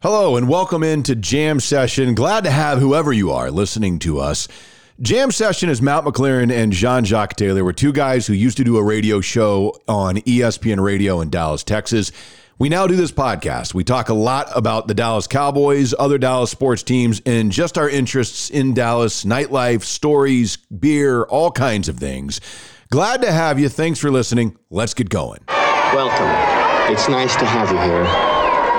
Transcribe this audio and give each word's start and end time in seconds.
Hello 0.00 0.36
and 0.36 0.48
welcome 0.48 0.84
into 0.84 1.16
Jam 1.16 1.58
Session. 1.58 2.14
Glad 2.14 2.44
to 2.44 2.52
have 2.52 2.78
whoever 2.78 3.12
you 3.12 3.32
are 3.32 3.50
listening 3.50 3.98
to 3.98 4.20
us. 4.20 4.46
Jam 5.00 5.32
Session 5.32 5.68
is 5.68 5.82
Matt 5.82 6.04
McLaren 6.04 6.52
and 6.52 6.72
Jean 6.72 7.04
Jacques 7.04 7.34
Taylor. 7.34 7.64
We're 7.64 7.72
two 7.72 7.92
guys 7.92 8.24
who 8.24 8.32
used 8.32 8.58
to 8.58 8.64
do 8.64 8.76
a 8.76 8.82
radio 8.84 9.20
show 9.20 9.76
on 9.88 10.18
ESPN 10.18 10.80
Radio 10.80 11.20
in 11.20 11.30
Dallas, 11.30 11.64
Texas. 11.64 12.12
We 12.60 12.68
now 12.68 12.86
do 12.86 12.94
this 12.94 13.10
podcast. 13.10 13.74
We 13.74 13.82
talk 13.82 14.08
a 14.08 14.14
lot 14.14 14.48
about 14.56 14.86
the 14.86 14.94
Dallas 14.94 15.26
Cowboys, 15.26 15.92
other 15.98 16.16
Dallas 16.16 16.52
sports 16.52 16.84
teams, 16.84 17.20
and 17.26 17.50
just 17.50 17.76
our 17.76 17.90
interests 17.90 18.50
in 18.50 18.74
Dallas, 18.74 19.24
nightlife, 19.24 19.82
stories, 19.82 20.58
beer, 20.58 21.24
all 21.24 21.50
kinds 21.50 21.88
of 21.88 21.96
things. 21.96 22.40
Glad 22.90 23.22
to 23.22 23.32
have 23.32 23.58
you. 23.58 23.68
Thanks 23.68 23.98
for 23.98 24.12
listening. 24.12 24.56
Let's 24.70 24.94
get 24.94 25.08
going. 25.08 25.40
Welcome. 25.48 26.92
It's 26.94 27.08
nice 27.08 27.34
to 27.34 27.44
have 27.44 27.72
you 27.72 27.78
here. 27.78 28.37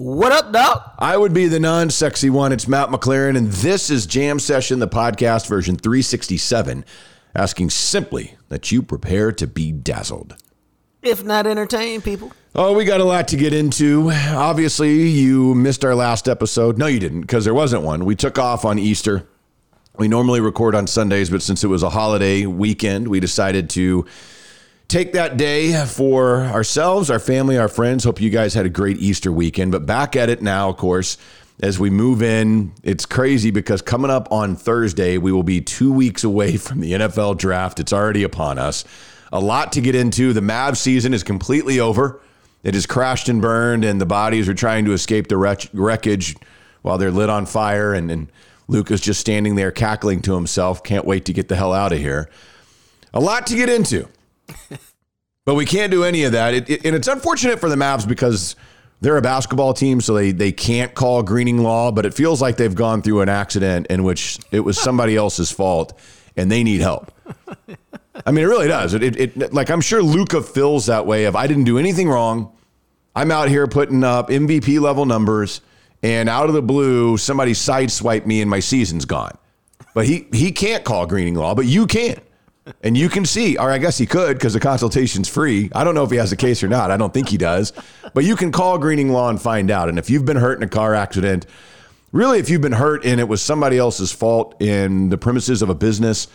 What 0.00 0.32
up, 0.32 0.50
dog? 0.50 0.92
I 0.98 1.14
would 1.18 1.34
be 1.34 1.46
the 1.46 1.60
non 1.60 1.90
sexy 1.90 2.30
one. 2.30 2.52
It's 2.52 2.66
Matt 2.66 2.88
McLaren, 2.88 3.36
and 3.36 3.48
this 3.48 3.90
is 3.90 4.06
Jam 4.06 4.38
Session, 4.38 4.78
the 4.78 4.88
podcast 4.88 5.46
version 5.46 5.76
367, 5.76 6.86
asking 7.34 7.68
simply 7.68 8.34
that 8.48 8.72
you 8.72 8.80
prepare 8.80 9.30
to 9.32 9.46
be 9.46 9.72
dazzled. 9.72 10.36
If 11.02 11.22
not 11.22 11.46
entertained, 11.46 12.02
people. 12.02 12.32
Oh, 12.54 12.72
we 12.72 12.86
got 12.86 13.02
a 13.02 13.04
lot 13.04 13.28
to 13.28 13.36
get 13.36 13.52
into. 13.52 14.10
Obviously, 14.10 15.10
you 15.10 15.54
missed 15.54 15.84
our 15.84 15.94
last 15.94 16.30
episode. 16.30 16.78
No, 16.78 16.86
you 16.86 16.98
didn't, 16.98 17.20
because 17.20 17.44
there 17.44 17.52
wasn't 17.52 17.82
one. 17.82 18.06
We 18.06 18.16
took 18.16 18.38
off 18.38 18.64
on 18.64 18.78
Easter. 18.78 19.28
We 19.98 20.08
normally 20.08 20.40
record 20.40 20.74
on 20.74 20.86
Sundays, 20.86 21.28
but 21.28 21.42
since 21.42 21.62
it 21.62 21.66
was 21.66 21.82
a 21.82 21.90
holiday 21.90 22.46
weekend, 22.46 23.08
we 23.08 23.20
decided 23.20 23.68
to 23.70 24.06
take 24.90 25.12
that 25.12 25.36
day 25.36 25.84
for 25.86 26.40
ourselves, 26.40 27.10
our 27.10 27.20
family, 27.20 27.56
our 27.56 27.68
friends. 27.68 28.04
Hope 28.04 28.20
you 28.20 28.28
guys 28.28 28.54
had 28.54 28.66
a 28.66 28.70
great 28.70 28.98
Easter 28.98 29.30
weekend. 29.30 29.70
But 29.70 29.86
back 29.86 30.16
at 30.16 30.28
it 30.28 30.42
now, 30.42 30.68
of 30.68 30.76
course, 30.76 31.16
as 31.62 31.78
we 31.78 31.90
move 31.90 32.22
in. 32.22 32.72
It's 32.82 33.06
crazy 33.06 33.50
because 33.50 33.82
coming 33.82 34.10
up 34.10 34.32
on 34.32 34.56
Thursday, 34.56 35.16
we 35.16 35.30
will 35.30 35.44
be 35.44 35.60
two 35.60 35.92
weeks 35.92 36.24
away 36.24 36.56
from 36.56 36.80
the 36.80 36.92
NFL 36.92 37.38
draft. 37.38 37.78
It's 37.78 37.92
already 37.92 38.24
upon 38.24 38.58
us. 38.58 38.84
A 39.32 39.38
lot 39.38 39.72
to 39.72 39.80
get 39.80 39.94
into. 39.94 40.32
The 40.32 40.40
Mavs 40.40 40.78
season 40.78 41.14
is 41.14 41.22
completely 41.22 41.78
over. 41.78 42.20
It 42.64 42.74
has 42.74 42.84
crashed 42.84 43.28
and 43.28 43.40
burned, 43.40 43.84
and 43.84 44.00
the 44.00 44.06
bodies 44.06 44.48
are 44.48 44.54
trying 44.54 44.84
to 44.86 44.92
escape 44.92 45.28
the 45.28 45.36
wreckage 45.72 46.36
while 46.82 46.98
they're 46.98 47.12
lit 47.12 47.30
on 47.30 47.46
fire. 47.46 47.94
And, 47.94 48.10
and 48.10 48.32
Luka 48.66 48.94
is 48.94 49.00
just 49.00 49.20
standing 49.20 49.54
there 49.54 49.70
cackling 49.70 50.20
to 50.22 50.34
himself. 50.34 50.82
Can't 50.82 51.04
wait 51.04 51.26
to 51.26 51.32
get 51.32 51.48
the 51.48 51.56
hell 51.56 51.72
out 51.72 51.92
of 51.92 51.98
here. 51.98 52.28
A 53.14 53.20
lot 53.20 53.46
to 53.46 53.56
get 53.56 53.68
into. 53.68 54.08
But 55.46 55.54
we 55.54 55.64
can't 55.64 55.90
do 55.90 56.04
any 56.04 56.24
of 56.24 56.32
that. 56.32 56.54
It, 56.54 56.70
it, 56.70 56.84
and 56.84 56.94
it's 56.94 57.08
unfortunate 57.08 57.58
for 57.58 57.68
the 57.68 57.74
Mavs 57.74 58.06
because 58.06 58.56
they're 59.00 59.16
a 59.16 59.22
basketball 59.22 59.72
team, 59.72 60.00
so 60.00 60.14
they, 60.14 60.32
they 60.32 60.52
can't 60.52 60.94
call 60.94 61.22
Greening 61.22 61.58
Law, 61.58 61.90
but 61.90 62.04
it 62.04 62.14
feels 62.14 62.42
like 62.42 62.56
they've 62.56 62.74
gone 62.74 63.02
through 63.02 63.22
an 63.22 63.28
accident 63.28 63.86
in 63.88 64.04
which 64.04 64.38
it 64.52 64.60
was 64.60 64.78
somebody 64.78 65.16
else's 65.16 65.50
fault 65.50 65.98
and 66.36 66.50
they 66.52 66.62
need 66.62 66.80
help. 66.80 67.10
I 68.26 68.32
mean, 68.32 68.44
it 68.44 68.48
really 68.48 68.68
does. 68.68 68.94
It, 68.94 69.02
it, 69.02 69.16
it 69.16 69.52
like 69.52 69.70
I'm 69.70 69.80
sure 69.80 70.02
Luka 70.02 70.42
feels 70.42 70.86
that 70.86 71.06
way 71.06 71.24
of 71.24 71.34
I 71.34 71.46
didn't 71.46 71.64
do 71.64 71.78
anything 71.78 72.08
wrong. 72.08 72.54
I'm 73.16 73.30
out 73.30 73.48
here 73.48 73.66
putting 73.66 74.04
up 74.04 74.28
MVP 74.28 74.78
level 74.80 75.06
numbers, 75.06 75.62
and 76.02 76.28
out 76.28 76.48
of 76.48 76.54
the 76.54 76.62
blue, 76.62 77.16
somebody 77.16 77.52
sideswiped 77.52 78.26
me 78.26 78.40
and 78.40 78.50
my 78.50 78.60
season's 78.60 79.04
gone. 79.04 79.36
But 79.94 80.06
he 80.06 80.26
he 80.32 80.52
can't 80.52 80.84
call 80.84 81.06
Greening 81.06 81.34
Law, 81.34 81.54
but 81.54 81.66
you 81.66 81.86
can 81.86 82.20
and 82.82 82.96
you 82.96 83.08
can 83.08 83.24
see, 83.24 83.56
or 83.56 83.70
I 83.70 83.78
guess 83.78 83.98
he 83.98 84.06
could 84.06 84.36
because 84.36 84.54
the 84.54 84.60
consultation's 84.60 85.28
free. 85.28 85.70
I 85.74 85.84
don't 85.84 85.94
know 85.94 86.04
if 86.04 86.10
he 86.10 86.16
has 86.16 86.32
a 86.32 86.36
case 86.36 86.62
or 86.62 86.68
not. 86.68 86.90
I 86.90 86.96
don't 86.96 87.12
think 87.12 87.28
he 87.28 87.36
does. 87.36 87.72
But 88.14 88.24
you 88.24 88.36
can 88.36 88.52
call 88.52 88.78
Greening 88.78 89.10
Law 89.10 89.28
and 89.28 89.40
find 89.40 89.70
out. 89.70 89.88
And 89.88 89.98
if 89.98 90.10
you've 90.10 90.24
been 90.24 90.36
hurt 90.36 90.58
in 90.58 90.62
a 90.62 90.68
car 90.68 90.94
accident, 90.94 91.46
really, 92.12 92.38
if 92.38 92.48
you've 92.48 92.60
been 92.60 92.72
hurt 92.72 93.04
and 93.04 93.20
it 93.20 93.28
was 93.28 93.42
somebody 93.42 93.78
else's 93.78 94.12
fault 94.12 94.60
in 94.60 95.08
the 95.08 95.18
premises 95.18 95.62
of 95.62 95.70
a 95.70 95.74
business, 95.74 96.28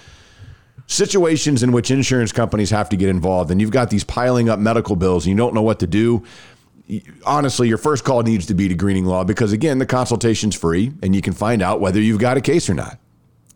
situations 0.87 1.63
in 1.63 1.71
which 1.71 1.91
insurance 1.91 2.31
companies 2.31 2.69
have 2.69 2.89
to 2.89 2.97
get 2.97 3.09
involved, 3.09 3.51
and 3.51 3.59
you've 3.59 3.71
got 3.71 3.89
these 3.89 4.03
piling 4.03 4.49
up 4.49 4.59
medical 4.59 4.95
bills 4.95 5.25
and 5.25 5.31
you 5.31 5.37
don't 5.37 5.53
know 5.53 5.61
what 5.61 5.79
to 5.79 5.87
do. 5.87 6.23
Honestly, 7.25 7.67
your 7.67 7.79
first 7.79 8.03
call 8.03 8.21
needs 8.21 8.45
to 8.45 8.53
be 8.53 8.67
to 8.67 8.75
Greening 8.75 9.05
Law 9.05 9.23
because, 9.23 9.51
again, 9.51 9.79
the 9.79 9.87
consultation's 9.87 10.55
free 10.55 10.91
and 11.01 11.15
you 11.15 11.21
can 11.21 11.33
find 11.33 11.61
out 11.63 11.81
whether 11.81 11.99
you've 11.99 12.19
got 12.19 12.37
a 12.37 12.41
case 12.41 12.69
or 12.69 12.75
not. 12.75 12.99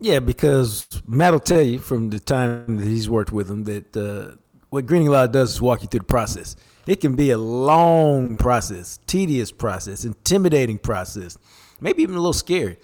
Yeah, 0.02 0.20
because 0.20 0.86
Matt 1.06 1.34
will 1.34 1.40
tell 1.40 1.60
you 1.60 1.78
from 1.78 2.08
the 2.08 2.18
time 2.18 2.78
that 2.78 2.86
he's 2.86 3.08
worked 3.08 3.32
with 3.32 3.50
him 3.50 3.64
that 3.64 3.96
uh, 3.96 4.36
what 4.70 4.86
Greening 4.86 5.08
Law 5.08 5.26
does 5.26 5.54
is 5.54 5.60
walk 5.60 5.82
you 5.82 5.88
through 5.88 6.00
the 6.00 6.06
process. 6.06 6.56
It 6.86 7.02
can 7.02 7.16
be 7.16 7.30
a 7.30 7.38
long 7.38 8.38
process, 8.38 8.98
tedious 9.06 9.52
process, 9.52 10.06
intimidating 10.06 10.78
process, 10.78 11.36
maybe 11.80 12.02
even 12.02 12.14
a 12.14 12.18
little 12.18 12.32
scary. 12.32 12.78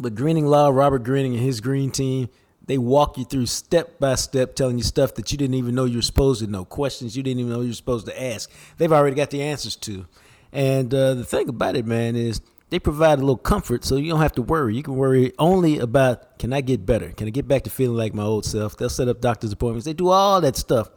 But 0.00 0.16
Greening 0.16 0.46
Law, 0.46 0.70
Robert 0.70 1.04
Greening 1.04 1.34
and 1.34 1.42
his 1.42 1.60
green 1.60 1.92
team, 1.92 2.28
they 2.66 2.76
walk 2.76 3.16
you 3.16 3.24
through 3.24 3.46
step 3.46 4.00
by 4.00 4.16
step, 4.16 4.56
telling 4.56 4.78
you 4.78 4.84
stuff 4.84 5.14
that 5.14 5.30
you 5.30 5.38
didn't 5.38 5.54
even 5.54 5.76
know 5.76 5.84
you 5.84 5.98
were 5.98 6.02
supposed 6.02 6.40
to 6.42 6.50
know, 6.50 6.64
questions 6.64 7.16
you 7.16 7.22
didn't 7.22 7.40
even 7.40 7.52
know 7.52 7.60
you 7.60 7.68
were 7.68 7.74
supposed 7.74 8.06
to 8.06 8.22
ask. 8.22 8.50
They've 8.78 8.92
already 8.92 9.16
got 9.16 9.30
the 9.30 9.42
answers 9.42 9.76
to. 9.76 10.06
And 10.52 10.92
uh, 10.92 11.14
the 11.14 11.24
thing 11.24 11.48
about 11.48 11.76
it, 11.76 11.86
man, 11.86 12.16
is 12.16 12.40
they 12.70 12.78
provide 12.78 13.18
a 13.18 13.22
little 13.22 13.36
comfort 13.36 13.84
so 13.84 13.96
you 13.96 14.10
don't 14.10 14.20
have 14.20 14.32
to 14.32 14.42
worry. 14.42 14.76
You 14.76 14.82
can 14.82 14.96
worry 14.96 15.32
only 15.38 15.78
about 15.78 16.38
can 16.38 16.52
I 16.52 16.60
get 16.60 16.86
better? 16.86 17.10
Can 17.10 17.26
I 17.26 17.30
get 17.30 17.46
back 17.46 17.64
to 17.64 17.70
feeling 17.70 17.96
like 17.96 18.14
my 18.14 18.22
old 18.22 18.44
self? 18.44 18.76
They'll 18.76 18.88
set 18.88 19.08
up 19.08 19.20
doctor's 19.20 19.52
appointments. 19.52 19.84
They 19.84 19.92
do 19.92 20.08
all 20.08 20.40
that 20.40 20.56
stuff. 20.56 20.88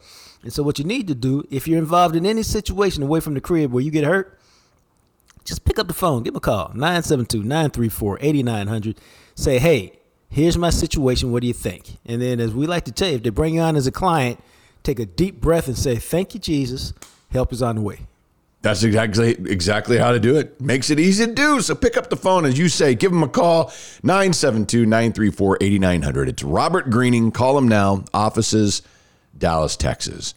And 0.43 0.53
so 0.53 0.61
what 0.61 0.77
you 0.77 0.85
need 0.85 1.07
to 1.07 1.15
do, 1.15 1.45
if 1.49 1.67
you're 1.67 1.79
involved 1.79 2.15
in 2.15 2.25
any 2.25 2.43
situation 2.43 3.01
away 3.01 3.19
from 3.19 3.33
the 3.33 3.41
crib 3.41 3.71
where 3.71 3.83
you 3.83 3.91
get 3.91 4.03
hurt, 4.03 4.39
just 5.45 5.65
pick 5.65 5.79
up 5.79 5.87
the 5.87 5.93
phone, 5.93 6.23
give 6.23 6.33
them 6.33 6.37
a 6.37 6.41
call, 6.41 6.69
972-934-8900. 6.69 8.97
Say, 9.35 9.59
hey, 9.59 9.99
here's 10.29 10.57
my 10.57 10.69
situation. 10.69 11.31
What 11.31 11.41
do 11.41 11.47
you 11.47 11.53
think? 11.53 11.97
And 12.05 12.21
then 12.21 12.39
as 12.39 12.53
we 12.53 12.67
like 12.67 12.85
to 12.85 12.91
tell 12.91 13.09
you, 13.09 13.15
if 13.15 13.23
they 13.23 13.29
bring 13.29 13.55
you 13.55 13.61
on 13.61 13.75
as 13.75 13.87
a 13.87 13.91
client, 13.91 14.39
take 14.83 14.99
a 14.99 15.05
deep 15.05 15.41
breath 15.41 15.67
and 15.67 15.77
say, 15.77 15.95
thank 15.95 16.33
you, 16.33 16.39
Jesus. 16.39 16.93
Help 17.31 17.51
is 17.51 17.61
on 17.61 17.77
the 17.77 17.81
way. 17.81 18.07
That's 18.63 18.83
exactly 18.83 19.31
exactly 19.31 19.97
how 19.97 20.13
to 20.13 20.19
do 20.21 20.37
it. 20.37 20.61
Makes 20.61 20.89
it 20.89 20.97
easy 20.97 21.25
to 21.25 21.33
do. 21.33 21.59
So 21.59 21.75
pick 21.75 21.97
up 21.97 22.09
the 22.09 22.15
phone, 22.15 22.45
as 22.45 22.57
you 22.57 22.69
say, 22.69 22.95
give 22.95 23.11
him 23.11 23.21
a 23.21 23.27
call, 23.27 23.65
972-934-8900. 24.03 26.29
It's 26.29 26.43
Robert 26.43 26.89
Greening. 26.89 27.33
Call 27.33 27.57
him 27.57 27.67
now. 27.67 28.05
Offices, 28.13 28.81
Dallas, 29.37 29.75
Texas. 29.75 30.33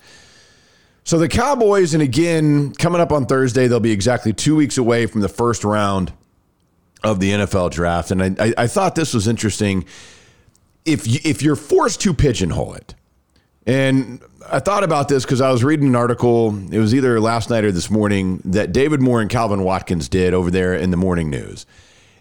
So 1.05 1.19
the 1.19 1.28
Cowboys, 1.28 1.94
and 1.94 2.02
again, 2.02 2.73
coming 2.73 3.00
up 3.00 3.12
on 3.12 3.26
Thursday, 3.26 3.69
they'll 3.69 3.78
be 3.78 3.93
exactly 3.93 4.32
two 4.32 4.56
weeks 4.56 4.76
away 4.76 5.06
from 5.06 5.20
the 5.20 5.28
first 5.28 5.62
round 5.62 6.12
of 7.05 7.20
the 7.20 7.31
NFL 7.31 7.70
draft. 7.70 8.11
And 8.11 8.20
I, 8.20 8.34
I, 8.40 8.55
I 8.58 8.67
thought 8.67 8.96
this 8.96 9.14
was 9.14 9.28
interesting. 9.28 9.84
If 10.84 11.06
you, 11.06 11.20
if 11.23 11.43
you're 11.43 11.55
forced 11.55 12.00
to 12.00 12.12
pigeonhole 12.12 12.75
it, 12.75 12.96
and 13.66 14.20
I 14.50 14.60
thought 14.60 14.84
about 14.84 15.08
this 15.08 15.24
because 15.24 15.40
I 15.40 15.50
was 15.50 15.64
reading 15.64 15.88
an 15.88 15.96
article. 15.96 16.56
It 16.72 16.78
was 16.78 16.94
either 16.94 17.20
last 17.20 17.50
night 17.50 17.64
or 17.64 17.72
this 17.72 17.90
morning 17.90 18.40
that 18.44 18.72
David 18.72 19.00
Moore 19.00 19.20
and 19.20 19.28
Calvin 19.28 19.62
Watkins 19.64 20.08
did 20.08 20.34
over 20.34 20.50
there 20.50 20.74
in 20.74 20.90
the 20.90 20.96
morning 20.96 21.30
news. 21.30 21.66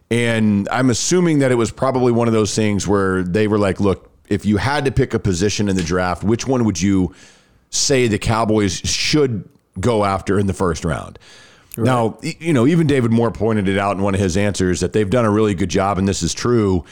And 0.09 0.67
I'm 0.69 0.89
assuming 0.89 1.39
that 1.39 1.51
it 1.51 1.55
was 1.55 1.71
probably 1.71 2.11
one 2.11 2.27
of 2.27 2.33
those 2.33 2.55
things 2.55 2.87
where 2.87 3.23
they 3.23 3.47
were 3.47 3.57
like, 3.57 3.79
look, 3.79 4.11
if 4.27 4.45
you 4.45 4.57
had 4.57 4.85
to 4.85 4.91
pick 4.91 5.13
a 5.13 5.19
position 5.19 5.69
in 5.69 5.75
the 5.75 5.83
draft, 5.83 6.23
which 6.23 6.47
one 6.47 6.65
would 6.65 6.81
you 6.81 7.13
say 7.69 8.07
the 8.07 8.19
Cowboys 8.19 8.79
should 8.79 9.47
go 9.79 10.03
after 10.03 10.39
in 10.39 10.47
the 10.47 10.53
first 10.53 10.85
round? 10.85 11.19
Right. 11.77 11.85
Now, 11.85 12.17
you 12.21 12.53
know, 12.53 12.65
even 12.65 12.87
David 12.87 13.11
Moore 13.11 13.31
pointed 13.31 13.67
it 13.67 13.77
out 13.77 13.97
in 13.97 14.01
one 14.01 14.15
of 14.15 14.21
his 14.21 14.37
answers 14.37 14.79
that 14.79 14.93
they've 14.93 15.09
done 15.09 15.25
a 15.25 15.31
really 15.31 15.53
good 15.53 15.69
job, 15.69 15.97
and 15.97 16.07
this 16.07 16.23
is 16.23 16.33
true 16.33 16.85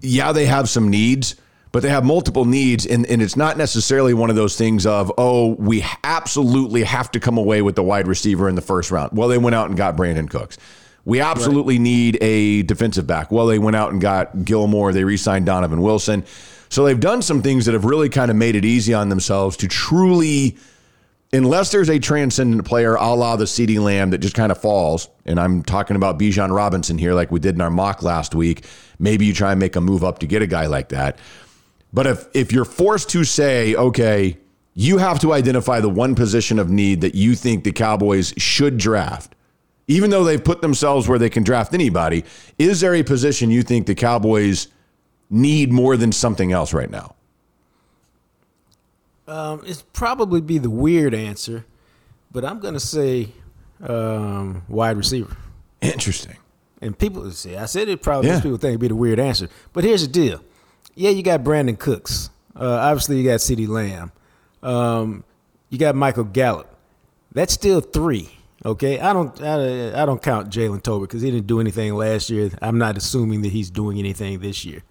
yeah, 0.00 0.32
they 0.32 0.46
have 0.46 0.68
some 0.68 0.88
needs, 0.88 1.36
but 1.72 1.82
they 1.82 1.88
have 1.88 2.04
multiple 2.04 2.44
needs. 2.44 2.86
And, 2.86 3.06
and 3.06 3.22
it's 3.22 3.36
not 3.36 3.56
necessarily 3.56 4.14
one 4.14 4.30
of 4.30 4.36
those 4.36 4.56
things 4.56 4.86
of, 4.86 5.12
oh, 5.18 5.54
we 5.54 5.84
absolutely 6.02 6.82
have 6.84 7.10
to 7.12 7.20
come 7.20 7.38
away 7.38 7.62
with 7.62 7.76
the 7.76 7.82
wide 7.82 8.06
receiver 8.06 8.48
in 8.48 8.54
the 8.54 8.62
first 8.62 8.90
round. 8.90 9.12
Well, 9.12 9.28
they 9.28 9.38
went 9.38 9.54
out 9.54 9.68
and 9.68 9.76
got 9.76 9.96
Brandin 9.96 10.28
Cooks. 10.28 10.58
We 11.04 11.20
absolutely 11.20 11.76
right. 11.76 11.82
need 11.82 12.18
a 12.20 12.62
defensive 12.62 13.06
back. 13.06 13.30
Well, 13.30 13.46
they 13.46 13.58
went 13.58 13.76
out 13.76 13.92
and 13.92 14.00
got 14.00 14.44
Gilmore. 14.44 14.92
They 14.92 15.04
re 15.04 15.16
signed 15.16 15.46
Donovan 15.46 15.80
Wilson. 15.80 16.24
So 16.68 16.84
they've 16.84 17.00
done 17.00 17.22
some 17.22 17.42
things 17.42 17.66
that 17.66 17.72
have 17.72 17.84
really 17.84 18.08
kind 18.08 18.30
of 18.30 18.36
made 18.36 18.54
it 18.54 18.64
easy 18.64 18.94
on 18.94 19.08
themselves 19.08 19.56
to 19.58 19.68
truly, 19.68 20.56
unless 21.32 21.72
there's 21.72 21.88
a 21.88 21.98
transcendent 21.98 22.64
player 22.64 22.94
a 22.94 23.14
la 23.14 23.36
the 23.36 23.44
CeeDee 23.44 23.82
Lamb 23.82 24.10
that 24.10 24.18
just 24.18 24.36
kind 24.36 24.52
of 24.52 24.58
falls, 24.60 25.08
and 25.24 25.40
I'm 25.40 25.64
talking 25.64 25.96
about 25.96 26.18
Bijan 26.18 26.54
Robinson 26.54 26.96
here, 26.96 27.14
like 27.14 27.32
we 27.32 27.40
did 27.40 27.56
in 27.56 27.60
our 27.60 27.70
mock 27.70 28.02
last 28.02 28.34
week, 28.34 28.64
maybe 29.00 29.26
you 29.26 29.34
try 29.34 29.50
and 29.50 29.58
make 29.58 29.74
a 29.74 29.80
move 29.80 30.04
up 30.04 30.20
to 30.20 30.26
get 30.26 30.42
a 30.42 30.46
guy 30.46 30.66
like 30.66 30.90
that. 30.90 31.18
But 31.92 32.06
if 32.06 32.28
if 32.34 32.52
you're 32.52 32.64
forced 32.64 33.10
to 33.10 33.24
say, 33.24 33.74
okay, 33.74 34.38
you 34.74 34.98
have 34.98 35.18
to 35.20 35.32
identify 35.32 35.80
the 35.80 35.88
one 35.88 36.14
position 36.14 36.58
of 36.58 36.70
need 36.70 37.00
that 37.00 37.14
you 37.14 37.34
think 37.34 37.64
the 37.64 37.72
Cowboys 37.72 38.32
should 38.38 38.78
draft, 38.78 39.34
even 39.88 40.10
though 40.10 40.24
they've 40.24 40.42
put 40.42 40.60
themselves 40.60 41.08
where 41.08 41.18
they 41.18 41.30
can 41.30 41.42
draft 41.42 41.74
anybody, 41.74 42.24
is 42.58 42.80
there 42.80 42.94
a 42.94 43.02
position 43.02 43.50
you 43.50 43.62
think 43.62 43.86
the 43.86 43.94
Cowboys– 43.94 44.68
need 45.30 45.72
more 45.72 45.96
than 45.96 46.12
something 46.12 46.52
else 46.52 46.74
right 46.74 46.90
now? 46.90 47.14
Um, 49.28 49.62
it's 49.64 49.82
probably 49.92 50.40
be 50.40 50.58
the 50.58 50.68
weird 50.68 51.14
answer, 51.14 51.64
but 52.32 52.44
I'm 52.44 52.58
going 52.58 52.74
to 52.74 52.80
say 52.80 53.28
um, 53.80 54.64
wide 54.68 54.96
receiver. 54.96 55.36
Interesting. 55.80 56.36
And 56.82 56.98
people 56.98 57.30
say 57.30 57.56
I 57.56 57.66
said 57.66 57.88
it 57.88 58.02
probably 58.02 58.30
yeah. 58.30 58.40
people 58.40 58.58
think 58.58 58.70
it'd 58.70 58.80
be 58.80 58.88
the 58.88 58.96
weird 58.96 59.20
answer, 59.20 59.48
but 59.72 59.84
here's 59.84 60.02
the 60.02 60.12
deal. 60.12 60.42
Yeah, 60.94 61.10
you 61.10 61.22
got 61.22 61.42
Brandin 61.42 61.78
Cooks. 61.78 62.30
Uh, 62.54 62.66
obviously, 62.66 63.18
you 63.18 63.24
got 63.24 63.40
CeeDee 63.40 63.68
Lamb. 63.68 64.12
Um, 64.62 65.24
you 65.70 65.78
got 65.78 65.94
Michael 65.94 66.24
Gallup. 66.24 66.74
That's 67.32 67.52
still 67.52 67.80
three. 67.80 68.30
Okay, 68.64 69.00
I 69.00 69.12
don't 69.14 69.40
I, 69.40 70.02
I 70.02 70.04
don't 70.04 70.22
count 70.22 70.50
Jalen 70.50 70.82
Tolbert 70.82 71.02
because 71.02 71.22
he 71.22 71.30
didn't 71.30 71.46
do 71.46 71.60
anything 71.60 71.94
last 71.94 72.28
year. 72.28 72.50
I'm 72.60 72.76
not 72.76 72.98
assuming 72.98 73.40
that 73.42 73.52
he's 73.52 73.70
doing 73.70 73.98
anything 73.98 74.40
this 74.40 74.64
year. 74.66 74.82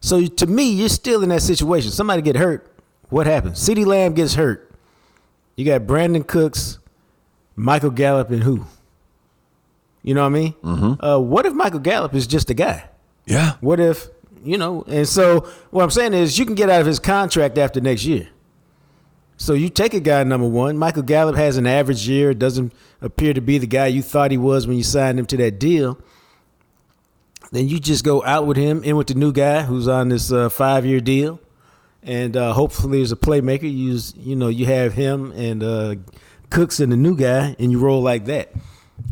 So 0.00 0.24
to 0.24 0.46
me, 0.46 0.70
you're 0.70 0.88
still 0.88 1.22
in 1.24 1.30
that 1.30 1.42
situation. 1.42 1.90
Somebody 1.90 2.22
get 2.22 2.36
hurt. 2.36 2.72
What 3.08 3.26
happens? 3.26 3.58
CeeDee 3.58 3.86
Lamb 3.86 4.14
gets 4.14 4.34
hurt. 4.34 4.72
You 5.56 5.64
got 5.64 5.82
Brandin 5.82 6.26
Cooks, 6.26 6.78
Michael 7.56 7.90
Gallup, 7.90 8.30
and 8.30 8.42
who? 8.44 8.66
You 10.02 10.14
know 10.14 10.22
what 10.22 10.28
I 10.28 10.30
mean? 10.30 10.52
Mm-hmm. 10.62 11.04
Uh, 11.04 11.18
what 11.18 11.46
if 11.46 11.54
Michael 11.54 11.80
Gallup 11.80 12.14
is 12.14 12.28
just 12.28 12.50
a 12.50 12.54
guy? 12.54 12.88
Yeah. 13.24 13.54
What 13.60 13.80
if 13.80 14.06
you 14.46 14.56
know? 14.56 14.82
And 14.86 15.08
so 15.08 15.40
what 15.70 15.82
I'm 15.82 15.90
saying 15.90 16.14
is, 16.14 16.38
you 16.38 16.46
can 16.46 16.54
get 16.54 16.70
out 16.70 16.80
of 16.80 16.86
his 16.86 16.98
contract 16.98 17.58
after 17.58 17.80
next 17.80 18.04
year. 18.04 18.28
So 19.36 19.52
you 19.52 19.68
take 19.68 19.92
a 19.92 20.00
guy 20.00 20.24
number 20.24 20.48
one. 20.48 20.78
Michael 20.78 21.02
Gallup 21.02 21.36
has 21.36 21.56
an 21.56 21.66
average 21.66 22.08
year. 22.08 22.32
Doesn't 22.32 22.72
appear 23.02 23.34
to 23.34 23.40
be 23.40 23.58
the 23.58 23.66
guy 23.66 23.86
you 23.86 24.02
thought 24.02 24.30
he 24.30 24.38
was 24.38 24.66
when 24.66 24.76
you 24.76 24.82
signed 24.82 25.18
him 25.18 25.26
to 25.26 25.36
that 25.36 25.58
deal. 25.58 25.98
Then 27.52 27.68
you 27.68 27.78
just 27.78 28.04
go 28.04 28.24
out 28.24 28.46
with 28.46 28.56
him, 28.56 28.82
in 28.82 28.96
with 28.96 29.06
the 29.08 29.14
new 29.14 29.32
guy 29.32 29.62
who's 29.62 29.88
on 29.88 30.08
this 30.08 30.32
uh, 30.32 30.48
five 30.48 30.84
year 30.84 31.00
deal, 31.00 31.38
and 32.02 32.36
uh, 32.36 32.52
hopefully 32.52 33.02
as 33.02 33.12
a 33.12 33.16
playmaker, 33.16 33.62
you 33.62 33.68
use 33.68 34.14
you 34.16 34.34
know 34.34 34.48
you 34.48 34.66
have 34.66 34.94
him 34.94 35.32
and 35.32 35.62
uh, 35.62 35.94
Cooks 36.50 36.80
and 36.80 36.90
the 36.90 36.96
new 36.96 37.16
guy, 37.16 37.54
and 37.58 37.70
you 37.70 37.78
roll 37.78 38.02
like 38.02 38.24
that. 38.24 38.52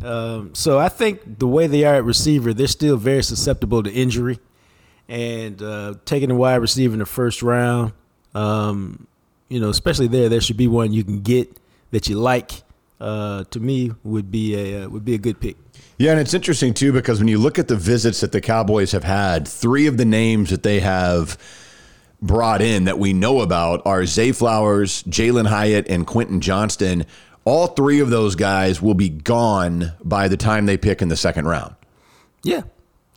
Um, 0.02 0.54
so 0.54 0.78
I 0.78 0.88
think 0.88 1.38
the 1.38 1.46
way 1.46 1.66
they 1.66 1.84
are 1.84 1.94
at 1.94 2.04
receiver, 2.04 2.52
they're 2.54 2.66
still 2.66 2.96
very 2.96 3.22
susceptible 3.22 3.82
to 3.82 3.92
injury, 3.92 4.38
and 5.08 5.60
uh, 5.62 5.94
taking 6.04 6.30
a 6.30 6.34
wide 6.34 6.56
receiver 6.56 6.92
in 6.92 6.98
the 6.98 7.06
first 7.06 7.42
round, 7.42 7.92
um, 8.34 9.06
you 9.48 9.60
know, 9.60 9.68
especially 9.68 10.08
there, 10.08 10.28
there 10.28 10.40
should 10.40 10.56
be 10.56 10.68
one 10.68 10.92
you 10.92 11.04
can 11.04 11.20
get 11.20 11.58
that 11.90 12.08
you 12.08 12.18
like. 12.18 12.62
Uh, 13.00 13.44
to 13.50 13.60
me, 13.60 13.90
would 14.02 14.30
be 14.30 14.54
a 14.54 14.84
uh, 14.84 14.88
would 14.88 15.04
be 15.04 15.14
a 15.14 15.18
good 15.18 15.38
pick. 15.40 15.56
Yeah, 15.98 16.12
and 16.12 16.20
it's 16.20 16.32
interesting 16.32 16.74
too 16.74 16.92
because 16.92 17.18
when 17.18 17.28
you 17.28 17.38
look 17.38 17.58
at 17.58 17.68
the 17.68 17.76
visits 17.76 18.20
that 18.20 18.32
the 18.32 18.40
Cowboys 18.40 18.92
have 18.92 19.04
had, 19.04 19.46
three 19.46 19.86
of 19.86 19.96
the 19.96 20.04
names 20.04 20.50
that 20.50 20.62
they 20.62 20.80
have 20.80 21.36
brought 22.22 22.62
in 22.62 22.84
that 22.84 22.98
we 22.98 23.12
know 23.12 23.40
about 23.40 23.82
are 23.84 24.06
Zay 24.06 24.32
Flowers, 24.32 25.02
Jalin 25.04 25.46
Hyatt, 25.46 25.88
and 25.88 26.06
Quentin 26.06 26.40
Johnston. 26.40 27.04
All 27.44 27.66
three 27.66 28.00
of 28.00 28.10
those 28.10 28.34
guys 28.34 28.80
will 28.80 28.94
be 28.94 29.10
gone 29.10 29.92
by 30.02 30.28
the 30.28 30.36
time 30.36 30.66
they 30.66 30.78
pick 30.78 31.02
in 31.02 31.08
the 31.08 31.16
second 31.16 31.46
round. 31.46 31.74
Yeah. 32.42 32.62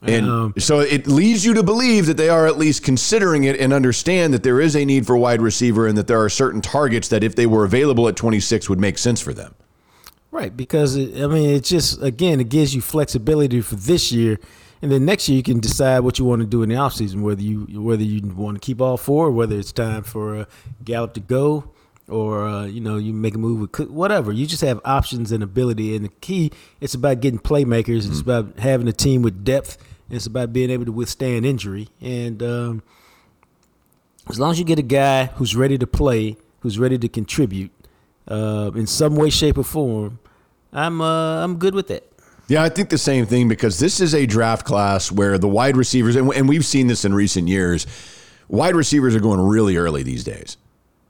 And 0.02 0.26
um, 0.26 0.54
so 0.58 0.78
it 0.78 1.08
leads 1.08 1.44
you 1.44 1.54
to 1.54 1.62
believe 1.62 2.06
that 2.06 2.16
they 2.16 2.28
are 2.28 2.46
at 2.46 2.56
least 2.56 2.84
considering 2.84 3.44
it 3.44 3.58
and 3.58 3.72
understand 3.72 4.32
that 4.32 4.44
there 4.44 4.60
is 4.60 4.76
a 4.76 4.84
need 4.84 5.06
for 5.06 5.16
wide 5.16 5.42
receiver 5.42 5.88
and 5.88 5.98
that 5.98 6.06
there 6.06 6.22
are 6.22 6.28
certain 6.28 6.60
targets 6.60 7.08
that 7.08 7.24
if 7.24 7.34
they 7.34 7.46
were 7.46 7.64
available 7.64 8.06
at 8.06 8.14
26 8.14 8.68
would 8.68 8.78
make 8.78 8.96
sense 8.96 9.20
for 9.20 9.32
them. 9.32 9.54
Right, 10.30 10.56
because 10.56 10.94
it, 10.94 11.20
I 11.20 11.26
mean, 11.26 11.50
it 11.50 11.64
just 11.64 12.02
again 12.02 12.38
it 12.38 12.48
gives 12.48 12.74
you 12.74 12.82
flexibility 12.82 13.60
for 13.62 13.76
this 13.76 14.12
year, 14.12 14.38
and 14.82 14.92
then 14.92 15.06
next 15.06 15.28
year 15.28 15.36
you 15.36 15.42
can 15.42 15.58
decide 15.58 16.00
what 16.00 16.18
you 16.18 16.26
want 16.26 16.42
to 16.42 16.46
do 16.46 16.62
in 16.62 16.68
the 16.68 16.74
offseason, 16.74 17.22
whether 17.22 17.40
you 17.40 17.64
whether 17.82 18.02
you 18.02 18.20
want 18.36 18.60
to 18.60 18.64
keep 18.64 18.80
all 18.80 18.98
four, 18.98 19.28
or 19.28 19.30
whether 19.30 19.58
it's 19.58 19.72
time 19.72 20.02
for 20.02 20.36
uh, 20.36 20.44
Gallup 20.84 21.14
to 21.14 21.20
go, 21.20 21.72
or 22.08 22.46
uh, 22.46 22.66
you 22.66 22.80
know 22.80 22.98
you 22.98 23.14
make 23.14 23.34
a 23.34 23.38
move 23.38 23.60
with 23.60 23.72
Cook, 23.72 23.88
whatever. 23.88 24.30
You 24.30 24.46
just 24.46 24.60
have 24.60 24.80
options 24.84 25.32
and 25.32 25.42
ability, 25.42 25.96
and 25.96 26.04
the 26.04 26.10
key 26.20 26.52
it's 26.80 26.94
about 26.94 27.20
getting 27.20 27.40
playmakers. 27.40 28.02
Mm-hmm. 28.02 28.12
It's 28.12 28.20
about 28.20 28.58
having 28.58 28.86
a 28.86 28.92
team 28.92 29.22
with 29.22 29.44
depth. 29.44 29.78
It's 30.10 30.26
about 30.26 30.52
being 30.52 30.70
able 30.70 30.86
to 30.86 30.92
withstand 30.92 31.44
injury, 31.44 31.88
and 32.00 32.42
um, 32.42 32.82
as 34.28 34.40
long 34.40 34.52
as 34.52 34.58
you 34.58 34.64
get 34.64 34.78
a 34.78 34.82
guy 34.82 35.26
who's 35.26 35.54
ready 35.54 35.76
to 35.78 35.86
play, 35.86 36.36
who's 36.60 36.78
ready 36.78 36.98
to 36.98 37.08
contribute 37.08 37.70
uh, 38.26 38.70
in 38.74 38.86
some 38.86 39.16
way, 39.16 39.30
shape, 39.30 39.58
or 39.58 39.64
form, 39.64 40.18
I'm 40.72 41.00
uh, 41.00 41.44
I'm 41.44 41.58
good 41.58 41.74
with 41.74 41.90
it. 41.90 42.10
Yeah, 42.48 42.62
I 42.62 42.70
think 42.70 42.88
the 42.88 42.98
same 42.98 43.26
thing 43.26 43.46
because 43.46 43.78
this 43.78 44.00
is 44.00 44.14
a 44.14 44.24
draft 44.24 44.64
class 44.64 45.12
where 45.12 45.36
the 45.36 45.48
wide 45.48 45.76
receivers, 45.76 46.16
and, 46.16 46.32
and 46.32 46.48
we've 46.48 46.64
seen 46.64 46.86
this 46.86 47.04
in 47.04 47.12
recent 47.12 47.46
years, 47.46 47.86
wide 48.48 48.74
receivers 48.74 49.14
are 49.14 49.20
going 49.20 49.40
really 49.40 49.76
early 49.76 50.02
these 50.02 50.24
days. 50.24 50.56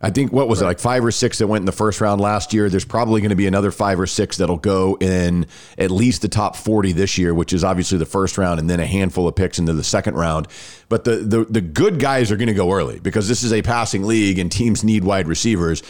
I 0.00 0.10
think 0.10 0.32
what 0.32 0.48
was 0.48 0.60
right. 0.60 0.66
it 0.66 0.68
like 0.68 0.78
five 0.78 1.04
or 1.04 1.10
six 1.10 1.38
that 1.38 1.48
went 1.48 1.62
in 1.62 1.66
the 1.66 1.72
first 1.72 2.00
round 2.00 2.20
last 2.20 2.52
year. 2.52 2.68
There's 2.68 2.84
probably 2.84 3.20
going 3.20 3.30
to 3.30 3.36
be 3.36 3.48
another 3.48 3.72
five 3.72 3.98
or 3.98 4.06
six 4.06 4.36
that'll 4.36 4.56
go 4.56 4.96
in 5.00 5.46
at 5.76 5.90
least 5.90 6.22
the 6.22 6.28
top 6.28 6.54
40 6.54 6.92
this 6.92 7.18
year, 7.18 7.34
which 7.34 7.52
is 7.52 7.64
obviously 7.64 7.98
the 7.98 8.06
first 8.06 8.38
round, 8.38 8.60
and 8.60 8.70
then 8.70 8.78
a 8.78 8.86
handful 8.86 9.26
of 9.26 9.34
picks 9.34 9.58
into 9.58 9.72
the 9.72 9.82
second 9.82 10.14
round. 10.14 10.46
But 10.88 11.02
the 11.02 11.16
the, 11.16 11.44
the 11.44 11.60
good 11.60 11.98
guys 11.98 12.30
are 12.30 12.36
going 12.36 12.48
to 12.48 12.54
go 12.54 12.72
early 12.72 13.00
because 13.00 13.28
this 13.28 13.42
is 13.42 13.52
a 13.52 13.62
passing 13.62 14.04
league 14.04 14.38
and 14.38 14.52
teams 14.52 14.84
need 14.84 15.02
wide 15.02 15.26
receivers. 15.26 15.82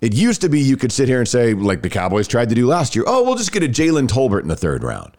It 0.00 0.12
used 0.12 0.40
to 0.42 0.48
be 0.48 0.60
you 0.60 0.76
could 0.76 0.92
sit 0.92 1.08
here 1.08 1.20
and 1.20 1.28
say, 1.28 1.54
like 1.54 1.82
the 1.82 1.88
Cowboys 1.88 2.28
tried 2.28 2.48
to 2.50 2.54
do 2.54 2.66
last 2.66 2.94
year, 2.94 3.04
oh, 3.06 3.22
we'll 3.22 3.36
just 3.36 3.52
get 3.52 3.62
a 3.62 3.68
Jalen 3.68 4.08
Tolbert 4.08 4.42
in 4.42 4.48
the 4.48 4.56
third 4.56 4.82
round. 4.82 5.16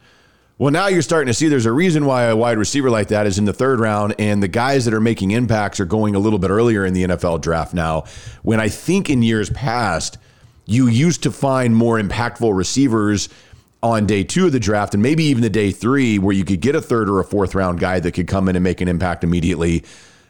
Well, 0.60 0.72
now 0.72 0.88
you're 0.88 1.02
starting 1.02 1.28
to 1.28 1.34
see 1.34 1.46
there's 1.46 1.66
a 1.66 1.72
reason 1.72 2.04
why 2.04 2.24
a 2.24 2.34
wide 2.34 2.58
receiver 2.58 2.90
like 2.90 3.08
that 3.08 3.28
is 3.28 3.38
in 3.38 3.44
the 3.44 3.52
third 3.52 3.78
round, 3.78 4.16
and 4.18 4.42
the 4.42 4.48
guys 4.48 4.86
that 4.86 4.94
are 4.94 5.00
making 5.00 5.30
impacts 5.30 5.78
are 5.78 5.84
going 5.84 6.16
a 6.16 6.18
little 6.18 6.40
bit 6.40 6.50
earlier 6.50 6.84
in 6.84 6.94
the 6.94 7.04
NFL 7.04 7.42
draft 7.42 7.72
now. 7.72 8.06
When 8.42 8.58
I 8.58 8.68
think 8.68 9.08
in 9.08 9.22
years 9.22 9.50
past, 9.50 10.18
you 10.66 10.88
used 10.88 11.22
to 11.22 11.30
find 11.30 11.76
more 11.76 11.96
impactful 12.00 12.56
receivers 12.56 13.28
on 13.84 14.04
day 14.04 14.24
two 14.24 14.46
of 14.46 14.52
the 14.52 14.58
draft, 14.58 14.94
and 14.94 15.02
maybe 15.02 15.22
even 15.26 15.42
the 15.42 15.50
day 15.50 15.70
three, 15.70 16.18
where 16.18 16.34
you 16.34 16.44
could 16.44 16.60
get 16.60 16.74
a 16.74 16.82
third 16.82 17.08
or 17.08 17.20
a 17.20 17.24
fourth 17.24 17.54
round 17.54 17.78
guy 17.78 18.00
that 18.00 18.10
could 18.10 18.26
come 18.26 18.48
in 18.48 18.56
and 18.56 18.64
make 18.64 18.80
an 18.80 18.88
impact 18.88 19.22
immediately. 19.22 19.84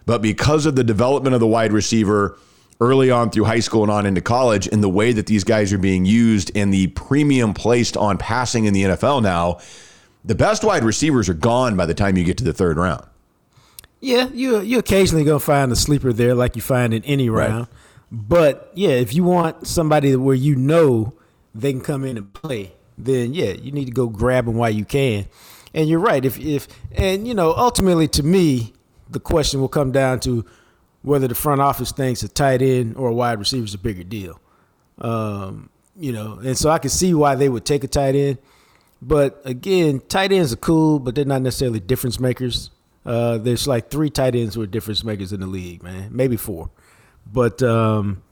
But 0.05 0.21
because 0.21 0.67
of 0.67 0.77
the 0.77 0.85
development 0.85 1.33
of 1.33 1.41
the 1.41 1.47
wide 1.47 1.73
receiver, 1.73 2.39
early 2.83 3.11
on 3.11 3.31
through 3.31 3.45
high 3.45 3.61
school 3.61 3.83
and 3.83 3.91
on 3.91 4.05
into 4.05 4.21
college 4.21 4.69
and 4.69 4.83
the 4.83 4.91
way 4.91 5.11
that 5.13 5.27
these 5.27 5.43
guys 5.43 5.73
are 5.73 5.79
being 5.79 6.05
used 6.05 6.55
and 6.55 6.73
the 6.73 6.89
premium 6.89 7.55
placed 7.55 7.97
on 7.97 8.19
passing 8.19 8.67
in 8.67 8.75
the 8.75 8.83
NFL 8.83 9.23
now, 9.23 9.59
the 10.25 10.35
best 10.35 10.65
wide 10.65 10.85
receivers 10.85 11.29
are 11.29 11.35
gone 11.35 11.77
by 11.77 11.87
the 11.87 11.95
time 11.95 12.17
you 12.17 12.25
get 12.25 12.39
to 12.39 12.45
the 12.45 12.53
third 12.53 12.77
round. 12.77 13.05
Yeah, 14.01 14.29
you 14.33 14.61
you 14.61 14.79
occasionally 14.79 15.25
gonna 15.25 15.41
find 15.41 15.73
a 15.73 15.77
sleeper 15.77 16.13
there 16.13 16.35
like 16.35 16.55
you 16.57 16.63
find 16.63 16.95
in 16.95 17.05
any 17.05 17.29
round. 17.29 17.69
Right. 17.69 17.69
But 18.11 18.71
yeah, 18.75 18.91
if 18.91 19.15
you 19.15 19.25
want 19.25 19.67
somebody 19.67 20.15
where 20.17 20.35
you 20.35 20.57
know 20.57 21.15
they 21.55 21.73
can 21.73 21.81
come 21.81 22.05
in 22.05 22.17
and 22.17 22.33
play, 22.33 22.73
then 22.97 23.35
yeah, 23.35 23.53
you 23.53 23.73
need 23.73 23.87
to 23.87 23.93
go 23.93 24.09
grab 24.09 24.47
them 24.47 24.55
while 24.55 24.71
you 24.71 24.85
can. 24.85 25.27
And 25.75 25.89
you're 25.89 26.01
right. 26.01 26.25
If 26.25 26.39
if 26.39 26.69
and 26.93 27.27
you 27.27 27.35
know, 27.35 27.55
ultimately 27.55 28.09
to 28.09 28.23
me, 28.23 28.73
the 29.11 29.21
question 29.21 29.61
will 29.61 29.69
come 29.69 29.93
down 29.93 30.21
to 30.21 30.45
whether 31.03 31.29
the 31.29 31.35
front 31.35 31.61
office 31.61 31.93
thinks 31.93 32.23
a 32.23 32.29
tight 32.29 32.63
end 32.63 32.97
or 32.97 33.09
a 33.09 33.15
wide 33.15 33.39
receiver 33.39 33.65
is 33.65 33.75
a 33.75 33.79
bigger 33.79 34.05
deal. 34.05 34.41
Um, 35.01 35.71
you 35.97 36.13
know, 36.13 36.39
and 36.39 36.57
so 36.57 36.71
I 36.71 36.79
can 36.79 36.91
see 36.91 37.15
why 37.15 37.35
they 37.35 37.49
would 37.49 37.65
take 37.65 37.85
a 37.85 37.89
tight 37.89 38.15
end. 38.15 38.39
But 39.01 39.41
again, 39.45 40.01
tight 40.09 40.33
ends 40.33 40.53
are 40.53 40.57
cool, 40.57 40.99
but 40.99 41.15
they're 41.15 41.25
not 41.25 41.43
necessarily 41.43 41.81
difference 41.81 42.19
makers. 42.19 42.71
Uh, 43.07 43.39
there's 43.39 43.67
like 43.67 43.91
three 43.91 44.11
tight 44.11 44.35
ends 44.35 44.55
who 44.55 44.63
are 44.63 44.67
difference 44.67 45.05
makers 45.05 45.33
in 45.33 45.41
the 45.41 45.47
league, 45.47 45.83
man, 45.83 46.09
maybe 46.11 46.37
four. 46.37 46.71
But 47.33 47.63
um, 47.63 48.23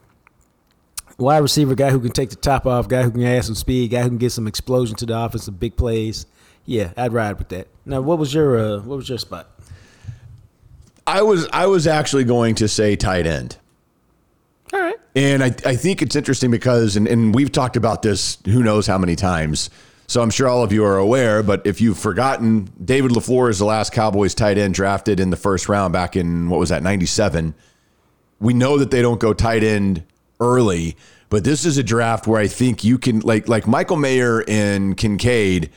wide 1.19 1.39
receiver, 1.39 1.75
guy 1.75 1.91
who 1.91 2.01
can 2.01 2.11
take 2.11 2.31
the 2.31 2.37
top 2.37 2.67
off, 2.67 2.89
guy 2.89 3.03
who 3.03 3.11
can 3.11 3.23
add 3.23 3.45
some 3.45 3.55
speed, 3.55 3.91
guy 3.91 4.03
who 4.03 4.09
can 4.09 4.19
get 4.19 4.33
some 4.33 4.47
explosion 4.47 4.97
to 4.97 5.07
the 5.07 5.19
offense, 5.19 5.45
some 5.45 5.55
big 5.55 5.77
plays. 5.77 6.27
Yeah, 6.65 6.93
I'd 6.97 7.13
ride 7.13 7.39
with 7.39 7.49
that. 7.51 7.69
Now, 7.85 8.01
what 8.01 8.19
was 8.19 8.35
your 8.35 8.59
uh, 8.59 8.79
what 8.81 8.97
was 8.97 9.09
your 9.09 9.19
spot? 9.19 9.49
I 11.07 11.23
was 11.23 11.49
I 11.53 11.67
was 11.67 11.87
actually 11.87 12.25
going 12.25 12.57
to 12.57 12.69
say 12.69 12.97
tight 12.97 13.27
end. 13.27 13.57
All 14.73 14.81
right. 14.81 14.97
And 15.15 15.43
I, 15.43 15.47
I 15.65 15.77
think 15.77 16.03
it's 16.03 16.17
interesting 16.17 16.51
because, 16.51 16.97
and, 16.97 17.07
and 17.07 17.35
we've 17.35 17.53
talked 17.53 17.77
about 17.77 18.03
this 18.03 18.37
who 18.45 18.63
knows 18.63 18.87
how 18.87 18.99
many 18.99 19.17
times. 19.17 19.71
So 20.07 20.23
I'm 20.23 20.31
sure 20.31 20.49
all 20.49 20.63
of 20.63 20.73
you 20.73 20.85
are 20.85 20.99
aware, 20.99 21.43
but 21.43 21.67
if 21.67 21.81
you've 21.81 21.99
forgotten, 21.99 22.71
David 22.85 23.11
LaFleur 23.13 23.51
is 23.51 23.59
the 23.59 23.65
last 23.65 23.93
Cowboys 23.93 24.35
tight 24.35 24.57
end 24.57 24.75
drafted 24.75 25.19
in 25.19 25.31
the 25.31 25.37
first 25.37 25.69
round 25.69 25.93
back 25.93 26.15
in, 26.15 26.49
what 26.49 26.61
was 26.61 26.69
that, 26.69 26.83
97. 26.83 27.55
We 28.39 28.55
know 28.55 28.79
that 28.79 28.91
they 28.91 29.03
don't 29.03 29.19
go 29.19 29.33
tight 29.33 29.65
end 29.65 30.05
early, 30.39 30.97
but 31.29 31.43
this 31.43 31.65
is 31.65 31.77
a 31.77 31.83
draft 31.83 32.27
where 32.27 32.41
I 32.41 32.47
think 32.47 32.85
you 32.85 32.99
can, 32.99 33.21
like, 33.21 33.49
like 33.49 33.67
Michael 33.67 33.97
Mayer 33.97 34.45
and 34.47 34.97
Kincaid 34.97 35.71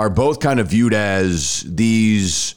are 0.00 0.10
both 0.10 0.40
kind 0.40 0.58
of 0.58 0.68
viewed 0.68 0.94
as 0.94 1.62
these 1.66 2.56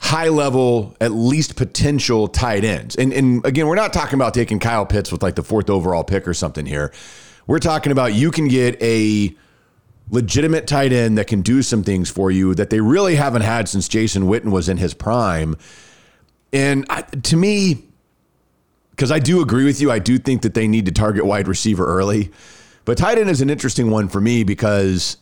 high 0.00 0.28
level, 0.28 0.96
at 1.00 1.12
least 1.12 1.56
potential 1.56 2.28
tight 2.28 2.64
ends. 2.64 2.96
And 2.96 3.12
and 3.12 3.44
again, 3.44 3.66
we're 3.66 3.74
not 3.74 3.92
talking 3.92 4.14
about 4.14 4.34
taking 4.34 4.58
Kyle 4.58 4.86
Pitts 4.86 5.12
with 5.12 5.22
like 5.22 5.34
the 5.34 5.42
fourth 5.42 5.68
overall 5.68 6.04
pick 6.04 6.26
or 6.26 6.34
something 6.34 6.64
here. 6.64 6.92
We're 7.46 7.58
talking 7.58 7.92
about 7.92 8.14
you 8.14 8.30
can 8.30 8.48
get 8.48 8.80
a 8.82 9.34
legitimate 10.10 10.66
tight 10.66 10.92
end 10.92 11.18
that 11.18 11.26
can 11.26 11.42
do 11.42 11.62
some 11.62 11.82
things 11.82 12.10
for 12.10 12.30
you 12.30 12.54
that 12.54 12.70
they 12.70 12.80
really 12.80 13.16
haven't 13.16 13.42
had 13.42 13.68
since 13.68 13.88
Jason 13.88 14.24
Witten 14.24 14.50
was 14.50 14.68
in 14.68 14.76
his 14.76 14.94
prime. 14.94 15.56
And 16.52 16.86
I, 16.88 17.02
to 17.02 17.36
me, 17.36 17.84
because 18.90 19.10
I 19.10 19.18
do 19.18 19.42
agree 19.42 19.64
with 19.64 19.80
you, 19.80 19.90
I 19.90 19.98
do 19.98 20.18
think 20.18 20.42
that 20.42 20.54
they 20.54 20.68
need 20.68 20.86
to 20.86 20.92
target 20.92 21.26
wide 21.26 21.48
receiver 21.48 21.84
early. 21.84 22.30
But 22.84 22.98
tight 22.98 23.18
end 23.18 23.28
is 23.28 23.40
an 23.40 23.50
interesting 23.50 23.90
one 23.90 24.08
for 24.08 24.20
me 24.20 24.44
because 24.44 25.16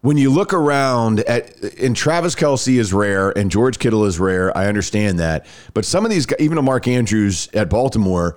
when 0.00 0.18
you 0.18 0.28
look 0.28 0.52
around 0.52 1.20
at 1.20 1.56
and 1.78 1.96
Travis 1.96 2.34
Kelce 2.34 2.78
is 2.78 2.92
rare 2.92 3.30
and 3.30 3.50
George 3.50 3.78
Kittle 3.78 4.04
is 4.04 4.18
rare, 4.18 4.54
I 4.56 4.66
understand 4.66 5.18
that. 5.20 5.46
But 5.72 5.84
some 5.84 6.04
of 6.04 6.10
these, 6.10 6.26
even 6.38 6.58
a 6.58 6.62
Mark 6.62 6.88
Andrews 6.88 7.48
at 7.54 7.70
Baltimore, 7.70 8.36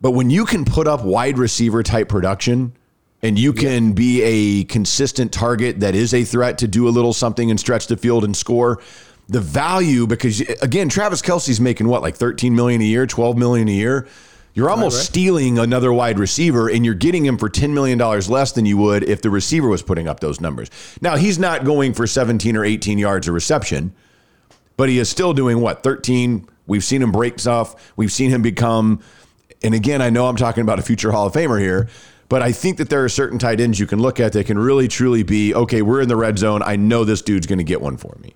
but 0.00 0.10
when 0.10 0.28
you 0.28 0.44
can 0.44 0.64
put 0.64 0.86
up 0.86 1.04
wide 1.04 1.38
receiver 1.38 1.82
type 1.82 2.08
production 2.08 2.74
and 3.22 3.38
you 3.38 3.52
can 3.52 3.92
be 3.92 4.22
a 4.22 4.64
consistent 4.64 5.32
target 5.32 5.80
that 5.80 5.94
is 5.94 6.14
a 6.14 6.24
threat 6.24 6.58
to 6.58 6.68
do 6.68 6.88
a 6.88 6.90
little 6.90 7.12
something 7.12 7.50
and 7.50 7.58
stretch 7.58 7.88
the 7.88 7.96
field 7.96 8.24
and 8.24 8.36
score, 8.36 8.80
the 9.28 9.40
value 9.40 10.06
because 10.06 10.40
again, 10.62 10.88
Travis 10.88 11.20
Kelce's 11.20 11.60
making 11.60 11.88
what 11.88 12.02
like 12.02 12.16
13 12.16 12.54
million 12.54 12.80
a 12.80 12.84
year, 12.84 13.06
12 13.06 13.36
million 13.36 13.68
a 13.68 13.72
year. 13.72 14.06
You're 14.54 14.70
almost 14.70 14.94
right, 14.94 15.00
right. 15.00 15.06
stealing 15.06 15.58
another 15.58 15.92
wide 15.92 16.18
receiver 16.18 16.68
and 16.68 16.84
you're 16.84 16.94
getting 16.94 17.24
him 17.24 17.38
for 17.38 17.48
$10 17.48 17.70
million 17.70 17.98
less 17.98 18.52
than 18.52 18.66
you 18.66 18.76
would 18.78 19.04
if 19.04 19.22
the 19.22 19.30
receiver 19.30 19.68
was 19.68 19.82
putting 19.82 20.08
up 20.08 20.18
those 20.18 20.40
numbers. 20.40 20.68
Now, 21.00 21.16
he's 21.16 21.38
not 21.38 21.64
going 21.64 21.94
for 21.94 22.08
17 22.08 22.56
or 22.56 22.64
18 22.64 22.98
yards 22.98 23.28
of 23.28 23.34
reception, 23.34 23.94
but 24.76 24.88
he 24.88 24.98
is 24.98 25.08
still 25.08 25.32
doing 25.32 25.60
what? 25.60 25.84
13. 25.84 26.48
We've 26.66 26.82
seen 26.82 27.02
him 27.02 27.12
break 27.12 27.38
stuff. 27.38 27.92
We've 27.96 28.10
seen 28.10 28.30
him 28.30 28.42
become, 28.42 29.00
and 29.62 29.74
again, 29.74 30.02
I 30.02 30.10
know 30.10 30.26
I'm 30.26 30.36
talking 30.36 30.62
about 30.62 30.78
a 30.78 30.82
future 30.82 31.12
Hall 31.12 31.26
of 31.26 31.32
Famer 31.34 31.60
here, 31.60 31.88
but 32.28 32.42
I 32.42 32.52
think 32.52 32.76
that 32.78 32.90
there 32.90 33.04
are 33.04 33.08
certain 33.08 33.38
tight 33.38 33.60
ends 33.60 33.80
you 33.80 33.86
can 33.86 34.00
look 34.00 34.20
at 34.20 34.32
that 34.32 34.46
can 34.46 34.58
really 34.58 34.88
truly 34.88 35.22
be 35.22 35.54
okay, 35.54 35.82
we're 35.82 36.00
in 36.00 36.08
the 36.08 36.16
red 36.16 36.38
zone. 36.38 36.62
I 36.62 36.76
know 36.76 37.04
this 37.04 37.22
dude's 37.22 37.46
going 37.46 37.58
to 37.58 37.64
get 37.64 37.80
one 37.80 37.96
for 37.96 38.16
me. 38.20 38.34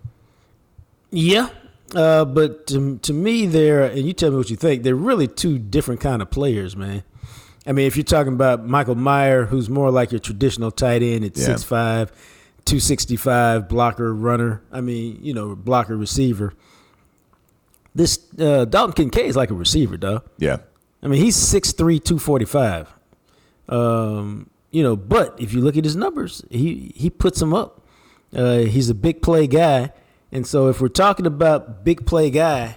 Yeah, 1.11 1.51
uh, 1.95 2.25
but 2.25 2.67
to, 2.69 2.99
to 2.99 3.13
me, 3.13 3.47
they're 3.47 3.85
and 3.85 4.07
you 4.07 4.13
tell 4.13 4.31
me 4.31 4.37
what 4.37 4.51
you 4.51 4.57
think. 4.57 4.83
They're 4.83 4.95
really 4.95 5.29
two 5.29 5.59
different 5.59 6.01
kind 6.01 6.23
of 6.23 6.31
players, 6.31 6.77
man. 6.77 7.03
I 7.67 7.73
mean, 7.73 7.87
if 7.87 7.97
you're 7.97 8.05
talking 8.05 8.33
about 8.33 8.67
Michael 8.67 8.95
Mayer, 8.95 9.45
who's 9.45 9.71
more 9.71 9.91
like 9.91 10.11
your 10.11 10.19
traditional 10.19 10.71
tight 10.71 11.03
end 11.03 11.25
at 11.25 11.37
yeah. 11.37 11.47
6'5", 11.47 12.09
265 12.65 13.69
blocker 13.69 14.13
runner. 14.13 14.63
I 14.73 14.81
mean, 14.81 15.19
you 15.23 15.33
know, 15.33 15.55
blocker 15.55 15.97
receiver. 15.97 16.55
This 17.95 18.19
uh, 18.39 18.65
Dalton 18.65 18.95
Kincaid 18.95 19.27
is 19.27 19.37
like 19.37 19.51
a 19.51 19.55
receiver, 19.55 19.97
dog. 19.97 20.29
Yeah. 20.39 20.59
I 21.03 21.09
mean, 21.09 21.23
he's 21.23 21.37
6'3", 21.37 21.77
245. 21.77 22.93
Um, 23.69 24.51
you 24.71 24.83
know, 24.83 24.97
but 24.97 25.39
if 25.41 25.53
you 25.53 25.61
look 25.61 25.77
at 25.77 25.85
his 25.85 25.97
numbers, 25.97 26.45
he 26.51 26.93
he 26.97 27.11
puts 27.11 27.41
them 27.41 27.55
up. 27.55 27.81
Uh, 28.35 28.59
he's 28.61 28.89
a 28.89 28.95
big 28.95 29.23
play 29.23 29.47
guy. 29.47 29.93
And 30.31 30.47
so 30.47 30.69
if 30.69 30.81
we're 30.81 30.89
talking 30.89 31.27
about 31.27 31.85
big 31.85 32.07
play 32.07 32.31
guy, 32.31 32.77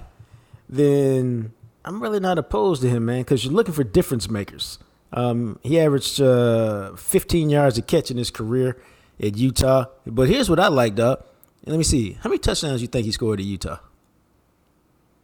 then 0.68 1.54
I'm 1.86 2.02
really 2.02 2.20
not 2.20 2.38
opposed 2.38 2.82
to 2.82 2.90
him, 2.90 3.06
man, 3.06 3.22
because 3.22 3.46
you're 3.46 3.54
looking 3.54 3.74
for 3.74 3.86
difference 3.86 4.30
makers. 4.30 4.78
Um, 5.14 5.60
he 5.64 5.80
averaged 5.80 6.20
uh, 6.20 6.96
15 6.96 7.50
yards 7.50 7.78
a 7.78 7.82
catch 7.82 8.12
in 8.12 8.18
his 8.18 8.30
career 8.30 8.78
at 9.22 9.38
Utah. 9.38 9.86
But 10.06 10.28
here's 10.28 10.50
what 10.50 10.60
I 10.60 10.68
like, 10.68 10.96
Doug. 10.96 11.24
Let 11.66 11.78
me 11.78 11.84
see. 11.84 12.18
How 12.22 12.30
many 12.30 12.40
touchdowns 12.40 12.80
do 12.80 12.82
you 12.82 12.88
think 12.88 13.06
he 13.06 13.12
scored 13.14 13.40
at 13.40 13.46
Utah? 13.46 13.78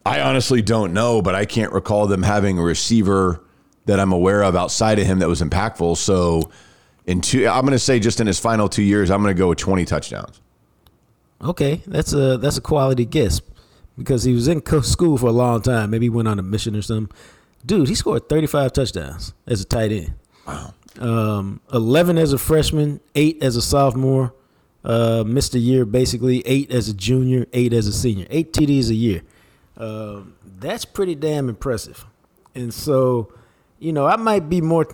I 0.05 0.21
honestly 0.21 0.61
don't 0.61 0.93
know, 0.93 1.21
but 1.21 1.35
I 1.35 1.45
can't 1.45 1.73
recall 1.73 2.07
them 2.07 2.23
having 2.23 2.57
a 2.57 2.63
receiver 2.63 3.43
that 3.85 3.99
I'm 3.99 4.11
aware 4.11 4.43
of 4.43 4.55
outside 4.55 4.99
of 4.99 5.05
him 5.05 5.19
that 5.19 5.27
was 5.27 5.41
impactful. 5.41 5.97
So, 5.97 6.51
in 7.05 7.21
two, 7.21 7.47
I'm 7.47 7.61
going 7.61 7.71
to 7.71 7.79
say 7.79 7.99
just 7.99 8.19
in 8.19 8.27
his 8.27 8.39
final 8.39 8.69
two 8.69 8.83
years, 8.83 9.09
I'm 9.09 9.21
going 9.21 9.35
to 9.35 9.39
go 9.39 9.49
with 9.49 9.57
20 9.57 9.85
touchdowns. 9.85 10.41
Okay, 11.43 11.81
that's 11.87 12.13
a 12.13 12.37
that's 12.37 12.57
a 12.57 12.61
quality 12.61 13.03
guess 13.05 13.41
because 13.97 14.23
he 14.23 14.33
was 14.33 14.47
in 14.47 14.63
school 14.83 15.17
for 15.17 15.27
a 15.27 15.31
long 15.31 15.61
time. 15.61 15.89
Maybe 15.89 16.05
he 16.05 16.09
went 16.09 16.27
on 16.27 16.37
a 16.37 16.43
mission 16.43 16.75
or 16.75 16.81
something. 16.81 17.15
Dude, 17.65 17.89
he 17.89 17.95
scored 17.95 18.29
35 18.29 18.73
touchdowns 18.73 19.33
as 19.47 19.61
a 19.61 19.65
tight 19.65 19.91
end. 19.91 20.13
Wow. 20.47 20.73
Um, 20.99 21.61
11 21.73 22.17
as 22.17 22.33
a 22.33 22.37
freshman, 22.37 22.99
eight 23.15 23.41
as 23.41 23.55
a 23.55 23.61
sophomore. 23.61 24.33
Uh, 24.83 25.23
missed 25.25 25.53
a 25.53 25.59
year 25.59 25.85
basically. 25.85 26.41
Eight 26.45 26.71
as 26.71 26.89
a 26.89 26.93
junior, 26.93 27.45
eight 27.53 27.73
as 27.73 27.87
a 27.87 27.93
senior. 27.93 28.27
Eight 28.29 28.53
TDs 28.53 28.89
a 28.89 28.95
year. 28.95 29.21
Uh, 29.77 30.21
that's 30.59 30.85
pretty 30.85 31.15
damn 31.15 31.49
impressive. 31.49 32.05
And 32.53 32.73
so, 32.73 33.31
you 33.81 33.91
know, 33.91 34.05
I 34.05 34.15
might 34.15 34.47
be 34.47 34.61
more, 34.61 34.87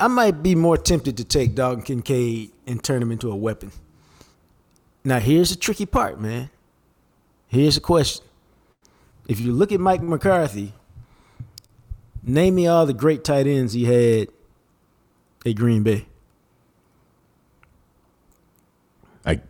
I 0.00 0.08
might 0.08 0.42
be 0.42 0.54
more 0.54 0.78
tempted 0.78 1.18
to 1.18 1.24
take 1.24 1.54
Dalton 1.54 1.82
Kincaid 1.82 2.50
and 2.66 2.82
turn 2.82 3.02
him 3.02 3.12
into 3.12 3.30
a 3.30 3.36
weapon. 3.36 3.70
Now, 5.04 5.18
here's 5.18 5.50
the 5.50 5.56
tricky 5.56 5.84
part, 5.84 6.18
man. 6.18 6.48
Here's 7.46 7.74
the 7.74 7.82
question. 7.82 8.24
If 9.28 9.38
you 9.38 9.52
look 9.52 9.70
at 9.70 9.80
Mike 9.80 10.02
McCarthy, 10.02 10.72
name 12.22 12.54
me 12.54 12.66
all 12.66 12.86
the 12.86 12.94
great 12.94 13.22
tight 13.22 13.46
ends 13.46 13.74
he 13.74 13.84
had 13.84 14.28
at 15.44 15.54
Green 15.54 15.82
Bay. 15.82 16.06
I 19.26 19.40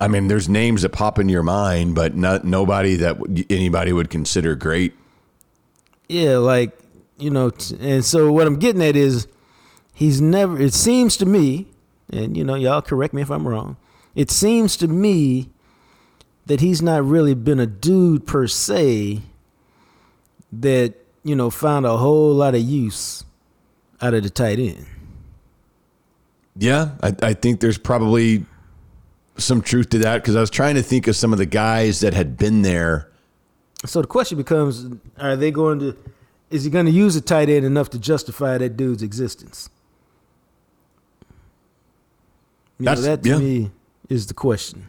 I 0.00 0.08
mean, 0.08 0.28
there's 0.28 0.48
names 0.48 0.82
that 0.82 0.90
pop 0.90 1.18
in 1.18 1.28
your 1.28 1.42
mind, 1.42 1.94
but 1.96 2.14
not 2.16 2.44
nobody 2.44 2.96
that 2.96 3.18
anybody 3.50 3.92
would 3.92 4.10
consider 4.10 4.54
great. 4.54 4.94
Yeah, 6.08 6.38
like 6.38 6.81
you 7.18 7.30
know, 7.30 7.50
and 7.80 8.04
so 8.04 8.32
what 8.32 8.46
I'm 8.46 8.58
getting 8.58 8.82
at 8.82 8.96
is 8.96 9.28
he's 9.94 10.20
never. 10.20 10.60
It 10.60 10.74
seems 10.74 11.16
to 11.18 11.26
me, 11.26 11.68
and 12.10 12.36
you 12.36 12.44
know, 12.44 12.54
y'all 12.54 12.82
correct 12.82 13.14
me 13.14 13.22
if 13.22 13.30
I'm 13.30 13.46
wrong 13.46 13.76
it 14.14 14.30
seems 14.30 14.76
to 14.78 14.88
me 14.88 15.50
that 16.46 16.60
he's 16.60 16.82
not 16.82 17.04
really 17.04 17.34
been 17.34 17.60
a 17.60 17.66
dude 17.66 18.26
per 18.26 18.46
se 18.46 19.20
that, 20.52 20.94
you 21.22 21.34
know, 21.34 21.50
found 21.50 21.86
a 21.86 21.96
whole 21.96 22.34
lot 22.34 22.54
of 22.54 22.60
use 22.60 23.24
out 24.00 24.12
of 24.12 24.22
the 24.22 24.30
tight 24.30 24.58
end. 24.58 24.86
Yeah, 26.56 26.92
I, 27.02 27.14
I 27.22 27.32
think 27.32 27.60
there's 27.60 27.78
probably 27.78 28.44
some 29.38 29.62
truth 29.62 29.88
to 29.90 29.98
that 29.98 30.16
because 30.18 30.36
I 30.36 30.40
was 30.40 30.50
trying 30.50 30.74
to 30.74 30.82
think 30.82 31.06
of 31.06 31.16
some 31.16 31.32
of 31.32 31.38
the 31.38 31.46
guys 31.46 32.00
that 32.00 32.12
had 32.12 32.36
been 32.36 32.62
there. 32.62 33.08
So 33.86 34.02
the 34.02 34.06
question 34.06 34.36
becomes: 34.36 34.86
Are 35.18 35.34
they 35.34 35.50
going 35.50 35.78
to? 35.78 35.96
Is 36.52 36.64
he 36.64 36.70
going 36.70 36.86
to 36.86 36.92
use 36.92 37.16
a 37.16 37.20
tight 37.20 37.48
end 37.48 37.64
enough 37.64 37.90
to 37.90 37.98
justify 37.98 38.58
that 38.58 38.76
dude's 38.76 39.02
existence? 39.02 39.70
You 42.78 42.86
That's 42.86 43.00
know, 43.00 43.06
that 43.06 43.22
to 43.22 43.28
yeah. 43.28 43.38
me 43.38 43.70
is 44.08 44.26
the 44.26 44.34
question. 44.34 44.86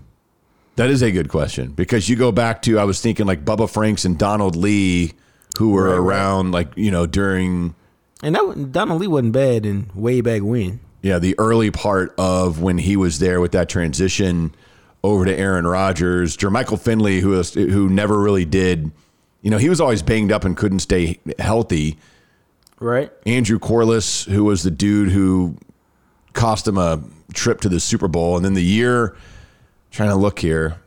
That 0.75 0.89
is 0.89 1.01
a 1.01 1.11
good 1.11 1.29
question 1.29 1.71
because 1.71 2.09
you 2.09 2.15
go 2.15 2.31
back 2.31 2.63
to 2.63 2.79
I 2.79 2.83
was 2.83 2.99
thinking 2.99 3.27
like 3.27 3.45
Bubba 3.45 3.69
Franks 3.69 4.05
and 4.05 4.17
Donald 4.17 4.55
Lee, 4.55 5.13
who 5.57 5.71
were 5.71 5.89
right, 5.89 5.97
around 5.97 6.45
right. 6.47 6.65
like 6.65 6.77
you 6.77 6.89
know 6.91 7.05
during. 7.05 7.75
And 8.23 8.35
that 8.35 8.71
Donald 8.71 8.99
Lee 8.99 9.07
wasn't 9.07 9.33
bad 9.33 9.65
in 9.65 9.91
way 9.93 10.21
back 10.21 10.41
when. 10.41 10.79
Yeah, 11.03 11.19
the 11.19 11.35
early 11.37 11.69
part 11.69 12.15
of 12.17 12.61
when 12.61 12.77
he 12.77 12.95
was 12.95 13.19
there 13.19 13.39
with 13.39 13.51
that 13.51 13.69
transition 13.69 14.55
over 15.03 15.25
to 15.25 15.35
Aaron 15.37 15.67
Rodgers, 15.67 16.37
Jermichael 16.37 16.79
Finley, 16.79 17.19
who 17.19 17.29
was, 17.29 17.53
who 17.53 17.89
never 17.89 18.17
really 18.17 18.45
did, 18.45 18.89
you 19.43 19.51
know, 19.51 19.57
he 19.57 19.69
was 19.69 19.79
always 19.79 20.01
banged 20.01 20.31
up 20.31 20.45
and 20.45 20.57
couldn't 20.57 20.79
stay 20.79 21.19
healthy. 21.37 21.97
Right. 22.79 23.11
Andrew 23.25 23.59
Quarless, 23.59 24.23
who 24.25 24.45
was 24.45 24.63
the 24.63 24.71
dude 24.71 25.11
who 25.11 25.57
cost 26.31 26.67
him 26.67 26.77
a 26.77 27.03
trip 27.33 27.61
to 27.61 27.69
the 27.69 27.79
Super 27.79 28.07
Bowl. 28.07 28.37
And 28.37 28.43
then 28.43 28.53
the 28.53 28.63
year, 28.63 29.15
trying 29.91 30.09
to 30.09 30.15
look 30.15 30.39
here. 30.39 30.77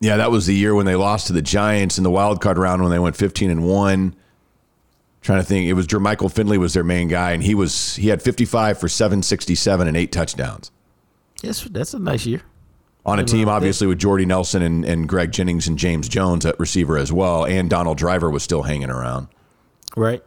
Yeah, 0.00 0.16
that 0.16 0.30
was 0.30 0.46
the 0.46 0.54
year 0.54 0.74
when 0.74 0.86
they 0.86 0.96
lost 0.96 1.28
to 1.28 1.32
the 1.32 1.42
Giants 1.42 1.98
in 1.98 2.02
the 2.02 2.10
wild 2.10 2.40
card 2.40 2.58
round 2.58 2.82
when 2.82 2.90
they 2.90 2.98
went 2.98 3.14
15 3.14 3.50
and 3.50 3.64
1. 3.64 4.16
Trying 5.20 5.40
to 5.40 5.46
think, 5.46 5.68
it 5.68 5.74
was 5.74 5.86
Jermichael 5.86 6.32
Finley 6.32 6.58
was 6.58 6.74
their 6.74 6.82
main 6.82 7.06
guy, 7.06 7.30
and 7.30 7.44
he 7.44 7.54
was 7.54 7.94
he 7.94 8.08
had 8.08 8.20
55 8.20 8.80
for 8.80 8.88
767 8.88 9.86
and 9.86 9.96
eight 9.96 10.10
touchdowns. 10.10 10.72
Yes, 11.42 11.62
that's 11.70 11.94
a 11.94 12.00
nice 12.00 12.26
year. 12.26 12.42
On 13.04 13.18
a 13.18 13.24
team, 13.24 13.48
obviously, 13.48 13.86
with 13.86 13.98
Jordy 13.98 14.24
Nelson 14.24 14.62
and, 14.62 14.84
and 14.84 15.08
Greg 15.08 15.32
Jennings 15.32 15.66
and 15.66 15.76
James 15.76 16.08
Jones 16.08 16.46
at 16.46 16.58
receiver 16.60 16.96
as 16.96 17.12
well, 17.12 17.44
and 17.44 17.68
Donald 17.68 17.98
Driver 17.98 18.30
was 18.30 18.42
still 18.42 18.62
hanging 18.62 18.90
around. 18.90 19.28
Right. 19.96 20.22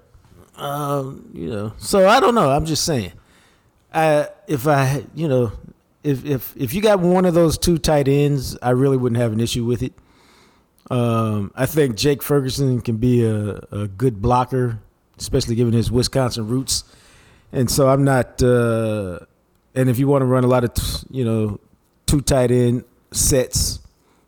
Um, 0.57 1.29
you 1.33 1.49
know, 1.49 1.73
so 1.77 2.07
I 2.07 2.19
don't 2.19 2.35
know. 2.35 2.49
I'm 2.49 2.65
just 2.65 2.83
saying. 2.83 3.13
I 3.93 4.27
if 4.47 4.67
I 4.67 5.05
you 5.13 5.27
know 5.27 5.53
if 6.03 6.25
if 6.25 6.55
if 6.57 6.73
you 6.73 6.81
got 6.81 6.99
one 6.99 7.25
of 7.25 7.33
those 7.33 7.57
two 7.57 7.77
tight 7.77 8.07
ends, 8.07 8.57
I 8.61 8.71
really 8.71 8.97
wouldn't 8.97 9.19
have 9.19 9.33
an 9.33 9.39
issue 9.39 9.65
with 9.65 9.81
it. 9.81 9.93
Um, 10.91 11.51
I 11.55 11.65
think 11.65 11.95
Jake 11.95 12.21
Ferguson 12.21 12.81
can 12.81 12.97
be 12.97 13.25
a, 13.25 13.55
a 13.71 13.87
good 13.87 14.21
blocker, 14.21 14.79
especially 15.17 15.55
given 15.55 15.73
his 15.73 15.91
Wisconsin 15.91 16.47
roots. 16.47 16.83
And 17.51 17.71
so 17.71 17.89
I'm 17.89 18.03
not. 18.03 18.43
Uh, 18.43 19.19
and 19.73 19.89
if 19.89 19.97
you 19.97 20.07
want 20.07 20.21
to 20.21 20.25
run 20.25 20.43
a 20.43 20.47
lot 20.47 20.63
of 20.63 20.71
you 21.09 21.25
know 21.25 21.59
two 22.15 22.21
tight 22.21 22.49
end 22.49 22.85
sets 23.11 23.79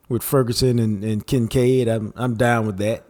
with 0.10 0.22
Ferguson 0.22 0.78
and, 0.80 1.04
and 1.04 1.26
Kincaid, 1.26 1.88
I'm 1.88 2.14
I'm 2.16 2.36
down 2.36 2.66
with 2.66 2.78
that. 2.80 3.06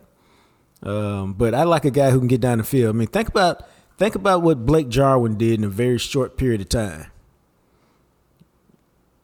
Um, 0.83 1.33
but 1.33 1.55
I 1.55 1.63
like 1.63 1.85
a 1.85 1.91
guy 1.91 2.11
who 2.11 2.19
can 2.19 2.27
get 2.27 2.41
down 2.41 2.59
the 2.59 2.63
field. 2.63 2.95
I 2.95 2.97
mean, 2.97 3.07
think 3.07 3.27
about 3.27 3.67
think 3.97 4.13
about 4.13 4.43
what 4.43 4.65
Blake 4.65 4.89
Jarwin 4.89 5.37
did 5.37 5.59
in 5.59 5.63
a 5.63 5.69
very 5.69 5.97
short 5.97 6.37
period 6.37 6.61
of 6.61 6.69
time. 6.69 7.07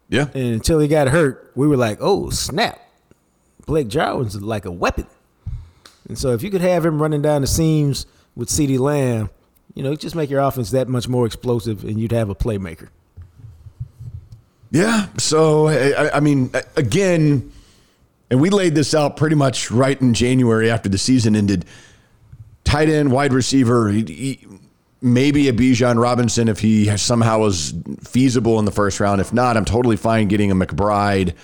Yeah. 0.10 0.27
And 0.33 0.55
until 0.55 0.79
he 0.79 0.88
got 0.88 1.07
hurt, 1.10 1.51
we 1.55 1.67
were 1.67 1.77
like, 1.77 2.00
"Oh 2.01 2.31
snap, 2.31 2.79
Blake 3.67 3.88
Jarwin's 3.88 4.39
like 4.41 4.65
a 4.65 4.72
weapon." 4.72 5.07
And 6.07 6.17
so, 6.17 6.33
if 6.33 6.41
you 6.41 6.50
could 6.50 6.62
have 6.62 6.83
him 6.86 7.01
running 7.01 7.22
down 7.22 7.41
the 7.41 7.48
seams 7.48 8.07
with 8.36 8.50
CeeDee 8.50 8.79
Lamb, 8.79 9.29
you 9.75 9.83
know, 9.83 9.95
just 9.95 10.15
make 10.15 10.31
your 10.31 10.41
offense 10.41 10.72
that 10.72 10.88
much 10.88 11.07
more 11.07 11.27
explosive, 11.27 11.83
and 11.83 12.00
you'd 12.00 12.12
have 12.12 12.29
a 12.29 12.36
playmaker. 12.36 12.89
Yeah. 14.74 15.08
So, 15.18 15.68
I, 15.68 16.18
I 16.18 16.20
mean, 16.20 16.51
again, 16.75 17.51
and 18.30 18.42
we 18.42 18.50
laid 18.50 18.74
this 18.74 18.96
out 18.96 19.15
pretty 19.15 19.36
much 19.36 19.70
right 19.70 20.00
in 20.01 20.15
January 20.15 20.70
after 20.72 20.89
the 20.89 20.98
season 20.98 21.36
ended. 21.36 21.65
Tight 22.63 22.89
end, 22.89 23.12
wide 23.12 23.34
receiver, 23.34 23.89
he, 23.89 24.03
he, 24.03 24.48
maybe 25.00 25.48
a 25.48 25.53
Bijan 25.53 26.01
Robinson 26.01 26.48
if 26.48 26.60
he 26.60 26.98
somehow 26.98 27.39
was 27.39 27.75
feasible 28.03 28.58
in 28.58 28.65
the 28.65 28.72
first 28.72 29.00
round. 29.00 29.22
If 29.22 29.32
not, 29.32 29.58
I'm 29.58 29.65
totally 29.65 29.96
fine 29.96 30.27
getting 30.27 30.50
a 30.50 30.56
McBride 30.56 31.36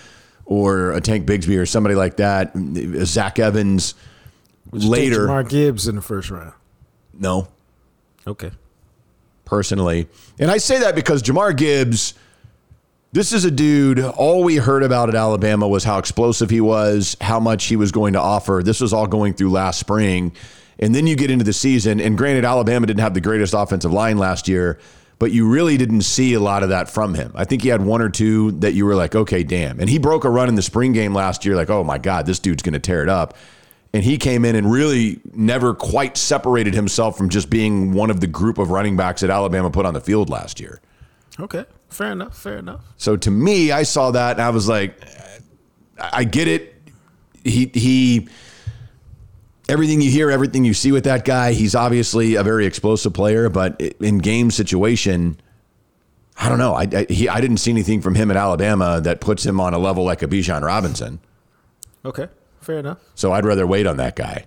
or 0.45 0.93
a 0.93 1.01
Tank 1.01 1.27
Bigsby 1.27 1.59
or 1.59 1.67
somebody 1.67 1.93
like 1.93 2.17
that. 2.17 2.53
Zach 3.05 3.37
Evans 3.37 3.93
Would 4.71 4.83
later. 4.83 5.27
Mark 5.27 5.49
Gibbs 5.49 5.87
in 5.87 5.95
the 5.95 6.01
first 6.01 6.31
round. 6.31 6.53
No. 7.13 7.47
Okay. 8.25 8.49
Personally. 9.45 10.07
And 10.39 10.49
I 10.49 10.57
say 10.57 10.79
that 10.79 10.95
because 10.95 11.21
Jahmyr 11.21 11.55
Gibbs, 11.55 12.15
this 13.11 13.33
is 13.33 13.43
a 13.43 13.51
dude, 13.51 13.99
all 13.99 14.43
we 14.43 14.57
heard 14.57 14.83
about 14.83 15.09
at 15.09 15.15
Alabama 15.15 15.67
was 15.67 15.83
how 15.83 15.97
explosive 15.97 16.49
he 16.49 16.61
was, 16.61 17.17
how 17.21 17.39
much 17.39 17.65
he 17.65 17.75
was 17.75 17.91
going 17.91 18.13
to 18.13 18.19
offer. 18.19 18.61
This 18.63 18.81
was 18.81 18.93
all 18.93 19.07
going 19.07 19.33
through 19.33 19.49
last 19.49 19.79
spring. 19.79 20.31
And 20.77 20.93
then 20.93 21.07
you 21.07 21.15
get 21.15 21.31
into 21.31 21.43
the 21.43 21.53
season, 21.53 21.99
and 21.99 22.17
granted, 22.17 22.45
Alabama 22.45 22.87
didn't 22.87 23.01
have 23.01 23.13
the 23.13 23.21
greatest 23.21 23.53
offensive 23.53 23.91
line 23.91 24.17
last 24.17 24.47
year, 24.47 24.79
but 25.17 25.31
you 25.31 25.49
really 25.49 25.75
didn't 25.75 26.03
see 26.03 26.33
a 26.35 26.39
lot 26.39 26.63
of 26.63 26.69
that 26.69 26.89
from 26.89 27.15
him. 27.15 27.31
I 27.35 27.43
think 27.43 27.63
he 27.63 27.69
had 27.69 27.81
one 27.81 28.01
or 28.01 28.09
two 28.09 28.51
that 28.51 28.73
you 28.73 28.85
were 28.85 28.95
like, 28.95 29.15
okay, 29.15 29.43
damn. 29.43 29.79
And 29.79 29.89
he 29.89 29.97
broke 29.97 30.23
a 30.23 30.29
run 30.29 30.47
in 30.47 30.55
the 30.55 30.61
spring 30.61 30.93
game 30.93 31.13
last 31.13 31.43
year, 31.43 31.55
like, 31.55 31.69
oh 31.69 31.83
my 31.83 31.97
God, 31.97 32.25
this 32.25 32.39
dude's 32.39 32.63
going 32.63 32.73
to 32.73 32.79
tear 32.79 33.03
it 33.03 33.09
up. 33.09 33.35
And 33.91 34.03
he 34.03 34.17
came 34.17 34.45
in 34.45 34.55
and 34.55 34.71
really 34.71 35.19
never 35.33 35.73
quite 35.73 36.15
separated 36.15 36.75
himself 36.75 37.17
from 37.17 37.29
just 37.29 37.49
being 37.49 37.91
one 37.91 38.11
of 38.11 38.21
the 38.21 38.27
group 38.27 38.59
of 38.59 38.69
running 38.69 38.95
backs 38.95 39.21
that 39.21 39.31
Alabama 39.31 39.71
put 39.71 39.85
on 39.85 39.95
the 39.95 40.01
field 40.01 40.29
last 40.29 40.59
year. 40.59 40.79
Okay. 41.39 41.65
Fair 41.89 42.11
enough. 42.11 42.37
Fair 42.37 42.57
enough. 42.57 42.81
So 42.97 43.17
to 43.17 43.31
me, 43.31 43.71
I 43.71 43.83
saw 43.83 44.11
that 44.11 44.33
and 44.33 44.41
I 44.41 44.49
was 44.49 44.67
like, 44.67 44.99
I 45.99 46.23
get 46.23 46.47
it. 46.47 46.75
He, 47.43 47.71
he, 47.73 48.27
everything 49.67 50.01
you 50.01 50.11
hear, 50.11 50.29
everything 50.29 50.65
you 50.65 50.73
see 50.73 50.91
with 50.91 51.05
that 51.05 51.25
guy, 51.25 51.53
he's 51.53 51.75
obviously 51.75 52.35
a 52.35 52.43
very 52.43 52.65
explosive 52.65 53.13
player, 53.13 53.49
but 53.49 53.79
in 53.81 54.19
game 54.19 54.51
situation, 54.51 55.39
I 56.37 56.47
don't 56.47 56.57
know. 56.57 56.73
I, 56.73 56.87
I, 56.93 57.05
he, 57.09 57.27
I 57.27 57.41
didn't 57.41 57.57
see 57.57 57.71
anything 57.71 58.01
from 58.01 58.15
him 58.15 58.31
at 58.31 58.37
Alabama 58.37 59.01
that 59.01 59.19
puts 59.19 59.45
him 59.45 59.59
on 59.59 59.73
a 59.73 59.77
level 59.77 60.05
like 60.05 60.21
a 60.21 60.27
Bijan 60.27 60.61
Robinson. 60.61 61.19
Okay, 62.05 62.27
fair 62.61 62.79
enough. 62.79 62.99
So 63.15 63.33
I'd 63.33 63.45
rather 63.45 63.67
wait 63.67 63.85
on 63.87 63.97
that 63.97 64.15
guy. 64.15 64.45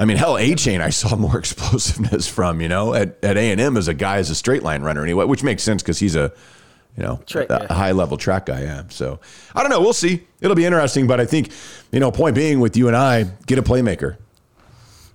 I 0.00 0.06
mean, 0.06 0.16
hell, 0.16 0.34
Achane 0.34 0.80
I 0.80 0.90
saw 0.90 1.14
more 1.14 1.38
explosiveness 1.44 2.26
from. 2.26 2.60
You 2.60 2.68
know, 2.68 2.94
at 2.94 3.22
at 3.22 3.36
A 3.36 3.52
and 3.52 3.60
M 3.60 3.76
as 3.76 3.86
a 3.86 3.94
guy 3.94 4.16
as 4.16 4.30
a 4.30 4.34
straight 4.34 4.64
line 4.64 4.82
runner 4.82 5.04
anyway, 5.04 5.26
which 5.26 5.44
makes 5.44 5.62
sense 5.62 5.82
because 5.82 6.00
he's 6.00 6.16
a 6.16 6.32
you 6.96 7.02
know, 7.04 7.20
track 7.26 7.48
a, 7.50 7.66
a 7.70 7.72
high 7.72 7.92
level 7.92 8.16
track 8.16 8.46
guy. 8.46 8.62
Yeah. 8.62 8.82
So 8.88 9.20
I 9.54 9.62
don't 9.62 9.70
know. 9.70 9.80
We'll 9.80 9.92
see. 9.92 10.26
It'll 10.40 10.56
be 10.56 10.64
interesting. 10.64 11.06
But 11.06 11.20
I 11.20 11.26
think, 11.26 11.52
you 11.92 12.00
know, 12.00 12.10
point 12.10 12.34
being 12.34 12.60
with 12.60 12.76
you 12.76 12.88
and 12.88 12.96
I, 12.96 13.24
get 13.46 13.58
a 13.58 13.62
playmaker. 13.62 14.16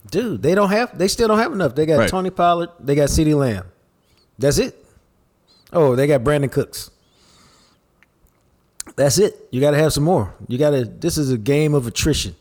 Dude, 0.09 0.41
they 0.41 0.55
don't 0.55 0.69
have, 0.69 0.97
they 0.97 1.07
still 1.07 1.27
don't 1.27 1.39
have 1.39 1.51
enough. 1.51 1.75
They 1.75 1.85
got 1.85 1.97
Right. 1.97 2.09
Tony 2.09 2.29
Pollard, 2.29 2.69
they 2.79 2.95
got 2.95 3.09
CeeDee 3.09 3.35
Lamb. 3.35 3.65
That's 4.37 4.57
it. 4.57 4.85
Oh, 5.73 5.95
they 5.95 6.07
got 6.07 6.21
Brandin 6.23 6.51
Cooks. 6.51 6.91
That's 8.95 9.17
it. 9.17 9.47
You 9.51 9.59
got 9.59 9.71
to 9.71 9.77
have 9.77 9.91
some 9.91 10.03
more. 10.03 10.33
You 10.47 10.57
got 10.57 10.69
to, 10.69 10.85
this 10.85 11.17
is 11.17 11.31
a 11.31 11.37
game 11.37 11.73
of 11.73 11.87
attrition. 11.87 12.35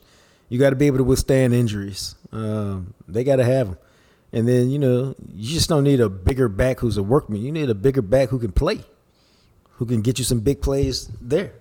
You 0.49 0.59
got 0.59 0.71
to 0.71 0.77
be 0.77 0.87
able 0.87 0.99
to 0.99 1.05
withstand 1.05 1.53
injuries. 1.55 2.15
Um, 2.35 2.95
they 3.07 3.23
got 3.23 3.37
to 3.37 3.45
have 3.45 3.69
them. 3.69 3.79
And 4.33 4.49
then, 4.49 4.69
you 4.69 4.81
know, 4.81 5.15
you 5.33 5.55
just 5.55 5.69
don't 5.69 5.85
need 5.85 6.01
a 6.01 6.09
bigger 6.09 6.49
back 6.49 6.81
who's 6.81 6.97
a 6.97 7.03
workman. 7.03 7.41
You 7.41 7.53
need 7.53 7.71
a 7.71 7.75
bigger 7.75 8.03
back 8.03 8.31
who 8.31 8.41
can 8.41 8.51
play, 8.51 8.81
who 9.75 9.87
can 9.87 10.03
get 10.03 10.19
you 10.19 10.25
some 10.25 10.41
big 10.41 10.61
plays 10.61 11.09
there. 11.21 11.53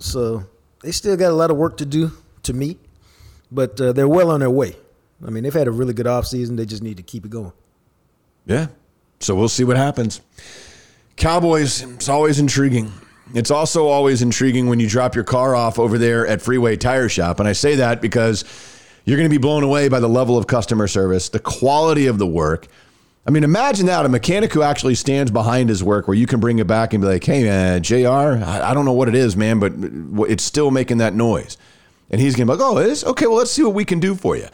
So 0.00 0.44
they 0.80 0.90
still 0.90 1.16
got 1.16 1.30
a 1.30 1.34
lot 1.34 1.52
of 1.52 1.56
work 1.56 1.76
to 1.76 1.86
do 1.86 2.10
to 2.42 2.52
me, 2.52 2.78
but 3.52 3.80
uh, 3.80 3.92
they're 3.92 4.08
well 4.08 4.32
on 4.32 4.40
their 4.40 4.50
way. 4.50 4.74
I 5.24 5.30
mean, 5.30 5.44
they've 5.44 5.54
had 5.54 5.68
a 5.68 5.70
really 5.70 5.94
good 5.94 6.06
offseason. 6.06 6.56
They 6.56 6.66
just 6.66 6.82
need 6.82 6.96
to 6.96 7.04
keep 7.04 7.24
it 7.24 7.30
going. 7.30 7.52
Yeah. 8.44 8.66
So 9.20 9.36
we'll 9.36 9.48
see 9.48 9.64
what 9.64 9.76
happens. 9.76 10.20
Cowboys, 11.14 11.82
it's 11.82 12.08
always 12.08 12.40
intriguing. 12.40 12.92
It's 13.34 13.50
also 13.50 13.86
always 13.86 14.22
intriguing 14.22 14.68
when 14.68 14.80
you 14.80 14.88
drop 14.88 15.14
your 15.14 15.24
car 15.24 15.54
off 15.54 15.78
over 15.78 15.98
there 15.98 16.26
at 16.26 16.42
Freeway 16.42 16.76
Tire 16.76 17.08
Shop. 17.08 17.38
And 17.40 17.48
I 17.48 17.52
say 17.52 17.76
that 17.76 18.02
because 18.02 18.44
you're 19.06 19.16
going 19.16 19.28
to 19.28 19.34
be 19.34 19.40
blown 19.40 19.62
away 19.62 19.88
by 19.88 20.00
the 20.00 20.08
level 20.08 20.36
of 20.36 20.46
customer 20.46 20.88
service, 20.88 21.28
the 21.30 21.38
quality 21.38 22.06
of 22.06 22.18
the 22.18 22.26
work. 22.26 22.66
I 23.24 23.30
mean, 23.30 23.44
imagine 23.44 23.86
that 23.86 24.04
a 24.04 24.08
mechanic 24.08 24.52
who 24.52 24.62
actually 24.62 24.96
stands 24.96 25.30
behind 25.30 25.68
his 25.68 25.82
work 25.82 26.06
where 26.06 26.16
you 26.16 26.26
can 26.26 26.40
bring 26.40 26.58
it 26.58 26.66
back 26.66 26.92
and 26.92 27.00
be 27.00 27.08
like, 27.08 27.24
hey, 27.24 27.44
man, 27.44 27.82
JR, 27.82 28.42
I 28.44 28.74
don't 28.74 28.84
know 28.84 28.92
what 28.92 29.08
it 29.08 29.14
is, 29.14 29.36
man, 29.36 29.58
but 29.60 29.72
it's 30.28 30.44
still 30.44 30.70
making 30.70 30.98
that 30.98 31.14
noise. 31.14 31.56
And 32.10 32.20
he's 32.20 32.34
to 32.34 32.44
be 32.44 32.44
like, 32.44 32.60
oh, 32.60 32.78
it 32.78 32.88
is? 32.88 33.04
Okay, 33.04 33.26
well, 33.26 33.36
let's 33.36 33.50
see 33.50 33.62
what 33.62 33.74
we 33.74 33.84
can 33.84 34.00
do 34.00 34.14
for 34.14 34.36
you. 34.36 34.46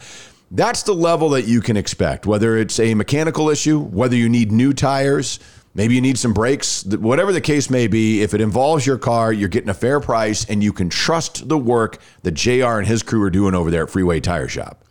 That's 0.49 0.83
the 0.83 0.93
level 0.93 1.29
that 1.29 1.43
you 1.43 1.61
can 1.61 1.75
expect, 1.75 2.27
whether 2.27 2.57
it's 2.57 2.79
a 2.79 2.93
mechanical 2.93 3.49
issue, 3.49 3.79
whether 3.79 4.15
you 4.15 4.29
need 4.29 4.51
new 4.51 4.71
tires, 4.71 5.39
maybe 5.73 5.95
you 5.95 6.01
need 6.01 6.17
some 6.17 6.33
brakes, 6.33 6.83
whatever 6.85 7.31
the 7.31 7.41
case 7.41 7.69
may 7.69 7.87
be. 7.87 8.21
If 8.21 8.33
it 8.33 8.41
involves 8.41 8.85
your 8.85 8.97
car, 8.97 9.33
you're 9.33 9.49
getting 9.49 9.69
a 9.69 9.73
fair 9.73 9.99
price 9.99 10.45
and 10.45 10.63
you 10.63 10.73
can 10.73 10.89
trust 10.89 11.47
the 11.49 11.57
work 11.57 11.99
that 12.23 12.31
JR 12.31 12.77
and 12.77 12.87
his 12.87 13.03
crew 13.03 13.21
are 13.23 13.29
doing 13.29 13.55
over 13.55 13.71
there 13.71 13.83
at 13.83 13.89
Freeway 13.89 14.19
Tire 14.19 14.47
Shop. 14.47 14.83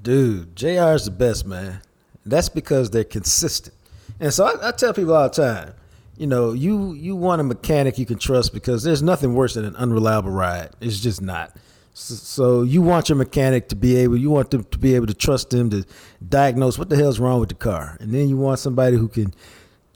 Dude, 0.00 0.54
JR 0.54 0.92
is 0.94 1.06
the 1.06 1.10
best, 1.10 1.46
man. 1.46 1.80
That's 2.26 2.48
because 2.48 2.90
they're 2.90 3.04
consistent. 3.04 3.74
And 4.20 4.32
so 4.32 4.46
I, 4.46 4.68
I 4.68 4.72
tell 4.72 4.92
people 4.92 5.14
all 5.14 5.28
the 5.28 5.34
time, 5.34 5.74
you 6.16 6.26
know, 6.26 6.52
you 6.52 6.92
you 6.92 7.16
want 7.16 7.40
a 7.40 7.44
mechanic 7.44 7.98
you 7.98 8.06
can 8.06 8.18
trust 8.18 8.52
because 8.52 8.84
there's 8.84 9.02
nothing 9.02 9.34
worse 9.34 9.54
than 9.54 9.64
an 9.64 9.74
unreliable 9.76 10.30
ride. 10.30 10.70
It's 10.80 11.00
just 11.00 11.20
not. 11.20 11.56
So, 11.92 12.14
so 12.14 12.62
you 12.62 12.82
want 12.82 13.08
your 13.08 13.16
mechanic 13.16 13.68
to 13.68 13.76
be 13.76 13.96
able, 13.96 14.16
you 14.16 14.30
want 14.30 14.50
them 14.50 14.64
to 14.64 14.78
be 14.78 14.94
able 14.94 15.06
to 15.06 15.14
trust 15.14 15.50
them 15.50 15.70
to 15.70 15.84
diagnose 16.28 16.78
what 16.78 16.88
the 16.88 16.96
hell's 16.96 17.18
wrong 17.18 17.40
with 17.40 17.48
the 17.48 17.54
car, 17.56 17.96
and 18.00 18.12
then 18.12 18.28
you 18.28 18.36
want 18.36 18.58
somebody 18.58 18.96
who 18.96 19.08
can 19.08 19.34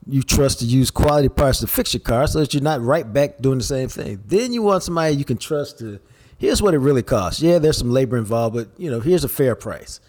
you 0.09 0.23
trust 0.23 0.59
to 0.59 0.65
use 0.65 0.89
quality 0.89 1.29
parts 1.29 1.59
to 1.59 1.67
fix 1.67 1.93
your 1.93 2.01
car 2.01 2.25
so 2.27 2.39
that 2.39 2.53
you're 2.53 2.63
not 2.63 2.81
right 2.81 3.11
back 3.11 3.37
doing 3.39 3.59
the 3.59 3.63
same 3.63 3.89
thing. 3.89 4.23
Then 4.25 4.51
you 4.51 4.61
want 4.61 4.83
somebody 4.83 5.15
you 5.15 5.25
can 5.25 5.37
trust 5.37 5.79
to 5.79 5.99
here's 6.37 6.61
what 6.61 6.73
it 6.73 6.79
really 6.79 7.03
costs. 7.03 7.41
Yeah, 7.41 7.59
there's 7.59 7.77
some 7.77 7.91
labor 7.91 8.17
involved, 8.17 8.55
but 8.55 8.69
you 8.77 8.89
know, 8.89 8.99
here's 8.99 9.23
a 9.23 9.29
fair 9.29 9.55
price. 9.55 9.99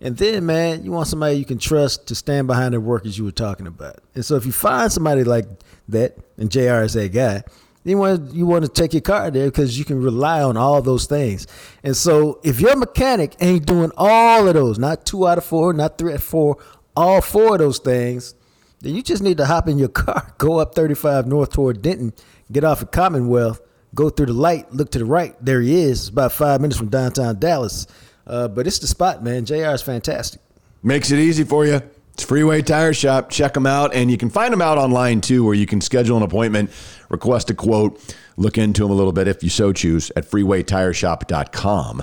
And 0.00 0.16
then, 0.16 0.46
man, 0.46 0.82
you 0.82 0.92
want 0.92 1.08
somebody 1.08 1.36
you 1.36 1.44
can 1.44 1.58
trust 1.58 2.08
to 2.08 2.14
stand 2.14 2.46
behind 2.46 2.72
their 2.72 2.80
work 2.80 3.04
as 3.04 3.18
you 3.18 3.24
were 3.24 3.32
talking 3.32 3.66
about. 3.66 3.98
And 4.14 4.24
so 4.24 4.36
if 4.36 4.46
you 4.46 4.52
find 4.52 4.90
somebody 4.90 5.24
like 5.24 5.44
that, 5.88 6.16
and 6.38 6.50
JR 6.50 6.80
is 6.80 6.94
that 6.94 7.12
guy, 7.12 7.42
you 7.84 7.98
want 7.98 8.34
you 8.34 8.46
want 8.46 8.64
to 8.64 8.70
take 8.70 8.92
your 8.92 9.00
car 9.00 9.30
there 9.30 9.46
because 9.46 9.78
you 9.78 9.84
can 9.84 10.02
rely 10.02 10.42
on 10.42 10.56
all 10.56 10.80
those 10.80 11.06
things. 11.06 11.46
And 11.82 11.96
so 11.96 12.40
if 12.42 12.60
your 12.60 12.76
mechanic 12.76 13.36
ain't 13.40 13.66
doing 13.66 13.90
all 13.96 14.46
of 14.46 14.54
those, 14.54 14.78
not 14.78 15.04
two 15.04 15.26
out 15.26 15.38
of 15.38 15.44
four, 15.44 15.72
not 15.72 15.98
three 15.98 16.12
out 16.12 16.16
of 16.16 16.24
four, 16.24 16.58
all 16.96 17.20
four 17.20 17.54
of 17.54 17.58
those 17.58 17.78
things, 17.78 18.34
then 18.80 18.94
you 18.94 19.02
just 19.02 19.22
need 19.22 19.36
to 19.36 19.46
hop 19.46 19.68
in 19.68 19.78
your 19.78 19.88
car, 19.88 20.34
go 20.38 20.58
up 20.58 20.74
35 20.74 21.26
north 21.26 21.52
toward 21.52 21.82
Denton, 21.82 22.12
get 22.50 22.64
off 22.64 22.82
at 22.82 22.92
Commonwealth, 22.92 23.60
go 23.94 24.10
through 24.10 24.26
the 24.26 24.32
light, 24.32 24.72
look 24.72 24.90
to 24.92 24.98
the 24.98 25.04
right. 25.04 25.34
There 25.44 25.60
he 25.60 25.82
is. 25.82 26.08
About 26.08 26.32
five 26.32 26.60
minutes 26.60 26.78
from 26.78 26.88
downtown 26.88 27.38
Dallas. 27.38 27.86
Uh, 28.26 28.48
but 28.48 28.66
it's 28.66 28.78
the 28.78 28.86
spot, 28.86 29.22
man. 29.22 29.44
JR 29.44 29.70
is 29.70 29.82
fantastic. 29.82 30.40
Makes 30.82 31.10
it 31.10 31.18
easy 31.18 31.44
for 31.44 31.66
you. 31.66 31.82
It's 32.14 32.24
Freeway 32.24 32.62
Tire 32.62 32.94
Shop. 32.94 33.30
Check 33.30 33.54
them 33.54 33.66
out. 33.66 33.94
And 33.94 34.10
you 34.10 34.16
can 34.16 34.30
find 34.30 34.52
them 34.52 34.62
out 34.62 34.78
online 34.78 35.20
too, 35.20 35.44
where 35.44 35.54
you 35.54 35.66
can 35.66 35.80
schedule 35.80 36.16
an 36.16 36.22
appointment, 36.22 36.70
request 37.08 37.50
a 37.50 37.54
quote, 37.54 38.14
look 38.36 38.56
into 38.56 38.82
them 38.82 38.90
a 38.90 38.94
little 38.94 39.12
bit 39.12 39.28
if 39.28 39.42
you 39.42 39.50
so 39.50 39.72
choose 39.72 40.10
at 40.16 40.24
freewaytireshop.com. 40.30 42.02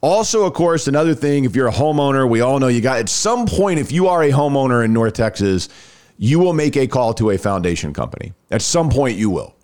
Also, 0.00 0.46
of 0.46 0.54
course, 0.54 0.86
another 0.86 1.14
thing, 1.14 1.44
if 1.44 1.56
you're 1.56 1.66
a 1.66 1.72
homeowner, 1.72 2.28
we 2.28 2.40
all 2.40 2.60
know 2.60 2.68
you 2.68 2.80
got 2.80 2.98
at 3.00 3.08
some 3.08 3.46
point, 3.46 3.80
if 3.80 3.90
you 3.90 4.06
are 4.06 4.22
a 4.22 4.30
homeowner 4.30 4.84
in 4.84 4.92
North 4.92 5.14
Texas, 5.14 5.68
you 6.18 6.40
will 6.40 6.52
make 6.52 6.76
a 6.76 6.86
call 6.86 7.14
to 7.14 7.30
a 7.30 7.38
foundation 7.38 7.94
company. 7.94 8.34
At 8.50 8.60
some 8.60 8.90
point, 8.90 9.16
you 9.16 9.30
will. 9.30 9.54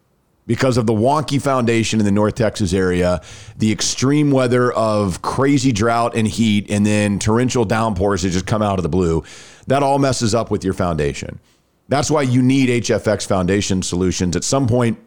Because 0.47 0.77
of 0.77 0.87
the 0.87 0.93
wonky 0.93 1.41
foundation 1.41 2.01
in 2.01 2.07
the 2.07 2.13
North 2.13 2.35
Texas 2.35 2.73
area, 2.73 3.23
the 3.57 3.73
extreme 3.73 4.31
weather 4.31 4.73
of 4.73 5.23
crazy 5.23 5.73
drought 5.73 6.15
and 6.15 6.29
heat, 6.29 6.71
and 6.71 6.85
then 6.85 7.19
torrential 7.19 7.65
downpours 7.65 8.23
that 8.23 8.31
just 8.31 8.47
come 8.47 8.63
out 8.63 8.79
of 8.79 8.83
the 8.83 8.89
blue, 8.89 9.25
that 9.67 9.83
all 9.83 9.99
messes 9.99 10.35
up 10.35 10.51
with 10.51 10.63
your 10.63 10.75
foundation. 10.75 11.41
That's 11.89 12.11
why 12.11 12.23
you 12.23 12.43
need 12.43 12.85
HFX 12.85 13.27
Foundation 13.27 13.83
Solutions. 13.83 14.37
At 14.37 14.45
some 14.45 14.67
point, 14.67 14.99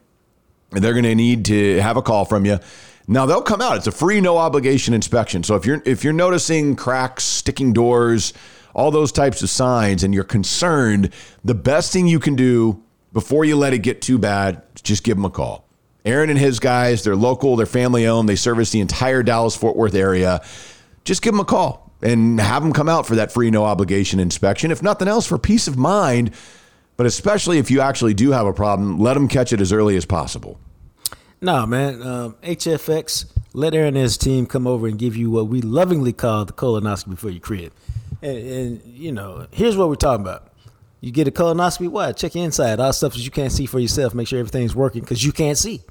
they're 0.71 0.93
going 0.93 1.03
to 1.03 1.15
need 1.15 1.45
to 1.45 1.79
have 1.81 1.97
a 1.97 2.01
call 2.01 2.25
from 2.25 2.45
you. 2.45 2.59
Now 3.07 3.25
they'll 3.25 3.41
come 3.41 3.61
out. 3.61 3.77
It's 3.77 3.87
a 3.87 3.91
free, 3.91 4.19
no 4.19 4.37
obligation 4.37 4.93
inspection. 4.93 5.43
So 5.43 5.55
if 5.55 5.65
you're 5.65 5.81
if 5.85 6.03
you're 6.03 6.13
noticing 6.13 6.75
cracks, 6.75 7.23
sticking 7.23 7.71
doors, 7.71 8.33
all 8.77 8.91
those 8.91 9.11
types 9.11 9.41
of 9.41 9.49
signs, 9.49 10.03
and 10.03 10.13
you're 10.13 10.23
concerned, 10.23 11.09
the 11.43 11.55
best 11.55 11.91
thing 11.91 12.07
you 12.07 12.19
can 12.19 12.35
do 12.35 12.81
before 13.11 13.43
you 13.43 13.57
let 13.57 13.73
it 13.73 13.79
get 13.79 14.01
too 14.03 14.19
bad, 14.19 14.61
just 14.83 15.03
give 15.03 15.17
them 15.17 15.25
a 15.25 15.29
call. 15.31 15.65
Aaron 16.05 16.29
and 16.29 16.37
his 16.37 16.59
guys, 16.59 17.03
they're 17.03 17.15
local, 17.15 17.55
they're 17.55 17.65
family 17.65 18.05
owned, 18.05 18.29
they 18.29 18.35
service 18.35 18.69
the 18.71 18.79
entire 18.79 19.23
Dallas 19.23 19.55
Fort 19.55 19.75
Worth 19.75 19.95
area. 19.95 20.41
Just 21.03 21.23
give 21.23 21.33
them 21.33 21.39
a 21.39 21.45
call 21.45 21.91
and 22.03 22.39
have 22.39 22.61
them 22.61 22.71
come 22.71 22.87
out 22.87 23.07
for 23.07 23.15
that 23.15 23.31
free, 23.31 23.49
no 23.49 23.65
obligation 23.65 24.19
inspection. 24.19 24.69
If 24.69 24.83
nothing 24.83 25.07
else, 25.07 25.25
for 25.25 25.39
peace 25.39 25.67
of 25.67 25.75
mind, 25.75 26.31
but 26.97 27.07
especially 27.07 27.57
if 27.57 27.71
you 27.71 27.81
actually 27.81 28.13
do 28.13 28.31
have 28.31 28.45
a 28.45 28.53
problem, 28.53 28.99
let 28.99 29.15
them 29.15 29.27
catch 29.27 29.51
it 29.51 29.59
as 29.59 29.73
early 29.73 29.97
as 29.97 30.05
possible. 30.05 30.59
No, 31.41 31.65
man. 31.65 32.03
Um, 32.03 32.35
HFX, 32.43 33.25
let 33.53 33.73
Aaron 33.73 33.95
and 33.95 33.97
his 33.97 34.17
team 34.17 34.45
come 34.45 34.67
over 34.67 34.85
and 34.87 34.99
give 34.99 35.15
you 35.15 35.31
what 35.31 35.47
we 35.47 35.61
lovingly 35.61 36.13
call 36.13 36.45
the 36.45 36.53
colonoscopy 36.53 37.17
for 37.17 37.31
your 37.31 37.41
crib. 37.41 37.73
And, 38.21 38.37
and, 38.37 38.81
you 38.85 39.11
know, 39.11 39.47
here's 39.51 39.77
what 39.77 39.89
we're 39.89 39.95
talking 39.95 40.25
about. 40.25 40.51
You 40.99 41.11
get 41.11 41.27
a 41.27 41.31
colonoscopy, 41.31 41.89
what? 41.89 42.17
Check 42.17 42.33
your 42.33 42.43
inside, 42.43 42.79
all 42.79 42.91
stuff 42.91 43.13
that 43.13 43.19
you 43.19 43.29
can't 43.29 43.51
see 43.51 43.67
for 43.67 43.79
yourself. 43.79 44.15
Make 44.15 44.27
sure 44.27 44.39
everything's 44.39 44.75
working 44.75 45.01
because 45.01 45.23
you 45.23 45.31
can't 45.31 45.57
see. 45.57 45.81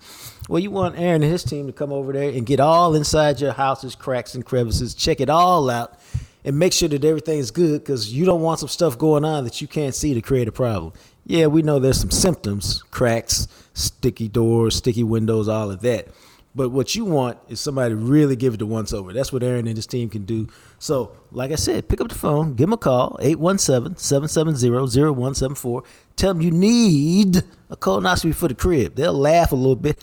Well, 0.49 0.59
you 0.59 0.71
want 0.71 0.99
Aaron 0.99 1.23
and 1.23 1.31
his 1.31 1.45
team 1.45 1.67
to 1.69 1.73
come 1.73 1.93
over 1.93 2.13
there 2.13 2.31
and 2.31 2.45
get 2.45 2.59
all 2.59 2.95
inside 2.95 3.41
your 3.41 3.53
house's 3.53 3.95
cracks 3.95 4.35
and 4.35 4.45
crevices, 4.45 4.95
check 4.95 5.21
it 5.21 5.31
all 5.31 5.71
out, 5.71 5.99
and 6.45 6.59
make 6.59 6.73
sure 6.73 6.89
that 6.89 7.05
everything's 7.05 7.51
good 7.51 7.83
because 7.83 8.13
you 8.13 8.25
don't 8.25 8.41
want 8.41 8.61
some 8.61 8.69
stuff 8.69 8.99
going 8.99 9.25
on 9.25 9.45
that 9.45 9.61
you 9.61 9.69
can't 9.69 9.95
see 9.95 10.15
to 10.15 10.21
create 10.21 10.49
a 10.49 10.53
problem. 10.53 10.93
Yeah, 11.25 11.47
we 11.47 11.63
know 11.63 11.79
there's 11.79 12.01
some 12.01 12.11
symptoms 12.11 12.83
cracks, 12.91 13.49
sticky 13.75 14.29
doors, 14.29 14.77
sticky 14.77 15.05
windows, 15.05 15.49
all 15.49 15.71
of 15.71 15.81
that. 15.83 16.09
But 16.55 16.71
what 16.71 16.95
you 16.95 17.05
want 17.05 17.39
is 17.49 17.61
somebody 17.61 17.91
to 17.91 17.97
really 17.97 18.35
give 18.35 18.55
it 18.55 18.57
the 18.59 18.67
once 18.67 18.93
over. 18.93 19.13
That's 19.13 19.31
what 19.33 19.43
Aaron 19.43 19.67
and 19.67 19.77
his 19.77 19.87
team 19.87 20.09
can 20.09 20.25
do. 20.25 20.49
So, 20.79 21.13
like 21.37 21.53
I 21.53 21.57
said, 21.57 21.87
pick 21.87 22.01
up 22.01 22.09
the 22.09 22.15
phone, 22.15 22.55
give 22.55 22.69
them 22.69 22.73
a 22.73 22.79
call, 22.79 23.19
817 23.21 23.99
770 23.99 24.71
0174. 24.71 25.83
Tell 26.17 26.33
them 26.33 26.41
you 26.41 26.51
need 26.51 27.43
a 27.69 27.77
colonoscopy 27.77 28.35
for 28.35 28.49
the 28.49 28.55
crib. 28.55 28.95
They'll 28.95 29.13
laugh 29.13 29.53
a 29.53 29.55
little 29.55 29.77
bit, 29.77 30.03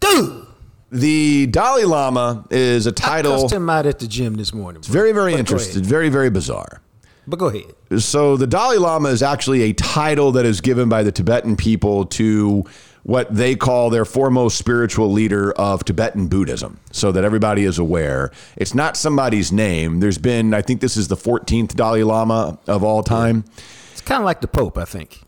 Dude! 0.00 0.46
The 0.90 1.48
Dalai 1.48 1.84
Lama 1.84 2.46
is 2.50 2.86
a 2.86 2.92
title. 2.92 3.34
I 3.34 3.42
cussed 3.42 3.52
him 3.52 3.68
out 3.68 3.84
at 3.84 3.98
the 3.98 4.06
gym 4.06 4.36
this 4.36 4.54
morning. 4.54 4.80
It's 4.80 4.88
very, 4.88 5.12
very 5.12 5.34
interesting. 5.34 5.82
Very, 5.82 6.08
very 6.08 6.30
bizarre. 6.30 6.80
But 7.26 7.38
go 7.38 7.48
ahead. 7.48 7.74
So 7.98 8.36
the 8.36 8.46
Dalai 8.46 8.78
Lama 8.78 9.08
is 9.08 9.22
actually 9.22 9.62
a 9.62 9.72
title 9.72 10.32
that 10.32 10.46
is 10.46 10.60
given 10.60 10.88
by 10.88 11.02
the 11.02 11.12
Tibetan 11.12 11.56
people 11.56 12.06
to 12.06 12.64
what 13.02 13.34
they 13.34 13.56
call 13.56 13.90
their 13.90 14.04
foremost 14.04 14.56
spiritual 14.56 15.10
leader 15.10 15.52
of 15.52 15.84
Tibetan 15.84 16.28
Buddhism, 16.28 16.78
so 16.92 17.10
that 17.10 17.24
everybody 17.24 17.64
is 17.64 17.78
aware. 17.78 18.30
It's 18.56 18.74
not 18.74 18.96
somebody's 18.96 19.50
name. 19.50 19.98
There's 19.98 20.18
been, 20.18 20.54
I 20.54 20.62
think 20.62 20.80
this 20.80 20.96
is 20.96 21.08
the 21.08 21.16
14th 21.16 21.74
Dalai 21.74 22.04
Lama 22.04 22.58
of 22.68 22.84
all 22.84 23.02
time. 23.02 23.44
It's 23.90 24.00
kind 24.00 24.20
of 24.20 24.24
like 24.24 24.40
the 24.40 24.48
Pope, 24.48 24.78
I 24.78 24.84
think. 24.84 25.22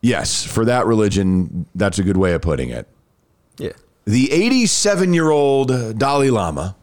Yes, 0.00 0.44
for 0.44 0.64
that 0.66 0.86
religion, 0.86 1.66
that's 1.74 1.98
a 1.98 2.04
good 2.04 2.16
way 2.16 2.32
of 2.32 2.42
putting 2.42 2.68
it. 2.68 2.86
Yeah. 3.58 3.72
The 4.04 4.30
87 4.30 5.12
year 5.12 5.30
old 5.30 5.98
Dalai 5.98 6.30
Lama, 6.30 6.76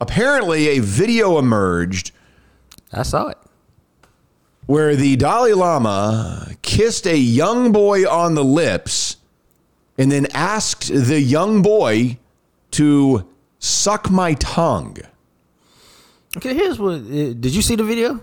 apparently 0.00 0.66
a 0.68 0.80
video 0.80 1.38
emerged. 1.38 2.10
I 2.92 3.04
saw 3.04 3.28
it 3.28 3.38
where 4.66 4.96
the 4.96 5.16
Dalai 5.16 5.52
Lama 5.52 6.54
kissed 6.62 7.06
a 7.06 7.16
young 7.16 7.72
boy 7.72 8.08
on 8.08 8.34
the 8.34 8.44
lips 8.44 9.16
and 9.98 10.10
then 10.10 10.26
asked 10.32 10.88
the 10.88 11.20
young 11.20 11.62
boy 11.62 12.18
to 12.72 13.28
suck 13.58 14.10
my 14.10 14.34
tongue. 14.34 14.98
Okay, 16.36 16.54
here's 16.54 16.78
what. 16.78 16.94
Uh, 16.94 17.32
did 17.34 17.54
you 17.54 17.62
see 17.62 17.76
the 17.76 17.84
video? 17.84 18.20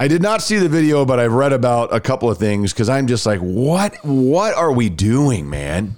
I 0.00 0.08
did 0.08 0.22
not 0.22 0.42
see 0.42 0.56
the 0.56 0.68
video, 0.68 1.04
but 1.04 1.18
I've 1.18 1.32
read 1.32 1.52
about 1.52 1.94
a 1.94 2.00
couple 2.00 2.30
of 2.30 2.38
things 2.38 2.72
because 2.72 2.88
I'm 2.88 3.06
just 3.06 3.26
like, 3.26 3.40
what? 3.40 3.96
What 4.04 4.54
are 4.54 4.72
we 4.72 4.88
doing, 4.88 5.48
man? 5.48 5.96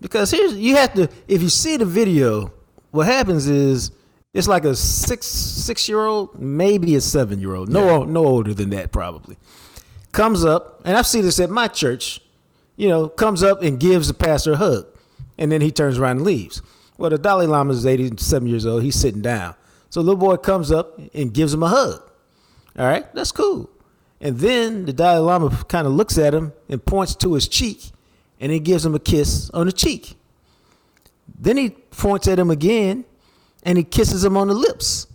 Because 0.00 0.30
here's 0.30 0.54
you 0.54 0.76
have 0.76 0.94
to. 0.94 1.08
If 1.26 1.42
you 1.42 1.48
see 1.48 1.76
the 1.76 1.84
video, 1.84 2.52
what 2.90 3.06
happens 3.06 3.48
is 3.48 3.90
it's 4.36 4.46
like 4.46 4.66
a 4.66 4.76
six 4.76 5.26
six 5.26 5.88
year 5.88 6.04
old, 6.04 6.38
maybe 6.38 6.94
a 6.94 7.00
seven 7.00 7.40
year 7.40 7.54
old, 7.54 7.70
no 7.70 8.04
yeah. 8.04 8.10
no 8.10 8.26
older 8.26 8.52
than 8.52 8.68
that 8.70 8.92
probably. 8.92 9.38
Comes 10.12 10.44
up, 10.44 10.82
and 10.84 10.94
I've 10.94 11.06
seen 11.06 11.22
this 11.22 11.40
at 11.40 11.48
my 11.48 11.68
church. 11.68 12.20
You 12.76 12.88
know, 12.90 13.08
comes 13.08 13.42
up 13.42 13.62
and 13.62 13.80
gives 13.80 14.08
the 14.08 14.14
pastor 14.14 14.52
a 14.52 14.56
hug, 14.56 14.86
and 15.38 15.50
then 15.50 15.62
he 15.62 15.72
turns 15.72 15.98
around 15.98 16.18
and 16.18 16.26
leaves. 16.26 16.60
Well, 16.98 17.08
the 17.08 17.16
Dalai 17.16 17.46
Lama 17.46 17.72
is 17.72 17.86
87 17.86 18.46
years 18.46 18.66
old. 18.66 18.82
He's 18.82 18.96
sitting 18.96 19.22
down. 19.22 19.54
So 19.88 20.00
the 20.00 20.10
little 20.10 20.20
boy 20.20 20.36
comes 20.36 20.70
up 20.70 20.98
and 21.14 21.32
gives 21.32 21.54
him 21.54 21.62
a 21.62 21.68
hug. 21.68 22.02
All 22.78 22.86
right, 22.86 23.10
that's 23.14 23.32
cool. 23.32 23.70
And 24.20 24.38
then 24.38 24.84
the 24.84 24.92
Dalai 24.92 25.20
Lama 25.20 25.64
kind 25.68 25.86
of 25.86 25.94
looks 25.94 26.18
at 26.18 26.34
him 26.34 26.52
and 26.68 26.84
points 26.84 27.14
to 27.16 27.32
his 27.32 27.48
cheek, 27.48 27.90
and 28.38 28.52
he 28.52 28.60
gives 28.60 28.84
him 28.84 28.94
a 28.94 28.98
kiss 28.98 29.48
on 29.54 29.64
the 29.64 29.72
cheek. 29.72 30.18
Then 31.38 31.56
he 31.56 31.70
points 31.70 32.28
at 32.28 32.38
him 32.38 32.50
again 32.50 33.06
and 33.66 33.76
he 33.76 33.84
kisses 33.84 34.24
him 34.24 34.36
on 34.36 34.46
the 34.46 34.54
lips. 34.54 35.08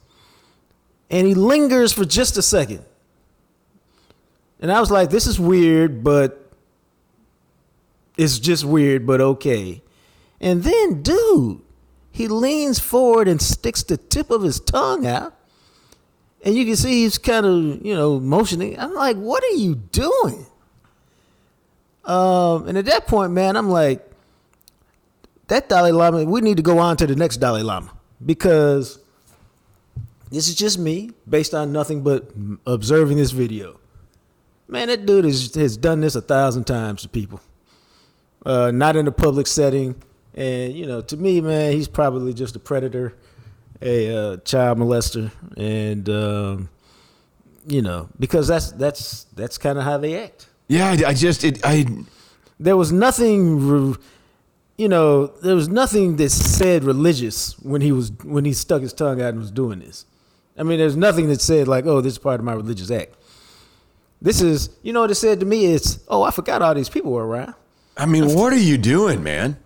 And 1.10 1.26
he 1.26 1.34
lingers 1.34 1.94
for 1.94 2.06
just 2.06 2.38
a 2.38 2.42
second. 2.42 2.84
And 4.60 4.72
I 4.72 4.80
was 4.80 4.92
like, 4.92 5.10
this 5.10 5.26
is 5.26 5.40
weird, 5.40 6.04
but 6.04 6.52
it's 8.18 8.38
just 8.38 8.66
weird, 8.66 9.08
but 9.08 9.22
okay. 9.22 9.82
And 10.42 10.64
then, 10.64 11.02
dude, 11.02 11.62
he 12.12 12.28
leans 12.28 12.78
forward 12.78 13.28
and 13.28 13.42
sticks 13.42 13.84
the 13.84 13.98
tip 13.98 14.30
of 14.30 14.44
his 14.44 14.60
tongue 14.60 15.08
out. 15.08 15.34
And 16.44 16.54
you 16.54 16.66
can 16.66 16.76
see 16.76 17.04
he's 17.04 17.18
kind 17.18 17.46
of, 17.46 17.86
you 17.86 17.96
know, 17.96 18.20
motioning. 18.20 18.78
I'm 18.78 18.94
like, 18.94 19.16
what 19.16 19.44
are 19.44 19.56
you 19.56 19.76
doing? 19.76 20.46
Um, 22.04 22.68
and 22.68 22.78
at 22.78 22.86
that 22.86 23.08
point, 23.08 23.32
man, 23.32 23.56
I'm 23.56 23.70
like, 23.70 24.06
that 25.48 25.70
Dalai 25.70 25.92
Lama, 25.92 26.26
we 26.26 26.42
need 26.42 26.58
to 26.58 26.64
go 26.64 26.80
on 26.80 26.98
to 26.98 27.08
the 27.08 27.16
next 27.16 27.38
Dalai 27.38 27.62
Lama 27.62 27.92
because 28.25 28.99
this 30.29 30.47
is 30.47 30.55
just 30.55 30.79
me 30.79 31.12
based 31.27 31.53
on 31.53 31.71
nothing 31.71 32.03
but 32.03 32.31
observing 32.65 33.17
this 33.17 33.31
video. 33.31 33.79
Man, 34.67 34.88
that 34.88 35.05
dude 35.05 35.25
has, 35.25 35.53
has 35.55 35.75
done 35.75 35.99
this 36.01 36.15
a 36.15 36.21
thousand 36.21 36.63
times 36.63 37.01
to 37.01 37.10
people. 37.10 37.41
Uh, 38.45 38.71
not 38.71 38.95
in 38.95 39.07
a 39.07 39.12
public 39.12 39.47
setting. 39.47 39.95
And, 40.34 40.73
you 40.73 40.86
know, 40.86 41.01
to 41.01 41.17
me, 41.17 41.41
man, 41.41 41.73
he's 41.73 41.89
probably 41.89 42.34
just 42.34 42.55
a 42.55 42.60
predator, 42.60 43.13
a 43.81 44.15
uh, 44.15 44.38
child 44.38 44.77
molester. 44.77 45.31
And, 45.57 46.07
um, 46.10 46.69
you 47.67 47.81
know, 47.81 48.10
because 48.19 48.47
that's 48.47 48.71
that's 48.71 49.25
that's 49.36 49.57
kind 49.57 49.77
of 49.77 49.84
how 49.84 49.97
they 49.97 50.23
act. 50.23 50.47
Yeah, 50.67 50.88
I, 50.88 51.10
I 51.10 51.13
just 51.13 51.43
it 51.43 51.60
I 51.63 51.86
there 52.60 52.77
was 52.77 52.91
nothing 52.91 53.67
re- 53.67 53.95
you 54.82 54.89
know, 54.89 55.28
there 55.28 55.54
was 55.54 55.70
nothing 55.70 56.15
that 56.15 56.32
said 56.32 56.84
religious 56.84 57.54
when 57.60 57.82
he 57.82 57.91
was 57.91 58.12
when 58.24 58.46
he 58.46 58.52
stuck 58.52 58.82
his 58.82 58.94
tongue 58.94 59.22
out 59.22 59.30
and 59.30 59.38
was 59.38 59.52
doing 59.52 59.78
this. 59.78 60.08
I 60.58 60.63
mean, 60.63 60.80
there's 60.80 60.98
nothing 60.98 61.28
that 61.28 61.39
said 61.39 61.67
like, 61.67 61.86
"Oh, 61.86 62.02
this 62.02 62.13
is 62.13 62.17
part 62.17 62.39
of 62.39 62.46
my 62.48 62.54
religious 62.54 62.89
act." 62.89 63.13
This 64.24 64.41
is, 64.41 64.72
you 64.82 64.91
know 64.91 65.02
what 65.02 65.12
it 65.12 65.15
said 65.15 65.39
to 65.41 65.46
me? 65.46 65.65
It's, 65.65 66.00
oh, 66.08 66.24
I 66.24 66.32
forgot 66.32 66.63
all 66.63 66.74
these 66.74 66.89
people 66.89 67.12
were 67.12 67.26
around. 67.26 67.54
I 67.96 68.08
mean, 68.08 68.34
what 68.36 68.54
are 68.54 68.60
you 68.60 68.78
doing, 68.78 69.22
man? 69.22 69.58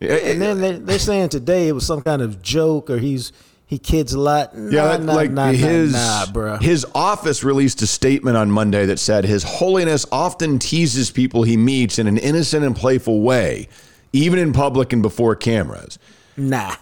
And 0.00 0.40
then 0.40 0.60
they, 0.60 0.72
they're 0.78 0.98
saying 1.00 1.30
today 1.30 1.66
it 1.66 1.72
was 1.72 1.84
some 1.84 2.00
kind 2.00 2.22
of 2.22 2.40
joke 2.40 2.88
or 2.88 2.98
he's 2.98 3.32
he 3.66 3.78
kids 3.78 4.12
a 4.12 4.20
lot. 4.20 4.56
Nah, 4.56 4.70
Yeah, 4.70 4.96
nah, 4.96 5.12
like 5.12 5.30
nah, 5.32 5.50
his 5.50 5.92
nah, 5.92 6.24
nah, 6.24 6.32
bro. 6.32 6.56
his 6.58 6.86
office 6.94 7.42
released 7.42 7.82
a 7.82 7.86
statement 7.86 8.36
on 8.36 8.50
Monday 8.50 8.86
that 8.86 8.98
said 9.00 9.24
His 9.24 9.42
Holiness 9.42 10.06
often 10.12 10.60
teases 10.60 11.10
people 11.10 11.42
he 11.42 11.56
meets 11.56 11.98
in 11.98 12.06
an 12.06 12.18
innocent 12.18 12.64
and 12.64 12.74
playful 12.74 13.22
way, 13.22 13.68
even 14.12 14.38
in 14.38 14.52
public 14.52 14.92
and 14.92 15.02
before 15.02 15.36
cameras. 15.36 15.98
Nah. 16.36 16.76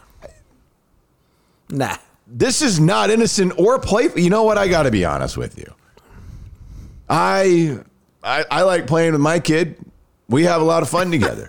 Nah. 1.71 1.97
This 2.27 2.63
is 2.63 2.79
not 2.79 3.11
innocent 3.11 3.59
or 3.59 3.79
playful. 3.79 4.21
You 4.21 4.31
know 4.31 4.43
what? 4.43 4.59
I 4.59 4.69
got 4.69 4.83
to 4.85 4.91
be 4.91 5.05
honest 5.05 5.37
with 5.37 5.59
you. 5.59 5.73
I, 7.09 7.79
I 8.23 8.45
I 8.51 8.63
like 8.63 8.87
playing 8.87 9.13
with 9.13 9.21
my 9.21 9.41
kid. 9.41 9.77
We 10.29 10.45
have 10.45 10.61
a 10.61 10.65
lot 10.65 10.83
of 10.83 10.91
fun 10.91 11.11
together. 11.11 11.47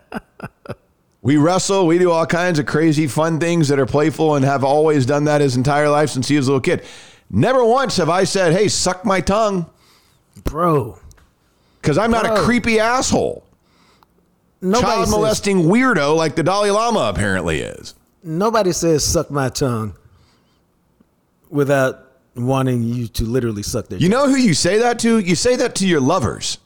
we 1.22 1.38
wrestle. 1.38 1.86
We 1.86 1.98
do 1.98 2.10
all 2.10 2.26
kinds 2.26 2.58
of 2.58 2.66
crazy, 2.66 3.06
fun 3.06 3.40
things 3.40 3.68
that 3.68 3.78
are 3.78 3.86
playful 3.86 4.34
and 4.34 4.44
have 4.44 4.64
always 4.64 5.06
done 5.06 5.24
that 5.24 5.40
his 5.40 5.56
entire 5.56 5.88
life 5.88 6.10
since 6.10 6.28
he 6.28 6.36
was 6.36 6.46
a 6.46 6.50
little 6.50 6.60
kid. 6.60 6.84
Never 7.30 7.64
once 7.64 7.96
have 7.96 8.10
I 8.10 8.24
said, 8.24 8.52
"Hey, 8.52 8.68
suck 8.68 9.04
my 9.06 9.20
tongue," 9.22 9.64
Bro. 10.44 10.98
because 11.80 11.96
I'm 11.96 12.10
not 12.10 12.26
a 12.26 12.42
creepy 12.42 12.78
asshole, 12.80 13.44
Nobody 14.62 14.86
child 14.86 15.04
says, 15.06 15.10
molesting 15.14 15.56
weirdo 15.64 16.16
like 16.16 16.34
the 16.36 16.42
Dalai 16.42 16.70
Lama 16.70 17.10
apparently 17.14 17.60
is. 17.60 17.94
nobody 18.22 18.72
says 18.72 19.04
suck 19.04 19.30
my 19.30 19.48
tongue 19.48 19.94
without 21.48 22.06
wanting 22.36 22.82
you 22.82 23.06
to 23.08 23.24
literally 23.24 23.62
suck 23.62 23.88
their 23.88 23.98
You 23.98 24.08
know 24.08 24.28
who 24.28 24.36
you 24.36 24.54
say 24.54 24.78
that 24.78 24.98
to? 25.00 25.18
You 25.18 25.34
say 25.34 25.56
that 25.56 25.74
to 25.76 25.86
your 25.86 26.00
lovers. 26.00 26.58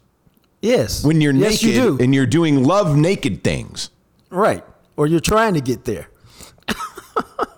Yes. 0.61 1.05
when 1.05 1.21
you're 1.21 1.35
yes, 1.35 1.63
naked 1.63 1.77
you 1.77 1.99
and 2.01 2.15
you're 2.15 2.27
doing 2.27 2.65
love 2.65 2.97
naked 2.97 3.45
things. 3.45 3.91
right. 4.31 4.65
Or 4.97 5.07
you're 5.09 5.19
trying 5.21 5.55
to 5.55 5.61
get 5.61 5.85
there. 5.85 6.09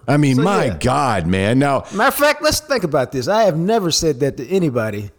I 0.08 0.16
mean, 0.16 0.36
So, 0.36 0.42
my 0.42 0.66
yeah. 0.66 0.78
God, 0.78 1.26
man. 1.26 1.58
Now, 1.58 1.84
Matter 1.92 2.08
of 2.08 2.14
fact, 2.14 2.42
let's 2.42 2.60
think 2.60 2.82
about 2.84 3.12
this. 3.12 3.28
I 3.28 3.42
have 3.42 3.56
never 3.58 3.90
said 3.90 4.20
that 4.20 4.36
to 4.38 4.46
anybody 4.48 5.10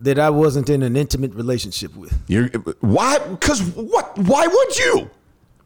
that 0.00 0.18
I 0.18 0.30
wasn't 0.30 0.70
in 0.70 0.82
an 0.82 0.96
intimate 0.96 1.34
relationship 1.34 1.94
with. 1.96 2.16
you're 2.26 2.48
why? 2.80 3.18
Because 3.18 3.62
what? 3.62 4.16
Why 4.18 4.46
would 4.46 4.78
you? 4.78 5.10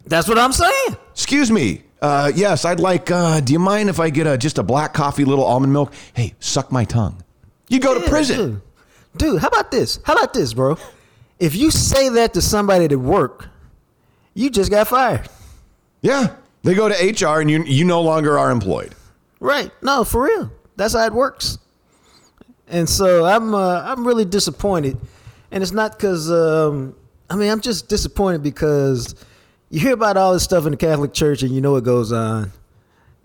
That's 0.06 0.28
what 0.28 0.38
I'm 0.38 0.52
saying. 0.52 0.96
Excuse 1.12 1.50
me. 1.50 1.82
Uh, 2.02 2.30
yes, 2.34 2.64
I'd 2.64 2.80
like. 2.80 3.10
Uh, 3.10 3.40
do 3.40 3.52
you 3.52 3.58
mind 3.58 3.88
if 3.88 3.98
I 3.98 4.10
get 4.10 4.26
a 4.26 4.36
just 4.36 4.58
a 4.58 4.62
black 4.62 4.92
coffee, 4.92 5.24
little 5.24 5.44
almond 5.44 5.72
milk? 5.72 5.92
Hey, 6.12 6.34
suck 6.40 6.70
my 6.70 6.84
tongue. 6.84 7.22
You 7.68 7.80
go 7.80 7.98
to 7.98 8.08
prison. 8.08 8.36
Dude. 8.36 8.62
Dude, 9.16 9.40
how 9.40 9.48
about 9.48 9.70
this? 9.70 10.00
How 10.04 10.14
about 10.14 10.34
this, 10.34 10.52
bro? 10.52 10.76
If 11.38 11.54
you 11.54 11.70
say 11.70 12.08
that 12.10 12.34
to 12.34 12.42
somebody 12.42 12.84
at 12.84 12.96
work, 12.96 13.48
you 14.34 14.50
just 14.50 14.70
got 14.70 14.88
fired. 14.88 15.28
Yeah, 16.02 16.34
they 16.62 16.74
go 16.74 16.88
to 16.88 16.94
HR 17.26 17.40
and 17.40 17.50
you 17.50 17.62
you 17.64 17.84
no 17.84 18.02
longer 18.02 18.38
are 18.38 18.50
employed. 18.50 18.94
Right. 19.40 19.70
No, 19.82 20.04
for 20.04 20.24
real. 20.24 20.50
That's 20.76 20.94
how 20.94 21.06
it 21.06 21.12
works. 21.12 21.58
And 22.68 22.88
so 22.88 23.24
I'm 23.24 23.54
uh, 23.54 23.82
I'm 23.82 24.06
really 24.06 24.24
disappointed. 24.24 24.96
And 25.50 25.62
it's 25.62 25.72
not 25.72 25.92
because 25.92 26.30
um, 26.30 26.96
I 27.28 27.36
mean 27.36 27.50
I'm 27.50 27.60
just 27.60 27.88
disappointed 27.88 28.42
because 28.42 29.14
you 29.70 29.80
hear 29.80 29.94
about 29.94 30.16
all 30.16 30.32
this 30.32 30.44
stuff 30.44 30.64
in 30.66 30.72
the 30.72 30.76
Catholic 30.76 31.12
Church 31.12 31.42
and 31.42 31.54
you 31.54 31.60
know 31.60 31.72
what 31.72 31.84
goes 31.84 32.12
on. 32.12 32.52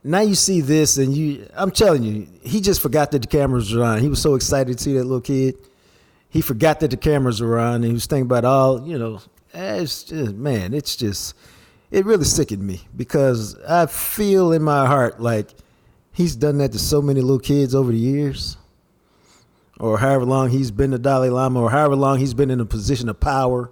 Now 0.04 0.21
you 0.21 0.36
see 0.36 0.62
this 0.62 0.97
and 0.97 1.15
you 1.15 1.47
I'm 1.56 1.71
telling 1.71 2.04
you, 2.04 2.28
he 2.41 2.62
just 2.62 2.82
forgot 2.82 3.12
that 3.12 3.21
the 3.21 3.28
cameras 3.28 3.73
were 3.73 3.84
on. 3.84 3.99
He 3.99 4.10
was 4.10 4.21
so 4.21 4.36
excited 4.36 4.78
to 4.78 4.84
see 4.84 4.93
that 4.93 5.04
little 5.04 5.21
kid. 5.21 5.56
He 6.30 6.41
forgot 6.41 6.80
that 6.82 6.91
the 6.91 6.97
cameras 6.97 7.41
were 7.41 7.58
on 7.60 7.75
and 7.75 7.86
he 7.86 7.93
was 7.93 8.06
thinking 8.06 8.25
about 8.25 8.45
all, 8.45 8.88
you 8.88 8.99
know, 8.99 9.19
eh, 9.54 9.82
it's 9.82 10.04
just 10.04 10.34
man, 10.34 10.73
it's 10.73 10.95
just 10.95 11.36
it 11.91 12.06
really 12.06 12.25
sickened 12.25 12.62
me 12.62 12.82
because 12.95 13.56
I 13.67 13.88
feel 13.88 14.52
in 14.54 14.62
my 14.62 14.86
heart 14.86 15.19
like 15.19 15.49
he's 16.13 16.36
done 16.36 16.60
that 16.60 16.71
to 16.73 16.80
so 16.80 17.02
many 17.02 17.21
little 17.21 17.39
kids 17.39 17.73
over 17.73 17.91
the 17.91 17.97
years, 17.97 18.58
or 19.80 19.98
however 19.98 20.26
long 20.26 20.50
he's 20.50 20.72
been 20.72 20.92
the 20.92 21.00
Dalai 21.00 21.30
Lama, 21.30 21.62
or 21.62 21.72
however 21.72 21.96
long 21.96 22.20
he's 22.20 22.34
been 22.34 22.52
in 22.52 22.60
a 22.60 22.65
position 22.65 23.10
of 23.10 23.20
power, 23.20 23.72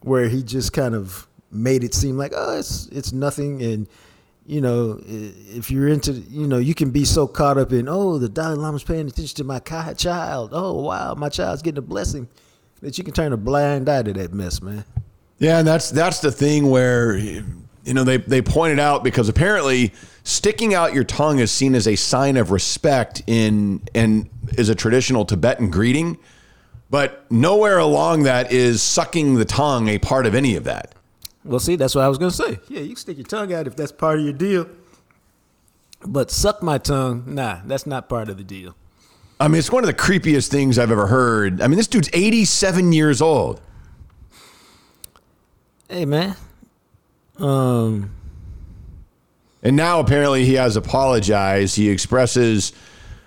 where 0.00 0.28
he 0.28 0.42
just 0.42 0.72
kind 0.72 0.94
of 0.94 1.26
made 1.50 1.84
it 1.84 1.94
seem 1.94 2.16
like 2.16 2.32
oh 2.34 2.58
it's 2.58 2.86
it's 2.88 3.12
nothing, 3.12 3.62
and 3.62 3.88
you 4.46 4.60
know 4.60 5.00
if 5.06 5.70
you're 5.70 5.88
into 5.88 6.12
you 6.12 6.46
know 6.46 6.58
you 6.58 6.74
can 6.74 6.90
be 6.90 7.04
so 7.04 7.26
caught 7.26 7.58
up 7.58 7.72
in 7.72 7.88
oh 7.88 8.18
the 8.18 8.28
Dalai 8.28 8.56
Lama's 8.56 8.84
paying 8.84 9.08
attention 9.08 9.36
to 9.36 9.44
my 9.44 9.58
child, 9.58 10.50
oh 10.52 10.80
wow 10.82 11.14
my 11.14 11.28
child's 11.28 11.62
getting 11.62 11.78
a 11.78 11.82
blessing, 11.82 12.28
that 12.80 12.96
you 12.96 13.04
can 13.04 13.12
turn 13.12 13.32
a 13.32 13.36
blind 13.36 13.88
eye 13.88 14.02
to 14.02 14.12
that 14.12 14.32
mess, 14.32 14.62
man. 14.62 14.84
Yeah, 15.38 15.58
and 15.58 15.68
that's 15.68 15.90
that's 15.90 16.20
the 16.20 16.32
thing 16.32 16.70
where 16.70 17.18
you 17.86 17.94
know 17.94 18.04
they 18.04 18.18
they 18.18 18.42
pointed 18.42 18.80
out 18.80 19.04
because 19.04 19.28
apparently 19.28 19.92
sticking 20.24 20.74
out 20.74 20.92
your 20.92 21.04
tongue 21.04 21.38
is 21.38 21.52
seen 21.52 21.74
as 21.74 21.86
a 21.86 21.96
sign 21.96 22.36
of 22.36 22.50
respect 22.50 23.22
in 23.26 23.80
and 23.94 24.28
is 24.58 24.68
a 24.68 24.74
traditional 24.74 25.24
Tibetan 25.24 25.70
greeting, 25.70 26.18
but 26.90 27.30
nowhere 27.30 27.78
along 27.78 28.24
that 28.24 28.52
is 28.52 28.82
sucking 28.82 29.36
the 29.36 29.44
tongue 29.44 29.88
a 29.88 29.98
part 29.98 30.26
of 30.26 30.34
any 30.34 30.56
of 30.56 30.64
that. 30.64 30.94
Well, 31.44 31.60
see, 31.60 31.76
that's 31.76 31.94
what 31.94 32.02
I 32.02 32.08
was 32.08 32.18
gonna 32.18 32.32
say. 32.32 32.58
Yeah, 32.68 32.80
you 32.80 32.88
can 32.88 32.96
stick 32.96 33.16
your 33.18 33.26
tongue 33.26 33.52
out 33.52 33.66
if 33.68 33.76
that's 33.76 33.92
part 33.92 34.18
of 34.18 34.24
your 34.24 34.34
deal. 34.34 34.68
But 36.04 36.30
suck 36.30 36.62
my 36.62 36.78
tongue, 36.78 37.22
nah, 37.26 37.60
that's 37.64 37.86
not 37.86 38.08
part 38.08 38.28
of 38.28 38.36
the 38.36 38.44
deal. 38.44 38.74
I 39.38 39.48
mean, 39.48 39.58
it's 39.58 39.70
one 39.70 39.82
of 39.82 39.88
the 39.88 39.94
creepiest 39.94 40.48
things 40.48 40.78
I've 40.78 40.90
ever 40.90 41.06
heard. 41.06 41.60
I 41.60 41.68
mean, 41.68 41.76
this 41.76 41.86
dude's 41.86 42.08
87 42.12 42.92
years 42.92 43.20
old. 43.20 43.60
Hey, 45.88 46.04
man. 46.04 46.36
Um, 47.38 48.10
And 49.62 49.76
now 49.76 50.00
apparently 50.00 50.44
he 50.44 50.54
has 50.54 50.76
apologized. 50.76 51.76
He 51.76 51.90
expresses 51.90 52.72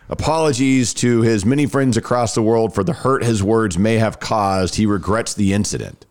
apologies 0.10 0.94
to 0.96 1.22
his 1.22 1.46
many 1.46 1.66
friends 1.66 1.98
across 1.98 2.34
the 2.34 2.42
world 2.42 2.74
for 2.74 2.84
the 2.84 2.94
hurt 2.94 3.24
his 3.24 3.44
words 3.44 3.78
may 3.78 3.98
have 3.98 4.20
caused. 4.20 4.76
He 4.76 4.86
regrets 4.86 5.34
the 5.34 5.54
incident. 5.54 6.06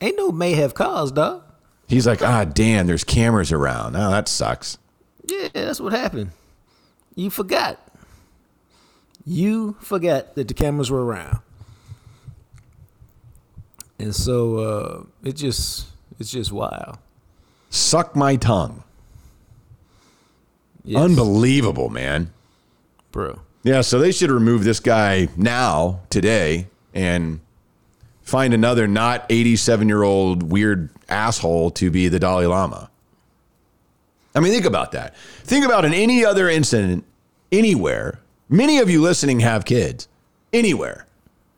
ain't 0.00 0.16
no 0.16 0.32
may 0.32 0.52
have 0.54 0.74
caused, 0.74 1.14
dog. 1.14 1.42
He's 1.86 2.06
like, 2.06 2.22
ah, 2.22 2.44
damn, 2.44 2.86
there's 2.86 3.04
cameras 3.04 3.52
around. 3.52 3.94
Oh, 3.94 4.10
that 4.10 4.26
sucks. 4.26 4.78
Yeah, 5.26 5.48
that's 5.52 5.80
what 5.80 5.92
happened. 5.92 6.30
You 7.14 7.30
forgot. 7.30 7.78
You 9.26 9.76
forgot 9.80 10.34
that 10.34 10.48
the 10.48 10.54
cameras 10.54 10.90
were 10.90 11.04
around. 11.04 11.38
And 13.98 14.14
so 14.14 14.56
uh, 14.58 15.02
it 15.22 15.34
just 15.36 15.86
it's 16.18 16.30
just 16.30 16.50
wild. 16.52 16.98
Suck 17.74 18.14
my 18.14 18.36
tongue. 18.36 18.84
Yes, 20.84 21.02
Unbelievable, 21.02 21.88
man. 21.88 22.30
bro. 23.10 23.40
Yeah, 23.64 23.80
so 23.80 23.98
they 23.98 24.12
should 24.12 24.30
remove 24.30 24.62
this 24.62 24.78
guy 24.78 25.28
now, 25.36 26.00
today, 26.08 26.68
and 26.94 27.40
find 28.22 28.54
another 28.54 28.86
not 28.86 29.26
87 29.28 29.88
year 29.88 30.04
old 30.04 30.52
weird 30.52 30.88
asshole 31.08 31.72
to 31.72 31.90
be 31.90 32.06
the 32.06 32.20
Dalai 32.20 32.46
Lama. 32.46 32.90
I 34.36 34.40
mean, 34.40 34.52
think 34.52 34.66
about 34.66 34.92
that. 34.92 35.16
Think 35.42 35.64
about 35.64 35.84
in 35.84 35.92
any 35.94 36.24
other 36.24 36.48
incident, 36.48 37.04
anywhere. 37.50 38.20
Many 38.48 38.78
of 38.78 38.88
you 38.88 39.02
listening 39.02 39.40
have 39.40 39.64
kids. 39.64 40.06
Anywhere. 40.52 41.06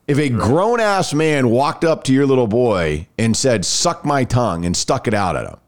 If 0.06 0.18
a 0.18 0.30
grown 0.30 0.80
ass 0.80 1.12
man 1.12 1.50
walked 1.50 1.84
up 1.84 2.04
to 2.04 2.12
your 2.14 2.24
little 2.26 2.46
boy 2.46 3.06
and 3.18 3.36
said, 3.36 3.66
suck 3.66 4.04
my 4.04 4.24
tongue, 4.24 4.64
and 4.64 4.74
stuck 4.76 5.06
it 5.08 5.14
out 5.14 5.36
at 5.36 5.46
him, 5.46 5.58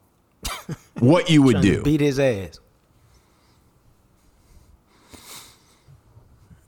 what 0.99 1.31
you 1.31 1.43
would 1.43 1.57
to 1.57 1.63
do. 1.63 1.83
beat 1.83 2.01
his 2.01 2.19
ass. 2.19 2.61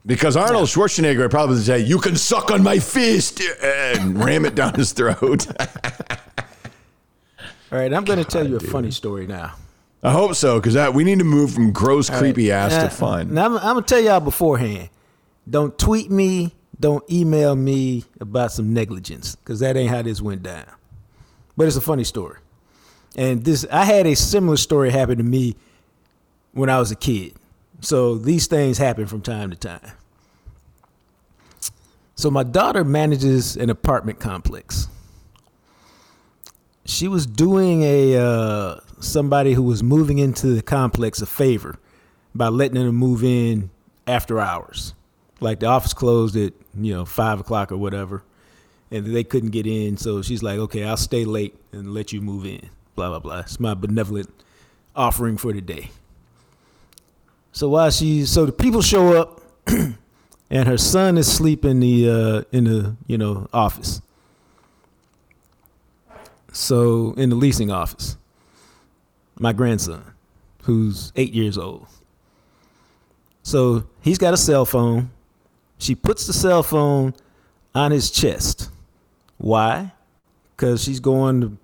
Because 0.07 0.35
Arnold 0.37 0.69
Schwarzenegger 0.69 1.19
would 1.19 1.31
probably 1.31 1.59
say, 1.61 1.79
"You 1.81 1.99
can 1.99 2.17
suck 2.17 2.51
on 2.51 2.63
my 2.63 2.79
fist," 2.79 3.41
and 3.63 4.23
ram 4.23 4.45
it 4.47 4.55
down 4.55 4.75
his 4.75 4.93
throat. 4.93 5.47
All 7.73 7.79
right, 7.79 7.93
I'm 7.93 8.05
going 8.05 8.19
to 8.19 8.25
tell 8.25 8.47
you 8.49 8.57
a 8.57 8.61
funny 8.61 8.91
story 8.91 9.27
now. 9.27 9.53
I 10.03 10.11
hope 10.13 10.35
so, 10.35 10.59
because 10.59 10.75
that 10.75 10.95
we 10.95 11.05
need 11.05 11.19
to 11.19 11.25
move 11.25 11.53
from 11.53 11.73
gross, 11.73 12.09
creepy 12.09 12.51
ass 12.51 12.73
Now- 12.73 12.85
to 12.85 12.91
fun. 12.91 13.35
Now 13.35 13.45
I'm, 13.45 13.57
I'm 13.59 13.63
gonna 13.75 13.83
tell 13.83 14.01
y'all 14.01 14.21
beforehand. 14.21 14.89
Don't 15.49 15.77
tweet 15.79 16.11
me. 16.11 16.55
Don't 16.81 17.05
email 17.13 17.55
me 17.55 18.05
about 18.19 18.53
some 18.53 18.73
negligence, 18.73 19.37
because 19.37 19.61
that 19.61 19.77
ain't 19.77 19.91
how 19.91 20.01
this 20.01 20.23
went 20.23 20.43
down. 20.43 20.65
But 21.55 21.67
it's 21.67 21.77
a 21.77 21.83
funny 21.83 22.05
story. 22.05 22.39
And 23.17 23.45
this, 23.45 23.67
I 23.71 23.85
had 23.85 24.07
a 24.07 24.15
similar 24.15 24.57
story 24.57 24.91
happen 24.91 25.19
to 25.19 25.25
me 25.25 25.57
when 26.53 26.71
I 26.71 26.79
was 26.79 26.91
a 26.91 26.97
kid. 26.97 27.35
So 27.81 28.17
these 28.17 28.47
things 28.47 28.79
happen 28.79 29.07
from 29.07 29.23
time 29.23 29.51
to 29.51 29.57
time. 29.57 29.93
So 32.15 32.31
my 32.31 32.43
daughter 32.43 32.85
manages 32.85 33.57
an 33.57 33.71
apartment 33.71 34.21
complex. 34.21 34.89
She 36.85 37.09
was 37.09 37.25
doing 37.25 37.83
a 37.83 38.17
uh, 38.17 38.81
somebody 39.01 39.55
who 39.55 39.63
was 39.63 39.83
moving 39.83 40.19
into 40.19 40.49
the 40.49 40.61
complex 40.61 41.23
a 41.23 41.27
favor 41.27 41.79
by 42.35 42.49
letting 42.49 42.75
them 42.75 42.95
move 42.95 43.25
in 43.25 43.71
after 44.07 44.39
hours. 44.39 44.93
Like 45.41 45.61
the 45.61 45.67
office 45.67 45.95
closed 45.95 46.37
at 46.37 46.53
you 46.75 46.93
know 46.93 47.07
five 47.07 47.41
o'clock 47.41 47.73
or 47.73 47.79
whatever, 47.79 48.23
and 48.91 49.07
they 49.07 49.25
couldn't 49.25 49.51
get 49.51 49.67
in. 49.67 49.97
So 49.97 50.21
she's 50.21 50.43
like, 50.43 50.59
"Okay, 50.59 50.85
I'll 50.85 50.99
stay 50.99 51.25
late 51.25 51.55
and 51.73 51.95
let 51.95 52.13
you 52.13 52.21
move 52.21 52.45
in." 52.45 52.69
Blah 53.01 53.09
blah 53.09 53.19
blah. 53.19 53.39
It's 53.39 53.59
my 53.59 53.73
benevolent 53.73 54.29
offering 54.95 55.39
for 55.39 55.55
the 55.55 55.63
day. 55.63 55.89
So 57.51 57.71
while 57.71 57.91
she, 57.91 58.27
so 58.27 58.45
the 58.45 58.53
people 58.53 58.83
show 58.83 59.19
up, 59.19 59.41
and 59.67 60.69
her 60.69 60.77
son 60.77 61.17
is 61.17 61.27
asleep 61.27 61.65
in 61.65 61.81
the 61.81 62.11
uh, 62.11 62.43
in 62.53 62.65
the 62.65 62.97
you 63.07 63.17
know 63.17 63.49
office. 63.55 64.03
So 66.53 67.15
in 67.17 67.31
the 67.31 67.37
leasing 67.37 67.71
office, 67.71 68.19
my 69.39 69.55
grandson, 69.55 70.05
who's 70.65 71.11
eight 71.17 71.33
years 71.33 71.57
old. 71.57 71.87
So 73.43 73.85
he's 74.03 74.19
got 74.19 74.35
a 74.35 74.37
cell 74.37 74.67
phone. 74.67 75.11
She 75.79 75.95
puts 75.95 76.27
the 76.27 76.35
cell 76.35 76.63
phone 76.63 77.15
on 77.75 77.93
his 77.93 78.11
chest. 78.11 78.69
Why? 79.39 79.95
Because 80.55 80.85
she's 80.85 81.01
going 81.01 81.41
to 81.41 81.57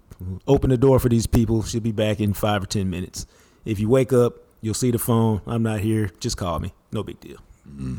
open 0.47 0.71
the 0.71 0.77
door 0.77 0.99
for 0.99 1.09
these 1.09 1.27
people. 1.27 1.63
She'll 1.63 1.81
be 1.81 1.93
back 1.93 2.21
in 2.21 2.33
five 2.33 2.63
or 2.63 2.67
10 2.67 2.89
minutes. 2.89 3.27
If 3.65 3.79
you 3.79 3.89
wake 3.89 4.13
up, 4.13 4.35
you'll 4.61 4.75
see 4.75 4.91
the 4.91 4.99
phone. 4.99 5.41
I'm 5.47 5.63
not 5.63 5.81
here. 5.81 6.11
Just 6.21 6.37
call 6.37 6.61
me. 6.61 6.73
No 6.93 7.03
big 7.03 7.21
deal. 7.21 7.39
Mm-hmm. 7.69 7.97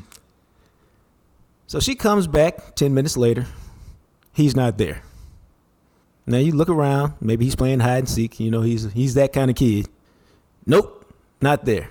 So 1.67 1.79
she 1.79 1.95
comes 1.95 2.27
back 2.27 2.75
10 2.75 2.93
minutes 2.93 3.17
later. 3.17 3.45
He's 4.33 4.55
not 4.55 4.77
there. 4.77 5.01
Now 6.25 6.37
you 6.37 6.51
look 6.51 6.69
around. 6.69 7.13
Maybe 7.21 7.45
he's 7.45 7.55
playing 7.55 7.79
hide 7.79 7.99
and 7.99 8.09
seek. 8.09 8.39
You 8.39 8.51
know, 8.51 8.61
he's 8.61 8.91
he's 8.91 9.13
that 9.13 9.31
kind 9.31 9.49
of 9.49 9.55
kid. 9.55 9.87
Nope, 10.65 11.13
not 11.41 11.65
there. 11.65 11.89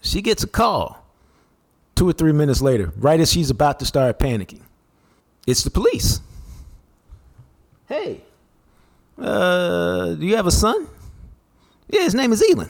She 0.00 0.22
gets 0.22 0.44
a 0.44 0.46
call 0.46 1.04
two 1.96 2.08
or 2.08 2.12
three 2.12 2.32
minutes 2.32 2.62
later, 2.62 2.92
right 2.96 3.18
as 3.18 3.32
she's 3.32 3.50
about 3.50 3.80
to 3.80 3.86
start 3.86 4.18
panicking. 4.18 4.62
It's 5.46 5.64
the 5.64 5.70
police. 5.70 6.20
Hey, 7.86 8.22
uh, 9.18 10.14
do 10.14 10.26
you 10.26 10.36
have 10.36 10.46
a 10.46 10.50
son? 10.50 10.88
Yeah, 11.88 12.02
his 12.02 12.14
name 12.14 12.32
is 12.32 12.42
Elon. 12.50 12.68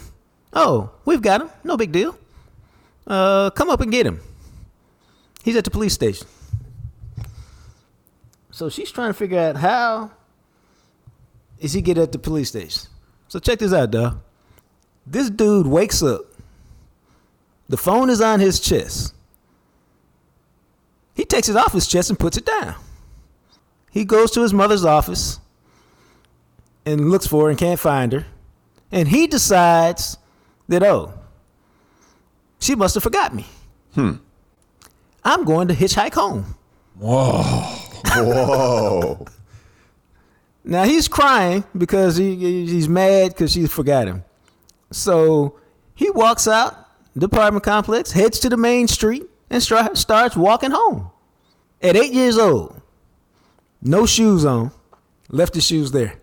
Oh, 0.52 0.90
we've 1.04 1.22
got 1.22 1.40
him. 1.40 1.50
No 1.62 1.76
big 1.76 1.92
deal. 1.92 2.18
Uh, 3.06 3.50
come 3.50 3.70
up 3.70 3.80
and 3.80 3.90
get 3.90 4.06
him. 4.06 4.20
He's 5.42 5.56
at 5.56 5.64
the 5.64 5.70
police 5.70 5.94
station. 5.94 6.26
So 8.50 8.68
she's 8.68 8.90
trying 8.90 9.10
to 9.10 9.14
figure 9.14 9.38
out 9.38 9.56
how 9.56 10.10
is 11.58 11.72
he 11.72 11.82
get 11.82 11.98
at 11.98 12.12
the 12.12 12.18
police 12.18 12.48
station. 12.48 12.88
So 13.28 13.38
check 13.38 13.58
this 13.58 13.72
out, 13.72 13.90
dog. 13.90 14.20
This 15.06 15.28
dude 15.28 15.66
wakes 15.66 16.02
up. 16.02 16.22
The 17.68 17.76
phone 17.76 18.10
is 18.10 18.20
on 18.20 18.40
his 18.40 18.60
chest. 18.60 19.14
He 21.14 21.24
takes 21.24 21.48
it 21.48 21.56
off 21.56 21.72
his 21.72 21.86
chest 21.86 22.10
and 22.10 22.18
puts 22.18 22.36
it 22.36 22.46
down. 22.46 22.74
He 23.90 24.04
goes 24.04 24.30
to 24.32 24.42
his 24.42 24.52
mother's 24.52 24.84
office 24.84 25.40
and 26.86 27.10
looks 27.10 27.26
for 27.26 27.44
her 27.44 27.50
and 27.50 27.58
can't 27.58 27.80
find 27.80 28.12
her. 28.12 28.26
And 28.92 29.08
he 29.08 29.26
decides 29.26 30.18
that, 30.68 30.82
oh, 30.82 31.12
she 32.60 32.74
must 32.74 32.94
have 32.94 33.02
forgot 33.02 33.34
me. 33.34 33.46
Hmm. 33.94 34.14
I'm 35.24 35.44
going 35.44 35.68
to 35.68 35.74
hitchhike 35.74 36.14
home. 36.14 36.54
Whoa. 36.96 37.42
Whoa. 38.16 39.26
now 40.62 40.84
he's 40.84 41.08
crying 41.08 41.64
because 41.76 42.16
he, 42.16 42.36
he's 42.66 42.88
mad 42.88 43.30
because 43.30 43.52
she 43.52 43.66
forgot 43.66 44.06
him. 44.06 44.24
So 44.90 45.58
he 45.94 46.10
walks 46.10 46.46
out 46.46 46.88
the 47.16 47.26
apartment 47.26 47.64
complex, 47.64 48.12
heads 48.12 48.38
to 48.40 48.48
the 48.48 48.56
main 48.56 48.88
street, 48.88 49.24
and 49.50 49.62
start, 49.62 49.96
starts 49.96 50.36
walking 50.36 50.70
home. 50.70 51.10
At 51.82 51.96
eight 51.96 52.12
years 52.12 52.38
old, 52.38 52.80
no 53.82 54.06
shoes 54.06 54.44
on, 54.44 54.70
left 55.28 55.54
his 55.54 55.66
shoes 55.66 55.90
there. 55.92 56.14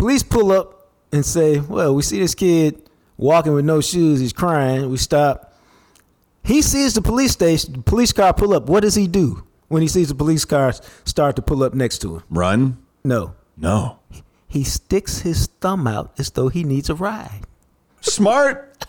Police 0.00 0.22
pull 0.22 0.50
up 0.50 0.88
and 1.12 1.26
say, 1.26 1.60
Well, 1.60 1.94
we 1.94 2.00
see 2.00 2.18
this 2.18 2.34
kid 2.34 2.88
walking 3.18 3.52
with 3.52 3.66
no 3.66 3.82
shoes. 3.82 4.18
He's 4.18 4.32
crying. 4.32 4.88
We 4.88 4.96
stop. 4.96 5.52
He 6.42 6.62
sees 6.62 6.94
the 6.94 7.02
police 7.02 7.32
station, 7.32 7.74
the 7.74 7.82
police 7.82 8.10
car 8.10 8.32
pull 8.32 8.54
up. 8.54 8.66
What 8.66 8.80
does 8.80 8.94
he 8.94 9.06
do 9.06 9.44
when 9.68 9.82
he 9.82 9.88
sees 9.88 10.08
the 10.08 10.14
police 10.14 10.46
cars 10.46 10.80
start 11.04 11.36
to 11.36 11.42
pull 11.42 11.62
up 11.62 11.74
next 11.74 11.98
to 11.98 12.16
him? 12.16 12.22
Run? 12.30 12.78
No. 13.04 13.34
No. 13.58 13.98
He 14.48 14.64
sticks 14.64 15.18
his 15.18 15.48
thumb 15.60 15.86
out 15.86 16.14
as 16.18 16.30
though 16.30 16.48
he 16.48 16.64
needs 16.64 16.88
a 16.88 16.94
ride. 16.94 17.42
Smart. 18.00 18.86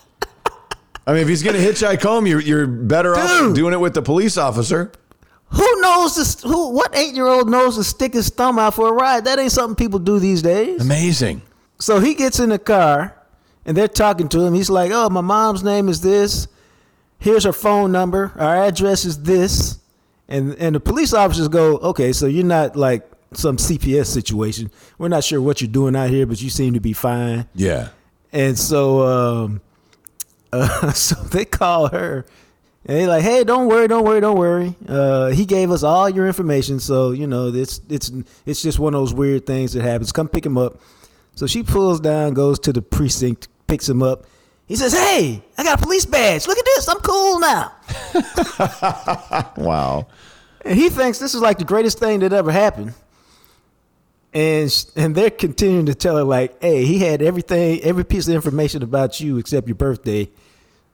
I 1.06 1.12
mean, 1.12 1.20
if 1.24 1.28
he's 1.28 1.42
going 1.42 1.56
to 1.56 1.62
hitchhike 1.62 2.00
home, 2.00 2.26
you're, 2.26 2.40
you're 2.40 2.66
better 2.66 3.12
Dude. 3.12 3.22
off 3.22 3.54
doing 3.54 3.74
it 3.74 3.80
with 3.80 3.92
the 3.92 4.00
police 4.00 4.38
officer. 4.38 4.90
Who 5.52 5.80
knows 5.80 6.16
this? 6.16 6.42
Who? 6.42 6.70
What 6.70 6.96
eight 6.96 7.14
year 7.14 7.26
old 7.26 7.48
knows 7.48 7.76
to 7.76 7.84
stick 7.84 8.14
his 8.14 8.30
thumb 8.30 8.58
out 8.58 8.74
for 8.74 8.88
a 8.88 8.92
ride? 8.92 9.26
That 9.26 9.38
ain't 9.38 9.52
something 9.52 9.76
people 9.76 9.98
do 9.98 10.18
these 10.18 10.40
days. 10.40 10.80
Amazing. 10.80 11.42
So 11.78 12.00
he 12.00 12.14
gets 12.14 12.40
in 12.40 12.48
the 12.48 12.58
car, 12.58 13.16
and 13.66 13.76
they're 13.76 13.88
talking 13.88 14.28
to 14.30 14.40
him. 14.40 14.54
He's 14.54 14.70
like, 14.70 14.90
"Oh, 14.92 15.10
my 15.10 15.20
mom's 15.20 15.62
name 15.62 15.88
is 15.88 16.00
this. 16.00 16.48
Here's 17.18 17.44
her 17.44 17.52
phone 17.52 17.92
number. 17.92 18.32
Our 18.36 18.64
address 18.64 19.04
is 19.04 19.22
this." 19.22 19.78
And 20.28 20.54
and 20.54 20.74
the 20.74 20.80
police 20.80 21.12
officers 21.12 21.48
go, 21.48 21.76
"Okay, 21.78 22.12
so 22.12 22.26
you're 22.26 22.44
not 22.44 22.74
like 22.74 23.08
some 23.34 23.58
CPS 23.58 24.06
situation. 24.06 24.70
We're 24.96 25.08
not 25.08 25.24
sure 25.24 25.40
what 25.40 25.60
you're 25.60 25.70
doing 25.70 25.94
out 25.94 26.08
here, 26.08 26.24
but 26.24 26.40
you 26.40 26.48
seem 26.48 26.72
to 26.74 26.80
be 26.80 26.94
fine." 26.94 27.46
Yeah. 27.54 27.88
And 28.32 28.58
so, 28.58 29.02
um, 29.02 29.60
uh, 30.52 30.92
so 30.92 31.16
they 31.16 31.44
call 31.44 31.88
her 31.88 32.24
and 32.84 32.96
they 32.96 33.06
like, 33.06 33.22
hey, 33.22 33.44
don't 33.44 33.68
worry, 33.68 33.86
don't 33.86 34.04
worry, 34.04 34.20
don't 34.20 34.38
worry. 34.38 34.74
Uh, 34.88 35.28
he 35.28 35.46
gave 35.46 35.70
us 35.70 35.84
all 35.84 36.08
your 36.08 36.26
information, 36.26 36.80
so 36.80 37.12
you 37.12 37.28
know 37.28 37.48
it's 37.48 37.80
it's 37.88 38.10
it's 38.44 38.60
just 38.60 38.78
one 38.80 38.92
of 38.92 39.00
those 39.00 39.14
weird 39.14 39.46
things 39.46 39.72
that 39.74 39.82
happens. 39.82 40.10
Come 40.10 40.28
pick 40.28 40.44
him 40.44 40.58
up. 40.58 40.80
So 41.34 41.46
she 41.46 41.62
pulls 41.62 42.00
down, 42.00 42.34
goes 42.34 42.58
to 42.60 42.72
the 42.72 42.82
precinct, 42.82 43.48
picks 43.68 43.88
him 43.88 44.02
up. 44.02 44.26
He 44.66 44.74
says, 44.74 44.92
"Hey, 44.92 45.44
I 45.56 45.62
got 45.62 45.80
a 45.80 45.82
police 45.82 46.06
badge. 46.06 46.48
Look 46.48 46.58
at 46.58 46.64
this. 46.64 46.88
I'm 46.88 46.98
cool 46.98 47.38
now." 47.38 47.72
wow. 49.56 50.08
And 50.64 50.76
he 50.76 50.88
thinks 50.88 51.18
this 51.18 51.34
is 51.34 51.40
like 51.40 51.58
the 51.58 51.64
greatest 51.64 52.00
thing 52.00 52.20
that 52.20 52.32
ever 52.32 52.50
happened. 52.50 52.94
And 54.34 54.86
and 54.96 55.14
they're 55.14 55.30
continuing 55.30 55.86
to 55.86 55.94
tell 55.94 56.16
her 56.16 56.24
like, 56.24 56.60
"Hey, 56.60 56.84
he 56.84 56.98
had 56.98 57.22
everything, 57.22 57.80
every 57.82 58.04
piece 58.04 58.26
of 58.26 58.34
information 58.34 58.82
about 58.82 59.20
you 59.20 59.38
except 59.38 59.68
your 59.68 59.76
birthday." 59.76 60.28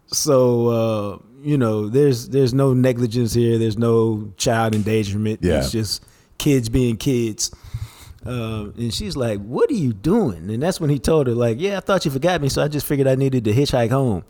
So 0.08 0.68
uh, 0.68 1.18
you 1.42 1.58
know, 1.58 1.88
there's 1.88 2.28
there's 2.28 2.54
no 2.54 2.74
negligence 2.74 3.34
here. 3.34 3.58
There's 3.58 3.78
no 3.78 4.32
child 4.36 4.74
endangerment. 4.74 5.40
Yeah. 5.42 5.58
It's 5.58 5.70
just 5.70 6.04
kids 6.38 6.68
being 6.68 6.96
kids. 6.96 7.54
Uh, 8.26 8.70
and 8.76 8.92
she's 8.92 9.16
like, 9.16 9.40
"What 9.40 9.70
are 9.70 9.74
you 9.74 9.92
doing?" 9.92 10.50
And 10.50 10.62
that's 10.62 10.80
when 10.80 10.90
he 10.90 10.98
told 10.98 11.26
her, 11.28 11.34
like, 11.34 11.58
"Yeah, 11.60 11.76
I 11.76 11.80
thought 11.80 12.04
you 12.04 12.10
forgot 12.10 12.40
me, 12.40 12.48
so 12.48 12.62
I 12.62 12.68
just 12.68 12.86
figured 12.86 13.06
I 13.06 13.14
needed 13.14 13.44
to 13.44 13.52
hitchhike 13.52 13.90
home." 13.90 14.24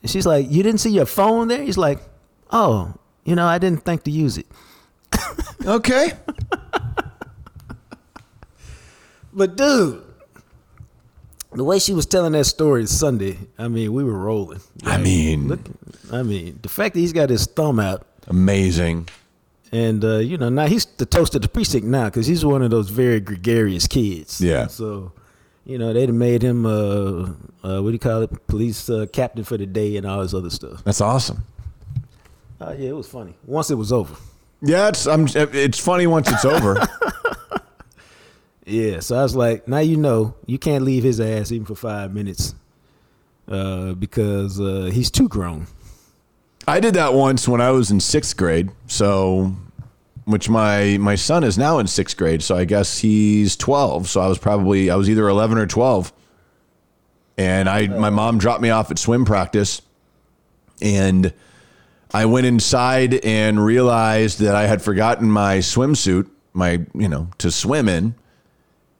And 0.00 0.10
she's 0.10 0.26
like, 0.26 0.50
"You 0.50 0.62
didn't 0.62 0.80
see 0.80 0.90
your 0.90 1.06
phone 1.06 1.48
there?" 1.48 1.62
He's 1.62 1.78
like, 1.78 1.98
"Oh, 2.50 2.94
you 3.24 3.34
know, 3.34 3.46
I 3.46 3.58
didn't 3.58 3.84
think 3.84 4.04
to 4.04 4.10
use 4.10 4.38
it." 4.38 4.46
okay. 5.66 6.12
but 9.32 9.56
dude, 9.56 10.02
the 11.54 11.64
way 11.64 11.78
she 11.78 11.92
was 11.92 12.06
telling 12.06 12.32
that 12.32 12.44
story 12.44 12.86
Sunday, 12.86 13.38
I 13.58 13.68
mean, 13.68 13.92
we 13.92 14.04
were 14.04 14.18
rolling. 14.18 14.60
Like, 14.82 14.98
I 14.98 15.02
mean, 15.02 15.48
look, 15.48 15.60
I 16.12 16.22
mean, 16.22 16.58
the 16.62 16.68
fact 16.68 16.94
that 16.94 17.00
he's 17.00 17.12
got 17.12 17.30
his 17.30 17.46
thumb 17.46 17.78
out, 17.78 18.06
amazing. 18.26 19.08
And 19.70 20.04
uh, 20.04 20.18
you 20.18 20.36
know, 20.36 20.50
now 20.50 20.66
he's 20.66 20.84
the 20.84 21.06
toast 21.06 21.34
of 21.34 21.42
the 21.42 21.48
precinct 21.48 21.86
now 21.86 22.06
because 22.06 22.26
he's 22.26 22.44
one 22.44 22.62
of 22.62 22.70
those 22.70 22.90
very 22.90 23.20
gregarious 23.20 23.86
kids. 23.86 24.40
Yeah. 24.40 24.66
So, 24.66 25.12
you 25.64 25.78
know, 25.78 25.92
they'd 25.92 26.08
have 26.08 26.14
made 26.14 26.42
him 26.42 26.66
uh, 26.66 27.30
uh, 27.62 27.80
what 27.80 27.86
do 27.88 27.92
you 27.92 27.98
call 27.98 28.22
it, 28.22 28.46
police 28.46 28.90
uh, 28.90 29.06
captain 29.12 29.44
for 29.44 29.56
the 29.56 29.66
day 29.66 29.96
and 29.96 30.06
all 30.06 30.20
this 30.20 30.34
other 30.34 30.50
stuff. 30.50 30.84
That's 30.84 31.00
awesome. 31.00 31.46
Uh, 32.60 32.74
yeah, 32.78 32.90
it 32.90 32.96
was 32.96 33.08
funny. 33.08 33.34
Once 33.46 33.70
it 33.70 33.76
was 33.76 33.92
over. 33.92 34.14
Yeah, 34.60 34.88
it's 34.88 35.06
I'm, 35.06 35.26
it's 35.34 35.78
funny 35.78 36.06
once 36.06 36.30
it's 36.30 36.44
over. 36.44 36.74
Yeah, 38.64 39.00
so 39.00 39.16
I 39.16 39.22
was 39.22 39.34
like, 39.34 39.66
now 39.66 39.80
you 39.80 39.96
know 39.96 40.34
you 40.46 40.58
can't 40.58 40.84
leave 40.84 41.02
his 41.02 41.20
ass 41.20 41.50
even 41.50 41.66
for 41.66 41.74
five 41.74 42.14
minutes, 42.14 42.54
uh, 43.48 43.94
because 43.94 44.60
uh, 44.60 44.90
he's 44.92 45.10
too 45.10 45.28
grown. 45.28 45.66
I 46.68 46.78
did 46.78 46.94
that 46.94 47.12
once 47.12 47.48
when 47.48 47.60
I 47.60 47.72
was 47.72 47.90
in 47.90 47.98
sixth 47.98 48.36
grade. 48.36 48.70
So, 48.86 49.56
which 50.26 50.48
my 50.48 50.96
my 50.98 51.16
son 51.16 51.42
is 51.42 51.58
now 51.58 51.80
in 51.80 51.88
sixth 51.88 52.16
grade. 52.16 52.40
So 52.40 52.56
I 52.56 52.64
guess 52.64 52.98
he's 52.98 53.56
twelve. 53.56 54.08
So 54.08 54.20
I 54.20 54.28
was 54.28 54.38
probably 54.38 54.90
I 54.90 54.94
was 54.94 55.10
either 55.10 55.28
eleven 55.28 55.58
or 55.58 55.66
twelve, 55.66 56.12
and 57.36 57.68
I 57.68 57.88
my 57.88 58.10
mom 58.10 58.38
dropped 58.38 58.62
me 58.62 58.70
off 58.70 58.92
at 58.92 58.98
swim 58.98 59.24
practice, 59.24 59.82
and 60.80 61.34
I 62.14 62.26
went 62.26 62.46
inside 62.46 63.14
and 63.24 63.64
realized 63.64 64.38
that 64.38 64.54
I 64.54 64.68
had 64.68 64.82
forgotten 64.82 65.28
my 65.28 65.58
swimsuit, 65.58 66.30
my 66.52 66.86
you 66.94 67.08
know 67.08 67.28
to 67.38 67.50
swim 67.50 67.88
in 67.88 68.14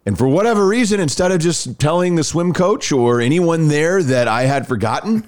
and 0.04 0.18
for 0.18 0.26
whatever 0.26 0.66
reason, 0.66 0.98
instead 0.98 1.30
of 1.30 1.40
just 1.40 1.78
telling 1.78 2.16
the 2.16 2.24
swim 2.24 2.52
coach 2.52 2.90
or 2.90 3.20
anyone 3.20 3.68
there 3.68 4.02
that 4.02 4.26
I 4.26 4.42
had 4.42 4.66
forgotten, 4.66 5.26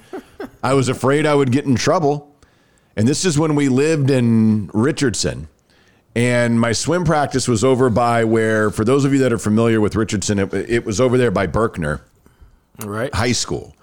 I 0.63 0.75
was 0.75 0.89
afraid 0.89 1.27
I 1.27 1.35
would 1.35 1.53
get 1.53 1.65
in 1.65 1.77
trouble. 1.77 2.37
And 2.97 3.07
this 3.07 3.25
is 3.25 3.39
when 3.39 3.55
we 3.55 3.69
lived 3.69 4.11
in 4.11 4.71
Richardson. 4.75 5.49
And 6.17 6.61
my 6.61 6.73
swim 6.73 7.05
practice 7.05 7.49
was 7.49 7.65
over 7.65 7.91
by 7.91 8.25
where, 8.25 8.71
for 8.71 8.85
those 8.85 9.05
of 9.05 9.13
you 9.13 9.21
that 9.21 9.33
are 9.33 9.39
familiar 9.39 9.81
with 9.81 9.97
Richardson, 9.97 10.39
it, 10.39 10.53
it 10.55 10.85
was 10.85 11.01
over 11.01 11.19
there 11.19 11.31
by 11.31 11.47
Berkner 11.47 12.01
right. 12.85 13.13
High 13.15 13.33
School. 13.33 13.75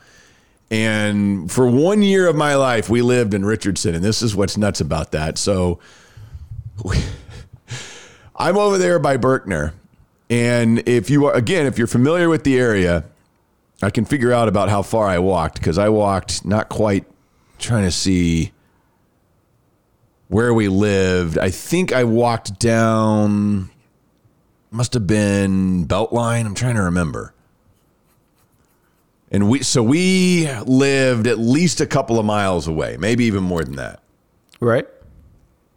And 0.69 1.51
for 1.51 1.67
one 1.67 2.01
year 2.01 2.27
of 2.27 2.35
my 2.35 2.55
life, 2.55 2.89
we 2.89 3.01
lived 3.01 3.33
in 3.33 3.43
Richardson. 3.43 3.95
And 3.95 4.03
this 4.03 4.21
is 4.21 4.35
what's 4.35 4.57
nuts 4.57 4.79
about 4.79 5.11
that. 5.11 5.37
So 5.37 5.79
I'm 8.35 8.57
over 8.57 8.77
there 8.77 8.99
by 8.99 9.17
Berkner. 9.17 9.73
And 10.31 10.87
if 10.87 11.09
you 11.09 11.25
are, 11.25 11.35
again, 11.35 11.65
if 11.65 11.77
you're 11.77 11.87
familiar 11.87 12.29
with 12.29 12.45
the 12.45 12.57
area, 12.57 13.03
I 13.81 13.89
can 13.89 14.05
figure 14.05 14.31
out 14.31 14.47
about 14.47 14.69
how 14.69 14.81
far 14.81 15.07
I 15.07 15.19
walked 15.19 15.55
because 15.55 15.77
I 15.77 15.89
walked 15.89 16.45
not 16.45 16.69
quite 16.69 17.05
trying 17.59 17.83
to 17.83 17.91
see 17.91 18.53
where 20.29 20.53
we 20.53 20.69
lived. 20.69 21.37
I 21.37 21.49
think 21.49 21.91
I 21.91 22.05
walked 22.05 22.59
down, 22.59 23.71
must 24.71 24.93
have 24.93 25.05
been 25.05 25.85
Beltline. 25.85 26.45
I'm 26.45 26.55
trying 26.55 26.75
to 26.75 26.83
remember. 26.83 27.33
And 29.31 29.49
we, 29.49 29.63
so 29.63 29.83
we 29.83 30.49
lived 30.63 31.27
at 31.27 31.39
least 31.39 31.81
a 31.81 31.85
couple 31.85 32.19
of 32.19 32.25
miles 32.25 32.69
away, 32.69 32.95
maybe 32.97 33.25
even 33.25 33.43
more 33.43 33.65
than 33.65 33.75
that. 33.75 34.01
Right. 34.61 34.87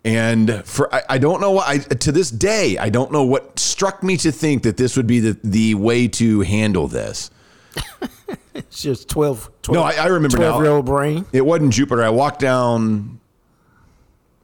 And 0.05 0.65
for 0.67 0.95
I, 0.95 1.03
I 1.09 1.19
don't 1.19 1.41
know 1.41 1.53
what 1.53 1.67
I 1.67 1.79
to 1.79 2.13
this 2.13 2.31
day 2.31 2.77
I 2.77 2.91
don't 2.91 3.11
know 3.11 3.25
what 3.25 3.59
struck 3.59 4.03
me 4.03 4.19
to 4.19 4.31
think 4.31 4.65
that 4.65 4.77
this 4.77 4.97
would 4.97 5.07
be 5.07 5.21
the 5.21 5.39
the 5.43 5.75
way 5.75 6.09
to 6.09 6.41
handle 6.43 6.89
this. 6.89 7.31
It's 8.55 8.83
just 8.83 9.09
12, 9.09 9.51
12 9.63 9.75
No, 9.75 9.83
I, 9.83 10.05
I 10.05 10.07
remember 10.07 10.39
now. 10.39 10.51
12 10.51 10.63
year 10.63 10.73
old 10.73 10.87
brain. 10.87 11.25
It 11.33 11.45
wasn't 11.45 11.73
Jupiter. 11.73 12.05
I 12.05 12.11
walked 12.11 12.39
down 12.39 13.19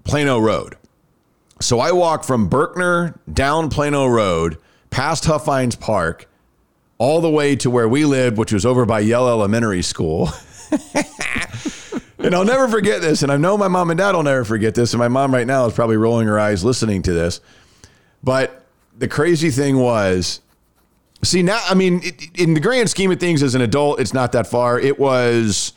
Plano 0.02 0.38
Road. 0.38 0.76
So 1.60 1.78
I 1.78 1.92
walked 1.92 2.24
from 2.24 2.50
Berkner 2.50 3.16
down 3.32 3.70
Plano 3.70 4.06
Road, 4.06 4.58
past 4.90 5.24
Huffhines 5.24 5.78
Park, 5.78 6.28
all 6.98 7.20
the 7.20 7.30
way 7.30 7.54
to 7.56 7.70
where 7.70 7.88
we 7.88 8.04
lived, 8.04 8.36
which 8.36 8.52
was 8.52 8.66
over 8.66 8.84
by 8.84 9.00
Yale 9.00 9.28
Elementary 9.28 9.82
School. 9.82 10.30
and 12.22 12.34
I'll 12.34 12.44
never 12.44 12.68
forget 12.68 13.00
this. 13.00 13.22
And 13.22 13.32
I 13.32 13.36
know 13.36 13.56
my 13.56 13.68
mom 13.68 13.90
and 13.90 13.98
dad 13.98 14.14
will 14.14 14.22
never 14.22 14.44
forget 14.44 14.74
this. 14.74 14.92
And 14.92 14.98
my 14.98 15.08
mom 15.08 15.32
right 15.32 15.46
now 15.46 15.66
is 15.66 15.72
probably 15.72 15.96
rolling 15.96 16.26
her 16.26 16.38
eyes 16.38 16.64
listening 16.64 17.02
to 17.02 17.12
this. 17.12 17.40
But 18.22 18.64
the 18.96 19.08
crazy 19.08 19.50
thing 19.50 19.78
was, 19.78 20.40
see, 21.24 21.42
now, 21.42 21.60
I 21.68 21.74
mean, 21.74 22.00
it, 22.02 22.38
in 22.38 22.54
the 22.54 22.60
grand 22.60 22.90
scheme 22.90 23.10
of 23.10 23.18
things, 23.18 23.42
as 23.42 23.54
an 23.54 23.62
adult, 23.62 24.00
it's 24.00 24.12
not 24.12 24.32
that 24.32 24.46
far. 24.46 24.78
It 24.78 24.98
was 24.98 25.72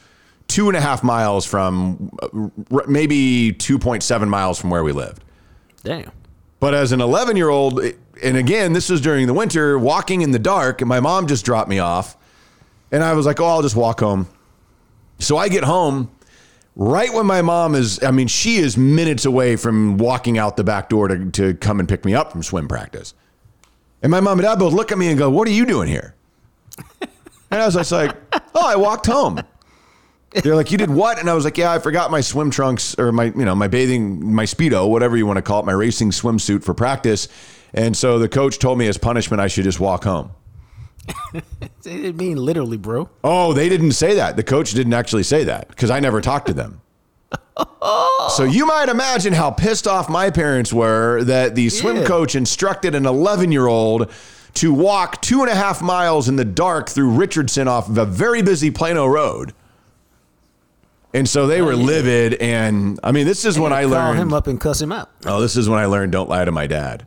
two 0.48 0.68
and 0.68 0.78
a 0.78 0.82
half 0.82 1.04
miles 1.04 1.46
from 1.46 2.12
uh, 2.22 2.82
maybe 2.88 3.54
2.7 3.54 4.28
miles 4.28 4.60
from 4.60 4.70
where 4.70 4.84
we 4.84 4.92
lived. 4.92 5.24
Damn. 5.84 6.12
But 6.60 6.74
as 6.74 6.92
an 6.92 7.02
11 7.02 7.38
year 7.38 7.50
old, 7.50 7.82
and 8.22 8.38
again, 8.38 8.74
this 8.74 8.90
was 8.90 9.02
during 9.02 9.28
the 9.28 9.34
winter, 9.34 9.78
walking 9.80 10.22
in 10.22 10.32
the 10.32 10.40
dark, 10.40 10.82
and 10.82 10.90
my 10.90 11.00
mom 11.00 11.28
just 11.28 11.46
dropped 11.46 11.70
me 11.70 11.80
off. 11.80 12.18
And 12.92 13.04
I 13.04 13.14
was 13.14 13.26
like, 13.26 13.40
oh, 13.40 13.46
I'll 13.46 13.62
just 13.62 13.76
walk 13.76 14.02
home. 14.02 14.28
So 15.20 15.38
I 15.38 15.50
get 15.50 15.64
home 15.64 16.12
right 16.76 17.14
when 17.14 17.26
my 17.26 17.42
mom 17.42 17.76
is, 17.76 18.04
I 18.04 18.12
mean, 18.12 18.28
she 18.28 18.58
is 18.58 18.78
minutes 18.78 19.26
away 19.26 19.56
from 19.56 19.98
walking 19.98 20.38
out 20.38 20.58
the 20.58 20.64
back 20.64 20.90
door 20.90 21.08
to, 21.08 21.32
to 21.32 21.54
come 21.56 21.80
and 21.80 21.88
pick 21.88 22.06
me 22.06 22.14
up 22.14 22.32
from 22.32 22.44
swim 22.44 22.68
practice. 22.68 23.14
And 24.02 24.12
my 24.12 24.20
mom 24.20 24.40
and 24.40 24.46
dad 24.46 24.60
both 24.60 24.74
look 24.74 24.92
at 24.92 24.98
me 24.98 25.08
and 25.08 25.18
go, 25.18 25.30
What 25.30 25.48
are 25.48 25.52
you 25.52 25.66
doing 25.66 25.88
here? 25.88 26.16
And 27.52 27.62
I 27.62 27.66
was 27.66 27.76
just 27.76 27.92
like, 27.92 28.16
Oh, 28.56 28.68
I 28.68 28.76
walked 28.76 29.06
home. 29.06 29.42
They're 30.32 30.56
like, 30.56 30.72
You 30.72 30.78
did 30.78 30.90
what? 30.90 31.20
And 31.20 31.30
I 31.30 31.34
was 31.34 31.46
like, 31.46 31.58
Yeah, 31.58 31.72
I 31.72 31.80
forgot 31.80 32.12
my 32.12 32.20
swim 32.20 32.52
trunks 32.52 32.98
or 33.00 33.12
my, 33.12 33.26
you 33.26 33.46
know, 33.46 33.56
my 33.56 33.68
bathing, 33.68 34.34
my 34.34 34.44
Speedo, 34.44 34.90
whatever 34.90 35.16
you 35.16 35.26
want 35.26 35.38
to 35.38 35.42
call 35.42 35.60
it, 35.62 35.66
my 35.66 35.72
racing 35.72 36.12
swimsuit 36.12 36.64
for 36.64 36.74
practice. 36.74 37.30
And 37.74 37.96
so 37.96 38.20
the 38.20 38.30
coach 38.30 38.60
told 38.60 38.78
me 38.78 38.88
as 38.88 38.98
punishment, 38.98 39.40
I 39.40 39.48
should 39.48 39.64
just 39.64 39.80
walk 39.80 40.04
home. 40.04 40.32
They 41.84 41.98
didn't 41.98 42.16
mean 42.18 42.38
literally, 42.38 42.78
bro. 42.78 43.10
Oh, 43.26 43.52
they 43.52 43.68
didn't 43.68 43.92
say 43.92 44.14
that. 44.16 44.38
The 44.38 44.44
coach 44.44 44.72
didn't 44.72 44.94
actually 44.94 45.24
say 45.24 45.44
that 45.44 45.68
because 45.68 45.90
I 45.92 46.00
never 46.00 46.22
talked 46.22 46.48
to 46.48 46.54
them. 46.54 46.82
So 48.38 48.46
you 48.46 48.66
might 48.66 48.88
imagine 48.90 49.34
how 49.34 49.52
pissed 49.52 49.86
off 49.86 50.10
my 50.10 50.30
parents 50.32 50.72
were 50.72 51.24
that 51.26 51.56
the 51.56 51.68
swim 51.70 51.98
Yeah. 51.98 52.06
coach 52.06 52.36
instructed 52.36 52.96
an 52.96 53.06
11 53.06 53.52
year 53.52 53.68
old 53.68 54.10
to 54.56 54.74
walk 54.74 55.22
two 55.22 55.42
and 55.42 55.52
a 55.52 55.56
half 55.56 55.82
miles 55.82 56.30
in 56.30 56.38
the 56.38 56.46
dark 56.46 56.90
through 56.90 57.10
Richardson 57.12 57.68
off 57.68 57.90
of 57.90 57.98
a 57.98 58.06
very 58.06 58.42
busy 58.42 58.72
Plano 58.72 59.06
road. 59.06 59.54
And 61.14 61.28
so 61.30 61.46
they 61.46 61.62
were 61.62 61.76
livid. 61.76 62.36
And 62.36 63.00
I 63.04 63.12
mean, 63.12 63.28
this 63.28 63.44
is 63.46 63.60
when 63.60 63.74
I 63.74 63.82
Call 63.84 63.92
learned. 63.92 64.20
him 64.20 64.34
up 64.34 64.48
and 64.48 64.60
cuss 64.60 64.82
him 64.82 64.92
out. 64.94 65.10
Oh, 65.26 65.42
this 65.42 65.58
is 65.58 65.68
when 65.70 65.80
I 65.80 65.86
learned 65.86 66.12
don't 66.14 66.30
lie 66.30 66.46
to 66.46 66.52
my 66.52 66.66
dad. 66.66 67.06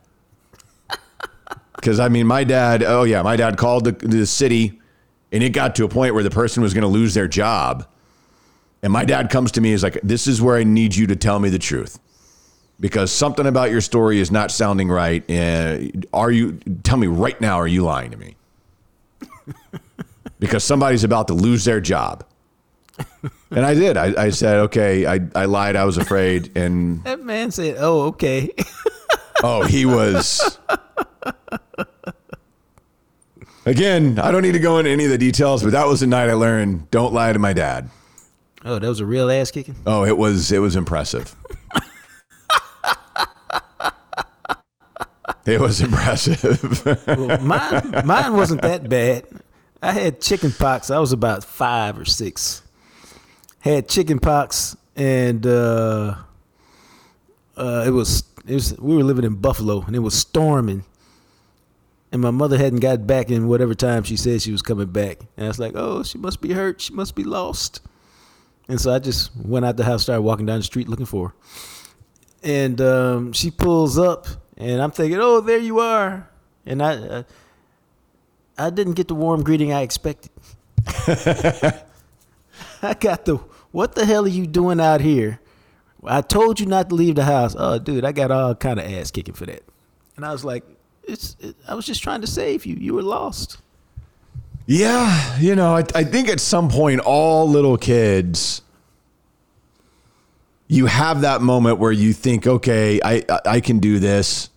Because 1.77 1.99
I 1.99 2.09
mean, 2.09 2.27
my 2.27 2.43
dad. 2.43 2.83
Oh 2.83 3.03
yeah, 3.03 3.21
my 3.21 3.37
dad 3.37 3.57
called 3.57 3.85
the, 3.85 3.91
the 3.93 4.25
city, 4.25 4.81
and 5.31 5.41
it 5.41 5.49
got 5.49 5.75
to 5.75 5.85
a 5.85 5.87
point 5.87 6.13
where 6.13 6.23
the 6.23 6.29
person 6.29 6.61
was 6.61 6.73
going 6.73 6.81
to 6.81 6.87
lose 6.89 7.13
their 7.13 7.27
job. 7.27 7.87
And 8.83 8.91
my 8.91 9.05
dad 9.05 9.29
comes 9.29 9.51
to 9.53 9.61
me 9.61 9.71
is 9.71 9.83
like, 9.83 9.99
"This 10.03 10.27
is 10.27 10.41
where 10.41 10.57
I 10.57 10.63
need 10.63 10.95
you 10.95 11.07
to 11.07 11.15
tell 11.15 11.39
me 11.39 11.49
the 11.49 11.59
truth, 11.59 11.99
because 12.79 13.11
something 13.11 13.45
about 13.45 13.71
your 13.71 13.81
story 13.81 14.19
is 14.19 14.31
not 14.31 14.51
sounding 14.51 14.89
right. 14.89 15.23
And 15.29 16.05
are 16.13 16.31
you? 16.31 16.59
Tell 16.83 16.97
me 16.97 17.07
right 17.07 17.39
now, 17.39 17.57
are 17.57 17.67
you 17.67 17.83
lying 17.83 18.11
to 18.11 18.17
me? 18.17 18.35
because 20.39 20.63
somebody's 20.63 21.03
about 21.03 21.27
to 21.29 21.33
lose 21.33 21.63
their 21.63 21.79
job." 21.79 22.25
And 23.51 23.63
I 23.63 23.75
did. 23.75 23.97
I, 23.97 24.25
I 24.25 24.29
said, 24.31 24.57
"Okay." 24.61 25.05
I, 25.05 25.19
I 25.35 25.45
lied. 25.45 25.75
I 25.75 25.85
was 25.85 25.97
afraid, 25.97 26.57
and 26.57 27.03
That 27.03 27.23
man 27.23 27.51
said, 27.51 27.77
"Oh, 27.79 28.07
okay." 28.07 28.49
Oh, 29.43 29.63
he 29.63 29.85
was. 29.85 30.57
Again, 33.67 34.17
I 34.17 34.31
don't 34.31 34.43
need 34.43 34.53
to 34.53 34.59
go 34.59 34.77
into 34.79 34.89
any 34.89 35.03
of 35.03 35.11
the 35.11 35.17
details, 35.17 35.61
but 35.61 35.73
that 35.73 35.85
was 35.87 35.99
the 35.99 36.07
night 36.07 36.29
I 36.29 36.35
learned 36.35 36.89
don't 36.89 37.13
lie 37.13 37.33
to 37.33 37.39
my 37.39 37.51
dad. 37.51 37.89
oh, 38.63 38.79
that 38.79 38.87
was 38.87 39.01
a 39.01 39.05
real 39.05 39.29
ass 39.29 39.51
kicking. 39.51 39.75
Oh, 39.85 40.05
it 40.05 40.17
was 40.17 40.53
it 40.53 40.59
was 40.59 40.77
impressive. 40.77 41.35
it 45.45 45.59
was 45.59 45.81
impressive. 45.81 46.85
Well, 47.05 47.39
mine, 47.41 48.03
mine 48.05 48.33
wasn't 48.37 48.61
that 48.61 48.87
bad. 48.87 49.25
I 49.83 49.91
had 49.91 50.21
chicken 50.21 50.53
pox. 50.53 50.89
I 50.89 50.99
was 50.99 51.11
about 51.11 51.43
five 51.43 51.99
or 51.99 52.05
six. 52.05 52.61
Had 53.59 53.89
chicken 53.89 54.19
pox, 54.19 54.77
and 54.95 55.45
uh, 55.45 56.15
uh, 57.57 57.83
it 57.85 57.91
was 57.91 58.23
it 58.47 58.53
was. 58.53 58.77
We 58.79 58.95
were 58.95 59.03
living 59.03 59.25
in 59.25 59.35
Buffalo, 59.35 59.81
and 59.81 59.93
it 59.93 59.99
was 59.99 60.13
storming. 60.13 60.85
And 62.11 62.21
my 62.21 62.31
mother 62.31 62.57
hadn't 62.57 62.79
got 62.79 63.05
back 63.05 63.29
in 63.29 63.47
whatever 63.47 63.73
time 63.73 64.03
she 64.03 64.15
said 64.15 64.41
she 64.41 64.51
was 64.51 64.61
coming 64.61 64.87
back. 64.87 65.19
And 65.35 65.45
I 65.45 65.49
was 65.49 65.59
like, 65.59 65.73
"Oh, 65.75 66.03
she 66.03 66.17
must 66.17 66.41
be 66.41 66.53
hurt. 66.53 66.81
She 66.81 66.93
must 66.93 67.15
be 67.15 67.23
lost." 67.23 67.81
And 68.69 68.79
so 68.79 68.93
I 68.93 68.99
just 68.99 69.35
went 69.35 69.65
out 69.65 69.77
the 69.77 69.83
house, 69.83 70.03
started 70.03 70.21
walking 70.21 70.45
down 70.45 70.59
the 70.59 70.63
street 70.63 70.87
looking 70.87 71.05
for 71.05 71.29
her. 71.29 71.33
And 72.43 72.79
um, 72.81 73.33
she 73.33 73.51
pulls 73.51 73.97
up, 73.97 74.27
and 74.57 74.81
I'm 74.81 74.91
thinking, 74.91 75.19
"Oh, 75.19 75.41
there 75.41 75.57
you 75.57 75.79
are." 75.79 76.29
And 76.65 76.81
I, 76.81 76.93
uh, 76.95 77.23
I 78.57 78.69
didn't 78.69 78.93
get 78.93 79.07
the 79.09 79.15
warm 79.15 79.43
greeting 79.43 79.73
I 79.73 79.81
expected. 79.81 80.31
I 82.81 82.93
got 82.99 83.25
the, 83.25 83.39
"What 83.71 83.95
the 83.95 84.05
hell 84.05 84.25
are 84.25 84.29
you 84.29 84.47
doing 84.47 84.79
out 84.79 85.01
here?" 85.01 85.39
I 86.03 86.21
told 86.21 86.59
you 86.59 86.65
not 86.65 86.89
to 86.89 86.95
leave 86.95 87.15
the 87.15 87.25
house. 87.25 87.55
Oh, 87.57 87.79
dude, 87.79 88.05
I 88.05 88.11
got 88.11 88.31
all 88.31 88.55
kind 88.55 88.79
of 88.79 88.85
ass 88.91 89.11
kicking 89.11 89.33
for 89.33 89.45
that. 89.45 89.63
And 90.15 90.25
I 90.25 90.31
was 90.31 90.45
like, 90.45 90.63
"It's." 91.07 91.35
It, 91.39 91.55
I 91.67 91.73
was 91.75 91.85
just 91.85 92.03
trying 92.03 92.21
to 92.21 92.27
save 92.27 92.65
you. 92.65 92.75
You 92.75 92.93
were 92.93 93.01
lost. 93.03 93.57
yeah, 94.65 95.37
you 95.39 95.55
know, 95.55 95.75
I, 95.75 95.83
I 95.95 96.03
think 96.03 96.29
at 96.29 96.39
some 96.39 96.69
point, 96.69 96.99
all 97.01 97.47
little 97.49 97.77
kids, 97.77 98.61
you 100.67 100.85
have 100.87 101.21
that 101.21 101.41
moment 101.41 101.79
where 101.79 101.91
you 101.91 102.13
think, 102.13 102.45
okay, 102.45 102.99
I 103.03 103.23
I- 103.29 103.39
I 103.45 103.59
can 103.61 103.79
do 103.79 103.99
this. 103.99 104.49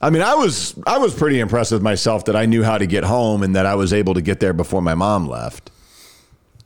I 0.00 0.10
mean, 0.10 0.22
I 0.22 0.34
was 0.34 0.74
I 0.86 0.98
was 0.98 1.14
pretty 1.14 1.40
impressed 1.40 1.72
with 1.72 1.82
myself 1.82 2.24
that 2.26 2.36
I 2.36 2.46
knew 2.46 2.62
how 2.62 2.78
to 2.78 2.86
get 2.86 3.04
home 3.04 3.42
and 3.42 3.56
that 3.56 3.66
I 3.66 3.74
was 3.74 3.92
able 3.92 4.14
to 4.14 4.22
get 4.22 4.38
there 4.40 4.52
before 4.52 4.80
my 4.82 4.94
mom 4.94 5.28
left. 5.28 5.70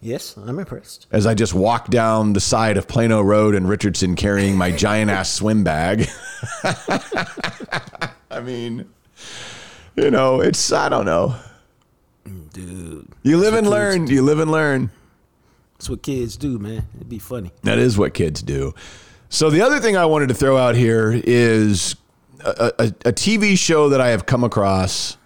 Yes, 0.04 0.36
I'm 0.36 0.58
impressed. 0.58 1.06
as 1.12 1.26
I 1.26 1.34
just 1.34 1.54
walked 1.54 1.90
down 1.90 2.32
the 2.32 2.40
side 2.40 2.76
of 2.76 2.88
Plano 2.88 3.20
Road 3.22 3.54
and 3.54 3.68
Richardson 3.68 4.16
carrying 4.16 4.56
my 4.56 4.72
giant 4.72 5.10
ass 5.12 5.32
swim 5.32 5.62
bag. 5.62 6.08
I 8.30 8.40
mean, 8.42 8.88
you 9.96 10.10
know, 10.10 10.40
it's, 10.40 10.72
I 10.72 10.88
don't 10.88 11.06
know. 11.06 11.36
Dude, 12.52 13.08
You 13.22 13.38
live 13.38 13.54
and 13.54 13.68
learn. 13.68 14.06
You 14.06 14.22
live 14.22 14.38
and 14.38 14.50
learn. 14.50 14.90
that's 15.78 15.88
what 15.90 16.02
kids 16.02 16.36
do, 16.36 16.58
man. 16.58 16.86
It'd 16.96 17.08
be 17.08 17.18
funny. 17.18 17.50
That 17.62 17.78
is 17.78 17.98
what 17.98 18.14
kids 18.14 18.42
do. 18.42 18.74
So 19.28 19.48
the 19.50 19.62
other 19.62 19.80
thing 19.80 19.96
I 19.96 20.04
wanted 20.04 20.28
to 20.28 20.34
throw 20.34 20.56
out 20.58 20.74
here 20.74 21.12
is 21.24 21.96
a, 22.44 22.72
a, 22.78 22.84
a 22.84 23.12
TV 23.12 23.56
show 23.56 23.88
that 23.88 24.00
I 24.00 24.08
have 24.08 24.26
come 24.26 24.44
across 24.44 25.16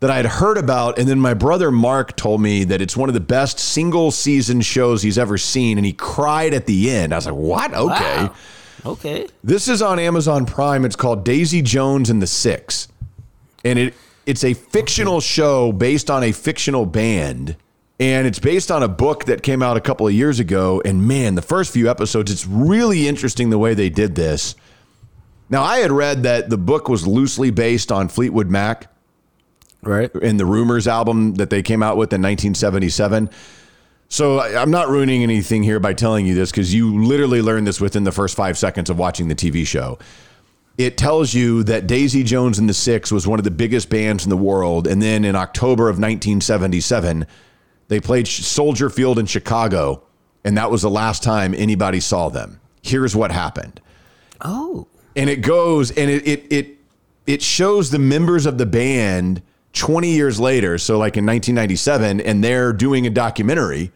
that 0.00 0.10
I 0.10 0.16
had 0.16 0.26
heard 0.26 0.58
about. 0.58 0.98
And 0.98 1.08
then 1.08 1.18
my 1.18 1.32
brother 1.32 1.70
Mark 1.70 2.14
told 2.16 2.42
me 2.42 2.64
that 2.64 2.82
it's 2.82 2.96
one 2.96 3.08
of 3.08 3.14
the 3.14 3.20
best 3.20 3.58
single 3.58 4.10
season 4.10 4.60
shows 4.60 5.00
he's 5.00 5.16
ever 5.16 5.38
seen. 5.38 5.78
And 5.78 5.86
he 5.86 5.94
cried 5.94 6.52
at 6.52 6.66
the 6.66 6.90
end. 6.90 7.14
I 7.14 7.16
was 7.16 7.24
like, 7.26 7.34
what? 7.34 7.72
Okay. 7.72 8.24
Wow. 8.24 8.34
Okay. 8.84 9.26
This 9.42 9.66
is 9.66 9.80
on 9.80 9.98
Amazon 9.98 10.44
Prime. 10.44 10.84
It's 10.84 10.96
called 10.96 11.24
Daisy 11.24 11.62
Jones 11.62 12.10
and 12.10 12.20
the 12.20 12.26
Six. 12.26 12.88
And 13.64 13.78
it 13.78 13.94
it's 14.26 14.42
a 14.44 14.54
fictional 14.54 15.20
show 15.20 15.70
based 15.72 16.10
on 16.10 16.22
a 16.22 16.32
fictional 16.32 16.86
band. 16.86 17.56
And 18.00 18.26
it's 18.26 18.38
based 18.38 18.70
on 18.70 18.82
a 18.82 18.88
book 18.88 19.26
that 19.26 19.42
came 19.42 19.62
out 19.62 19.76
a 19.76 19.80
couple 19.80 20.06
of 20.06 20.12
years 20.14 20.40
ago. 20.40 20.80
And 20.84 21.06
man, 21.06 21.34
the 21.34 21.42
first 21.42 21.72
few 21.72 21.88
episodes, 21.90 22.30
it's 22.32 22.46
really 22.46 23.06
interesting 23.06 23.50
the 23.50 23.58
way 23.58 23.74
they 23.74 23.90
did 23.90 24.14
this. 24.14 24.56
Now, 25.50 25.62
I 25.62 25.78
had 25.78 25.92
read 25.92 26.22
that 26.22 26.48
the 26.50 26.56
book 26.56 26.88
was 26.88 27.06
loosely 27.06 27.50
based 27.50 27.92
on 27.92 28.08
Fleetwood 28.08 28.50
Mac 28.50 28.90
Right. 29.82 30.10
in 30.16 30.38
the 30.38 30.46
Rumors 30.46 30.88
album 30.88 31.34
that 31.34 31.50
they 31.50 31.62
came 31.62 31.82
out 31.82 31.96
with 31.98 32.12
in 32.12 32.22
1977. 32.22 33.28
So 34.08 34.38
I- 34.38 34.60
I'm 34.60 34.70
not 34.70 34.88
ruining 34.88 35.22
anything 35.22 35.62
here 35.62 35.78
by 35.78 35.92
telling 35.92 36.24
you 36.26 36.34
this 36.34 36.50
because 36.50 36.72
you 36.72 37.04
literally 37.04 37.42
learned 37.42 37.66
this 37.66 37.80
within 37.80 38.04
the 38.04 38.12
first 38.12 38.34
five 38.36 38.56
seconds 38.56 38.88
of 38.88 38.98
watching 38.98 39.28
the 39.28 39.34
TV 39.34 39.64
show. 39.66 39.98
It 40.76 40.96
tells 40.96 41.34
you 41.34 41.62
that 41.64 41.86
Daisy 41.86 42.24
Jones 42.24 42.58
and 42.58 42.68
the 42.68 42.74
Six 42.74 43.12
was 43.12 43.26
one 43.26 43.38
of 43.38 43.44
the 43.44 43.50
biggest 43.50 43.88
bands 43.88 44.24
in 44.24 44.30
the 44.30 44.36
world. 44.36 44.86
And 44.86 45.00
then 45.00 45.24
in 45.24 45.36
October 45.36 45.84
of 45.84 45.96
1977, 45.96 47.26
they 47.88 48.00
played 48.00 48.26
Soldier 48.26 48.90
Field 48.90 49.18
in 49.18 49.26
Chicago. 49.26 50.02
And 50.44 50.56
that 50.58 50.70
was 50.70 50.82
the 50.82 50.90
last 50.90 51.22
time 51.22 51.54
anybody 51.54 52.00
saw 52.00 52.28
them. 52.28 52.60
Here's 52.82 53.14
what 53.16 53.30
happened 53.32 53.80
Oh. 54.42 54.86
and 55.16 55.30
it 55.30 55.40
goes 55.42 55.90
and 55.92 56.10
it 56.10 56.26
it 56.26 56.46
it 56.52 56.76
it 57.26 57.40
shows 57.42 57.90
the 57.90 57.98
members 57.98 58.44
of 58.44 58.58
the 58.58 58.66
band 58.66 59.40
20 59.72 60.10
years 60.10 60.38
later 60.38 60.76
so 60.76 60.98
like 60.98 61.16
in 61.16 61.24
1997 61.24 62.20
and 62.20 62.44
they're 62.44 62.72
doing 62.74 63.06
a 63.06 63.10
documentary 63.10 63.90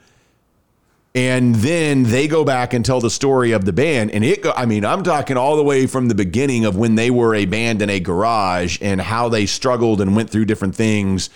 and 1.15 1.55
then 1.57 2.05
they 2.05 2.29
go 2.29 2.45
back 2.45 2.75
and 2.75 2.85
tell 2.85 3.01
the 3.01 3.11
story 3.11 3.53
of 3.53 3.65
the 3.65 3.73
band 3.73 4.11
and 4.11 4.25
it 4.25 4.43
go 4.43 4.53
I 4.55 4.67
mean 4.67 4.85
I'm 4.85 5.03
talking 5.03 5.37
all 5.37 5.57
the 5.57 5.65
way 5.65 5.87
from 5.87 6.09
the 6.09 6.15
beginning 6.15 6.65
of 6.65 6.77
when 6.77 6.95
they 6.97 7.11
were 7.11 7.35
a 7.35 7.47
band 7.47 7.81
in 7.83 7.91
a 7.91 7.99
garage 7.99 8.79
and 8.81 9.01
how 9.01 9.29
they 9.29 9.47
struggled 9.47 10.01
and 10.01 10.15
went 10.15 10.31
through 10.31 10.45
different 10.45 10.75
things 10.75 11.31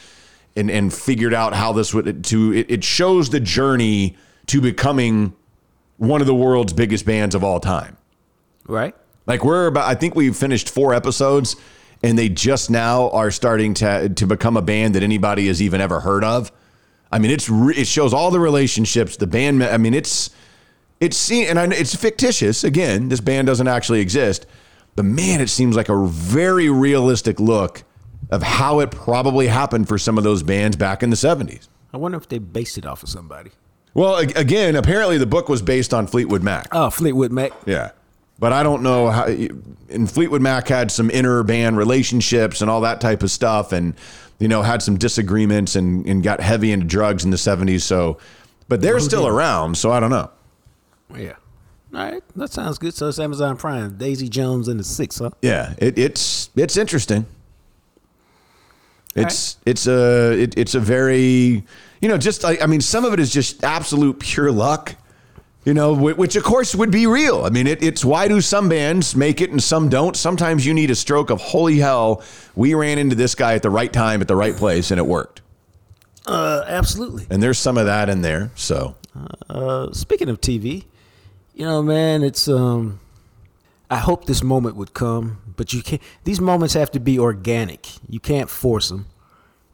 and 0.54 0.70
and 0.70 0.92
figured 0.92 1.32
out 1.34 1.54
how 1.54 1.72
this 1.72 1.94
would 1.94 2.22
to 2.24 2.52
it, 2.52 2.70
it 2.70 2.84
shows 2.84 3.30
the 3.30 3.40
journey 3.40 4.16
to 4.46 4.60
becoming 4.60 5.34
one 5.96 6.20
of 6.20 6.26
the 6.26 6.34
world's 6.34 6.72
biggest 6.72 7.06
bands 7.06 7.34
of 7.34 7.42
all 7.42 7.60
time 7.60 7.96
Right. 8.66 8.94
like 9.26 9.44
we're 9.44 9.66
about, 9.66 9.88
I 9.88 9.94
think 9.94 10.14
we've 10.14 10.36
finished 10.36 10.68
four 10.68 10.94
episodes, 10.94 11.56
and 12.02 12.18
they 12.18 12.28
just 12.28 12.70
now 12.70 13.10
are 13.10 13.30
starting 13.30 13.74
to 13.74 14.08
to 14.10 14.26
become 14.26 14.56
a 14.56 14.62
band 14.62 14.94
that 14.94 15.02
anybody 15.02 15.46
has 15.48 15.60
even 15.62 15.80
ever 15.80 16.00
heard 16.00 16.24
of. 16.24 16.52
I 17.12 17.18
mean, 17.18 17.30
it's 17.30 17.48
re- 17.48 17.76
it 17.76 17.86
shows 17.86 18.14
all 18.14 18.30
the 18.30 18.40
relationships, 18.40 19.16
the 19.16 19.26
band. 19.26 19.62
I 19.62 19.76
mean, 19.76 19.94
it's 19.94 20.30
it's 20.98 21.16
seen, 21.16 21.46
and 21.46 21.58
I, 21.58 21.66
it's 21.66 21.94
fictitious. 21.94 22.64
Again, 22.64 23.08
this 23.10 23.20
band 23.20 23.46
doesn't 23.46 23.68
actually 23.68 24.00
exist, 24.00 24.46
but 24.96 25.04
man, 25.04 25.40
it 25.40 25.48
seems 25.48 25.76
like 25.76 25.88
a 25.88 26.06
very 26.06 26.70
realistic 26.70 27.38
look 27.38 27.84
of 28.30 28.42
how 28.42 28.80
it 28.80 28.90
probably 28.90 29.48
happened 29.48 29.88
for 29.88 29.98
some 29.98 30.16
of 30.16 30.24
those 30.24 30.42
bands 30.42 30.76
back 30.76 31.02
in 31.02 31.10
the 31.10 31.16
seventies. 31.16 31.68
I 31.92 31.98
wonder 31.98 32.16
if 32.16 32.28
they 32.28 32.38
based 32.38 32.78
it 32.78 32.86
off 32.86 33.02
of 33.02 33.10
somebody. 33.10 33.50
Well, 33.94 34.16
again, 34.16 34.74
apparently 34.74 35.18
the 35.18 35.26
book 35.26 35.50
was 35.50 35.60
based 35.60 35.92
on 35.92 36.06
Fleetwood 36.06 36.42
Mac. 36.42 36.68
Oh, 36.72 36.88
Fleetwood 36.88 37.30
Mac. 37.30 37.52
Yeah. 37.66 37.90
But 38.38 38.52
I 38.54 38.62
don't 38.62 38.82
know 38.82 39.10
how. 39.10 39.26
And 39.26 40.10
Fleetwood 40.10 40.40
Mac 40.40 40.66
had 40.66 40.90
some 40.90 41.10
inner 41.10 41.42
band 41.42 41.76
relationships 41.76 42.62
and 42.62 42.70
all 42.70 42.80
that 42.80 43.00
type 43.00 43.22
of 43.22 43.30
stuff, 43.30 43.72
and 43.72 43.94
you 44.42 44.48
know 44.48 44.62
had 44.62 44.82
some 44.82 44.98
disagreements 44.98 45.76
and 45.76 46.04
and 46.04 46.22
got 46.22 46.40
heavy 46.40 46.72
into 46.72 46.84
drugs 46.84 47.24
in 47.24 47.30
the 47.30 47.38
seventies. 47.38 47.84
So, 47.84 48.18
but 48.68 48.82
they're 48.82 48.98
still 48.98 49.28
around. 49.28 49.76
So 49.76 49.92
I 49.92 50.00
don't 50.00 50.10
know. 50.10 50.30
Yeah. 51.16 51.34
All 51.94 52.10
right. 52.10 52.22
That 52.34 52.50
sounds 52.50 52.78
good. 52.78 52.92
So 52.92 53.08
it's 53.08 53.20
Amazon 53.20 53.56
Prime. 53.56 53.96
Daisy 53.98 54.28
Jones 54.28 54.66
and 54.66 54.80
the 54.80 54.84
Six, 54.84 55.20
huh? 55.20 55.30
Yeah, 55.42 55.74
it, 55.78 55.96
it's 55.96 56.50
it's 56.56 56.76
interesting. 56.76 57.24
It's 59.14 59.58
it's 59.64 59.86
a 59.86 60.32
it, 60.32 60.58
it's 60.58 60.74
a 60.74 60.80
very 60.80 61.64
you 62.00 62.08
know 62.08 62.18
just 62.18 62.42
like 62.42 62.60
I 62.60 62.66
mean 62.66 62.80
some 62.80 63.04
of 63.04 63.12
it 63.12 63.20
is 63.20 63.32
just 63.32 63.62
absolute 63.62 64.18
pure 64.18 64.50
luck. 64.50 64.96
You 65.64 65.74
know, 65.74 65.94
which 65.94 66.34
of 66.34 66.42
course 66.42 66.74
would 66.74 66.90
be 66.90 67.06
real. 67.06 67.44
I 67.44 67.50
mean, 67.50 67.68
it, 67.68 67.82
it's 67.84 68.04
why 68.04 68.26
do 68.26 68.40
some 68.40 68.68
bands 68.68 69.14
make 69.14 69.40
it 69.40 69.50
and 69.50 69.62
some 69.62 69.88
don't? 69.88 70.16
Sometimes 70.16 70.66
you 70.66 70.74
need 70.74 70.90
a 70.90 70.96
stroke 70.96 71.30
of 71.30 71.40
holy 71.40 71.78
hell. 71.78 72.22
We 72.56 72.74
ran 72.74 72.98
into 72.98 73.14
this 73.14 73.36
guy 73.36 73.54
at 73.54 73.62
the 73.62 73.70
right 73.70 73.92
time 73.92 74.20
at 74.20 74.26
the 74.26 74.34
right 74.34 74.56
place 74.56 74.90
and 74.90 74.98
it 74.98 75.06
worked. 75.06 75.40
Uh, 76.26 76.64
absolutely. 76.66 77.26
And 77.30 77.40
there's 77.40 77.58
some 77.58 77.78
of 77.78 77.86
that 77.86 78.08
in 78.08 78.22
there. 78.22 78.50
So, 78.56 78.96
Uh, 79.48 79.92
speaking 79.92 80.28
of 80.28 80.40
TV, 80.40 80.84
you 81.54 81.64
know, 81.64 81.82
man, 81.82 82.22
it's 82.22 82.48
um. 82.48 82.98
I 83.90 83.98
hope 83.98 84.24
this 84.24 84.42
moment 84.42 84.76
would 84.76 84.94
come, 84.94 85.42
but 85.54 85.74
you 85.74 85.82
can't. 85.82 86.00
These 86.24 86.40
moments 86.40 86.72
have 86.74 86.90
to 86.92 86.98
be 87.00 87.18
organic. 87.18 87.86
You 88.08 88.20
can't 88.20 88.48
force 88.48 88.88
them, 88.88 89.04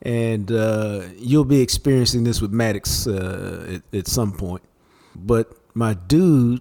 and 0.02 0.50
uh, 0.50 1.02
you'll 1.16 1.44
be 1.44 1.60
experiencing 1.60 2.24
this 2.24 2.42
with 2.42 2.50
Maddox 2.50 3.06
uh, 3.06 3.76
at, 3.92 3.96
at 3.96 4.06
some 4.08 4.32
point. 4.32 4.62
But 5.14 5.52
my 5.78 5.94
dude 5.94 6.60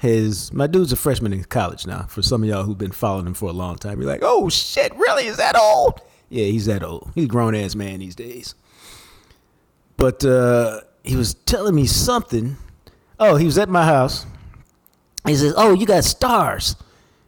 has 0.00 0.52
my 0.52 0.66
dude's 0.66 0.92
a 0.92 0.96
freshman 0.96 1.32
in 1.32 1.42
college 1.44 1.86
now. 1.86 2.02
For 2.02 2.20
some 2.20 2.42
of 2.42 2.48
y'all 2.48 2.64
who've 2.64 2.76
been 2.76 2.92
following 2.92 3.26
him 3.26 3.34
for 3.34 3.48
a 3.48 3.52
long 3.52 3.76
time, 3.76 3.98
you're 3.98 4.10
like, 4.10 4.20
"Oh 4.22 4.50
shit, 4.50 4.94
really? 4.94 5.26
Is 5.26 5.38
that 5.38 5.56
old?" 5.56 6.02
Yeah, 6.28 6.44
he's 6.44 6.66
that 6.66 6.82
old. 6.82 7.10
He's 7.14 7.24
a 7.24 7.28
grown 7.28 7.54
ass 7.54 7.74
man 7.74 8.00
these 8.00 8.14
days. 8.14 8.54
But 9.96 10.24
uh, 10.24 10.82
he 11.02 11.16
was 11.16 11.34
telling 11.34 11.74
me 11.74 11.86
something. 11.86 12.56
Oh, 13.18 13.36
he 13.36 13.46
was 13.46 13.56
at 13.56 13.68
my 13.68 13.86
house. 13.86 14.26
He 15.26 15.34
says, 15.34 15.54
"Oh, 15.56 15.72
you 15.72 15.86
got 15.86 16.04
Starz," 16.04 16.76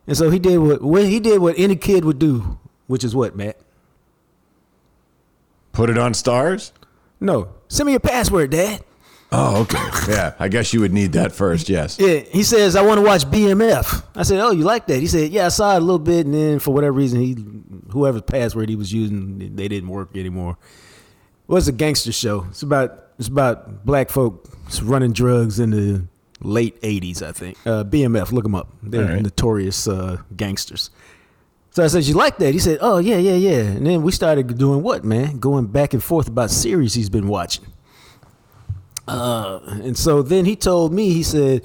and 0.07 0.17
so 0.17 0.29
he 0.31 0.39
did 0.39 0.59
what, 0.59 0.83
what 0.83 1.05
he 1.07 1.21
did 1.21 1.41
what 1.41 1.55
any 1.57 1.77
kid 1.77 2.05
would 2.05 2.19
do, 2.19 2.59
which 2.87 3.03
is 3.03 3.17
what, 3.17 3.35
Matt? 3.35 3.57
put 5.73 5.91
it 5.91 5.99
on 5.99 6.13
Starz. 6.13 6.71
No, 7.21 7.49
send 7.69 7.87
me 7.87 7.93
your 7.93 8.01
password, 8.01 8.51
Dad. 8.51 8.85
Oh, 9.37 9.63
okay. 9.63 10.13
Yeah, 10.13 10.35
I 10.39 10.47
guess 10.47 10.73
you 10.73 10.81
would 10.81 10.93
need 10.93 11.13
that 11.13 11.33
first. 11.33 11.69
Yes. 11.69 11.99
Yeah, 11.99 12.19
he 12.19 12.45
says, 12.45 12.77
"I 12.77 12.83
want 12.83 12.99
to 12.99 13.03
watch 13.05 13.25
BMF." 13.25 14.05
I 14.15 14.23
said, 14.23 14.39
"Oh, 14.39 14.53
you 14.53 14.63
like 14.63 14.87
that?" 14.87 14.99
He 14.99 15.09
said, 15.09 15.33
"Yeah, 15.33 15.47
I 15.47 15.49
saw 15.49 15.75
it 15.75 15.79
a 15.79 15.81
little 15.81 15.99
bit, 15.99 16.25
and 16.27 16.35
then 16.35 16.59
for 16.61 16.73
whatever 16.73 16.93
reason, 16.93 17.21
he 17.21 17.37
whoever's 17.91 18.23
password 18.23 18.69
he 18.69 18.77
was 18.77 18.93
using, 18.93 19.57
they 19.57 19.67
didn't 19.67 19.89
work 19.89 20.17
anymore." 20.17 20.57
It 21.49 21.53
was 21.53 21.67
a 21.67 21.73
gangster 21.73 22.13
show. 22.13 22.47
It's 22.51 22.63
about 22.63 23.07
it's 23.19 23.27
about 23.29 23.85
black 23.85 24.09
folk 24.09 24.49
running 24.83 25.13
drugs 25.13 25.59
in 25.59 25.71
the 25.71 26.05
late 26.41 26.81
'80s, 26.83 27.21
I 27.21 27.33
think. 27.33 27.59
Uh, 27.67 27.83
BMF, 27.83 28.31
look 28.31 28.45
them 28.45 28.55
up. 28.55 28.69
They're 28.85 29.05
right. 29.05 29.23
notorious 29.23 29.89
uh, 29.89 30.19
gangsters. 30.37 30.91
So 31.71 31.83
I 31.83 31.89
said, 31.89 32.05
"You 32.05 32.15
like 32.15 32.39
that?" 32.39 32.53
He 32.53 32.61
said, 32.61 32.79
"Oh 32.81 32.99
yeah, 32.99 33.17
yeah, 33.17 33.35
yeah." 33.35 33.63
And 33.63 33.85
then 33.85 34.03
we 34.03 34.13
started 34.13 34.57
doing 34.57 34.83
what, 34.83 35.05
man? 35.05 35.39
Going 35.41 35.67
back 35.67 35.93
and 35.93 36.03
forth 36.03 36.29
about 36.29 36.53
series 36.53 36.95
he's 36.95 37.11
been 37.11 37.27
watching. 37.27 37.65
Uh, 39.07 39.61
and 39.65 39.97
so 39.97 40.23
then 40.23 40.45
he 40.45 40.57
told 40.57 40.93
me, 40.93 41.13
he 41.13 41.23
said, 41.23 41.63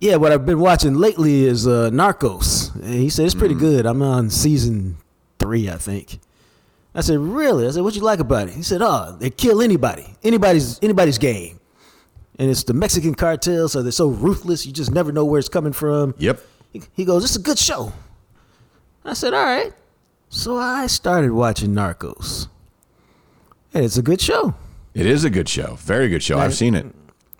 "Yeah, 0.00 0.16
what 0.16 0.32
I've 0.32 0.46
been 0.46 0.60
watching 0.60 0.94
lately 0.94 1.44
is 1.44 1.66
uh, 1.66 1.90
Narcos." 1.90 2.74
And 2.74 2.94
he 2.94 3.08
said 3.08 3.26
it's 3.26 3.34
pretty 3.34 3.54
good. 3.54 3.86
I'm 3.86 4.02
on 4.02 4.30
season 4.30 4.96
three, 5.38 5.68
I 5.68 5.76
think. 5.76 6.20
I 6.94 7.00
said, 7.00 7.18
"Really?" 7.18 7.66
I 7.66 7.70
said, 7.70 7.82
"What 7.82 7.96
you 7.96 8.02
like 8.02 8.20
about 8.20 8.48
it?" 8.48 8.54
He 8.54 8.62
said, 8.62 8.80
"Oh, 8.82 9.16
they 9.18 9.30
kill 9.30 9.60
anybody, 9.60 10.06
anybody's 10.22 10.78
anybody's 10.82 11.18
game, 11.18 11.58
and 12.38 12.50
it's 12.50 12.62
the 12.62 12.74
Mexican 12.74 13.14
cartel, 13.14 13.68
so 13.68 13.82
they're 13.82 13.92
so 13.92 14.08
ruthless. 14.08 14.64
You 14.66 14.72
just 14.72 14.92
never 14.92 15.10
know 15.12 15.24
where 15.24 15.38
it's 15.38 15.48
coming 15.48 15.72
from." 15.72 16.14
Yep. 16.18 16.40
He, 16.72 16.82
he 16.94 17.04
goes, 17.04 17.24
"It's 17.24 17.36
a 17.36 17.40
good 17.40 17.58
show." 17.58 17.92
I 19.04 19.14
said, 19.14 19.34
"All 19.34 19.44
right." 19.44 19.72
So 20.30 20.56
I 20.58 20.86
started 20.86 21.32
watching 21.32 21.70
Narcos. 21.70 22.48
And 23.72 23.84
it's 23.84 23.96
a 23.96 24.02
good 24.02 24.20
show. 24.20 24.54
It 24.94 25.06
is 25.06 25.24
a 25.24 25.30
good 25.30 25.48
show. 25.48 25.74
Very 25.76 26.08
good 26.08 26.22
show. 26.22 26.38
I've 26.38 26.54
seen 26.54 26.74
it. 26.74 26.86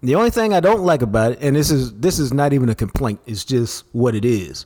The 0.01 0.15
only 0.15 0.31
thing 0.31 0.55
I 0.55 0.61
don't 0.61 0.83
like 0.83 1.03
about 1.03 1.33
it, 1.33 1.39
and 1.41 1.57
this 1.57 1.71
is 1.71 1.93
this 1.95 2.19
is 2.19 2.33
not 2.33 2.53
even 2.53 2.69
a 2.69 2.75
complaint, 2.75 3.21
it's 3.27 3.45
just 3.45 3.85
what 3.93 4.15
it 4.15 4.25
is. 4.25 4.65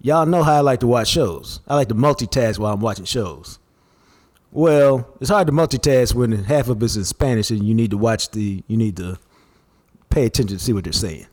Y'all 0.00 0.26
know 0.26 0.42
how 0.42 0.54
I 0.54 0.60
like 0.60 0.80
to 0.80 0.86
watch 0.86 1.08
shows. 1.08 1.60
I 1.68 1.76
like 1.76 1.88
to 1.88 1.94
multitask 1.94 2.58
while 2.58 2.74
I'm 2.74 2.80
watching 2.80 3.04
shows. 3.04 3.58
Well, 4.50 5.08
it's 5.20 5.30
hard 5.30 5.46
to 5.46 5.52
multitask 5.52 6.14
when 6.14 6.32
half 6.44 6.68
of 6.68 6.82
it's 6.82 6.96
in 6.96 7.04
Spanish 7.04 7.50
and 7.50 7.64
you 7.64 7.74
need 7.74 7.90
to 7.90 7.96
watch 7.96 8.30
the 8.30 8.62
you 8.66 8.76
need 8.76 8.96
to 8.98 9.18
pay 10.10 10.26
attention 10.26 10.58
to 10.58 10.62
see 10.62 10.72
what 10.72 10.84
they're 10.84 10.92
saying. 10.92 11.26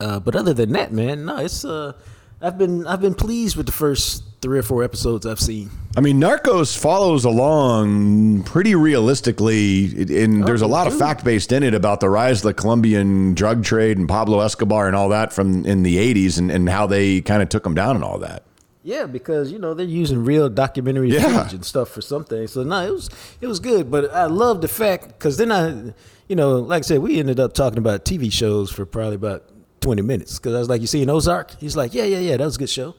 Uh, 0.00 0.20
but 0.20 0.36
other 0.36 0.54
than 0.54 0.72
that, 0.72 0.92
man, 0.92 1.24
no, 1.24 1.38
it's 1.38 1.64
uh 1.64 1.92
I've 2.40 2.58
been 2.58 2.86
I've 2.86 3.00
been 3.00 3.14
pleased 3.14 3.56
with 3.56 3.66
the 3.66 3.72
first 3.72 4.22
three 4.40 4.58
or 4.58 4.62
four 4.62 4.84
episodes 4.84 5.26
I've 5.26 5.40
seen. 5.40 5.70
I 5.96 6.00
mean, 6.00 6.20
Narcos 6.20 6.76
follows 6.78 7.24
along 7.24 8.44
pretty 8.44 8.74
realistically, 8.74 9.86
and 10.24 10.42
oh, 10.42 10.46
there's 10.46 10.62
a 10.62 10.66
lot 10.66 10.86
of 10.86 10.96
fact 10.96 11.24
based 11.24 11.50
in 11.52 11.62
it 11.62 11.74
about 11.74 12.00
the 12.00 12.08
rise 12.08 12.38
of 12.38 12.42
the 12.44 12.54
Colombian 12.54 13.34
drug 13.34 13.64
trade 13.64 13.98
and 13.98 14.08
Pablo 14.08 14.40
Escobar 14.40 14.86
and 14.86 14.94
all 14.94 15.08
that 15.08 15.32
from 15.32 15.66
in 15.66 15.82
the 15.82 15.96
80s 15.96 16.38
and, 16.38 16.50
and 16.50 16.68
how 16.68 16.86
they 16.86 17.20
kind 17.20 17.42
of 17.42 17.48
took 17.48 17.64
them 17.64 17.74
down 17.74 17.96
and 17.96 18.04
all 18.04 18.18
that. 18.18 18.44
Yeah, 18.84 19.06
because 19.06 19.50
you 19.52 19.58
know 19.58 19.74
they're 19.74 19.84
using 19.86 20.24
real 20.24 20.48
documentary 20.48 21.10
Yeah. 21.10 21.22
footage 21.38 21.52
and 21.54 21.64
stuff 21.64 21.88
for 21.90 22.00
some 22.00 22.24
things. 22.24 22.52
So 22.52 22.62
no, 22.62 22.86
it 22.86 22.90
was 22.92 23.10
it 23.40 23.46
was 23.46 23.58
good. 23.60 23.90
But 23.90 24.10
I 24.14 24.26
love 24.26 24.60
the 24.62 24.68
fact 24.68 25.08
because 25.08 25.36
then 25.36 25.52
I, 25.52 25.92
you 26.28 26.36
know, 26.36 26.58
like 26.60 26.84
I 26.84 26.86
said, 26.86 27.00
we 27.00 27.18
ended 27.18 27.38
up 27.40 27.52
talking 27.52 27.78
about 27.78 28.04
TV 28.06 28.32
shows 28.32 28.70
for 28.70 28.86
probably 28.86 29.16
about 29.16 29.44
twenty 29.80 30.00
minutes. 30.00 30.38
Because 30.38 30.54
I 30.54 30.58
was 30.60 30.68
like, 30.70 30.80
"You 30.80 30.86
seen 30.86 31.10
Ozark?" 31.10 31.58
He's 31.58 31.76
like, 31.76 31.92
"Yeah, 31.92 32.04
yeah, 32.04 32.20
yeah, 32.20 32.36
that 32.38 32.44
was 32.44 32.56
a 32.56 32.60
good 32.60 32.70
show." 32.70 32.94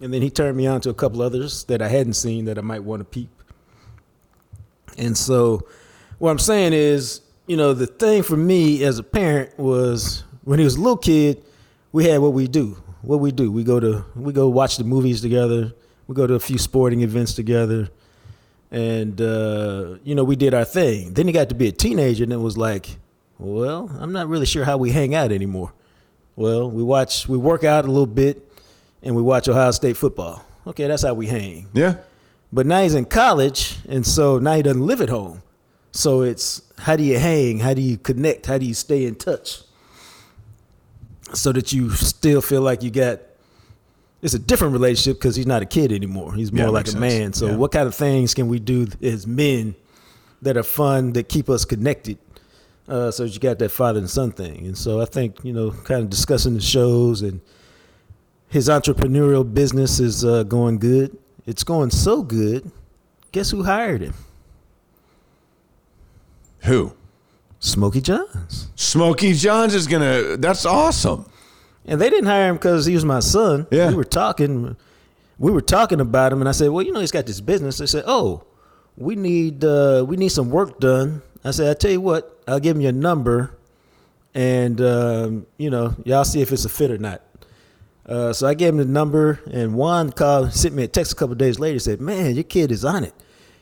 And 0.00 0.12
then 0.12 0.22
he 0.22 0.30
turned 0.30 0.56
me 0.56 0.66
on 0.66 0.80
to 0.82 0.90
a 0.90 0.94
couple 0.94 1.22
others 1.22 1.64
that 1.64 1.82
I 1.82 1.88
hadn't 1.88 2.14
seen 2.14 2.44
that 2.44 2.58
I 2.58 2.60
might 2.60 2.84
want 2.84 3.00
to 3.00 3.04
peep. 3.04 3.30
And 4.96 5.16
so, 5.16 5.66
what 6.18 6.30
I'm 6.30 6.38
saying 6.38 6.72
is, 6.72 7.20
you 7.46 7.56
know, 7.56 7.72
the 7.72 7.86
thing 7.86 8.22
for 8.22 8.36
me 8.36 8.84
as 8.84 8.98
a 8.98 9.02
parent 9.02 9.58
was 9.58 10.24
when 10.44 10.58
he 10.58 10.64
was 10.64 10.76
a 10.76 10.80
little 10.80 10.96
kid, 10.96 11.42
we 11.92 12.04
had 12.04 12.20
what 12.20 12.32
we 12.32 12.48
do. 12.48 12.82
What 13.02 13.20
we 13.20 13.30
do, 13.30 13.50
we 13.50 13.62
go 13.64 13.78
to 13.78 14.04
we 14.16 14.32
go 14.32 14.48
watch 14.48 14.76
the 14.76 14.84
movies 14.84 15.20
together. 15.20 15.72
We 16.08 16.14
go 16.14 16.26
to 16.26 16.34
a 16.34 16.40
few 16.40 16.58
sporting 16.58 17.02
events 17.02 17.34
together, 17.34 17.90
and 18.70 19.20
uh, 19.20 19.96
you 20.02 20.14
know, 20.14 20.24
we 20.24 20.36
did 20.36 20.52
our 20.52 20.64
thing. 20.64 21.14
Then 21.14 21.26
he 21.26 21.32
got 21.32 21.48
to 21.50 21.54
be 21.54 21.68
a 21.68 21.72
teenager, 21.72 22.24
and 22.24 22.32
it 22.32 22.38
was 22.38 22.56
like, 22.56 22.98
well, 23.38 23.90
I'm 24.00 24.12
not 24.12 24.28
really 24.28 24.46
sure 24.46 24.64
how 24.64 24.76
we 24.78 24.90
hang 24.90 25.14
out 25.14 25.30
anymore. 25.30 25.72
Well, 26.34 26.70
we 26.70 26.82
watch, 26.82 27.28
we 27.28 27.38
work 27.38 27.62
out 27.64 27.84
a 27.84 27.88
little 27.88 28.06
bit, 28.06 28.47
and 29.02 29.14
we 29.16 29.22
watch 29.22 29.48
Ohio 29.48 29.70
State 29.70 29.96
football. 29.96 30.44
Okay, 30.66 30.86
that's 30.86 31.02
how 31.02 31.14
we 31.14 31.26
hang. 31.26 31.66
Yeah. 31.72 31.96
But 32.52 32.66
now 32.66 32.82
he's 32.82 32.94
in 32.94 33.04
college, 33.04 33.76
and 33.88 34.06
so 34.06 34.38
now 34.38 34.54
he 34.54 34.62
doesn't 34.62 34.86
live 34.86 35.00
at 35.00 35.08
home. 35.08 35.42
So 35.92 36.22
it's 36.22 36.62
how 36.78 36.96
do 36.96 37.02
you 37.02 37.18
hang? 37.18 37.58
How 37.58 37.74
do 37.74 37.80
you 37.82 37.96
connect? 37.98 38.46
How 38.46 38.58
do 38.58 38.66
you 38.66 38.74
stay 38.74 39.04
in 39.04 39.14
touch? 39.16 39.62
So 41.34 41.52
that 41.52 41.72
you 41.72 41.90
still 41.90 42.40
feel 42.40 42.62
like 42.62 42.82
you 42.82 42.90
got. 42.90 43.20
It's 44.20 44.34
a 44.34 44.38
different 44.38 44.72
relationship 44.72 45.18
because 45.20 45.36
he's 45.36 45.46
not 45.46 45.62
a 45.62 45.66
kid 45.66 45.92
anymore. 45.92 46.34
He's 46.34 46.50
more 46.52 46.64
Yeah, 46.66 46.70
like 46.70 46.86
a 46.88 46.90
sense. 46.90 47.00
man. 47.00 47.32
So 47.34 47.46
Yeah. 47.48 47.56
what 47.56 47.70
kind 47.70 47.86
of 47.86 47.94
things 47.94 48.34
can 48.34 48.48
we 48.48 48.58
do 48.58 48.88
as 49.00 49.26
men 49.28 49.76
that 50.42 50.56
are 50.56 50.64
fun 50.64 51.12
that 51.12 51.28
keep 51.28 51.48
us 51.48 51.64
connected? 51.64 52.18
Uh, 52.88 53.10
so 53.12 53.24
you 53.24 53.38
got 53.38 53.58
that 53.60 53.70
father 53.70 53.98
and 54.00 54.08
son 54.10 54.32
thing, 54.32 54.66
and 54.66 54.76
so 54.76 55.00
I 55.00 55.04
think 55.04 55.36
you 55.44 55.52
know, 55.52 55.70
kind 55.84 56.02
of 56.02 56.10
discussing 56.10 56.54
the 56.54 56.60
shows 56.60 57.20
and 57.22 57.40
his 58.48 58.68
entrepreneurial 58.68 59.52
business 59.52 60.00
is 60.00 60.24
uh, 60.24 60.42
going 60.42 60.78
good. 60.78 61.16
It's 61.46 61.64
going 61.64 61.90
so 61.90 62.22
good. 62.22 62.70
Guess 63.32 63.50
who 63.50 63.62
hired 63.62 64.00
him? 64.00 64.14
Who? 66.60 66.92
Smokey 67.60 68.00
Johns. 68.00 68.68
Smokey 68.76 69.34
Johns 69.34 69.74
is 69.74 69.86
gonna. 69.86 70.36
That's 70.36 70.64
awesome. 70.64 71.28
And 71.84 72.00
they 72.00 72.10
didn't 72.10 72.26
hire 72.26 72.48
him 72.50 72.56
because 72.56 72.86
he 72.86 72.94
was 72.94 73.04
my 73.04 73.20
son. 73.20 73.66
Yeah. 73.70 73.88
We 73.88 73.94
were 73.94 74.04
talking. 74.04 74.76
We 75.38 75.52
were 75.52 75.60
talking 75.60 76.00
about 76.00 76.32
him, 76.32 76.40
and 76.40 76.48
I 76.48 76.52
said, 76.52 76.70
"Well, 76.70 76.84
you 76.84 76.92
know, 76.92 77.00
he's 77.00 77.12
got 77.12 77.26
this 77.26 77.40
business." 77.40 77.78
They 77.78 77.86
said, 77.86 78.04
"Oh, 78.06 78.44
we 78.96 79.16
need 79.16 79.64
uh, 79.64 80.04
we 80.06 80.16
need 80.16 80.30
some 80.30 80.50
work 80.50 80.80
done." 80.80 81.22
I 81.44 81.50
said, 81.50 81.70
"I 81.70 81.74
tell 81.74 81.90
you 81.90 82.00
what, 82.00 82.42
I'll 82.46 82.60
give 82.60 82.76
him 82.76 82.82
your 82.82 82.92
number, 82.92 83.56
and 84.34 84.80
um, 84.80 85.46
you 85.56 85.70
know, 85.70 85.94
y'all 86.04 86.24
see 86.24 86.40
if 86.40 86.52
it's 86.52 86.64
a 86.64 86.68
fit 86.68 86.90
or 86.90 86.98
not." 86.98 87.22
Uh, 88.08 88.32
so 88.32 88.46
I 88.46 88.54
gave 88.54 88.70
him 88.70 88.78
the 88.78 88.86
number, 88.86 89.40
and 89.52 89.74
Juan 89.74 90.12
called, 90.12 90.54
sent 90.54 90.74
me 90.74 90.84
a 90.84 90.88
text 90.88 91.12
a 91.12 91.14
couple 91.14 91.32
of 91.32 91.38
days 91.38 91.58
later. 91.58 91.78
Said, 91.78 92.00
"Man, 92.00 92.34
your 92.34 92.44
kid 92.44 92.72
is 92.72 92.84
on 92.84 93.04
it." 93.04 93.12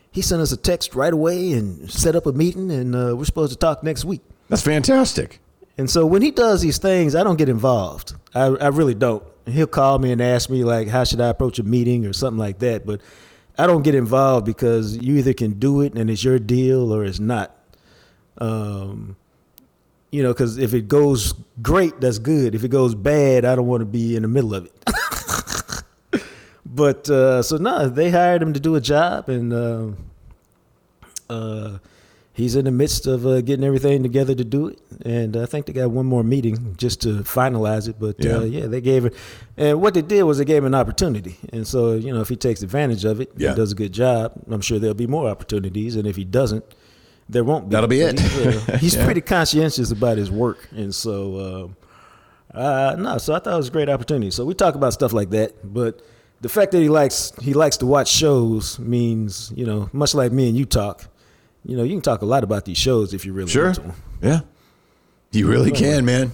He 0.09 0.21
sent 0.21 0.41
us 0.41 0.51
a 0.51 0.57
text 0.57 0.95
right 0.95 1.13
away 1.13 1.51
and 1.51 1.91
set 1.91 2.15
up 2.15 2.25
a 2.25 2.31
meeting, 2.31 2.71
and 2.71 2.95
uh, 2.95 3.15
we're 3.15 3.25
supposed 3.25 3.51
to 3.51 3.57
talk 3.57 3.83
next 3.83 4.05
week. 4.05 4.21
That's 4.49 4.61
fantastic. 4.61 5.41
And 5.77 5.89
so 5.89 6.05
when 6.05 6.21
he 6.21 6.31
does 6.31 6.61
these 6.61 6.79
things, 6.79 7.13
I 7.13 7.23
don't 7.23 7.35
get 7.37 7.49
involved. 7.49 8.15
I, 8.33 8.45
I 8.45 8.67
really 8.69 8.95
don't. 8.95 9.23
He'll 9.45 9.67
call 9.67 9.99
me 9.99 10.11
and 10.11 10.21
ask 10.21 10.49
me 10.49 10.63
like, 10.63 10.87
how 10.87 11.03
should 11.03 11.21
I 11.21 11.27
approach 11.27 11.59
a 11.59 11.63
meeting 11.63 12.05
or 12.05 12.13
something 12.13 12.39
like 12.39 12.59
that. 12.59 12.85
But 12.85 13.01
I 13.57 13.67
don't 13.67 13.83
get 13.83 13.95
involved 13.95 14.45
because 14.45 14.97
you 14.97 15.17
either 15.17 15.33
can 15.33 15.53
do 15.59 15.81
it 15.81 15.93
and 15.93 16.09
it's 16.09 16.23
your 16.23 16.39
deal 16.39 16.91
or 16.91 17.05
it's 17.05 17.19
not. 17.19 17.55
Um, 18.39 19.17
you 20.11 20.23
know, 20.23 20.31
because 20.33 20.57
if 20.57 20.73
it 20.73 20.87
goes 20.87 21.33
great, 21.61 21.99
that's 21.99 22.19
good. 22.19 22.55
If 22.55 22.63
it 22.63 22.69
goes 22.69 22.95
bad, 22.95 23.45
I 23.45 23.55
don't 23.55 23.67
want 23.67 23.81
to 23.81 23.85
be 23.85 24.15
in 24.15 24.21
the 24.21 24.27
middle 24.27 24.53
of 24.55 24.65
it. 24.65 25.83
but 26.65 27.09
uh, 27.09 27.41
so 27.41 27.57
no, 27.57 27.89
they 27.89 28.09
hired 28.09 28.41
him 28.41 28.53
to 28.53 28.59
do 28.59 28.75
a 28.75 28.81
job, 28.81 29.29
and 29.29 29.53
uh, 29.53 29.87
uh, 31.29 31.77
he's 32.33 32.55
in 32.55 32.65
the 32.65 32.71
midst 32.71 33.07
of 33.07 33.25
uh, 33.25 33.41
getting 33.41 33.65
everything 33.65 34.03
together 34.03 34.33
to 34.35 34.43
do 34.43 34.67
it. 34.67 34.79
And 35.03 35.35
I 35.35 35.45
think 35.45 35.65
they 35.65 35.73
got 35.73 35.91
one 35.91 36.05
more 36.05 36.23
meeting 36.23 36.75
just 36.77 37.01
to 37.01 37.23
finalize 37.23 37.87
it. 37.89 37.97
But 37.99 38.23
Yeah. 38.23 38.31
yeah, 38.31 38.37
uh, 38.37 38.43
yeah 38.43 38.65
they 38.67 38.81
gave 38.81 39.05
it. 39.05 39.13
And 39.57 39.81
what 39.81 39.93
they 39.93 40.01
did 40.01 40.23
was 40.23 40.37
they 40.37 40.45
gave 40.45 40.57
him 40.63 40.67
an 40.67 40.75
opportunity. 40.75 41.37
And 41.51 41.67
so 41.67 41.93
you 41.95 42.13
know, 42.13 42.21
if 42.21 42.29
he 42.29 42.35
takes 42.35 42.61
advantage 42.61 43.05
of 43.05 43.19
it, 43.19 43.31
Yeah. 43.37 43.49
and 43.49 43.57
does 43.57 43.71
a 43.71 43.75
good 43.75 43.91
job, 43.91 44.33
I'm 44.49 44.61
sure 44.61 44.79
there'll 44.79 44.93
be 44.93 45.07
more 45.07 45.27
opportunities. 45.29 45.95
And 45.95 46.07
if 46.07 46.15
he 46.15 46.23
doesn't, 46.23 46.63
there 47.29 47.43
won't 47.43 47.69
be. 47.69 47.73
That'll 47.73 47.87
be 47.89 48.01
it. 48.01 48.19
He's, 48.19 48.69
uh, 48.69 48.77
he's 48.79 48.95
Yeah. 48.95 49.05
pretty 49.05 49.21
conscientious 49.21 49.91
about 49.91 50.17
his 50.17 50.29
work, 50.31 50.67
and 50.71 50.93
so 50.93 51.65
um, 51.65 51.75
uh, 52.53 52.95
no. 52.97 53.17
So 53.17 53.33
I 53.33 53.39
thought 53.39 53.53
it 53.53 53.57
was 53.57 53.67
a 53.67 53.71
great 53.71 53.89
opportunity. 53.89 54.31
So 54.31 54.45
we 54.45 54.53
talk 54.53 54.75
about 54.75 54.93
stuff 54.93 55.13
like 55.13 55.29
that, 55.31 55.53
but 55.73 56.01
the 56.41 56.49
fact 56.49 56.71
that 56.71 56.79
he 56.81 56.89
likes 56.89 57.33
he 57.41 57.53
likes 57.53 57.77
to 57.77 57.85
watch 57.85 58.09
shows 58.09 58.79
means 58.79 59.51
you 59.55 59.65
know 59.65 59.89
much 59.93 60.13
like 60.15 60.31
me 60.31 60.47
and 60.49 60.57
you 60.57 60.65
talk. 60.65 61.07
You 61.65 61.75
know, 61.75 61.83
you 61.83 61.91
can 61.95 62.01
talk 62.01 62.21
a 62.21 62.25
lot 62.25 62.43
about 62.45 62.63
these 62.63 62.77
shows 62.77 63.13
if 63.13 63.25
you 63.25 63.33
really 63.33 63.49
Sure. 63.49 63.65
want 63.65 63.75
to. 63.75 63.93
Yeah. 64.21 64.39
You 65.33 65.47
really 65.49 65.71
can, 65.71 66.05
man. 66.05 66.31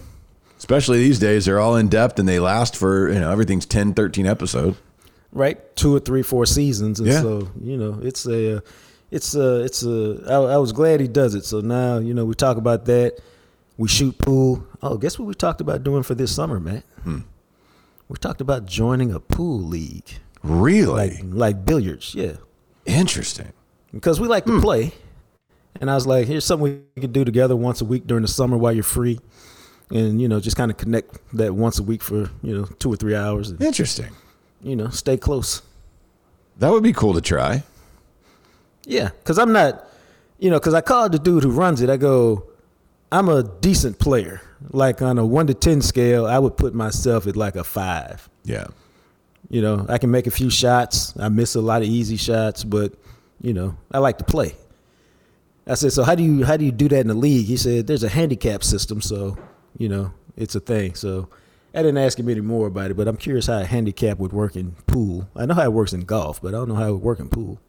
Especially 0.59 0.99
these 0.99 1.17
days, 1.17 1.45
they're 1.45 1.59
all 1.59 1.75
in 1.75 1.87
depth 1.87 2.19
and 2.19 2.29
they 2.29 2.39
last 2.39 2.77
for, 2.77 3.09
you 3.11 3.19
know, 3.19 3.31
everything's 3.31 3.65
10, 3.65 3.95
13 3.95 4.27
episodes. 4.27 4.77
right? 5.31 5.75
Two 5.75 5.95
or 5.95 5.99
three, 5.99 6.21
four 6.21 6.45
seasons, 6.45 6.99
and 6.99 7.09
Yeah. 7.09 7.21
so 7.21 7.49
you 7.59 7.75
know, 7.77 7.99
it's 8.03 8.27
a, 8.27 8.61
it's 9.14 9.36
a, 9.36 9.64
it's 9.64 9.84
a. 9.84 10.24
I, 10.28 10.55
I 10.55 10.57
was 10.57 10.72
glad 10.72 10.99
he 10.99 11.07
does 11.07 11.36
it. 11.36 11.45
So 11.45 11.61
now 11.61 11.99
you 11.99 12.14
know 12.14 12.26
we 12.26 12.34
talk 12.36 12.57
about 12.57 12.86
that. 12.86 13.20
We 13.78 13.88
shoot 13.88 14.18
pool. 14.18 14.66
Oh, 14.82 14.97
guess 14.97 15.18
what 15.18 15.26
we 15.28 15.34
talked 15.34 15.61
about 15.61 15.84
doing 15.84 16.03
for 16.03 16.16
this 16.16 16.34
summer, 16.36 16.59
Matt? 16.59 16.84
Hmm. 17.03 17.20
We 18.09 18.18
talked 18.18 18.41
about 18.41 18.66
joining 18.66 19.11
a 19.14 19.20
pool 19.20 19.59
league, 19.59 20.09
Really? 20.43 20.91
like 20.91 21.24
like 21.24 21.66
billiards, 21.66 22.14
yeah, 22.14 22.34
Interesting. 22.86 23.51
because 23.91 24.20
we 24.20 24.28
Hmm. 24.28 24.32
like 24.32 24.45
to 24.45 24.59
play. 24.61 24.93
And 25.82 25.89
I 25.89 25.95
was 25.95 26.05
like, 26.05 26.28
here's 26.28 26.45
something 26.45 26.84
we 26.95 27.01
could 27.01 27.14
do 27.14 27.26
together 27.26 27.55
once 27.55 27.82
a 27.82 27.86
week 27.86 28.05
during 28.05 28.22
the 28.22 28.28
summer 28.28 28.57
while 28.57 28.72
you're 28.74 28.84
free, 28.84 29.20
and 29.89 30.22
you 30.22 30.28
know, 30.28 30.39
just 30.39 30.55
kind 30.55 30.70
of 30.70 30.78
connect 30.78 31.18
that 31.36 31.55
once 31.55 31.80
a 31.80 31.84
week 31.84 32.03
for 32.03 32.30
you 32.43 32.55
know 32.57 32.66
two 32.78 32.91
or 32.93 32.95
three 32.95 33.16
hours, 33.16 33.49
and 33.49 33.59
Interesting. 33.61 34.11
you 34.61 34.76
know, 34.76 34.89
stay 34.89 35.18
close. 35.18 35.61
That 36.59 36.72
would 36.72 36.84
be 36.84 36.93
cool 36.93 37.14
to 37.16 37.22
try. 37.22 37.64
Yeah, 38.86 39.09
because 39.09 39.39
I'm 39.39 39.53
not, 39.53 39.88
you 40.39 40.49
know, 40.49 40.59
because 40.59 40.73
I 40.73 40.81
called 40.81 41.11
the 41.11 41.19
dude 41.19 41.43
who 41.43 41.51
runs 41.51 41.81
it. 41.81 41.89
I 41.89 41.97
go, 41.97 42.47
I'm 43.11 43.29
a 43.29 43.43
decent 43.43 43.99
player. 43.99 44.41
Like 44.71 45.01
on 45.01 45.17
a 45.17 45.25
one 45.25 45.47
to 45.47 45.53
10 45.53 45.81
scale, 45.81 46.25
I 46.25 46.39
would 46.39 46.57
put 46.57 46.73
myself 46.73 47.27
at 47.27 47.36
like 47.36 47.55
a 47.55 47.63
five. 47.63 48.29
Yeah. 48.43 48.67
You 49.49 49.61
know, 49.61 49.86
I 49.89 49.97
can 49.97 50.09
make 50.09 50.25
a 50.25 50.31
few 50.31 50.49
shots. 50.49 51.13
I 51.19 51.29
miss 51.29 51.55
a 51.55 51.61
lot 51.61 51.81
of 51.81 51.88
easy 51.88 52.17
shots, 52.17 52.63
but, 52.63 52.93
you 53.41 53.53
know, 53.53 53.77
I 53.91 53.99
like 53.99 54.17
to 54.19 54.23
play. 54.23 54.55
I 55.65 55.75
said, 55.75 55.93
so 55.93 56.03
how 56.03 56.15
do 56.15 56.23
you 56.23 56.43
how 56.43 56.57
do 56.57 56.65
you 56.65 56.71
do 56.71 56.89
that 56.89 56.99
in 56.99 57.07
the 57.07 57.13
league? 57.13 57.45
He 57.45 57.55
said, 57.57 57.88
there's 57.88 58.03
a 58.03 58.09
handicap 58.09 58.63
system, 58.63 59.01
so 59.01 59.38
you 59.77 59.88
know 59.88 60.11
it's 60.36 60.55
a 60.55 60.59
thing. 60.59 60.95
So 60.95 61.29
I 61.73 61.77
didn't 61.77 61.97
ask 61.97 62.19
him 62.19 62.27
any 62.29 62.41
more 62.41 62.67
about 62.67 62.91
it, 62.91 62.97
but 62.97 63.07
I'm 63.07 63.17
curious 63.17 63.47
how 63.47 63.59
a 63.59 63.65
handicap 63.65 64.17
would 64.19 64.34
work 64.34 64.55
in 64.55 64.73
pool. 64.88 65.29
I 65.36 65.45
know 65.45 65.53
how 65.53 65.63
it 65.63 65.73
works 65.73 65.93
in 65.93 66.01
golf, 66.01 66.41
but 66.41 66.49
I 66.49 66.57
don't 66.57 66.67
know 66.67 66.75
how 66.75 66.89
it 66.89 66.91
would 66.93 67.01
work 67.01 67.19
in 67.19 67.29
pool. 67.29 67.59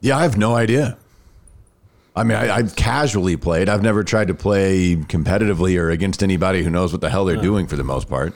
Yeah, 0.00 0.16
I 0.16 0.22
have 0.22 0.36
no 0.36 0.54
idea. 0.54 0.96
I 2.16 2.24
mean, 2.24 2.36
I, 2.36 2.56
I've 2.56 2.74
casually 2.74 3.36
played. 3.36 3.68
I've 3.68 3.82
never 3.82 4.02
tried 4.02 4.28
to 4.28 4.34
play 4.34 4.96
competitively 4.96 5.78
or 5.78 5.90
against 5.90 6.22
anybody 6.22 6.62
who 6.62 6.70
knows 6.70 6.92
what 6.92 7.00
the 7.00 7.10
hell 7.10 7.24
they're 7.24 7.36
doing 7.36 7.66
for 7.66 7.76
the 7.76 7.84
most 7.84 8.08
part. 8.08 8.34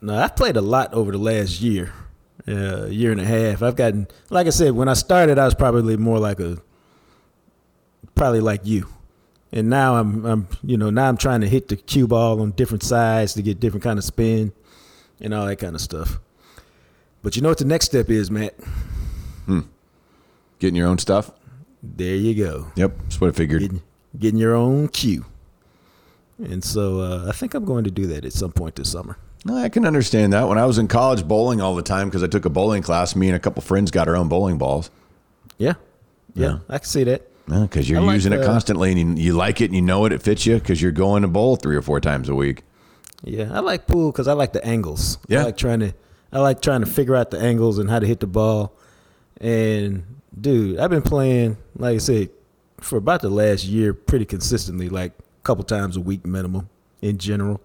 No, 0.00 0.16
I've 0.16 0.34
played 0.36 0.56
a 0.56 0.60
lot 0.62 0.94
over 0.94 1.12
the 1.12 1.18
last 1.18 1.60
year, 1.60 1.92
uh, 2.48 2.86
year 2.86 3.12
and 3.12 3.20
a 3.20 3.24
half. 3.24 3.62
I've 3.62 3.76
gotten, 3.76 4.08
like 4.30 4.46
I 4.46 4.50
said, 4.50 4.72
when 4.72 4.88
I 4.88 4.94
started, 4.94 5.38
I 5.38 5.44
was 5.44 5.54
probably 5.54 5.96
more 5.96 6.18
like 6.18 6.40
a, 6.40 6.58
probably 8.14 8.40
like 8.40 8.62
you, 8.64 8.88
and 9.52 9.68
now 9.68 9.96
I'm, 9.96 10.24
I'm, 10.24 10.48
you 10.62 10.76
know, 10.76 10.90
now 10.90 11.08
I'm 11.08 11.16
trying 11.16 11.40
to 11.42 11.48
hit 11.48 11.68
the 11.68 11.76
cue 11.76 12.06
ball 12.06 12.40
on 12.40 12.52
different 12.52 12.82
sides 12.82 13.34
to 13.34 13.42
get 13.42 13.60
different 13.60 13.84
kind 13.84 13.98
of 13.98 14.04
spin, 14.04 14.52
and 15.20 15.34
all 15.34 15.46
that 15.46 15.56
kind 15.56 15.74
of 15.74 15.80
stuff. 15.80 16.18
But 17.22 17.36
you 17.36 17.42
know 17.42 17.48
what 17.48 17.58
the 17.58 17.64
next 17.64 17.86
step 17.86 18.08
is, 18.08 18.30
Matt? 18.30 18.54
Getting 20.58 20.76
your 20.76 20.88
own 20.88 20.98
stuff. 20.98 21.30
There 21.82 22.16
you 22.16 22.34
go, 22.34 22.66
Yep, 22.76 22.98
that's 23.02 23.20
what 23.20 23.28
I 23.28 23.32
figured. 23.32 23.60
getting, 23.62 23.82
getting 24.18 24.38
your 24.40 24.54
own 24.54 24.88
cue. 24.88 25.24
And 26.38 26.62
so 26.64 27.00
uh, 27.00 27.26
I 27.28 27.32
think 27.32 27.54
I'm 27.54 27.64
going 27.64 27.84
to 27.84 27.90
do 27.90 28.06
that 28.08 28.24
at 28.24 28.32
some 28.32 28.52
point 28.52 28.74
this 28.76 28.90
summer. 28.90 29.18
I 29.50 29.68
can 29.68 29.86
understand 29.86 30.32
that. 30.32 30.48
When 30.48 30.58
I 30.58 30.66
was 30.66 30.78
in 30.78 30.88
college 30.88 31.26
bowling 31.28 31.60
all 31.60 31.76
the 31.76 31.82
time 31.82 32.08
because 32.08 32.22
I 32.24 32.26
took 32.26 32.44
a 32.44 32.50
bowling 32.50 32.82
class, 32.82 33.14
me 33.14 33.28
and 33.28 33.36
a 33.36 33.38
couple 33.38 33.62
friends 33.62 33.90
got 33.92 34.08
our 34.08 34.16
own 34.16 34.28
bowling 34.28 34.58
balls. 34.58 34.90
Yeah, 35.58 35.74
yeah, 36.34 36.46
Yeah. 36.48 36.58
I 36.68 36.78
can 36.78 36.86
see 36.88 37.04
that. 37.04 37.22
Because 37.46 37.88
you're 37.88 38.00
I 38.00 38.02
like 38.04 38.14
using 38.14 38.32
it 38.32 38.38
the- 38.38 38.44
constantly 38.46 38.90
and 39.00 39.16
you, 39.18 39.26
you 39.26 39.32
like 39.34 39.60
it 39.60 39.66
and 39.66 39.74
you 39.74 39.82
know 39.82 40.04
it, 40.04 40.12
it 40.12 40.20
fits 40.20 40.44
you 40.46 40.56
because 40.58 40.82
you're 40.82 40.90
going 40.90 41.22
to 41.22 41.28
bowl 41.28 41.54
three 41.54 41.76
or 41.76 41.82
four 41.82 42.00
times 42.00 42.28
a 42.28 42.34
week. 42.34 42.64
Yeah, 43.22 43.52
I 43.52 43.60
like 43.60 43.86
pool 43.86 44.10
because 44.10 44.26
I 44.26 44.32
like 44.32 44.52
the 44.52 44.64
angles. 44.66 45.18
Yeah. 45.28 45.42
I 45.42 45.44
like 45.44 45.56
trying 45.56 45.78
to 45.80 45.94
I 46.32 46.40
like 46.40 46.60
trying 46.60 46.80
to 46.80 46.86
figure 46.86 47.14
out 47.14 47.30
the 47.30 47.38
angles 47.38 47.78
and 47.78 47.88
how 47.88 48.00
to 48.00 48.06
hit 48.06 48.18
the 48.18 48.26
ball. 48.26 48.72
And 49.40 50.15
dude, 50.38 50.78
I've 50.78 50.90
been 50.90 51.02
playing, 51.02 51.56
like 51.76 51.94
I 51.96 51.98
said, 51.98 52.30
for 52.80 52.96
about 52.96 53.22
the 53.22 53.30
last 53.30 53.64
year 53.64 53.94
pretty 53.94 54.24
consistently, 54.24 54.88
like 54.88 55.12
a 55.12 55.42
couple 55.42 55.64
times 55.64 55.96
a 55.96 56.00
week 56.00 56.26
minimum 56.26 56.68
in 57.00 57.18
general. 57.18 57.60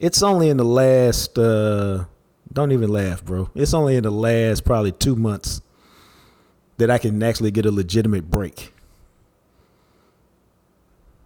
It's 0.00 0.22
only 0.22 0.48
in 0.48 0.56
the 0.56 0.64
last 0.64 1.38
uh 1.38 2.04
don't 2.52 2.72
even 2.72 2.90
laugh, 2.90 3.24
bro. 3.24 3.50
It's 3.54 3.72
only 3.72 3.96
in 3.96 4.02
the 4.02 4.10
last 4.10 4.64
probably 4.64 4.92
two 4.92 5.16
months 5.16 5.62
that 6.76 6.90
I 6.90 6.98
can 6.98 7.22
actually 7.22 7.50
get 7.50 7.66
a 7.66 7.70
legitimate 7.70 8.30
break. 8.30 8.72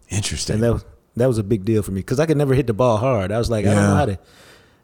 Interesting. 0.08 0.54
And 0.54 0.62
that 0.62 0.84
that 1.16 1.26
was 1.26 1.38
a 1.38 1.42
big 1.42 1.64
deal 1.64 1.82
for 1.82 1.90
me 1.90 2.00
because 2.00 2.20
I 2.20 2.26
could 2.26 2.36
never 2.36 2.54
hit 2.54 2.66
the 2.66 2.74
ball 2.74 2.98
hard. 2.98 3.32
I 3.32 3.38
was 3.38 3.50
like, 3.50 3.64
I 3.66 3.74
don't 3.74 3.82
know 3.82 3.96
how 3.96 4.06
to. 4.06 4.18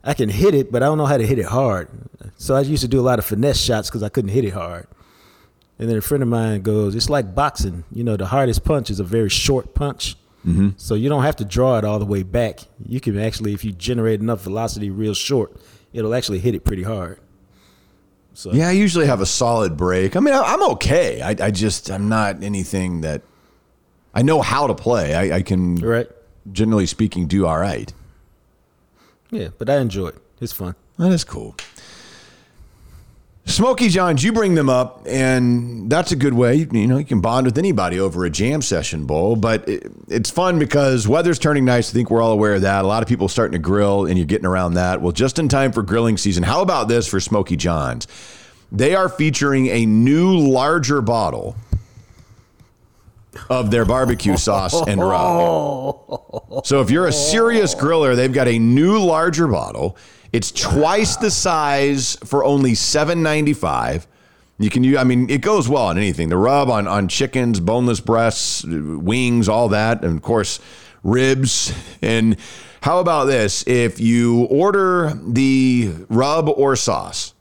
I 0.04 0.14
can 0.14 0.28
hit 0.28 0.54
it, 0.54 0.72
but 0.72 0.82
I 0.82 0.86
don't 0.86 0.98
know 0.98 1.06
how 1.06 1.16
to 1.18 1.26
hit 1.26 1.38
it 1.38 1.46
hard. 1.46 1.88
So 2.36 2.56
I 2.56 2.62
used 2.62 2.82
to 2.82 2.88
do 2.88 2.98
a 2.98 3.02
lot 3.02 3.18
of 3.20 3.24
finesse 3.24 3.60
shots 3.60 3.88
because 3.88 4.02
I 4.02 4.08
couldn't 4.08 4.30
hit 4.30 4.44
it 4.44 4.52
hard. 4.52 4.88
And 5.82 5.90
then 5.90 5.96
a 5.96 6.00
friend 6.00 6.22
of 6.22 6.28
mine 6.28 6.62
goes, 6.62 6.94
"It's 6.94 7.10
like 7.10 7.34
boxing. 7.34 7.82
You 7.90 8.04
know, 8.04 8.16
the 8.16 8.26
hardest 8.26 8.62
punch 8.62 8.88
is 8.88 9.00
a 9.00 9.04
very 9.04 9.28
short 9.28 9.74
punch. 9.74 10.14
Mm-hmm. 10.46 10.68
So 10.76 10.94
you 10.94 11.08
don't 11.08 11.24
have 11.24 11.34
to 11.36 11.44
draw 11.44 11.76
it 11.78 11.84
all 11.84 11.98
the 11.98 12.04
way 12.06 12.22
back. 12.22 12.60
You 12.86 13.00
can 13.00 13.18
actually, 13.18 13.52
if 13.52 13.64
you 13.64 13.72
generate 13.72 14.20
enough 14.20 14.42
velocity 14.42 14.90
real 14.90 15.12
short, 15.14 15.56
it'll 15.92 16.14
actually 16.14 16.38
hit 16.38 16.54
it 16.54 16.62
pretty 16.64 16.84
hard. 16.84 17.18
So 18.34 18.52
Yeah, 18.52 18.68
I 18.68 18.72
usually 18.72 19.06
have 19.06 19.20
a 19.20 19.26
solid 19.26 19.76
break. 19.76 20.14
I 20.14 20.20
mean, 20.20 20.34
I- 20.34 20.52
I'm 20.52 20.62
okay. 20.74 21.20
I, 21.20 21.30
I 21.30 21.50
just, 21.50 21.90
I'm 21.90 22.08
not 22.08 22.44
anything 22.44 23.00
that 23.00 23.22
I 24.14 24.22
know 24.22 24.40
how 24.40 24.68
to 24.68 24.74
play. 24.76 25.14
I, 25.16 25.38
I 25.38 25.42
can, 25.42 25.76
right, 25.76 26.08
generally 26.52 26.86
speaking, 26.86 27.26
do 27.26 27.44
all 27.46 27.58
right. 27.58 27.92
yeah. 29.30 29.48
But 29.58 29.68
I 29.68 29.78
enjoy 29.78 30.08
it. 30.08 30.16
It's 30.40 30.52
fun. 30.52 30.74
That 30.98 31.10
is 31.12 31.24
cool. 31.24 31.56
Smokey 33.44 33.88
Johns, 33.88 34.22
you 34.22 34.32
bring 34.32 34.54
them 34.54 34.68
up, 34.68 35.04
and 35.06 35.90
that's 35.90 36.12
a 36.12 36.16
good 36.16 36.32
way. 36.32 36.54
You 36.54 36.86
know, 36.86 36.96
you 36.96 37.04
can 37.04 37.20
bond 37.20 37.44
with 37.46 37.58
anybody 37.58 37.98
over 37.98 38.24
a 38.24 38.30
jam 38.30 38.62
session 38.62 39.04
bowl, 39.04 39.34
but 39.34 39.68
it, 39.68 39.90
it's 40.08 40.30
fun 40.30 40.60
because 40.60 41.08
weather's 41.08 41.40
turning 41.40 41.64
nice. 41.64 41.90
I 41.90 41.92
think 41.92 42.08
we're 42.10 42.22
all 42.22 42.30
aware 42.30 42.54
of 42.54 42.62
that. 42.62 42.84
A 42.84 42.88
lot 42.88 43.02
of 43.02 43.08
people 43.08 43.28
starting 43.28 43.52
to 43.52 43.58
grill, 43.58 44.06
and 44.06 44.16
you're 44.16 44.26
getting 44.26 44.46
around 44.46 44.74
that. 44.74 45.02
Well, 45.02 45.12
just 45.12 45.40
in 45.40 45.48
time 45.48 45.72
for 45.72 45.82
grilling 45.82 46.16
season. 46.16 46.44
How 46.44 46.62
about 46.62 46.86
this 46.86 47.08
for 47.08 47.18
Smokey 47.18 47.56
Johns? 47.56 48.06
They 48.70 48.94
are 48.94 49.08
featuring 49.08 49.66
a 49.66 49.86
new, 49.86 50.38
larger 50.38 51.02
bottle 51.02 51.56
of 53.50 53.70
their 53.70 53.84
barbecue 53.84 54.36
sauce 54.36 54.86
and 54.86 55.00
rub. 55.00 56.20
So 56.64 56.80
if 56.82 56.90
you're 56.90 57.06
a 57.06 57.12
serious 57.12 57.74
griller, 57.74 58.14
they've 58.14 58.32
got 58.32 58.46
a 58.46 58.58
new 58.58 58.98
larger 58.98 59.48
bottle. 59.48 59.96
It's 60.32 60.50
twice 60.50 61.16
the 61.16 61.30
size 61.30 62.16
for 62.24 62.44
only 62.44 62.72
$7.95. 62.72 64.06
You 64.58 64.70
can 64.70 64.84
use, 64.84 64.96
I 64.96 65.04
mean, 65.04 65.28
it 65.28 65.40
goes 65.40 65.68
well 65.68 65.84
on 65.84 65.98
anything. 65.98 66.28
The 66.28 66.36
rub 66.36 66.70
on, 66.70 66.86
on 66.86 67.08
chickens, 67.08 67.60
boneless 67.60 68.00
breasts, 68.00 68.64
wings, 68.64 69.48
all 69.48 69.68
that. 69.70 70.04
And 70.04 70.16
of 70.16 70.22
course, 70.22 70.60
ribs. 71.02 71.74
And 72.00 72.36
how 72.80 73.00
about 73.00 73.24
this? 73.24 73.66
If 73.66 74.00
you 74.00 74.44
order 74.44 75.18
the 75.22 75.92
rub 76.08 76.48
or 76.48 76.76
sauce, 76.76 77.34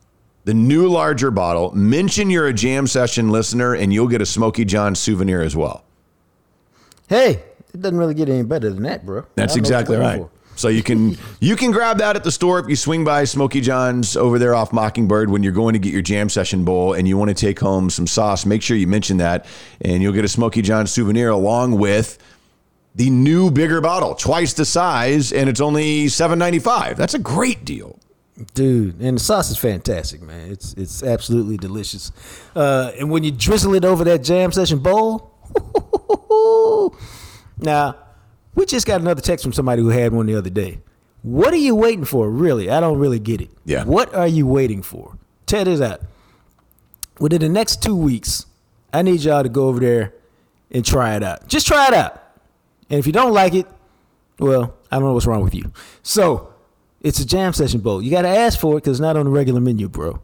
the 0.44 0.54
new 0.54 0.88
larger 0.88 1.32
bottle, 1.32 1.72
mention 1.76 2.30
you're 2.30 2.48
a 2.48 2.54
jam 2.54 2.88
session 2.88 3.30
listener 3.30 3.76
and 3.76 3.94
you'll 3.94 4.08
get 4.08 4.22
a 4.22 4.26
Smokey 4.26 4.66
John 4.66 4.96
souvenir 4.96 5.42
as 5.42 5.56
well. 5.56 5.84
Hey, 7.08 7.44
it 7.74 7.82
doesn't 7.82 7.98
really 7.98 8.14
get 8.14 8.30
any 8.30 8.44
better 8.44 8.70
than 8.70 8.84
that, 8.84 9.06
bro. 9.06 9.26
That's 9.36 9.54
I 9.54 9.58
don't 9.58 9.70
know 9.70 9.76
what 9.76 9.82
exactly 9.82 9.98
right. 9.98 10.20
for. 10.20 10.30
So 10.62 10.68
you 10.68 10.84
can 10.84 11.18
you 11.40 11.56
can 11.56 11.72
grab 11.72 11.98
that 11.98 12.16
at 12.16 12.24
the 12.24 12.32
store 12.32 12.60
if 12.60 12.70
you 12.70 12.76
swing 12.76 13.04
by 13.04 13.24
Smokey 13.24 13.62
John's 13.62 14.16
over 14.16 14.38
there 14.38 14.54
off 14.54 14.72
Mockingbird 14.72 15.32
when 15.32 15.42
you're 15.42 15.54
going 15.54 15.74
to 15.74 15.80
get 15.80 15.92
your 15.92 16.04
jam 16.04 16.30
session 16.30 16.64
bowl 16.64 16.94
and 16.94 17.08
you 17.08 17.18
want 17.18 17.30
to 17.30 17.34
take 17.34 17.60
home 17.60 17.90
some 17.90 18.06
sauce. 18.06 18.46
Make 18.46 18.62
sure 18.62 18.78
you 18.78 18.86
mention 18.86 19.18
that, 19.18 19.48
and 19.82 20.04
you'll 20.04 20.14
get 20.14 20.24
a 20.24 20.28
Smokey 20.28 20.62
John 20.62 20.86
souvenir 20.86 21.30
along 21.30 21.80
with 21.80 22.20
the 22.94 23.10
new 23.10 23.50
bigger 23.50 23.82
bottle, 23.82 24.14
twice 24.14 24.54
the 24.54 24.66
size, 24.66 25.34
and 25.34 25.50
it's 25.50 25.62
only 25.62 26.10
seven 26.10 26.38
ninety 26.38 26.60
five. 26.60 26.96
That's 26.96 27.16
a 27.16 27.20
great 27.20 27.66
deal. 27.66 27.98
dude. 28.54 29.02
And 29.02 29.18
the 29.18 29.24
sauce 29.24 29.50
is 29.50 29.58
fantastic, 29.58 30.22
man. 30.22 30.52
It's 30.52 30.74
it's 30.74 31.02
absolutely 31.02 31.58
delicious. 31.58 32.12
Uh, 32.56 32.92
and 33.00 33.10
when 33.10 33.24
you 33.24 33.32
drizzle 33.32 33.74
it 33.74 33.84
over 33.84 34.04
that 34.04 34.24
jam 34.24 34.52
session 34.52 34.78
bowl, 34.78 35.40
now 37.58 37.96
we 38.56 38.66
just 38.66 38.86
got 38.86 39.02
another 39.02 39.22
text 39.22 39.44
from 39.44 39.54
somebody 39.54 39.82
who 39.82 39.90
had 39.90 40.14
one 40.14 40.26
the 40.26 40.36
other 40.36 40.50
day. 40.50 40.80
What 41.24 41.54
are 41.54 41.58
you 41.58 41.76
waiting 41.76 42.06
for? 42.06 42.30
Really, 42.30 42.70
I 42.70 42.80
don't 42.80 42.98
really 42.98 43.20
get 43.20 43.42
it. 43.42 43.52
Yeah. 43.66 43.84
What 43.84 44.14
are 44.14 44.28
you 44.28 44.48
waiting 44.48 44.82
for? 44.82 45.18
Tell 45.46 45.66
this 45.66 45.82
out. 45.82 46.02
Within 47.20 47.42
the 47.42 47.50
next 47.50 47.84
two 47.84 47.96
weeks, 47.96 48.46
I 48.92 49.04
need 49.04 49.22
y'all 49.22 49.44
to 49.44 49.50
go 49.50 49.68
over 49.68 49.80
there 49.80 50.14
and 50.72 50.84
try 50.84 51.16
it 51.16 51.24
out. 51.24 51.48
Just 51.48 51.68
try 51.68 51.88
it 51.88 51.94
out. 51.94 52.22
And 52.90 53.00
if 53.00 53.06
you 53.06 53.14
don't 53.14 53.34
like 53.34 53.54
it, 53.54 53.68
well, 54.40 54.76
I 54.92 54.96
don't 54.96 55.06
know 55.06 55.14
what's 55.14 55.28
wrong 55.28 55.44
with 55.44 55.54
you. 55.54 55.72
So 56.02 56.54
it's 57.02 57.20
a 57.20 57.26
jam 57.26 57.54
session 57.54 57.80
bowl. 57.80 58.02
You 58.02 58.12
got 58.12 58.24
to 58.24 58.30
ask 58.30 58.60
for 58.60 58.78
it 58.78 58.82
because 58.82 58.98
it's 58.98 59.02
not 59.02 59.16
on 59.16 59.26
the 59.26 59.32
regular 59.32 59.62
menu, 59.62 59.88
bro. 59.88 60.22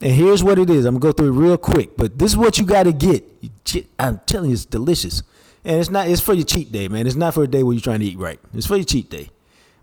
And 0.00 0.12
here's 0.12 0.44
what 0.44 0.58
it 0.58 0.70
is. 0.70 0.84
I'm 0.84 0.94
gonna 0.94 1.12
go 1.12 1.12
through 1.12 1.28
it 1.28 1.40
real 1.40 1.56
quick, 1.56 1.96
but 1.96 2.18
this 2.18 2.30
is 2.30 2.36
what 2.36 2.56
you 2.56 2.64
got 2.64 2.84
to 2.84 2.92
get. 2.92 3.24
I'm 3.98 4.20
telling 4.26 4.50
you, 4.50 4.54
it's 4.54 4.64
delicious, 4.64 5.24
and 5.64 5.80
it's 5.80 5.90
not. 5.90 6.08
It's 6.08 6.20
for 6.20 6.34
your 6.34 6.44
cheat 6.44 6.72
day, 6.72 6.88
man. 6.88 7.06
It's 7.06 7.16
not 7.16 7.34
for 7.34 7.42
a 7.42 7.48
day 7.48 7.62
where 7.62 7.74
you're 7.74 7.82
trying 7.82 8.00
to 8.00 8.06
eat 8.06 8.18
right. 8.18 8.40
It's 8.54 8.66
for 8.66 8.76
your 8.76 8.84
cheat 8.84 9.10
day. 9.10 9.30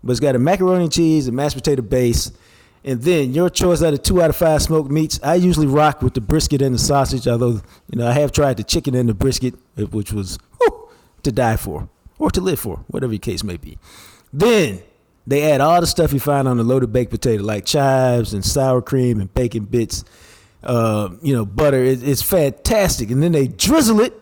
But 0.02 0.12
it's 0.12 0.20
got 0.20 0.36
a 0.36 0.38
macaroni 0.38 0.84
and 0.84 0.92
cheese, 0.92 1.28
a 1.28 1.32
mashed 1.32 1.56
potato 1.56 1.82
base, 1.82 2.30
and 2.84 3.02
then 3.02 3.34
your 3.34 3.50
choice 3.50 3.82
out 3.82 3.92
of 3.92 4.02
two 4.02 4.22
out 4.22 4.30
of 4.30 4.36
five 4.36 4.62
smoked 4.62 4.90
meats. 4.90 5.18
I 5.22 5.34
usually 5.34 5.66
rock 5.66 6.02
with 6.02 6.14
the 6.14 6.20
brisket 6.20 6.62
and 6.62 6.74
the 6.74 6.78
sausage, 6.78 7.26
although 7.26 7.60
you 7.90 7.98
know 7.98 8.06
I 8.06 8.12
have 8.12 8.32
tried 8.32 8.56
the 8.56 8.64
chicken 8.64 8.94
and 8.94 9.08
the 9.08 9.14
brisket, 9.14 9.54
which 9.76 10.12
was 10.12 10.38
whew, 10.60 10.88
to 11.22 11.32
die 11.32 11.56
for 11.56 11.88
or 12.18 12.30
to 12.30 12.40
live 12.40 12.58
for, 12.58 12.84
whatever 12.88 13.12
your 13.12 13.20
case 13.20 13.44
may 13.44 13.56
be. 13.56 13.78
Then 14.32 14.82
they 15.26 15.50
add 15.50 15.60
all 15.60 15.80
the 15.80 15.86
stuff 15.86 16.12
you 16.12 16.20
find 16.20 16.46
on 16.46 16.58
a 16.58 16.62
loaded 16.62 16.92
baked 16.92 17.10
potato, 17.10 17.42
like 17.42 17.64
chives 17.66 18.32
and 18.32 18.44
sour 18.44 18.80
cream 18.80 19.20
and 19.20 19.32
bacon 19.34 19.64
bits, 19.64 20.04
uh, 20.62 21.10
you 21.22 21.34
know, 21.34 21.44
butter. 21.44 21.82
It, 21.82 22.02
it's 22.02 22.22
fantastic. 22.22 23.10
And 23.10 23.22
then 23.22 23.32
they 23.32 23.48
drizzle 23.48 24.00
it 24.00 24.14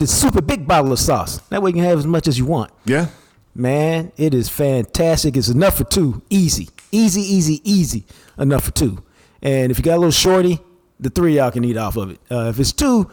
this 0.00 0.18
super 0.18 0.40
big 0.40 0.66
bottle 0.66 0.92
of 0.92 0.98
sauce. 0.98 1.38
That 1.50 1.62
way 1.62 1.70
you 1.70 1.74
can 1.74 1.84
have 1.84 1.98
as 1.98 2.06
much 2.06 2.26
as 2.26 2.38
you 2.38 2.46
want. 2.46 2.72
Yeah. 2.86 3.08
Man, 3.54 4.12
it 4.16 4.32
is 4.32 4.48
fantastic. 4.48 5.36
It's 5.36 5.48
enough 5.48 5.76
for 5.76 5.84
two. 5.84 6.22
Easy. 6.30 6.70
Easy, 6.90 7.20
easy, 7.20 7.60
easy. 7.70 8.06
Enough 8.38 8.64
for 8.64 8.70
two. 8.70 9.04
And 9.42 9.70
if 9.70 9.78
you 9.78 9.84
got 9.84 9.96
a 9.96 9.98
little 9.98 10.10
shorty, 10.10 10.58
the 10.98 11.10
three 11.10 11.32
of 11.32 11.44
y'all 11.44 11.50
can 11.50 11.64
eat 11.64 11.76
off 11.76 11.96
of 11.96 12.10
it. 12.12 12.20
Uh, 12.30 12.48
if 12.48 12.58
it's 12.58 12.72
two, 12.72 13.10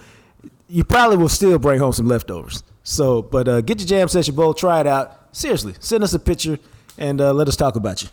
you 0.70 0.86
probably 0.86 1.18
will 1.18 1.30
still 1.30 1.60
bring 1.60 1.80
home 1.80 1.92
some 1.92 2.08
leftovers. 2.08 2.64
So, 2.84 3.22
but 3.22 3.48
uh, 3.50 3.62
get 3.62 3.80
your 3.80 3.88
jam 3.88 4.08
session 4.08 4.34
bowl, 4.34 4.54
try 4.54 4.80
it 4.80 4.88
out. 4.88 5.36
Seriously, 5.36 5.76
send 5.82 6.06
us 6.06 6.14
a 6.14 6.20
picture 6.20 6.58
and 6.98 7.20
uh, 7.20 7.34
let 7.34 7.50
us 7.50 7.58
talk 7.58 7.76
about 7.76 8.02
you. 8.02 8.10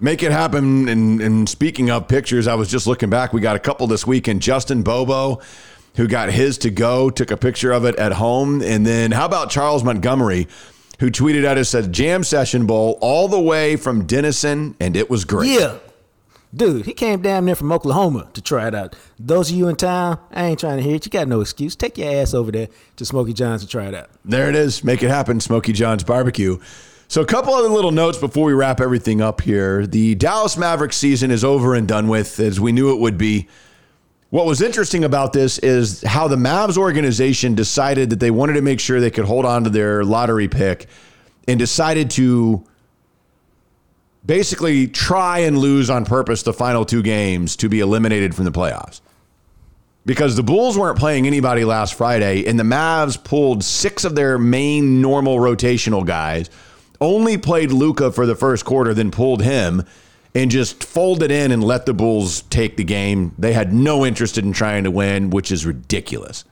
Make 0.00 0.22
it 0.22 0.32
happen. 0.32 0.88
And, 0.88 1.20
and 1.22 1.48
speaking 1.48 1.90
of 1.90 2.08
pictures, 2.08 2.48
I 2.48 2.54
was 2.54 2.68
just 2.68 2.88
looking 2.88 3.08
back. 3.08 3.32
We 3.32 3.40
got 3.40 3.56
a 3.56 3.60
couple 3.60 3.86
this 3.86 4.06
week, 4.06 4.28
and 4.28 4.42
Justin 4.42 4.82
Bobo, 4.82 5.40
who 5.96 6.06
got 6.06 6.30
his 6.30 6.58
to 6.58 6.70
go, 6.70 7.10
took 7.10 7.30
a 7.30 7.36
picture 7.36 7.72
of 7.72 7.84
it 7.84 7.96
at 7.96 8.12
home. 8.12 8.62
And 8.62 8.86
then 8.86 9.12
how 9.12 9.26
about 9.26 9.50
Charles 9.50 9.82
Montgomery, 9.82 10.46
who 11.00 11.10
tweeted 11.10 11.44
at 11.44 11.58
us 11.58 11.70
said 11.70 11.92
Jam 11.92 12.22
Session 12.22 12.66
Bowl 12.66 12.98
all 13.00 13.28
the 13.28 13.40
way 13.40 13.76
from 13.76 14.06
Denison, 14.06 14.76
and 14.78 14.96
it 14.96 15.10
was 15.10 15.24
great. 15.24 15.50
Yeah. 15.50 15.78
Dude, 16.54 16.86
he 16.86 16.94
came 16.94 17.20
down 17.20 17.44
there 17.44 17.54
from 17.54 17.70
Oklahoma 17.72 18.30
to 18.32 18.40
try 18.40 18.68
it 18.68 18.74
out. 18.74 18.96
Those 19.18 19.50
of 19.50 19.56
you 19.56 19.68
in 19.68 19.76
town, 19.76 20.18
I 20.30 20.46
ain't 20.46 20.60
trying 20.60 20.78
to 20.78 20.82
hear 20.82 20.94
it. 20.94 21.04
You 21.04 21.10
got 21.10 21.28
no 21.28 21.40
excuse. 21.40 21.76
Take 21.76 21.98
your 21.98 22.10
ass 22.10 22.32
over 22.32 22.50
there 22.50 22.68
to 22.96 23.04
Smokey 23.04 23.34
John's 23.34 23.62
and 23.62 23.70
try 23.70 23.86
it 23.86 23.94
out. 23.94 24.08
There 24.24 24.48
it 24.48 24.54
is. 24.54 24.82
Make 24.82 25.02
it 25.02 25.08
happen, 25.08 25.40
Smokey 25.40 25.72
John's 25.72 26.04
Barbecue. 26.04 26.58
So, 27.08 27.20
a 27.20 27.26
couple 27.26 27.52
other 27.52 27.68
little 27.68 27.92
notes 27.92 28.16
before 28.16 28.46
we 28.46 28.52
wrap 28.52 28.80
everything 28.80 29.20
up 29.20 29.42
here. 29.42 29.86
The 29.86 30.14
Dallas 30.14 30.56
Mavericks 30.56 30.96
season 30.96 31.30
is 31.30 31.44
over 31.44 31.74
and 31.74 31.86
done 31.86 32.08
with, 32.08 32.40
as 32.40 32.58
we 32.58 32.72
knew 32.72 32.92
it 32.92 33.00
would 33.00 33.18
be. 33.18 33.48
What 34.36 34.44
was 34.44 34.60
interesting 34.60 35.02
about 35.02 35.32
this 35.32 35.56
is 35.60 36.02
how 36.02 36.28
the 36.28 36.36
Mavs 36.36 36.76
organization 36.76 37.54
decided 37.54 38.10
that 38.10 38.20
they 38.20 38.30
wanted 38.30 38.52
to 38.52 38.60
make 38.60 38.80
sure 38.80 39.00
they 39.00 39.10
could 39.10 39.24
hold 39.24 39.46
on 39.46 39.64
to 39.64 39.70
their 39.70 40.04
lottery 40.04 40.46
pick 40.46 40.88
and 41.48 41.58
decided 41.58 42.10
to 42.10 42.62
basically 44.26 44.88
try 44.88 45.38
and 45.38 45.56
lose 45.56 45.88
on 45.88 46.04
purpose 46.04 46.42
the 46.42 46.52
final 46.52 46.84
two 46.84 47.02
games 47.02 47.56
to 47.56 47.70
be 47.70 47.80
eliminated 47.80 48.34
from 48.34 48.44
the 48.44 48.52
playoffs. 48.52 49.00
Because 50.04 50.36
the 50.36 50.42
Bulls 50.42 50.76
weren't 50.76 50.98
playing 50.98 51.26
anybody 51.26 51.64
last 51.64 51.94
Friday, 51.94 52.44
and 52.44 52.60
the 52.60 52.62
Mavs 52.62 53.16
pulled 53.24 53.64
six 53.64 54.04
of 54.04 54.16
their 54.16 54.36
main 54.36 55.00
normal 55.00 55.38
rotational 55.38 56.04
guys, 56.04 56.50
only 57.00 57.38
played 57.38 57.72
Luka 57.72 58.12
for 58.12 58.26
the 58.26 58.36
first 58.36 58.66
quarter, 58.66 58.92
then 58.92 59.10
pulled 59.10 59.40
him, 59.40 59.82
and 60.36 60.50
just 60.50 60.84
folded 60.84 61.30
in 61.30 61.50
and 61.50 61.64
let 61.64 61.86
the 61.86 61.94
Bulls 61.94 62.42
take 62.42 62.76
the 62.76 62.84
game. 62.84 63.34
They 63.38 63.54
had 63.54 63.72
no 63.72 64.04
interest 64.04 64.36
in 64.36 64.52
trying 64.52 64.84
to 64.84 64.90
win, 64.90 65.30
which 65.30 65.50
is 65.50 65.64
ridiculous. 65.64 66.44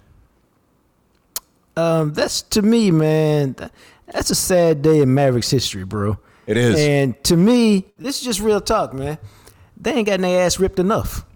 Um, 1.76 2.14
that's 2.14 2.40
to 2.42 2.62
me, 2.62 2.90
man. 2.90 3.56
That's 4.06 4.30
a 4.30 4.34
sad 4.34 4.80
day 4.80 5.00
in 5.00 5.12
Mavericks 5.12 5.50
history, 5.50 5.84
bro. 5.84 6.18
It 6.46 6.56
is. 6.56 6.80
And 6.80 7.22
to 7.24 7.36
me, 7.36 7.84
this 7.98 8.20
is 8.20 8.24
just 8.24 8.40
real 8.40 8.60
talk, 8.60 8.94
man. 8.94 9.18
They 9.76 9.92
ain't 9.92 10.06
got 10.06 10.20
their 10.20 10.46
ass 10.46 10.58
ripped 10.58 10.78
enough. 10.78 11.26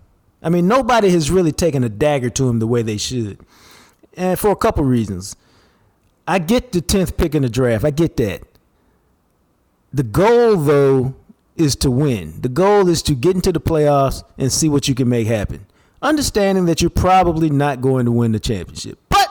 I 0.42 0.48
mean, 0.48 0.66
nobody 0.68 1.10
has 1.10 1.30
really 1.30 1.52
taken 1.52 1.84
a 1.84 1.88
dagger 1.90 2.30
to 2.30 2.44
them 2.44 2.60
the 2.60 2.66
way 2.66 2.80
they 2.80 2.96
should. 2.96 3.40
And 4.16 4.38
for 4.38 4.50
a 4.50 4.56
couple 4.56 4.84
reasons. 4.84 5.36
I 6.26 6.38
get 6.38 6.72
the 6.72 6.80
10th 6.80 7.16
pick 7.16 7.34
in 7.34 7.42
the 7.42 7.48
draft. 7.48 7.84
I 7.84 7.90
get 7.90 8.16
that. 8.18 8.42
The 9.92 10.02
goal, 10.02 10.56
though, 10.56 11.14
is 11.60 11.76
to 11.76 11.90
win. 11.90 12.40
The 12.40 12.48
goal 12.48 12.88
is 12.88 13.02
to 13.02 13.14
get 13.14 13.34
into 13.36 13.52
the 13.52 13.60
playoffs 13.60 14.22
and 14.36 14.52
see 14.52 14.68
what 14.68 14.88
you 14.88 14.94
can 14.94 15.08
make 15.08 15.26
happen. 15.26 15.66
Understanding 16.00 16.66
that 16.66 16.80
you're 16.80 16.90
probably 16.90 17.50
not 17.50 17.80
going 17.80 18.04
to 18.06 18.12
win 18.12 18.32
the 18.32 18.40
championship. 18.40 18.98
But 19.08 19.28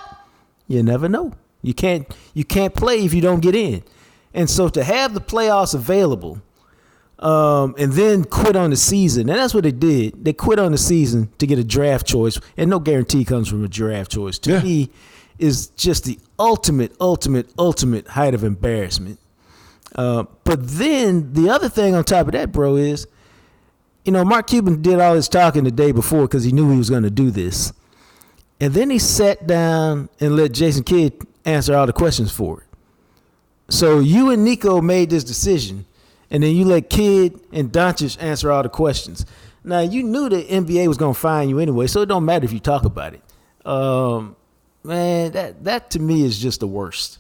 you 0.67 0.84
never 0.84 1.07
know. 1.07 1.34
You 1.61 1.73
can't 1.73 2.05
you 2.34 2.43
can't 2.43 2.73
play 2.75 3.03
if 3.05 3.13
you 3.13 3.21
don't 3.21 3.39
get 3.39 3.55
in. 3.55 3.84
And 4.34 4.49
so 4.49 4.69
to 4.69 4.84
have 4.84 5.13
the 5.13 5.21
playoffs 5.21 5.73
available 5.73 6.41
um, 7.19 7.73
and 7.80 7.93
then 7.93 8.23
quit 8.25 8.55
on 8.55 8.69
the 8.69 8.75
season, 8.75 9.30
and 9.30 9.39
that's 9.39 9.53
what 9.53 9.63
they 9.63 9.71
did. 9.71 10.23
They 10.23 10.34
quit 10.34 10.59
on 10.59 10.71
the 10.71 10.78
season 10.78 11.30
to 11.39 11.47
get 11.47 11.57
a 11.57 11.63
draft 11.63 12.05
choice, 12.05 12.39
and 12.57 12.69
no 12.69 12.80
guarantee 12.80 13.25
comes 13.25 13.47
from 13.47 13.63
a 13.63 13.67
draft 13.67 14.11
choice. 14.11 14.38
To 14.39 14.51
Yeah. 14.51 14.63
me, 14.63 14.89
is 15.39 15.67
just 15.78 16.03
the 16.03 16.19
ultimate, 16.39 16.91
ultimate, 16.99 17.47
ultimate 17.59 18.07
height 18.09 18.34
of 18.34 18.43
embarrassment. 18.43 19.19
Uh, 19.95 20.25
but 20.43 20.67
then 20.67 21.33
the 21.33 21.49
other 21.49 21.69
thing 21.69 21.95
on 21.95 22.03
top 22.03 22.27
of 22.27 22.33
that, 22.33 22.51
bro, 22.51 22.75
is 22.75 23.07
you 24.05 24.11
know 24.11 24.23
Mark 24.23 24.47
Cuban 24.47 24.81
did 24.81 24.99
all 24.99 25.15
his 25.15 25.29
talking 25.29 25.63
the 25.63 25.71
day 25.71 25.91
before 25.91 26.23
because 26.23 26.43
he 26.43 26.51
knew 26.51 26.71
he 26.71 26.77
was 26.77 26.89
going 26.89 27.03
to 27.03 27.09
do 27.09 27.31
this, 27.31 27.73
and 28.59 28.73
then 28.73 28.89
he 28.89 28.99
sat 28.99 29.47
down 29.47 30.09
and 30.19 30.35
let 30.35 30.51
Jason 30.51 30.83
Kidd 30.83 31.25
answer 31.45 31.75
all 31.75 31.85
the 31.85 31.93
questions 31.93 32.31
for 32.31 32.61
it. 32.61 32.67
So 33.69 33.99
you 33.99 34.29
and 34.29 34.43
Nico 34.43 34.81
made 34.81 35.09
this 35.09 35.23
decision, 35.23 35.85
and 36.29 36.43
then 36.43 36.55
you 36.55 36.65
let 36.65 36.89
Kidd 36.89 37.39
and 37.51 37.71
Doncic 37.71 38.21
answer 38.21 38.51
all 38.51 38.63
the 38.63 38.69
questions. 38.69 39.25
Now 39.63 39.79
you 39.79 40.03
knew 40.03 40.29
the 40.29 40.43
NBA 40.43 40.88
was 40.88 40.97
gonna 40.97 41.13
find 41.13 41.49
you 41.49 41.59
anyway, 41.59 41.88
so 41.88 42.01
it 42.01 42.05
don't 42.05 42.25
matter 42.25 42.45
if 42.45 42.53
you 42.53 42.59
talk 42.59 42.85
about 42.85 43.13
it. 43.13 43.21
Um, 43.65 44.35
man, 44.83 45.31
that 45.33 45.63
that 45.65 45.91
to 45.91 45.99
me 45.99 46.23
is 46.23 46.39
just 46.39 46.61
the 46.61 46.67
worst. 46.67 47.19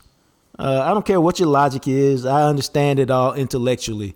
Uh, 0.59 0.81
I 0.85 0.93
don't 0.93 1.05
care 1.05 1.21
what 1.21 1.39
your 1.39 1.49
logic 1.49 1.87
is. 1.87 2.25
I 2.25 2.43
understand 2.43 2.99
it 2.99 3.11
all 3.11 3.33
intellectually. 3.33 4.15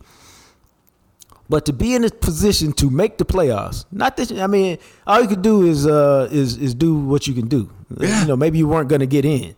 But 1.51 1.65
to 1.65 1.73
be 1.73 1.95
in 1.95 2.05
a 2.05 2.09
position 2.09 2.71
to 2.73 2.89
make 2.89 3.17
the 3.17 3.25
playoffs, 3.25 3.83
not 3.91 4.15
that 4.17 4.31
I 4.31 4.47
mean, 4.47 4.77
all 5.05 5.21
you 5.21 5.27
could 5.27 5.41
do 5.41 5.63
is 5.63 5.85
uh, 5.85 6.29
is 6.31 6.55
is 6.57 6.73
do 6.73 6.95
what 6.95 7.27
you 7.27 7.33
can 7.33 7.47
do. 7.49 7.69
You 7.99 8.25
know, 8.25 8.37
maybe 8.37 8.57
you 8.57 8.69
weren't 8.69 8.87
going 8.87 9.01
to 9.01 9.05
get 9.05 9.25
in, 9.25 9.53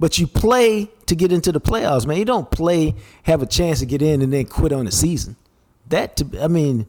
but 0.00 0.18
you 0.18 0.26
play 0.26 0.90
to 1.04 1.14
get 1.14 1.32
into 1.32 1.52
the 1.52 1.60
playoffs, 1.60 2.06
man. 2.06 2.16
You 2.16 2.24
don't 2.24 2.50
play 2.50 2.94
have 3.24 3.42
a 3.42 3.46
chance 3.46 3.80
to 3.80 3.86
get 3.86 4.00
in 4.00 4.22
and 4.22 4.32
then 4.32 4.46
quit 4.46 4.72
on 4.72 4.86
the 4.86 4.90
season. 4.90 5.36
That 5.90 6.16
to 6.16 6.42
I 6.42 6.48
mean, 6.48 6.86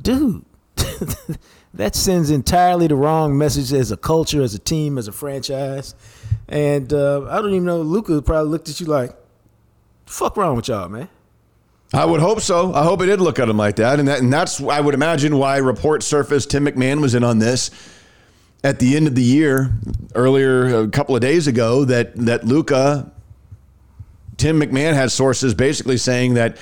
dude, 0.00 0.46
that 1.74 1.94
sends 1.94 2.30
entirely 2.30 2.86
the 2.86 2.96
wrong 2.96 3.36
message 3.38 3.72
as 3.72 3.92
a 3.92 3.96
culture, 3.96 4.42
as 4.42 4.54
a 4.54 4.58
team, 4.58 4.98
as 4.98 5.08
a 5.08 5.12
franchise. 5.12 5.94
And 6.48 6.92
uh, 6.92 7.26
I 7.28 7.36
don't 7.36 7.50
even 7.50 7.64
know. 7.64 7.80
Luka 7.82 8.20
probably 8.22 8.50
looked 8.50 8.68
at 8.68 8.80
you 8.80 8.86
like, 8.86 9.14
"Fuck 10.06 10.36
wrong 10.36 10.56
with 10.56 10.68
y'all, 10.68 10.88
man." 10.88 11.08
I 11.92 12.04
would 12.04 12.20
hope 12.20 12.40
so. 12.40 12.72
I 12.72 12.84
hope 12.84 13.02
it 13.02 13.06
did 13.06 13.20
look 13.20 13.38
at 13.38 13.48
him 13.48 13.56
like 13.56 13.76
that, 13.76 13.98
and 13.98 14.08
that, 14.08 14.20
and 14.20 14.32
that's 14.32 14.60
I 14.60 14.80
would 14.80 14.94
imagine 14.94 15.36
why 15.36 15.58
reports 15.58 16.06
surfaced. 16.06 16.50
Tim 16.50 16.66
McMahon 16.66 17.00
was 17.00 17.14
in 17.14 17.24
on 17.24 17.38
this 17.38 17.70
at 18.62 18.78
the 18.78 18.96
end 18.96 19.06
of 19.06 19.14
the 19.14 19.22
year, 19.22 19.72
earlier 20.14 20.80
a 20.80 20.88
couple 20.88 21.14
of 21.14 21.20
days 21.20 21.46
ago. 21.46 21.84
That 21.84 22.14
that 22.16 22.44
Luka, 22.44 23.10
Tim 24.36 24.60
McMahon 24.60 24.94
had 24.94 25.10
sources 25.10 25.54
basically 25.54 25.96
saying 25.96 26.34
that 26.34 26.56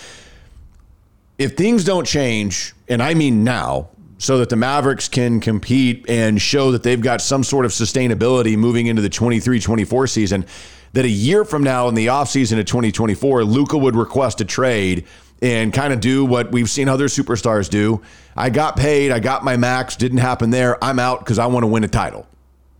if 1.39 1.57
things 1.57 1.85
don't 1.85 2.07
change, 2.07 2.75
and 2.89 3.03
I 3.03 3.15
mean 3.15 3.45
now, 3.45 3.89
so 4.19 4.39
that 4.39 4.49
the 4.49 4.57
Mavericks 4.57 5.09
can 5.09 5.41
compete 5.41 6.05
and 6.09 6.43
show 6.43 6.73
that 6.73 6.83
they've 6.83 7.01
got 7.01 7.21
some 7.21 7.45
sort 7.45 7.65
of 7.65 7.71
sustainability 7.71 8.57
moving 8.57 8.89
into 8.89 9.01
the 9.01 9.09
23 9.09 9.61
24 9.61 10.07
season, 10.09 10.45
that 10.93 11.05
a 11.05 11.09
year 11.09 11.45
from 11.45 11.63
now 11.63 11.89
in 11.89 11.95
the 11.95 12.09
offseason 12.09 12.59
of 12.59 12.67
2024, 12.67 13.45
Luka 13.45 13.79
would 13.79 13.95
request 13.95 14.41
a 14.41 14.45
trade 14.45 15.07
and 15.41 15.73
kind 15.73 15.93
of 15.93 16.01
do 16.01 16.25
what 16.25 16.51
we've 16.51 16.69
seen 16.69 16.89
other 16.89 17.07
superstars 17.07 17.71
do. 17.71 18.03
I 18.37 18.51
got 18.51 18.77
paid, 18.77 19.13
I 19.13 19.21
got 19.21 19.45
my 19.45 19.57
max, 19.57 19.95
didn't 19.95 20.19
happen 20.19 20.51
there. 20.51 20.83
I'm 20.83 20.99
out 20.99 21.21
because 21.21 21.39
I 21.39 21.47
want 21.47 21.63
to 21.63 21.69
win 21.69 21.85
a 21.85 21.89
title. 21.89 22.27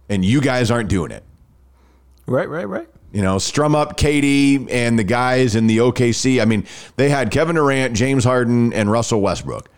And 0.09 0.25
you 0.25 0.41
guys 0.41 0.71
aren't 0.71 0.89
doing 0.89 1.13
it. 1.13 1.23
Right, 2.27 2.49
right, 2.49 2.69
right. 2.69 2.89
You 3.13 3.23
know, 3.23 3.39
strum 3.39 3.75
up 3.75 3.97
KD 3.97 4.71
and 4.71 4.99
the 4.99 5.05
guys 5.05 5.55
in 5.55 5.67
the 5.67 5.79
OKC. 5.79 6.43
I 6.43 6.45
mean, 6.45 6.67
they 6.97 7.09
had 7.09 7.31
Kevin 7.31 7.57
Durant, 7.57 7.95
James 7.95 8.25
Harden, 8.25 8.73
and 8.73 8.91
Russell 8.91 9.21
Westbrook. 9.21 9.69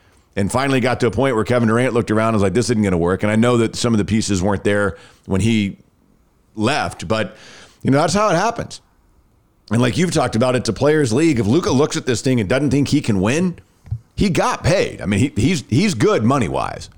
And 0.40 0.50
finally 0.50 0.80
got 0.80 1.00
to 1.00 1.06
a 1.06 1.10
point 1.10 1.34
where 1.34 1.44
Kevin 1.44 1.68
Durant 1.68 1.92
looked 1.92 2.10
around 2.10 2.28
and 2.28 2.36
was 2.36 2.42
like, 2.42 2.54
this 2.54 2.70
isn't 2.70 2.82
going 2.82 2.92
to 2.92 2.98
work. 2.98 3.22
And 3.22 3.30
I 3.30 3.36
know 3.36 3.58
that 3.58 3.76
some 3.76 3.92
of 3.92 3.98
the 3.98 4.06
pieces 4.06 4.42
weren't 4.42 4.64
there 4.64 4.96
when 5.26 5.42
he 5.42 5.76
left, 6.54 7.06
but, 7.06 7.36
you 7.82 7.90
know, 7.90 7.98
that's 7.98 8.14
how 8.14 8.30
it 8.30 8.36
happens. 8.36 8.80
And 9.70 9.82
like 9.82 9.98
you've 9.98 10.12
talked 10.12 10.36
about, 10.36 10.56
it's 10.56 10.70
a 10.70 10.72
players' 10.72 11.12
league. 11.12 11.40
If 11.40 11.46
Luka 11.46 11.70
looks 11.70 11.98
at 11.98 12.06
this 12.06 12.22
thing 12.22 12.40
and 12.40 12.48
doesn't 12.48 12.70
think 12.70 12.88
he 12.88 13.02
can 13.02 13.20
win, 13.20 13.58
he 14.16 14.30
got 14.30 14.64
paid. 14.64 15.02
I 15.02 15.06
mean, 15.06 15.20
he, 15.20 15.28
he's 15.36 15.62
he's 15.68 15.92
good 15.92 16.24
money 16.24 16.48
wise. 16.48 16.88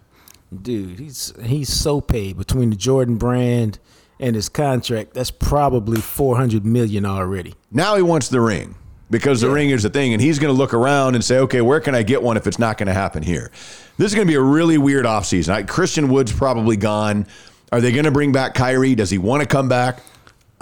Dude, 0.63 1.01
he's 1.01 1.35
he's 1.43 1.69
so 1.69 2.01
paid 2.01 2.39
between 2.39 2.71
the 2.71 2.77
Jordan 2.77 3.17
brand 3.17 3.81
and 4.21 4.37
his 4.37 4.49
contract. 4.49 5.15
That's 5.15 5.33
probably 5.33 6.01
four 6.01 6.37
hundred 6.37 6.65
million 6.65 7.05
already. 7.05 7.55
Now 7.73 7.97
he 7.97 8.03
wants 8.03 8.29
the 8.29 8.41
ring 8.41 8.77
because 9.13 9.43
the 9.43 9.51
ring 9.51 9.69
is 9.69 9.83
the 9.83 9.91
thing, 9.91 10.15
and 10.15 10.23
he's 10.23 10.39
going 10.39 10.53
to 10.53 10.57
look 10.59 10.73
around 10.73 11.15
and 11.15 11.23
say, 11.23 11.39
okay, 11.39 11.61
where 11.61 11.81
can 11.81 11.95
I 11.95 12.03
get 12.03 12.23
one 12.23 12.39
if 12.39 12.47
it's 12.47 12.59
not 12.59 12.79
going 12.79 12.87
to 12.87 12.95
happen 12.95 13.23
here? 13.23 13.53
This 13.99 14.11
is 14.11 14.15
going 14.15 14.27
to 14.27 14.31
be 14.31 14.37
a 14.37 14.41
really 14.41 14.79
weird 14.79 15.05
offseason. 15.05 15.53
I, 15.53 15.63
Christian 15.65 16.09
Wood's 16.09 16.33
probably 16.33 16.79
gone. 16.79 17.27
Are 17.71 17.81
they 17.83 17.93
going 17.93 18.07
to 18.07 18.11
bring 18.11 18.33
back 18.33 18.55
Kyrie? 18.55 18.95
Does 18.95 19.11
he 19.11 19.19
want 19.19 19.43
to 19.43 19.47
come 19.47 19.69
back? 19.69 20.01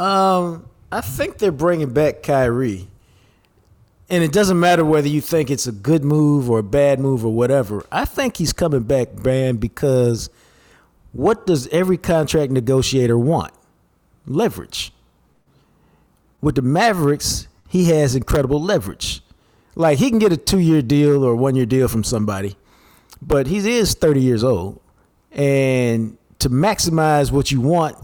Um, 0.01 0.69
I 0.91 1.01
think 1.01 1.39
they're 1.39 1.53
bringing 1.53 1.93
back 1.93 2.25
Kyrie, 2.25 2.89
and 4.11 4.25
it 4.25 4.33
doesn't 4.33 4.59
matter 4.59 4.85
whether 4.85 5.09
you 5.09 5.21
think 5.21 5.49
it's 5.49 5.69
a 5.69 5.73
good 5.73 6.05
move 6.05 6.51
or 6.51 6.59
a 6.59 6.65
bad 6.65 6.99
move 6.99 7.25
or 7.25 7.33
whatever. 7.33 7.87
I 7.93 8.05
think 8.05 8.39
he's 8.39 8.53
coming 8.53 8.83
back, 8.83 9.13
Brand, 9.13 9.61
because 9.61 10.29
what 11.13 11.47
does 11.47 11.69
every 11.69 11.99
contract 11.99 12.51
negotiator 12.51 13.17
want? 13.17 13.55
Leverage. 14.27 14.93
With 16.41 16.57
the 16.57 16.63
Mavericks, 16.63 17.47
he 17.71 17.85
has 17.85 18.17
incredible 18.17 18.61
leverage. 18.61 19.23
Like 19.77 19.99
he 19.99 20.11
can 20.11 20.19
get 20.19 20.33
a 20.33 20.37
two-year 20.37 20.83
deal 20.83 21.25
or 21.25 21.37
one-year 21.37 21.67
deal 21.67 21.87
from 21.87 22.03
somebody, 22.03 22.57
but 23.23 23.47
he 23.47 23.59
is 23.59 23.95
30 23.95 24.21
years 24.21 24.43
old, 24.43 24.81
and 25.31 26.19
to 26.41 26.51
maximize 26.51 27.31
what 27.31 27.53
you 27.53 27.61
want, 27.61 27.97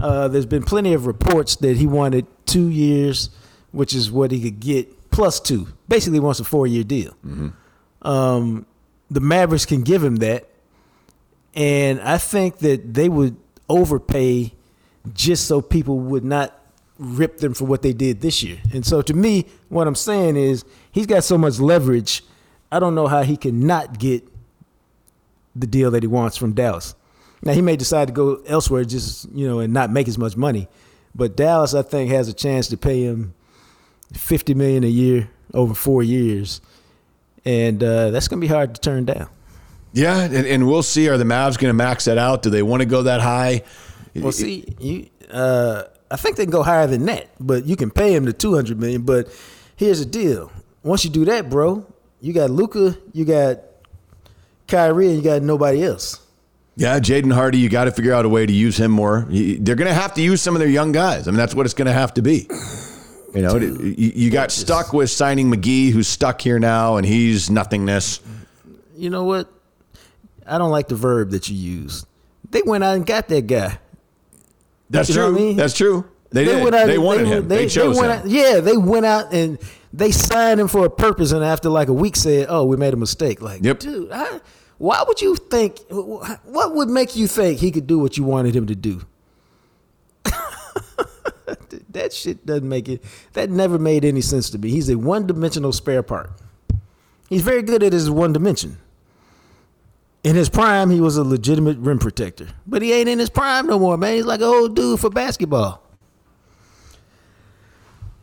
uh, 0.00 0.28
there's 0.28 0.46
been 0.46 0.62
plenty 0.62 0.94
of 0.94 1.06
reports 1.06 1.56
that 1.56 1.76
he 1.76 1.86
wanted 1.86 2.26
two 2.46 2.68
years, 2.68 3.28
which 3.70 3.94
is 3.94 4.10
what 4.10 4.30
he 4.30 4.40
could 4.40 4.60
get 4.60 5.10
plus 5.10 5.38
two. 5.38 5.68
Basically, 5.88 6.16
he 6.16 6.20
wants 6.20 6.40
a 6.40 6.44
four-year 6.44 6.84
deal. 6.84 7.14
Um, 8.00 8.64
the 9.10 9.20
Mavericks 9.20 9.66
can 9.66 9.82
give 9.82 10.02
him 10.02 10.16
that, 10.16 10.48
and 11.54 12.00
I 12.00 12.16
think 12.16 12.58
that 12.58 12.94
they 12.94 13.10
would 13.10 13.36
overpay 13.68 14.54
just 15.12 15.46
so 15.46 15.60
people 15.60 15.98
would 15.98 16.24
not 16.24 16.58
rip 17.02 17.38
them 17.38 17.54
for 17.54 17.64
what 17.64 17.82
they 17.82 17.92
did 17.92 18.20
this 18.20 18.42
year. 18.42 18.58
And 18.72 18.86
so, 18.86 19.02
to 19.02 19.14
me, 19.14 19.46
what 19.68 19.86
I'm 19.86 19.94
saying 19.94 20.36
is 20.36 20.64
he's 20.90 21.06
got 21.06 21.24
so 21.24 21.36
much 21.36 21.58
leverage. 21.58 22.22
I 22.70 22.78
don't 22.78 22.94
know 22.94 23.06
how 23.06 23.22
he 23.22 23.36
can 23.36 23.66
not 23.66 23.98
get 23.98 24.24
the 25.54 25.66
deal 25.66 25.90
that 25.90 26.02
he 26.02 26.06
wants 26.06 26.36
from 26.36 26.52
Dallas. 26.52 26.94
Now 27.42 27.52
he 27.52 27.60
may 27.60 27.76
decide 27.76 28.08
to 28.08 28.14
go 28.14 28.40
elsewhere, 28.46 28.84
just 28.84 29.30
you 29.32 29.46
know, 29.46 29.58
and 29.58 29.72
not 29.72 29.90
make 29.90 30.08
as 30.08 30.16
much 30.16 30.36
money. 30.36 30.68
But 31.14 31.36
Dallas, 31.36 31.74
I 31.74 31.82
think, 31.82 32.10
has 32.10 32.28
a 32.28 32.32
chance 32.32 32.68
to 32.68 32.76
pay 32.76 33.02
him 33.02 33.34
fifty 34.12 34.54
million 34.54 34.84
a 34.84 34.88
year 34.88 35.28
over 35.52 35.74
four 35.74 36.02
years, 36.02 36.60
and 37.44 37.82
uh, 37.82 38.10
that's 38.10 38.28
going 38.28 38.40
to 38.40 38.46
be 38.46 38.52
hard 38.52 38.74
to 38.74 38.80
turn 38.80 39.04
down. 39.04 39.28
Yeah, 39.92 40.20
and, 40.20 40.46
and 40.46 40.66
we'll 40.66 40.82
see. 40.82 41.08
Are 41.08 41.18
the 41.18 41.24
Mavs 41.24 41.58
going 41.58 41.68
to 41.68 41.74
max 41.74 42.06
that 42.06 42.16
out? 42.16 42.42
Do 42.42 42.48
they 42.48 42.62
want 42.62 42.80
to 42.80 42.86
go 42.86 43.02
that 43.02 43.20
high? 43.20 43.62
Well, 44.14 44.32
see, 44.32 44.64
you, 44.78 45.08
uh, 45.30 45.84
I 46.12 46.16
think 46.16 46.36
they 46.36 46.44
can 46.44 46.52
go 46.52 46.62
higher 46.62 46.86
than 46.86 47.06
that, 47.06 47.28
but 47.40 47.64
you 47.64 47.74
can 47.74 47.90
pay 47.90 48.14
him 48.14 48.26
the 48.26 48.34
two 48.34 48.54
hundred 48.54 48.78
million. 48.78 49.02
But 49.02 49.28
here's 49.76 49.98
the 49.98 50.04
deal: 50.04 50.52
once 50.82 51.04
you 51.04 51.10
do 51.10 51.24
that, 51.24 51.48
bro, 51.48 51.86
you 52.20 52.34
got 52.34 52.50
Luka, 52.50 52.96
you 53.12 53.24
got 53.24 53.60
Kyrie, 54.68 55.08
and 55.08 55.16
you 55.16 55.22
got 55.22 55.40
nobody 55.42 55.82
else. 55.84 56.20
Yeah, 56.76 56.98
Jaden 57.00 57.32
Hardy, 57.32 57.58
you 57.58 57.68
got 57.68 57.84
to 57.84 57.90
figure 57.90 58.12
out 58.12 58.24
a 58.24 58.28
way 58.28 58.46
to 58.46 58.52
use 58.52 58.78
him 58.78 58.90
more. 58.90 59.26
They're 59.28 59.74
going 59.74 59.88
to 59.88 59.94
have 59.94 60.14
to 60.14 60.22
use 60.22 60.40
some 60.40 60.54
of 60.54 60.60
their 60.60 60.68
young 60.68 60.92
guys. 60.92 61.28
I 61.28 61.30
mean, 61.30 61.38
that's 61.38 61.54
what 61.54 61.66
it's 61.66 61.74
going 61.74 61.86
to 61.86 61.92
have 61.92 62.14
to 62.14 62.22
be. 62.22 62.46
You 63.34 63.42
know, 63.42 63.56
you, 63.56 64.12
you 64.14 64.30
got 64.30 64.50
stuck 64.50 64.92
with 64.92 65.10
signing 65.10 65.50
McGee, 65.50 65.90
who's 65.90 66.08
stuck 66.08 66.40
here 66.40 66.58
now, 66.58 66.96
and 66.96 67.06
he's 67.06 67.50
nothingness. 67.50 68.20
You 68.96 69.10
know 69.10 69.24
what? 69.24 69.50
I 70.46 70.58
don't 70.58 70.70
like 70.70 70.88
the 70.88 70.94
verb 70.94 71.30
that 71.30 71.48
you 71.48 71.56
use. 71.56 72.04
They 72.50 72.62
went 72.62 72.84
out 72.84 72.96
and 72.96 73.06
got 73.06 73.28
that 73.28 73.46
guy. 73.46 73.78
That's 74.92 75.08
You 75.08 75.14
true. 75.16 75.26
I 75.26 75.30
mean? 75.30 75.56
That's 75.56 75.74
true. 75.74 76.04
They, 76.30 76.44
did. 76.44 76.62
went 76.62 76.74
out 76.74 76.86
they 76.86 76.98
wanted 76.98 77.26
him. 77.26 77.48
They, 77.48 77.66
chose 77.68 77.98
went 77.98 78.12
him. 78.12 78.18
Out, 78.20 78.26
yeah, 78.28 78.60
they 78.60 78.76
went 78.76 79.04
out 79.04 79.32
and 79.34 79.58
They 79.92 80.10
signed 80.10 80.60
him 80.60 80.68
for 80.68 80.84
a 80.86 80.90
purpose, 80.90 81.32
and 81.32 81.44
after 81.44 81.68
like 81.68 81.88
a 81.88 81.92
week, 81.92 82.16
said, 82.16 82.46
"Oh, 82.48 82.64
we 82.64 82.76
made 82.78 82.94
a 82.94 82.96
mistake." 82.96 83.42
Like, 83.42 83.62
Yep. 83.62 83.78
dude, 83.80 84.10
I, 84.12 84.40
why 84.78 85.04
would 85.06 85.20
you 85.20 85.36
think? 85.36 85.78
What 85.90 86.74
would 86.74 86.88
make 86.88 87.14
you 87.16 87.26
think 87.26 87.58
he 87.58 87.70
could 87.70 87.86
do 87.86 87.98
what 87.98 88.16
you 88.16 88.24
wanted 88.24 88.54
him 88.56 88.66
to 88.68 88.74
do? 88.74 89.02
that 91.90 92.12
shit 92.12 92.44
doesn't 92.46 92.68
make 92.68 92.88
it. 92.88 93.02
That 93.34 93.50
never 93.50 93.78
made 93.78 94.04
any 94.04 94.20
sense 94.22 94.48
to 94.50 94.58
me. 94.58 94.70
He's 94.70 94.88
a 94.88 94.96
one-dimensional 94.96 95.72
spare 95.72 96.02
part. 96.02 96.30
He's 97.28 97.42
very 97.42 97.62
good 97.62 97.82
at 97.82 97.92
his 97.92 98.10
one 98.10 98.32
dimension. 98.32 98.78
In 100.24 100.36
his 100.36 100.48
prime, 100.48 100.90
he 100.90 101.00
was 101.00 101.16
a 101.16 101.24
legitimate 101.24 101.78
rim 101.78 101.98
protector, 101.98 102.46
but 102.66 102.80
he 102.80 102.92
ain't 102.92 103.08
in 103.08 103.18
his 103.18 103.28
prime 103.28 103.66
no 103.66 103.78
more, 103.78 103.96
man. 103.96 104.14
He's 104.14 104.24
like 104.24 104.40
an 104.40 104.46
old 104.46 104.76
dude 104.76 105.00
for 105.00 105.10
basketball. 105.10 105.82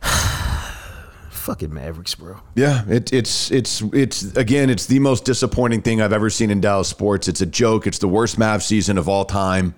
Fucking 0.00 1.74
Mavericks, 1.74 2.14
bro. 2.14 2.40
Yeah, 2.54 2.84
it, 2.88 3.12
it's 3.12 3.50
it's 3.50 3.82
it's 3.92 4.34
again, 4.34 4.70
it's 4.70 4.86
the 4.86 4.98
most 4.98 5.26
disappointing 5.26 5.82
thing 5.82 6.00
I've 6.00 6.14
ever 6.14 6.30
seen 6.30 6.50
in 6.50 6.62
Dallas 6.62 6.88
sports. 6.88 7.28
It's 7.28 7.42
a 7.42 7.46
joke. 7.46 7.86
It's 7.86 7.98
the 7.98 8.08
worst 8.08 8.38
Mav 8.38 8.62
season 8.62 8.96
of 8.96 9.06
all 9.06 9.26
time. 9.26 9.74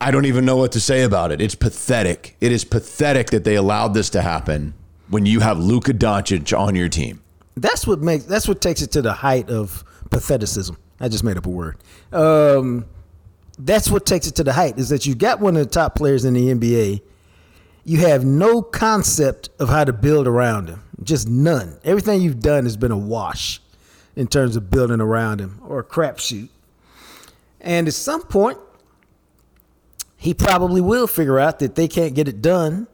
I 0.00 0.10
don't 0.10 0.24
even 0.24 0.46
know 0.46 0.56
what 0.56 0.72
to 0.72 0.80
say 0.80 1.02
about 1.02 1.30
it. 1.30 1.42
It's 1.42 1.56
pathetic. 1.56 2.36
It 2.40 2.52
is 2.52 2.64
pathetic 2.64 3.30
that 3.30 3.44
they 3.44 3.56
allowed 3.56 3.94
this 3.94 4.08
to 4.10 4.22
happen 4.22 4.72
when 5.08 5.26
you 5.26 5.40
have 5.40 5.58
Luka 5.58 5.92
Doncic 5.92 6.56
on 6.58 6.74
your 6.74 6.88
team. 6.88 7.20
That's 7.60 7.86
what 7.86 8.00
makes. 8.00 8.24
That's 8.24 8.48
what 8.48 8.60
takes 8.60 8.82
it 8.82 8.90
to 8.92 9.02
the 9.02 9.12
height 9.12 9.50
of 9.50 9.84
patheticism. 10.10 10.76
I 11.00 11.08
just 11.08 11.24
made 11.24 11.36
up 11.36 11.46
a 11.46 11.50
word. 11.50 11.76
Um, 12.12 12.86
that's 13.58 13.90
what 13.90 14.06
takes 14.06 14.26
it 14.26 14.34
to 14.36 14.44
the 14.44 14.52
height 14.52 14.78
is 14.78 14.88
that 14.88 15.06
you 15.06 15.14
got 15.14 15.40
one 15.40 15.56
of 15.56 15.64
the 15.64 15.70
top 15.70 15.94
players 15.94 16.24
in 16.24 16.34
the 16.34 16.48
NBA. 16.48 17.02
You 17.84 17.98
have 18.00 18.24
no 18.24 18.62
concept 18.62 19.48
of 19.58 19.68
how 19.68 19.84
to 19.84 19.92
build 19.92 20.26
around 20.26 20.68
him. 20.68 20.82
Just 21.02 21.28
none. 21.28 21.78
Everything 21.84 22.20
you've 22.20 22.40
done 22.40 22.64
has 22.64 22.76
been 22.76 22.90
a 22.90 22.98
wash 22.98 23.60
in 24.14 24.26
terms 24.26 24.56
of 24.56 24.70
building 24.70 25.00
around 25.00 25.40
him 25.40 25.60
or 25.64 25.80
a 25.80 25.84
crapshoot. 25.84 26.48
And 27.60 27.88
at 27.88 27.94
some 27.94 28.22
point, 28.22 28.58
he 30.16 30.34
probably 30.34 30.80
will 30.80 31.06
figure 31.06 31.38
out 31.38 31.60
that 31.60 31.76
they 31.76 31.88
can't 31.88 32.14
get 32.14 32.28
it 32.28 32.42
done. 32.42 32.88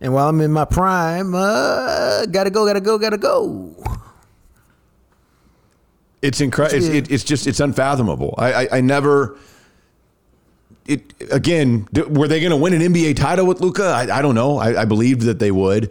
And 0.00 0.12
while 0.12 0.28
I'm 0.28 0.40
in 0.40 0.52
my 0.52 0.64
prime, 0.66 1.34
uh, 1.34 2.26
gotta 2.26 2.50
go, 2.50 2.66
gotta 2.66 2.80
go, 2.80 2.98
gotta 2.98 3.16
go. 3.18 3.74
It's 6.22 6.40
incredible. 6.40 6.76
It's, 6.78 6.86
it, 6.86 7.10
it's 7.10 7.24
just 7.24 7.46
it's 7.46 7.60
unfathomable. 7.60 8.34
I, 8.38 8.52
I 8.52 8.68
I 8.72 8.80
never. 8.80 9.38
It 10.86 11.14
again. 11.30 11.88
Were 12.08 12.28
they 12.28 12.40
going 12.40 12.50
to 12.50 12.56
win 12.56 12.72
an 12.72 12.80
NBA 12.80 13.16
title 13.16 13.46
with 13.46 13.60
Luka? 13.60 13.84
I, 13.84 14.18
I 14.18 14.22
don't 14.22 14.34
know. 14.34 14.58
I, 14.58 14.82
I 14.82 14.84
believed 14.84 15.22
that 15.22 15.38
they 15.38 15.50
would. 15.50 15.90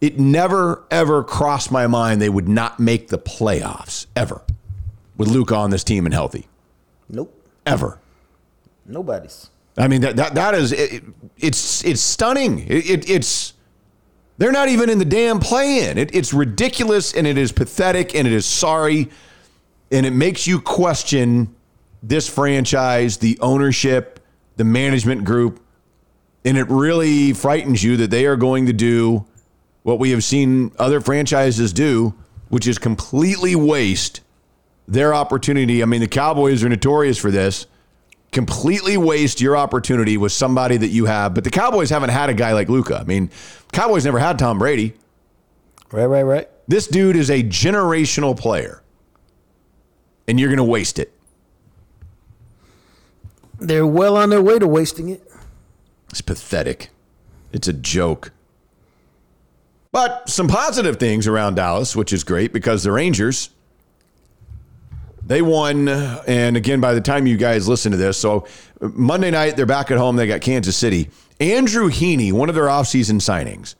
It 0.00 0.18
never 0.18 0.84
ever 0.90 1.22
crossed 1.24 1.70
my 1.70 1.86
mind 1.86 2.20
they 2.20 2.28
would 2.28 2.48
not 2.48 2.78
make 2.80 3.08
the 3.08 3.18
playoffs 3.18 4.06
ever 4.14 4.42
with 5.16 5.28
Luka 5.28 5.54
on 5.54 5.70
this 5.70 5.82
team 5.84 6.04
and 6.06 6.12
healthy 6.14 6.46
Nope. 7.08 7.32
ever. 7.64 7.98
Nobody's. 8.84 9.48
I 9.76 9.88
mean 9.88 10.00
that 10.02 10.16
that 10.16 10.34
that 10.34 10.54
is 10.54 10.72
it, 10.72 11.04
it's 11.36 11.84
it's 11.84 12.00
stunning. 12.00 12.60
It, 12.60 12.90
it, 12.90 13.10
it's 13.10 13.52
they're 14.38 14.52
not 14.52 14.68
even 14.68 14.90
in 14.90 14.98
the 14.98 15.04
damn 15.04 15.38
play-in. 15.38 15.98
It, 15.98 16.14
it's 16.14 16.32
ridiculous 16.34 17.14
and 17.14 17.26
it 17.26 17.38
is 17.38 17.52
pathetic 17.52 18.14
and 18.14 18.26
it 18.26 18.32
is 18.32 18.46
sorry 18.46 19.10
and 19.90 20.04
it 20.04 20.12
makes 20.12 20.46
you 20.46 20.60
question 20.60 21.54
this 22.02 22.28
franchise, 22.28 23.18
the 23.18 23.38
ownership, 23.40 24.20
the 24.56 24.64
management 24.64 25.24
group, 25.24 25.60
and 26.44 26.56
it 26.56 26.68
really 26.68 27.32
frightens 27.32 27.82
you 27.82 27.96
that 27.98 28.10
they 28.10 28.26
are 28.26 28.36
going 28.36 28.66
to 28.66 28.72
do 28.72 29.26
what 29.82 29.98
we 29.98 30.10
have 30.10 30.24
seen 30.24 30.72
other 30.78 31.00
franchises 31.00 31.72
do, 31.72 32.14
which 32.48 32.66
is 32.66 32.78
completely 32.78 33.54
waste 33.54 34.20
their 34.88 35.14
opportunity. 35.14 35.82
I 35.82 35.86
mean, 35.86 36.00
the 36.00 36.08
Cowboys 36.08 36.62
are 36.64 36.68
notorious 36.68 37.18
for 37.18 37.30
this 37.30 37.66
completely 38.36 38.98
waste 38.98 39.40
your 39.40 39.56
opportunity 39.56 40.18
with 40.18 40.30
somebody 40.30 40.76
that 40.76 40.88
you 40.88 41.06
have. 41.06 41.32
But 41.32 41.42
the 41.42 41.50
Cowboys 41.50 41.88
haven't 41.88 42.10
had 42.10 42.28
a 42.28 42.34
guy 42.34 42.52
like 42.52 42.68
Luka. 42.68 42.98
I 42.98 43.04
mean, 43.04 43.30
Cowboys 43.72 44.04
never 44.04 44.18
had 44.18 44.38
Tom 44.38 44.58
Brady. 44.58 44.92
Right, 45.90 46.04
right, 46.04 46.22
right. 46.22 46.48
This 46.68 46.86
dude 46.86 47.16
is 47.16 47.30
a 47.30 47.42
generational 47.42 48.38
player, 48.38 48.82
and 50.28 50.38
you're 50.38 50.50
going 50.50 50.58
to 50.58 50.64
waste 50.64 50.98
it. 50.98 51.14
They're 53.58 53.86
well 53.86 54.18
on 54.18 54.28
their 54.28 54.42
way 54.42 54.58
to 54.58 54.68
wasting 54.68 55.08
it. 55.08 55.26
It's 56.10 56.20
pathetic. 56.20 56.90
It's 57.52 57.68
a 57.68 57.72
joke. 57.72 58.32
But 59.92 60.28
some 60.28 60.46
positive 60.46 60.98
things 60.98 61.26
around 61.26 61.54
Dallas, 61.54 61.96
which 61.96 62.12
is 62.12 62.22
great 62.22 62.52
because 62.52 62.84
the 62.84 62.92
Rangers, 62.92 63.48
they 65.26 65.42
won. 65.42 65.88
And 65.88 66.56
again, 66.56 66.80
by 66.80 66.94
the 66.94 67.00
time 67.00 67.26
you 67.26 67.36
guys 67.36 67.68
listen 67.68 67.92
to 67.92 67.98
this, 67.98 68.16
so 68.16 68.46
Monday 68.80 69.30
night, 69.30 69.56
they're 69.56 69.66
back 69.66 69.90
at 69.90 69.98
home. 69.98 70.16
They 70.16 70.26
got 70.26 70.40
Kansas 70.40 70.76
City. 70.76 71.10
Andrew 71.40 71.90
Heaney, 71.90 72.32
one 72.32 72.48
of 72.48 72.54
their 72.54 72.64
offseason 72.64 73.16
signings, 73.16 73.74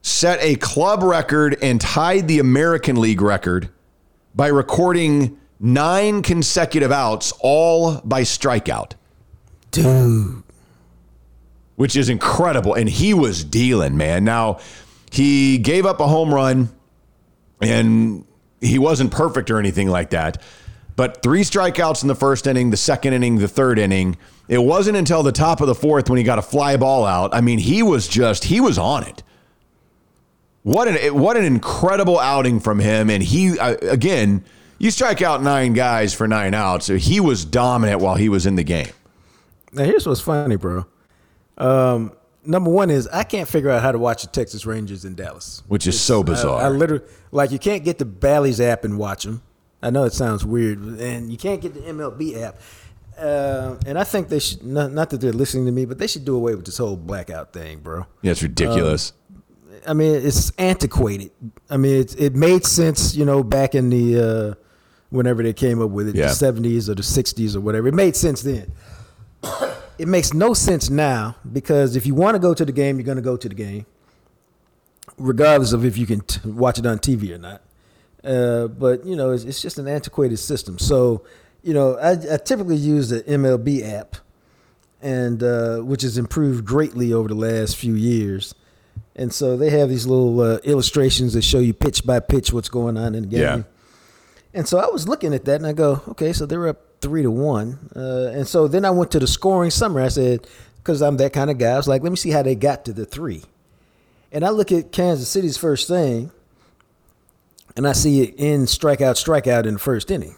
set 0.00 0.38
a 0.42 0.56
club 0.56 1.02
record 1.02 1.56
and 1.62 1.80
tied 1.80 2.26
the 2.26 2.38
American 2.40 2.96
League 3.00 3.20
record 3.20 3.68
by 4.34 4.48
recording 4.48 5.38
nine 5.60 6.22
consecutive 6.22 6.90
outs, 6.90 7.32
all 7.40 8.00
by 8.00 8.22
strikeout 8.22 8.94
Dude. 9.70 10.42
which 11.76 11.94
is 11.94 12.08
incredible. 12.08 12.74
And 12.74 12.88
he 12.88 13.14
was 13.14 13.44
dealing, 13.44 13.96
man. 13.96 14.24
Now, 14.24 14.58
he 15.12 15.58
gave 15.58 15.86
up 15.86 16.00
a 16.00 16.08
home 16.08 16.34
run 16.34 16.70
and 17.60 18.24
he 18.62 18.78
wasn't 18.78 19.10
perfect 19.10 19.50
or 19.50 19.58
anything 19.58 19.88
like 19.88 20.10
that. 20.10 20.40
But 20.96 21.22
three 21.22 21.42
strikeouts 21.42 22.02
in 22.02 22.08
the 22.08 22.14
first 22.14 22.46
inning, 22.46 22.70
the 22.70 22.76
second 22.76 23.12
inning, 23.14 23.38
the 23.38 23.48
third 23.48 23.78
inning. 23.78 24.16
It 24.48 24.58
wasn't 24.58 24.96
until 24.96 25.22
the 25.22 25.32
top 25.32 25.60
of 25.60 25.66
the 25.66 25.74
fourth 25.74 26.08
when 26.08 26.18
he 26.18 26.24
got 26.24 26.38
a 26.38 26.42
fly 26.42 26.76
ball 26.76 27.04
out. 27.04 27.34
I 27.34 27.40
mean, 27.40 27.58
he 27.58 27.82
was 27.82 28.08
just, 28.08 28.44
he 28.44 28.60
was 28.60 28.78
on 28.78 29.04
it. 29.04 29.22
What 30.62 30.88
an 30.88 31.18
what 31.18 31.36
an 31.36 31.44
incredible 31.44 32.20
outing 32.20 32.60
from 32.60 32.78
him, 32.78 33.10
and 33.10 33.22
he 33.22 33.58
uh, 33.58 33.76
again. 33.82 34.44
You 34.78 34.90
strike 34.90 35.22
out 35.22 35.44
nine 35.44 35.74
guys 35.74 36.12
for 36.12 36.26
nine 36.26 36.54
outs. 36.54 36.86
So 36.86 36.96
he 36.96 37.20
was 37.20 37.44
dominant 37.44 38.00
while 38.00 38.16
he 38.16 38.28
was 38.28 38.46
in 38.46 38.56
the 38.56 38.64
game. 38.64 38.90
Now 39.72 39.84
here's 39.84 40.08
what's 40.08 40.20
funny, 40.20 40.56
bro. 40.56 40.86
Um, 41.56 42.10
number 42.44 42.70
one 42.70 42.90
is 42.90 43.06
I 43.08 43.24
can't 43.24 43.48
figure 43.48 43.70
out 43.70 43.82
how 43.82 43.92
to 43.92 43.98
watch 43.98 44.22
the 44.22 44.28
Texas 44.28 44.66
Rangers 44.66 45.04
in 45.04 45.14
Dallas. 45.14 45.62
Which 45.68 45.86
is 45.86 46.00
so 46.00 46.22
bizarre. 46.22 46.60
I, 46.62 46.66
I 46.66 46.68
literally 46.68 47.04
like 47.30 47.50
you 47.50 47.58
can't 47.58 47.84
get 47.84 47.98
the 47.98 48.04
Bally's 48.04 48.60
app 48.60 48.84
and 48.84 48.98
watch 48.98 49.24
them. 49.24 49.42
I 49.82 49.90
know 49.90 50.04
it 50.04 50.12
sounds 50.12 50.44
weird, 50.44 50.78
and 50.80 51.30
you 51.30 51.36
can't 51.36 51.60
get 51.60 51.74
the 51.74 51.80
MLB 51.80 52.40
app. 52.40 52.60
Uh, 53.18 53.76
and 53.86 53.98
I 53.98 54.04
think 54.04 54.28
they 54.28 54.38
should 54.38 54.62
not, 54.64 54.92
not 54.92 55.10
that 55.10 55.20
they're 55.20 55.32
listening 55.32 55.66
to 55.66 55.72
me, 55.72 55.84
but 55.84 55.98
they 55.98 56.06
should 56.06 56.24
do 56.24 56.34
away 56.36 56.54
with 56.54 56.64
this 56.64 56.78
whole 56.78 56.96
blackout 56.96 57.52
thing, 57.52 57.80
bro. 57.80 58.06
Yeah, 58.22 58.30
it's 58.32 58.42
ridiculous. 58.42 59.12
I 59.86 59.92
mean, 59.94 60.14
it's 60.24 60.50
antiquated. 60.58 61.30
I 61.68 61.76
mean, 61.76 62.00
it, 62.00 62.20
it 62.20 62.34
made 62.36 62.64
sense, 62.64 63.14
you 63.16 63.24
know, 63.24 63.42
back 63.42 63.74
in 63.74 63.90
the 63.90 64.18
uh, 64.18 64.54
whenever 65.10 65.42
they 65.42 65.52
came 65.52 65.82
up 65.82 65.90
with 65.90 66.08
it, 66.08 66.14
Yeah. 66.14 66.28
the 66.28 66.34
seventies 66.34 66.88
or 66.88 66.94
the 66.94 67.02
sixties 67.02 67.56
or 67.56 67.60
whatever. 67.60 67.88
It 67.88 67.94
made 67.94 68.14
sense 68.16 68.42
then. 68.42 68.72
It 70.02 70.08
makes 70.08 70.34
no 70.34 70.52
sense 70.52 70.90
now 70.90 71.36
because 71.52 71.94
if 71.94 72.06
you 72.06 72.12
want 72.12 72.34
to 72.34 72.40
go 72.40 72.54
to 72.54 72.64
the 72.64 72.72
game, 72.72 72.96
you're 72.96 73.06
going 73.06 73.16
to 73.18 73.22
go 73.22 73.36
to 73.36 73.48
the 73.48 73.54
game, 73.54 73.86
regardless 75.16 75.72
of 75.72 75.84
if 75.84 75.96
you 75.96 76.06
can 76.06 76.22
t- 76.22 76.40
watch 76.48 76.76
it 76.76 76.86
on 76.86 76.98
TV 76.98 77.32
or 77.32 77.38
not. 77.38 77.62
Uh, 78.24 78.66
but 78.66 79.06
you 79.06 79.14
know, 79.14 79.30
it's, 79.30 79.44
it's 79.44 79.62
just 79.62 79.78
an 79.78 79.86
antiquated 79.86 80.38
system. 80.38 80.76
So, 80.76 81.24
you 81.62 81.72
know, 81.72 81.96
I, 81.98 82.34
I 82.34 82.36
typically 82.38 82.74
use 82.74 83.10
the 83.10 83.22
MLB 83.22 83.88
app, 83.92 84.16
and 85.00 85.40
uh, 85.40 85.78
which 85.78 86.02
has 86.02 86.18
improved 86.18 86.64
greatly 86.64 87.12
over 87.12 87.28
the 87.28 87.36
last 87.36 87.76
few 87.76 87.94
years. 87.94 88.56
And 89.14 89.32
so 89.32 89.56
they 89.56 89.70
have 89.70 89.88
these 89.88 90.04
little 90.04 90.40
uh, 90.40 90.56
illustrations 90.64 91.34
that 91.34 91.42
show 91.42 91.60
you 91.60 91.74
pitch 91.74 92.04
by 92.04 92.18
pitch 92.18 92.52
what's 92.52 92.68
going 92.68 92.96
on 92.96 93.14
in 93.14 93.22
the 93.22 93.28
game. 93.28 93.40
Yeah. 93.40 93.62
And 94.54 94.68
so 94.68 94.78
I 94.78 94.86
was 94.88 95.08
looking 95.08 95.32
at 95.34 95.44
that 95.46 95.56
and 95.56 95.66
I 95.66 95.72
go, 95.72 96.02
okay, 96.08 96.32
so 96.32 96.44
they're 96.46 96.68
up 96.68 97.00
three 97.00 97.22
to 97.22 97.30
one. 97.30 97.90
Uh, 97.96 98.30
and 98.34 98.46
so 98.46 98.68
then 98.68 98.84
I 98.84 98.90
went 98.90 99.10
to 99.12 99.18
the 99.18 99.26
scoring 99.26 99.70
summary. 99.70 100.04
I 100.04 100.08
said, 100.08 100.46
because 100.76 101.00
I'm 101.00 101.16
that 101.18 101.32
kind 101.32 101.50
of 101.50 101.58
guy, 101.58 101.70
I 101.70 101.76
was 101.76 101.88
like, 101.88 102.02
let 102.02 102.10
me 102.10 102.16
see 102.16 102.30
how 102.30 102.42
they 102.42 102.54
got 102.54 102.84
to 102.84 102.92
the 102.92 103.04
three. 103.06 103.42
And 104.30 104.44
I 104.44 104.50
look 104.50 104.72
at 104.72 104.92
Kansas 104.92 105.28
City's 105.28 105.56
first 105.56 105.88
thing 105.88 106.30
and 107.76 107.86
I 107.86 107.92
see 107.92 108.20
it 108.22 108.34
in 108.36 108.62
strikeout, 108.64 109.14
strikeout 109.22 109.64
in 109.66 109.74
the 109.74 109.80
first 109.80 110.10
inning. 110.10 110.34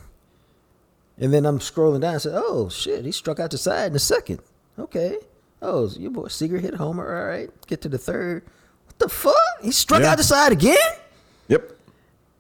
And 1.19 1.33
then 1.33 1.47
I'm 1.47 1.59
scrolling 1.61 2.01
down 2.01 2.15
and 2.15 2.23
said, 2.23 2.35
oh, 2.35 2.69
shit, 2.69 3.05
he 3.05 3.13
struck 3.13 3.39
out 3.41 3.51
the 3.53 3.59
side 3.59 3.89
in 3.89 3.93
the 3.93 3.99
second. 4.01 4.41
Okay. 4.79 5.19
Oh, 5.63 5.89
your 5.97 6.11
boy 6.11 6.29
Seager 6.29 6.59
hit 6.59 6.75
homer. 6.75 7.17
All 7.21 7.27
right. 7.27 7.51
Get 7.67 7.81
to 7.83 7.89
the 7.89 7.99
third. 7.99 8.45
What 8.87 8.99
the 8.99 9.09
fuck? 9.09 9.35
He 9.63 9.71
struck 9.71 10.03
Yeah. 10.03 10.11
out 10.13 10.19
the 10.19 10.25
side 10.25 10.53
again? 10.53 10.77
Yep. 11.49 11.73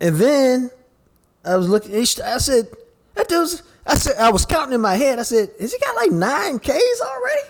And 0.00 0.16
then 0.16 0.70
I 1.44 1.56
was 1.56 1.68
looking. 1.68 1.94
I 1.94 2.04
said, 2.04 2.68
"That 3.14 3.28
dude's." 3.28 3.62
I 3.86 3.96
said, 3.96 4.16
I 4.18 4.30
was 4.30 4.46
counting 4.46 4.74
in 4.74 4.80
my 4.80 4.94
head. 4.94 5.18
I 5.18 5.22
said, 5.22 5.50
"Has 5.60 5.72
he 5.72 5.78
got 5.78 5.94
like 5.96 6.10
nine 6.10 6.58
Ks 6.58 7.00
already?" 7.02 7.48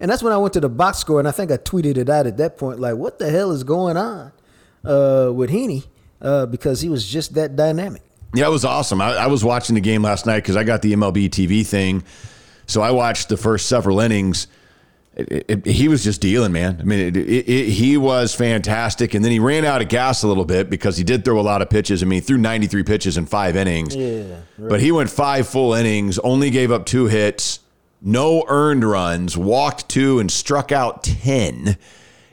And 0.00 0.10
that's 0.10 0.22
when 0.22 0.32
I 0.32 0.36
went 0.36 0.54
to 0.54 0.60
the 0.60 0.68
box 0.68 0.98
score, 0.98 1.18
and 1.18 1.26
I 1.26 1.32
think 1.32 1.50
I 1.50 1.56
tweeted 1.56 1.96
it 1.96 2.08
out 2.08 2.26
at 2.26 2.36
that 2.36 2.56
point, 2.56 2.78
like, 2.78 2.96
what 2.96 3.18
the 3.18 3.30
hell 3.30 3.50
is 3.50 3.64
going 3.64 3.96
on 3.96 4.32
uh, 4.84 5.30
with 5.34 5.50
Heaney? 5.50 5.86
Uh, 6.20 6.46
because 6.46 6.80
he 6.80 6.88
was 6.88 7.06
just 7.06 7.34
that 7.34 7.56
dynamic. 7.56 8.02
Yeah, 8.34 8.46
it 8.46 8.50
was 8.50 8.64
awesome. 8.64 9.00
I, 9.00 9.14
I 9.14 9.26
was 9.26 9.44
watching 9.44 9.74
the 9.74 9.80
game 9.80 10.02
last 10.02 10.26
night 10.26 10.38
because 10.38 10.56
I 10.56 10.64
got 10.64 10.82
the 10.82 10.92
MLB 10.94 11.30
TV 11.30 11.66
thing. 11.66 12.04
So 12.66 12.82
I 12.82 12.90
watched 12.90 13.28
the 13.28 13.36
first 13.36 13.68
several 13.68 14.00
innings. 14.00 14.46
It, 15.18 15.44
it, 15.48 15.66
he 15.66 15.88
was 15.88 16.04
just 16.04 16.20
dealing, 16.20 16.52
man. 16.52 16.78
I 16.80 16.84
mean, 16.84 17.16
it, 17.16 17.46
he 17.46 17.96
was 17.96 18.34
fantastic. 18.34 19.14
And 19.14 19.24
then 19.24 19.32
he 19.32 19.40
ran 19.40 19.64
out 19.64 19.82
of 19.82 19.88
gas 19.88 20.22
a 20.22 20.28
little 20.28 20.44
bit 20.44 20.70
because 20.70 20.96
he 20.96 21.02
did 21.02 21.24
throw 21.24 21.40
a 21.40 21.42
lot 21.42 21.60
of 21.60 21.68
pitches. 21.68 22.02
I 22.02 22.06
mean, 22.06 22.18
he 22.18 22.26
threw 22.26 22.38
93 22.38 22.84
pitches 22.84 23.16
in 23.16 23.26
five 23.26 23.56
innings. 23.56 23.96
Yeah. 23.96 24.40
Right. 24.56 24.68
But 24.70 24.80
he 24.80 24.92
went 24.92 25.10
five 25.10 25.48
full 25.48 25.74
innings, 25.74 26.18
only 26.20 26.50
gave 26.50 26.70
up 26.70 26.86
two 26.86 27.06
hits, 27.06 27.60
no 28.00 28.44
earned 28.46 28.84
runs, 28.84 29.36
walked 29.36 29.88
two, 29.88 30.20
and 30.20 30.30
struck 30.30 30.70
out 30.70 31.02
10 31.02 31.76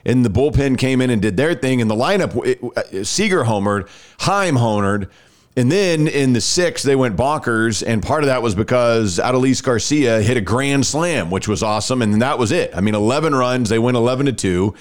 and 0.06 0.24
the 0.24 0.30
bullpen 0.30 0.78
came 0.78 1.02
in 1.02 1.10
and 1.10 1.22
did 1.22 1.36
their 1.36 1.56
thing. 1.56 1.82
And 1.82 1.90
the 1.90 1.96
lineup, 1.96 2.46
it, 2.46 2.60
uh, 2.78 3.04
Seager 3.04 3.44
homered, 3.44 3.90
Heim 4.20 4.56
homered. 4.56 5.10
And 5.58 5.72
then 5.72 6.08
in 6.08 6.34
the 6.34 6.42
sixth, 6.42 6.86
they 6.86 6.98
went 6.98 7.16
bonkers. 7.16 7.84
And 7.86 8.04
part 8.04 8.24
of 8.24 8.28
that 8.28 8.42
was 8.42 8.56
because 8.56 9.20
Adolis 9.20 9.64
Garcia 9.64 10.22
hit 10.22 10.36
a 10.36 10.42
grand 10.42 10.86
slam, 10.86 11.32
which 11.32 11.48
was 11.48 11.64
awesome. 11.64 12.02
And 12.02 12.22
that 12.22 12.38
was 12.38 12.52
it. 12.52 12.76
I 12.76 12.82
mean, 12.82 12.96
11 12.96 13.34
runs, 13.34 13.70
they 13.70 13.80
went 13.80 13.96
11 13.96 14.26
to 14.26 14.34
2. 14.34 14.76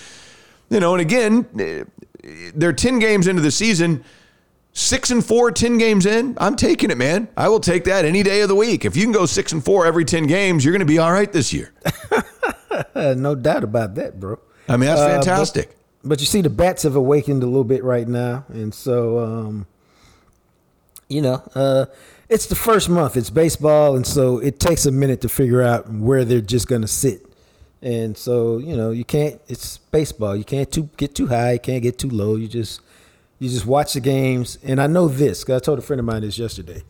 You 0.70 0.80
know, 0.80 0.94
and 0.94 1.00
again, 1.00 1.46
they're 2.54 2.72
10 2.72 2.98
games 2.98 3.28
into 3.28 3.42
the 3.42 3.52
season. 3.52 4.04
Six 4.76 5.12
and 5.12 5.24
four, 5.24 5.52
10 5.52 5.78
games 5.78 6.04
in, 6.04 6.36
I'm 6.40 6.56
taking 6.56 6.90
it, 6.90 6.98
man. 6.98 7.28
I 7.36 7.48
will 7.48 7.60
take 7.60 7.84
that 7.84 8.04
any 8.04 8.24
day 8.24 8.40
of 8.40 8.48
the 8.48 8.56
week. 8.56 8.84
If 8.84 8.96
you 8.96 9.04
can 9.04 9.12
go 9.12 9.24
six 9.24 9.52
and 9.52 9.64
four 9.64 9.86
every 9.86 10.04
10 10.04 10.26
games, 10.26 10.64
you're 10.64 10.72
going 10.72 10.80
to 10.80 10.84
be 10.84 10.98
all 10.98 11.12
right 11.12 11.32
this 11.32 11.52
year. 11.52 11.72
no 12.96 13.36
doubt 13.36 13.62
about 13.62 13.94
that, 13.94 14.18
bro. 14.18 14.40
I 14.68 14.76
mean, 14.76 14.88
that's 14.88 15.00
fantastic. 15.00 15.68
Uh, 15.68 15.72
but, 16.02 16.08
but, 16.08 16.20
you 16.20 16.26
see, 16.26 16.40
the 16.40 16.50
bats 16.50 16.82
have 16.82 16.96
awakened 16.96 17.44
a 17.44 17.46
little 17.46 17.62
bit 17.62 17.84
right 17.84 18.08
now, 18.08 18.46
and 18.48 18.74
so 18.74 19.20
um, 19.20 19.66
you 21.09 21.22
know, 21.22 21.42
uh, 21.55 21.86
it's 22.28 22.46
the 22.46 22.55
first 22.55 22.88
month. 22.88 23.16
It's 23.16 23.30
baseball, 23.30 23.96
and 23.96 24.07
so 24.07 24.38
it 24.38 24.59
takes 24.61 24.86
a 24.86 24.92
minute 24.92 25.20
to 25.22 25.28
figure 25.28 25.62
out 25.62 25.90
where 25.90 26.24
they're 26.24 26.40
just 26.40 26.68
going 26.68 26.82
to 26.82 26.88
sit. 26.88 27.26
And 27.82 28.16
so 28.16 28.59
you 28.59 28.76
know, 28.76 28.90
you 28.90 29.05
can't. 29.05 29.40
It's 29.48 29.78
baseball. 29.78 30.34
You 30.34 30.44
can't 30.44 30.70
too 30.70 30.88
get 30.96 31.14
too 31.14 31.26
high. 31.26 31.52
You 31.52 31.61
can't 31.61 31.82
get 31.82 31.98
too 31.98 32.11
low. 32.11 32.36
You 32.36 32.48
just 32.48 32.80
you 33.38 33.48
just 33.48 33.66
watch 33.66 33.92
the 33.92 34.00
games. 34.00 34.59
And 34.62 34.80
I 34.80 34.86
know 34.86 35.09
this. 35.09 35.44
Cause 35.44 35.57
I 35.57 35.59
told 35.64 35.78
a 35.78 35.82
friend 35.82 36.00
of 36.00 36.07
mine 36.07 36.22
this 36.22 36.38
yesterday. 36.38 36.82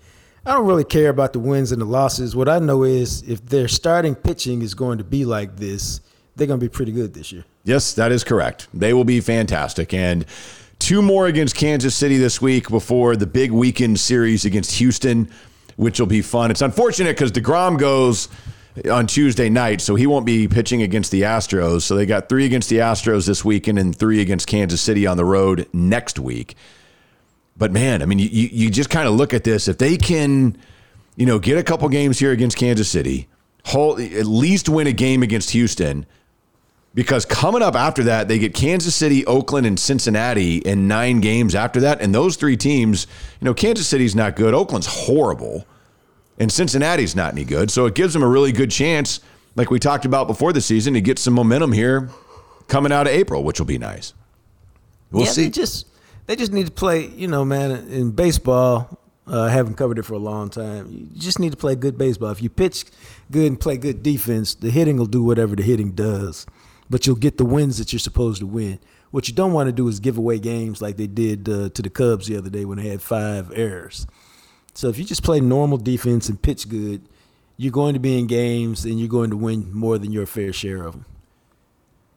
I 0.47 0.53
don't 0.53 0.67
really 0.67 0.85
care 0.85 1.09
about 1.09 1.33
the 1.33 1.39
wins 1.39 1.73
and 1.73 1.81
the 1.81 1.87
losses. 1.87 2.37
What 2.37 2.49
I 2.49 2.59
know 2.59 2.83
is 2.85 3.23
if 3.23 3.45
their 3.47 3.67
starting 3.67 4.15
pitching 4.15 4.61
is 4.61 4.75
going 4.75 4.99
to 4.99 5.05
be 5.05 5.25
like 5.25 5.57
this, 5.57 6.01
they're 6.37 6.47
going 6.47 6.61
to 6.61 6.65
be 6.65 6.69
pretty 6.69 6.93
good 6.93 7.15
this 7.15 7.33
year. 7.33 7.45
Yes, 7.65 7.95
that 7.95 8.13
is 8.13 8.25
correct. 8.25 8.69
They 8.75 8.93
will 8.93 9.05
be 9.05 9.21
fantastic. 9.21 9.95
And 9.95 10.27
two 10.85 11.01
more 11.01 11.27
against 11.27 11.57
Kansas 11.57 11.95
City 11.95 12.19
this 12.19 12.43
week 12.43 12.69
before 12.69 13.17
the 13.17 13.27
big 13.27 13.51
weekend 13.51 13.99
series 13.99 14.45
against 14.45 14.73
Houston, 14.73 15.31
which 15.77 15.99
will 15.99 16.07
be 16.07 16.21
fun. 16.21 16.51
It's 16.51 16.61
unfortunate 16.61 17.17
because 17.17 17.33
DeGrom 17.33 17.79
goes 17.79 18.29
on 18.91 19.07
Tuesday 19.07 19.49
night, 19.49 19.81
so 19.81 19.95
he 19.95 20.07
won't 20.07 20.27
be 20.27 20.47
pitching 20.47 20.83
against 20.83 21.11
the 21.11 21.23
Astros. 21.23 21.83
So 21.83 21.97
they 21.97 22.05
got 22.05 22.29
three 22.29 22.45
against 22.45 22.69
the 22.69 22.79
Astros 22.79 23.27
this 23.27 23.43
weekend 23.43 23.79
and 23.79 23.97
three 23.97 24.21
against 24.21 24.47
Kansas 24.47 24.83
City 24.83 25.07
on 25.07 25.17
the 25.17 25.25
road 25.25 25.67
next 25.73 26.19
week. 26.19 26.55
But 27.57 27.73
man, 27.73 28.03
I 28.03 28.05
mean, 28.05 28.19
you, 28.19 28.27
you 28.29 28.69
just 28.69 28.91
kind 28.91 29.09
of 29.09 29.15
look 29.15 29.33
at 29.33 29.43
this. 29.43 29.69
If 29.69 29.79
they 29.79 29.97
can, 29.97 30.55
you 31.17 31.25
know, 31.25 31.39
get 31.39 31.57
a 31.57 31.63
couple 31.63 31.89
games 31.89 32.19
here 32.19 32.33
against 32.33 32.59
Kansas 32.59 32.91
City, 32.91 33.27
hold, 33.65 34.01
at 34.01 34.27
least 34.27 34.69
win 34.69 34.87
a 34.87 34.93
game 34.93 35.23
against 35.23 35.53
Houston, 35.53 36.05
because 36.95 37.25
coming 37.25 37.61
up 37.61 37.75
after 37.75 38.05
that, 38.05 38.29
they 38.29 38.39
get 38.39 38.55
Kansas 38.55 38.95
City, 38.95 39.27
Oakland, 39.27 39.67
and 39.67 39.79
Cincinnati 39.79 40.59
in 40.59 40.87
nine 40.87 41.21
games 41.21 41.55
after 41.55 41.81
that. 41.81 42.01
And 42.01 42.15
those 42.15 42.37
three 42.37 42.57
teams, 42.57 43.07
you 43.41 43.45
know, 43.45 43.55
Kansas 43.55 43.89
City's 43.89 44.15
not 44.15 44.37
good, 44.37 44.55
Oakland's 44.55 44.87
horrible, 44.87 45.67
and 46.39 46.51
Cincinnati's 46.53 47.17
not 47.17 47.33
any 47.33 47.45
good. 47.45 47.71
So 47.71 47.87
it 47.87 47.95
gives 47.95 48.15
them 48.15 48.23
a 48.23 48.29
really 48.29 48.53
good 48.53 48.71
chance, 48.71 49.21
like 49.57 49.71
we 49.71 49.81
talked 49.81 50.05
about 50.05 50.29
before 50.29 50.53
the 50.53 50.61
season, 50.61 50.95
to 50.95 51.01
get 51.01 51.19
some 51.19 51.35
momentum 51.35 51.73
here 51.73 52.11
coming 52.69 52.93
out 52.93 53.07
of 53.09 53.13
April, 53.13 53.43
which 53.43 53.59
will 53.59 53.67
be 53.67 53.79
nice. 53.79 54.15
We'll 55.11 55.25
yeah, 55.25 55.31
see. 55.31 55.45
They 55.45 55.51
just 55.51 55.87
they 56.27 56.37
just 56.37 56.53
need 56.53 56.67
to 56.67 56.73
play, 56.73 57.07
you 57.07 57.27
know, 57.27 57.45
man, 57.45 57.73
in 57.89 58.13
baseball, 58.13 58.99
uh, 59.27 59.43
I 59.43 59.51
haven't 59.51 59.75
covered 59.75 59.99
it 59.99 60.05
for 60.05 60.15
a 60.15 60.19
long 60.19 60.49
time. 60.49 61.11
You 61.13 61.21
just 61.21 61.39
need 61.39 61.51
to 61.51 61.57
play 61.57 61.75
good 61.75 61.99
baseball. 61.99 62.31
If 62.31 62.41
you 62.41 62.51
pitch 62.51 62.85
good 63.31 63.47
and 63.47 63.59
play 63.59 63.77
good 63.79 64.03
defense, 64.03 64.55
the 64.55 64.71
hitting 64.71 64.97
will 64.97 65.07
do 65.07 65.23
whatever 65.23 65.57
the 65.57 65.63
hitting 65.63 65.93
does 65.93 66.47
but 66.91 67.07
you'll 67.07 67.17
get 67.17 67.39
the 67.39 67.45
wins 67.45 67.79
that 67.79 67.93
you're 67.93 68.01
supposed 68.01 68.41
to 68.41 68.47
win. 68.47 68.79
What 69.11 69.29
you 69.29 69.35
don't 69.35 69.53
want 69.53 69.69
to 69.69 69.73
do 69.73 69.87
is 69.89 70.01
give 70.01 70.19
away 70.19 70.39
games 70.39 70.83
like 70.83 70.97
they 70.97 71.07
did 71.07 71.49
uh, 71.49 71.69
to 71.71 71.83
the 71.83 71.91
Cubs 71.91 72.27
the 72.27 72.37
other 72.37 72.51
day 72.51 72.65
when 72.65 72.79
they 72.79 72.89
had 72.89 73.01
five 73.01 73.53
errors. 73.55 74.07
So 74.75 74.89
if 74.89 74.99
you 74.99 75.05
just 75.05 75.23
play 75.23 75.41
normal 75.41 75.79
defense 75.79 76.29
and 76.29 76.41
pitch 76.41 76.69
good, 76.69 77.03
you're 77.57 77.73
going 77.73 77.95
to 77.95 78.01
be 78.01 78.19
in 78.19 78.27
games 78.27 78.85
and 78.85 78.99
you're 78.99 79.09
going 79.09 79.31
to 79.31 79.37
win 79.37 79.73
more 79.73 79.99
than 79.99 80.13
your 80.13 80.27
fair 80.27 80.53
share 80.53 80.83
of 80.85 80.93
them. 80.95 81.05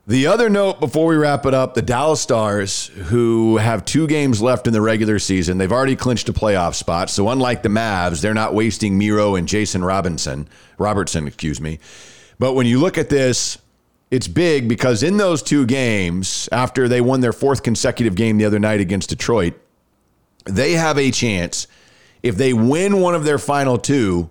The 0.08 0.28
other 0.28 0.50
note 0.50 0.80
before 0.80 1.06
we 1.06 1.18
wrap 1.18 1.46
it 1.46 1.54
up 1.54 1.74
the 1.74 1.82
Dallas 1.82 2.22
Stars, 2.22 2.88
who 2.88 3.58
have 3.58 3.84
two 3.84 4.08
games 4.08 4.42
left 4.42 4.66
in 4.66 4.72
the 4.72 4.82
regular 4.82 5.20
season, 5.20 5.58
they've 5.58 5.72
already 5.72 5.98
clinched 5.98 6.30
a 6.30 6.34
playoff 6.34 6.76
spot. 6.76 7.10
So, 7.10 7.28
unlike 7.28 7.62
the 7.62 7.68
Mavs, 7.68 8.22
they're 8.22 8.34
not 8.34 8.54
wasting 8.54 8.98
Miro 8.98 9.36
and 9.36 9.50
Jason 9.50 9.84
Robinson, 9.84 10.48
Robertson, 10.78 11.28
excuse 11.28 11.60
me. 11.60 11.80
But 12.40 12.54
when 12.54 12.68
you 12.68 12.80
look 12.80 12.98
at 12.98 13.10
this, 13.10 13.58
it's 14.10 14.28
big 14.28 14.68
because 14.68 15.04
in 15.04 15.18
those 15.18 15.44
two 15.44 15.66
games, 15.66 16.48
after 16.52 16.88
they 16.88 17.02
won 17.02 17.20
their 17.20 17.34
fourth 17.34 17.64
consecutive 17.64 18.16
game 18.16 18.38
the 18.38 18.46
other 18.46 18.60
night 18.60 18.80
against 18.80 19.10
Detroit, 19.10 19.54
they 20.46 20.74
have 20.74 20.98
a 20.98 21.12
chance 21.12 21.68
if 22.24 22.36
they 22.36 22.54
win 22.54 23.02
one 23.02 23.16
of 23.16 23.24
their 23.24 23.38
final 23.38 23.78
two 23.78 24.30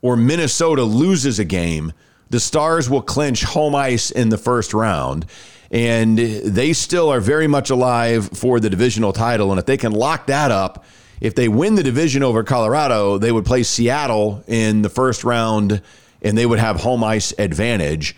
or 0.00 0.16
Minnesota 0.16 0.82
loses 0.82 1.38
a 1.38 1.44
game, 1.44 1.92
the 2.30 2.40
Stars 2.40 2.90
will 2.90 3.02
clinch 3.02 3.44
home 3.44 3.74
ice 3.74 4.10
in 4.10 4.28
the 4.28 4.38
first 4.38 4.74
round. 4.74 5.26
And 5.70 6.18
they 6.18 6.72
still 6.72 7.08
are 7.08 7.20
very 7.20 7.46
much 7.46 7.70
alive 7.70 8.28
for 8.30 8.60
the 8.60 8.68
divisional 8.68 9.12
title. 9.12 9.50
And 9.50 9.58
if 9.58 9.66
they 9.66 9.76
can 9.76 9.92
lock 9.92 10.26
that 10.26 10.50
up, 10.50 10.84
if 11.20 11.34
they 11.34 11.48
win 11.48 11.76
the 11.76 11.82
division 11.82 12.22
over 12.22 12.42
Colorado, 12.42 13.16
they 13.16 13.32
would 13.32 13.46
play 13.46 13.62
Seattle 13.62 14.44
in 14.46 14.82
the 14.82 14.88
first 14.88 15.24
round 15.24 15.80
and 16.20 16.36
they 16.36 16.46
would 16.46 16.58
have 16.58 16.80
home 16.80 17.02
ice 17.02 17.32
advantage. 17.38 18.14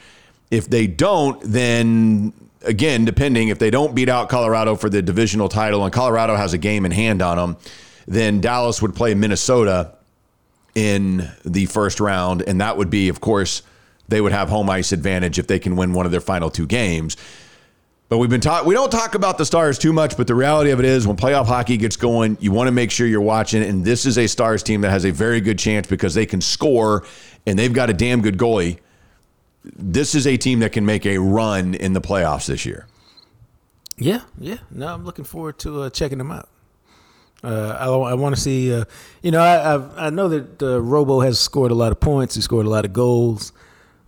If 0.55 0.71
they 0.71 0.87
don't, 0.87 1.41
then 1.43 2.33
again, 2.63 3.05
depending 3.05 3.49
if 3.49 3.59
they 3.59 3.71
don't 3.71 3.93
beat 3.93 4.09
out 4.09 4.29
Colorado 4.29 4.77
for 4.77 4.89
the 4.89 5.03
divisional 5.03 5.49
title 5.49 5.83
and 5.83 5.93
Colorado 5.93 6.37
has 6.37 6.53
a 6.53 6.59
game 6.59 6.87
in 6.87 6.93
hand 6.93 7.23
on 7.23 7.37
them, 7.37 7.57
then 8.07 8.41
Dallas 8.41 8.81
would 8.81 8.95
play 8.95 9.15
Minnesota 9.15 9.95
in 10.77 11.29
the 11.45 11.67
first 11.67 11.99
round. 11.99 12.43
And 12.43 12.61
that 12.61 12.77
would 12.77 12.89
be, 12.89 13.09
of 13.09 13.21
course, 13.21 13.63
they 14.07 14.21
would 14.21 14.31
have 14.31 14.49
home 14.49 14.71
ice 14.71 14.93
advantage 14.93 15.41
if 15.41 15.49
they 15.49 15.59
can 15.59 15.75
win 15.75 15.93
one 15.93 16.07
of 16.07 16.13
their 16.13 16.21
final 16.21 16.51
two 16.51 16.67
games. 16.67 17.17
But 18.09 18.19
we've 18.19 18.31
been 18.31 18.41
taught 18.41 18.65
We 18.65 18.75
don't 18.75 18.93
talk 18.93 19.17
about 19.17 19.39
the 19.39 19.45
Stars 19.45 19.77
too 19.77 19.93
much, 19.93 20.17
but 20.17 20.29
the 20.29 20.37
reality 20.37 20.71
of 20.71 20.79
it 20.79 20.85
is, 20.85 21.05
when 21.05 21.17
playoff 21.17 21.47
hockey 21.47 21.77
gets 21.77 21.97
going, 21.97 22.39
you 22.39 22.53
want 22.53 22.69
to 22.69 22.73
make 22.73 22.93
sure 22.93 23.09
you're 23.09 23.21
watching. 23.21 23.65
And 23.65 23.85
this 23.85 24.07
is 24.07 24.19
a 24.19 24.29
Stars 24.29 24.63
team 24.63 24.83
that 24.83 24.91
has 24.91 25.05
a 25.05 25.11
very 25.11 25.41
good 25.41 25.59
chance 25.59 25.89
because 25.89 26.15
they 26.15 26.27
can 26.27 26.41
score, 26.41 27.05
and 27.45 27.59
they've 27.59 27.73
got 27.73 27.91
a 27.91 27.93
damn 27.93 28.23
good 28.23 28.39
goalie 28.39 28.79
this 29.65 30.15
is 30.15 30.27
a 30.27 30.37
team 30.37 30.61
that 30.61 30.73
can 30.73 30.85
make 30.85 31.07
a 31.07 31.19
run 31.19 31.75
in 31.75 31.93
the 31.93 32.01
playoffs 32.01 32.47
this 32.47 32.67
year. 32.67 32.87
Yeah, 33.97 34.23
yeah. 34.39 34.59
No, 34.71 34.89
I'm 34.89 35.05
looking 35.05 35.25
forward 35.25 35.59
to 35.61 35.83
uh, 35.83 35.91
checking 35.91 36.19
them 36.19 36.31
out. 36.31 36.49
Uh, 37.43 37.77
I, 37.79 37.87
I 37.87 38.15
want 38.15 38.35
to 38.35 38.41
see. 38.41 38.73
Uh, 38.73 38.85
you 39.23 39.31
know, 39.31 39.41
I 39.41 39.75
I've, 39.75 39.99
i 39.99 40.11
know 40.11 40.29
that 40.29 40.63
uh, 40.63 40.81
Robo 40.81 41.21
has 41.21 41.39
scored 41.39 41.71
a 41.71 41.75
lot 41.75 41.93
of 41.93 42.01
points. 42.01 42.35
He 42.35 42.41
scored 42.41 42.67
a 42.67 42.71
lot 42.71 42.85
of 42.85 42.93
goals, 42.93 43.53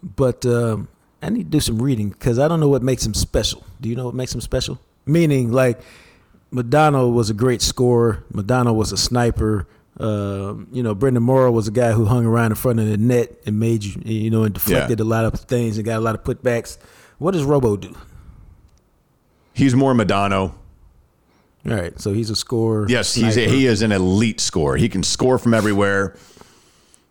but 0.03 0.45
um, 0.47 0.89
I 1.23 1.29
need 1.29 1.45
to 1.45 1.51
do 1.51 1.61
some 1.61 1.81
reading 1.81 2.11
because 2.11 2.39
I 2.39 2.49
don't 2.49 2.61
know 2.61 2.69
what 2.69 2.83
makes 2.83 3.05
him 3.05 3.15
special. 3.15 3.65
Do 3.81 3.89
you 3.89 3.97
know 3.97 4.07
what 4.07 4.15
makes 4.15 4.35
him 4.35 4.41
special? 4.41 4.81
Meaning, 5.05 5.53
like 5.53 5.81
Modano 6.53 7.13
was 7.13 7.31
a 7.31 7.35
great 7.35 7.63
scorer. 7.63 8.25
Modano 8.33 8.75
was 8.75 8.91
a 8.93 8.97
sniper. 8.97 9.67
Uh, 9.99 10.55
you 10.73 10.83
know, 10.83 10.95
Brenden 10.95 11.23
Morrow 11.23 11.51
was 11.51 11.69
a 11.69 11.71
guy 11.71 11.93
who 11.93 12.05
hung 12.05 12.27
around 12.27 12.53
in 12.53 12.57
front 12.57 12.81
of 12.81 12.87
the 12.87 12.99
net 12.99 13.33
and 13.47 13.59
made 13.59 13.83
you, 13.83 14.01
you 14.05 14.31
know, 14.31 14.43
and 14.43 14.53
deflected 14.53 14.99
yeah. 14.99 15.05
a 15.05 15.07
lot 15.07 15.25
of 15.25 15.41
things 15.41 15.79
and 15.79 15.87
got 15.87 15.97
a 15.97 16.01
lot 16.01 16.15
of 16.15 16.23
putbacks. 16.23 16.77
What 17.19 17.31
does 17.33 17.45
Robo 17.45 17.77
do? 17.77 17.97
He's 19.55 19.75
more 19.75 19.95
Modano. 19.95 20.53
All 21.69 21.73
right, 21.73 21.99
so 21.99 22.13
he's 22.13 22.31
a 22.31 22.37
scorer. 22.37 22.87
Yes, 22.89 23.15
he's 23.15 23.37
a, 23.37 23.49
he 23.49 23.67
is 23.67 23.83
an 23.83 23.91
elite 23.91 24.39
scorer. 24.39 24.77
He 24.77 24.89
can 24.89 25.03
score 25.03 25.39
from 25.39 25.53
everywhere. 25.53 26.17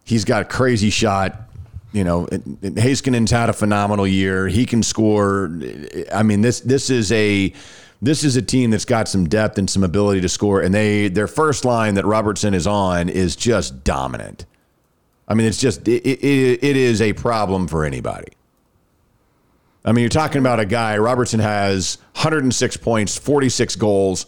He's 0.06 0.24
got 0.24 0.44
a 0.44 0.46
crazy 0.46 0.92
shot. 0.92 1.50
You 1.96 2.04
know, 2.04 2.26
Heiskanen's 2.26 3.32
had 3.32 3.50
a 3.50 3.54
phenomenal 3.54 4.06
year. 4.06 4.50
He 4.50 4.66
can 4.66 4.84
score. 4.84 5.46
I 6.14 6.24
mean, 6.24 6.42
this 6.42 6.60
this 6.60 6.90
is 6.90 7.10
a 7.14 7.54
this 8.02 8.26
is 8.26 8.36
a 8.36 8.42
team 8.42 8.72
that's 8.72 8.84
got 8.84 9.08
some 9.08 9.30
depth 9.30 9.58
and 9.58 9.70
some 9.70 9.82
ability 9.82 10.20
to 10.20 10.28
score, 10.28 10.62
and 10.62 10.76
they 10.76 11.08
their 11.08 11.28
first 11.28 11.64
line 11.64 11.96
that 11.96 12.06
Robertson 12.06 12.54
is 12.54 12.68
on 12.68 13.08
is 13.08 13.38
just 13.38 13.86
dominant. 13.86 14.46
I 15.26 15.36
mean, 15.36 15.48
it's 15.48 15.58
just 15.58 15.88
it, 15.88 16.06
it, 16.06 16.64
it 16.66 16.76
is 16.76 17.02
a 17.02 17.14
problem 17.14 17.66
for 17.70 17.86
anybody. 17.86 18.34
I 19.86 19.94
mean, 19.94 20.02
you're 20.02 20.10
talking 20.10 20.40
about 20.40 20.60
a 20.60 20.66
guy, 20.66 20.98
Robertson 20.98 21.40
has 21.40 21.98
106 22.16 22.76
points, 22.76 23.18
46 23.18 23.78
goals. 23.78 24.26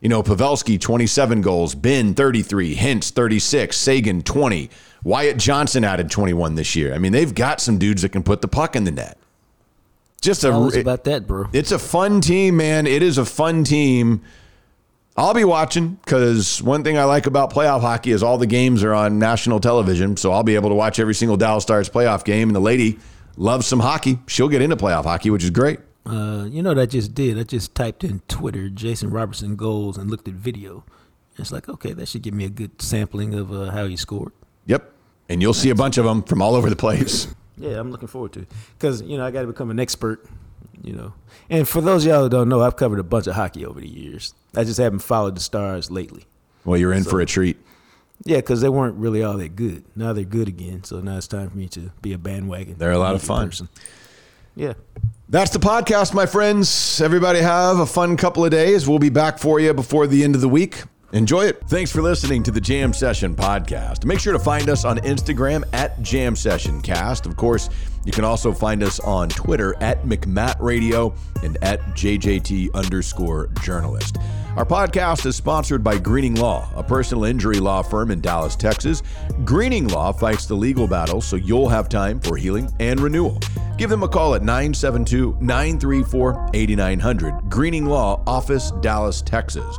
You 0.00 0.08
know, 0.08 0.22
Pavelski, 0.22 0.80
27 0.80 1.40
goals, 1.40 1.74
Benn, 1.74 2.14
33, 2.14 2.76
Hintz, 2.76 3.10
36, 3.10 3.76
Seguin, 3.76 4.22
20. 4.22 4.70
Wyatt 5.02 5.36
Johnston 5.38 5.84
added 5.84 6.10
21 6.10 6.54
this 6.54 6.76
year. 6.76 6.94
I 6.94 6.98
mean, 6.98 7.12
they've 7.12 7.34
got 7.34 7.60
some 7.60 7.78
dudes 7.78 8.02
that 8.02 8.10
can 8.10 8.22
put 8.22 8.40
the 8.40 8.48
puck 8.48 8.76
in 8.76 8.84
the 8.84 8.90
net. 8.92 9.18
Just 10.20 10.44
a, 10.44 10.66
it- 10.68 10.80
about 10.80 11.04
that, 11.04 11.26
bro. 11.26 11.48
it's 11.52 11.72
a 11.72 11.78
fun 11.78 12.20
team, 12.20 12.56
man. 12.56 12.86
It 12.86 13.02
is 13.02 13.18
a 13.18 13.24
fun 13.24 13.64
team. 13.64 14.22
I'll 15.16 15.34
be 15.34 15.44
watching 15.44 15.98
because 16.04 16.62
one 16.62 16.84
thing 16.84 16.96
I 16.96 17.02
like 17.04 17.26
about 17.26 17.52
playoff 17.52 17.80
hockey 17.80 18.12
is 18.12 18.22
all 18.22 18.38
the 18.38 18.46
games 18.46 18.84
are 18.84 18.94
on 18.94 19.18
national 19.18 19.58
television. 19.58 20.16
So 20.16 20.30
I'll 20.30 20.44
be 20.44 20.54
able 20.54 20.68
to 20.68 20.76
watch 20.76 21.00
every 21.00 21.14
single 21.14 21.36
Dallas 21.36 21.64
Stars 21.64 21.88
playoff 21.88 22.24
game. 22.24 22.48
And 22.48 22.54
the 22.54 22.60
lady 22.60 23.00
loves 23.36 23.66
some 23.66 23.80
hockey. 23.80 24.20
She'll 24.28 24.48
get 24.48 24.62
into 24.62 24.76
playoff 24.76 25.04
hockey, 25.04 25.30
which 25.30 25.42
is 25.42 25.50
great. 25.50 25.80
Uh, 26.06 26.46
you 26.48 26.62
know 26.62 26.70
what 26.70 26.78
I 26.78 26.86
just 26.86 27.14
did? 27.14 27.38
I 27.38 27.42
just 27.42 27.74
typed 27.74 28.02
in 28.02 28.20
Twitter 28.28 28.68
Jason 28.70 29.10
Robertson 29.10 29.56
goals 29.56 29.98
and 29.98 30.10
looked 30.10 30.26
at 30.28 30.34
video. 30.34 30.84
It's 31.36 31.52
like, 31.52 31.68
okay, 31.68 31.92
that 31.92 32.08
should 32.08 32.22
give 32.22 32.34
me 32.34 32.44
a 32.44 32.50
good 32.50 32.80
sampling 32.80 33.34
of 33.34 33.52
uh, 33.52 33.70
how 33.70 33.86
he 33.86 33.96
scored. 33.96 34.32
Yep. 34.66 34.92
And 35.28 35.42
you'll 35.42 35.54
see 35.54 35.70
a 35.70 35.74
bunch 35.74 35.98
of 35.98 36.04
them 36.04 36.22
from 36.22 36.40
all 36.42 36.54
over 36.54 36.70
the 36.70 36.76
place. 36.76 37.28
Yeah, 37.60 37.80
I'm 37.80 37.90
looking 37.90 38.06
forward 38.06 38.32
to 38.34 38.42
it 38.42 38.48
because 38.78 39.02
you 39.02 39.18
know 39.18 39.26
I 39.26 39.32
got 39.32 39.40
to 39.40 39.48
become 39.48 39.72
an 39.72 39.80
expert. 39.80 40.24
You 40.80 40.92
know, 40.92 41.12
and 41.50 41.68
for 41.68 41.80
those 41.80 42.06
of 42.06 42.12
y'all 42.12 42.22
who 42.22 42.28
don't 42.28 42.48
know, 42.48 42.62
I've 42.62 42.76
covered 42.76 43.00
a 43.00 43.02
bunch 43.02 43.26
of 43.26 43.34
hockey 43.34 43.66
over 43.66 43.80
the 43.80 43.88
years. 43.88 44.32
I 44.54 44.62
just 44.62 44.78
haven't 44.78 45.00
followed 45.00 45.34
the 45.34 45.40
stars 45.40 45.90
lately. 45.90 46.24
Well, 46.64 46.78
you're 46.78 46.92
in 46.92 47.02
for 47.02 47.20
a 47.20 47.26
treat. 47.26 47.56
Yeah, 48.24 48.36
because 48.36 48.60
they 48.60 48.68
weren't 48.68 48.94
really 48.94 49.24
all 49.24 49.36
that 49.38 49.56
good. 49.56 49.84
Now 49.96 50.12
they're 50.12 50.22
good 50.22 50.46
again, 50.46 50.84
so 50.84 51.00
now 51.00 51.16
it's 51.16 51.26
time 51.26 51.50
for 51.50 51.56
me 51.56 51.66
to 51.70 51.90
be 52.00 52.12
a 52.12 52.18
bandwagon. 52.18 52.76
They're 52.78 52.92
a 52.92 52.98
lot 52.98 53.16
of 53.16 53.22
fun. 53.22 53.50
Yeah. 54.58 54.72
That's 55.28 55.52
the 55.52 55.60
podcast, 55.60 56.14
my 56.14 56.26
friends. 56.26 57.00
Everybody 57.00 57.38
have 57.38 57.78
a 57.78 57.86
fun 57.86 58.16
couple 58.16 58.44
of 58.44 58.50
days. 58.50 58.88
We'll 58.88 58.98
be 58.98 59.08
back 59.08 59.38
for 59.38 59.60
you 59.60 59.72
before 59.72 60.08
the 60.08 60.24
end 60.24 60.34
of 60.34 60.40
the 60.40 60.48
week. 60.48 60.82
Enjoy 61.12 61.44
it. 61.44 61.62
Thanks 61.68 61.92
for 61.92 62.02
listening 62.02 62.42
to 62.42 62.50
the 62.50 62.60
Jam 62.60 62.92
Session 62.92 63.36
podcast. 63.36 64.04
Make 64.04 64.18
sure 64.18 64.32
to 64.32 64.38
find 64.38 64.68
us 64.68 64.84
on 64.84 64.98
Instagram 64.98 65.62
at 65.72 66.02
Jam 66.02 66.34
Session 66.34 66.80
Cast. 66.82 67.24
Of 67.24 67.36
course, 67.36 67.70
you 68.08 68.12
can 68.12 68.24
also 68.24 68.54
find 68.54 68.82
us 68.82 69.00
on 69.00 69.28
Twitter 69.28 69.76
at 69.82 70.04
McMatt 70.04 70.56
Radio 70.60 71.14
and 71.42 71.58
at 71.60 71.78
JJT 71.88 72.72
underscore 72.72 73.48
journalist. 73.60 74.16
Our 74.56 74.64
podcast 74.64 75.26
is 75.26 75.36
sponsored 75.36 75.84
by 75.84 75.98
Greening 75.98 76.34
Law, 76.36 76.70
a 76.74 76.82
personal 76.82 77.24
injury 77.24 77.60
law 77.60 77.82
firm 77.82 78.10
in 78.10 78.22
Dallas, 78.22 78.56
Texas. 78.56 79.02
Greening 79.44 79.88
Law 79.88 80.10
fights 80.12 80.46
the 80.46 80.54
legal 80.54 80.88
battle 80.88 81.20
so 81.20 81.36
you'll 81.36 81.68
have 81.68 81.90
time 81.90 82.18
for 82.18 82.38
healing 82.38 82.72
and 82.80 82.98
renewal. 82.98 83.38
Give 83.76 83.90
them 83.90 84.02
a 84.02 84.08
call 84.08 84.34
at 84.34 84.40
972 84.42 85.36
934 85.42 86.48
8900. 86.54 87.50
Greening 87.50 87.84
Law 87.84 88.22
Office, 88.26 88.72
Dallas, 88.80 89.20
Texas. 89.20 89.78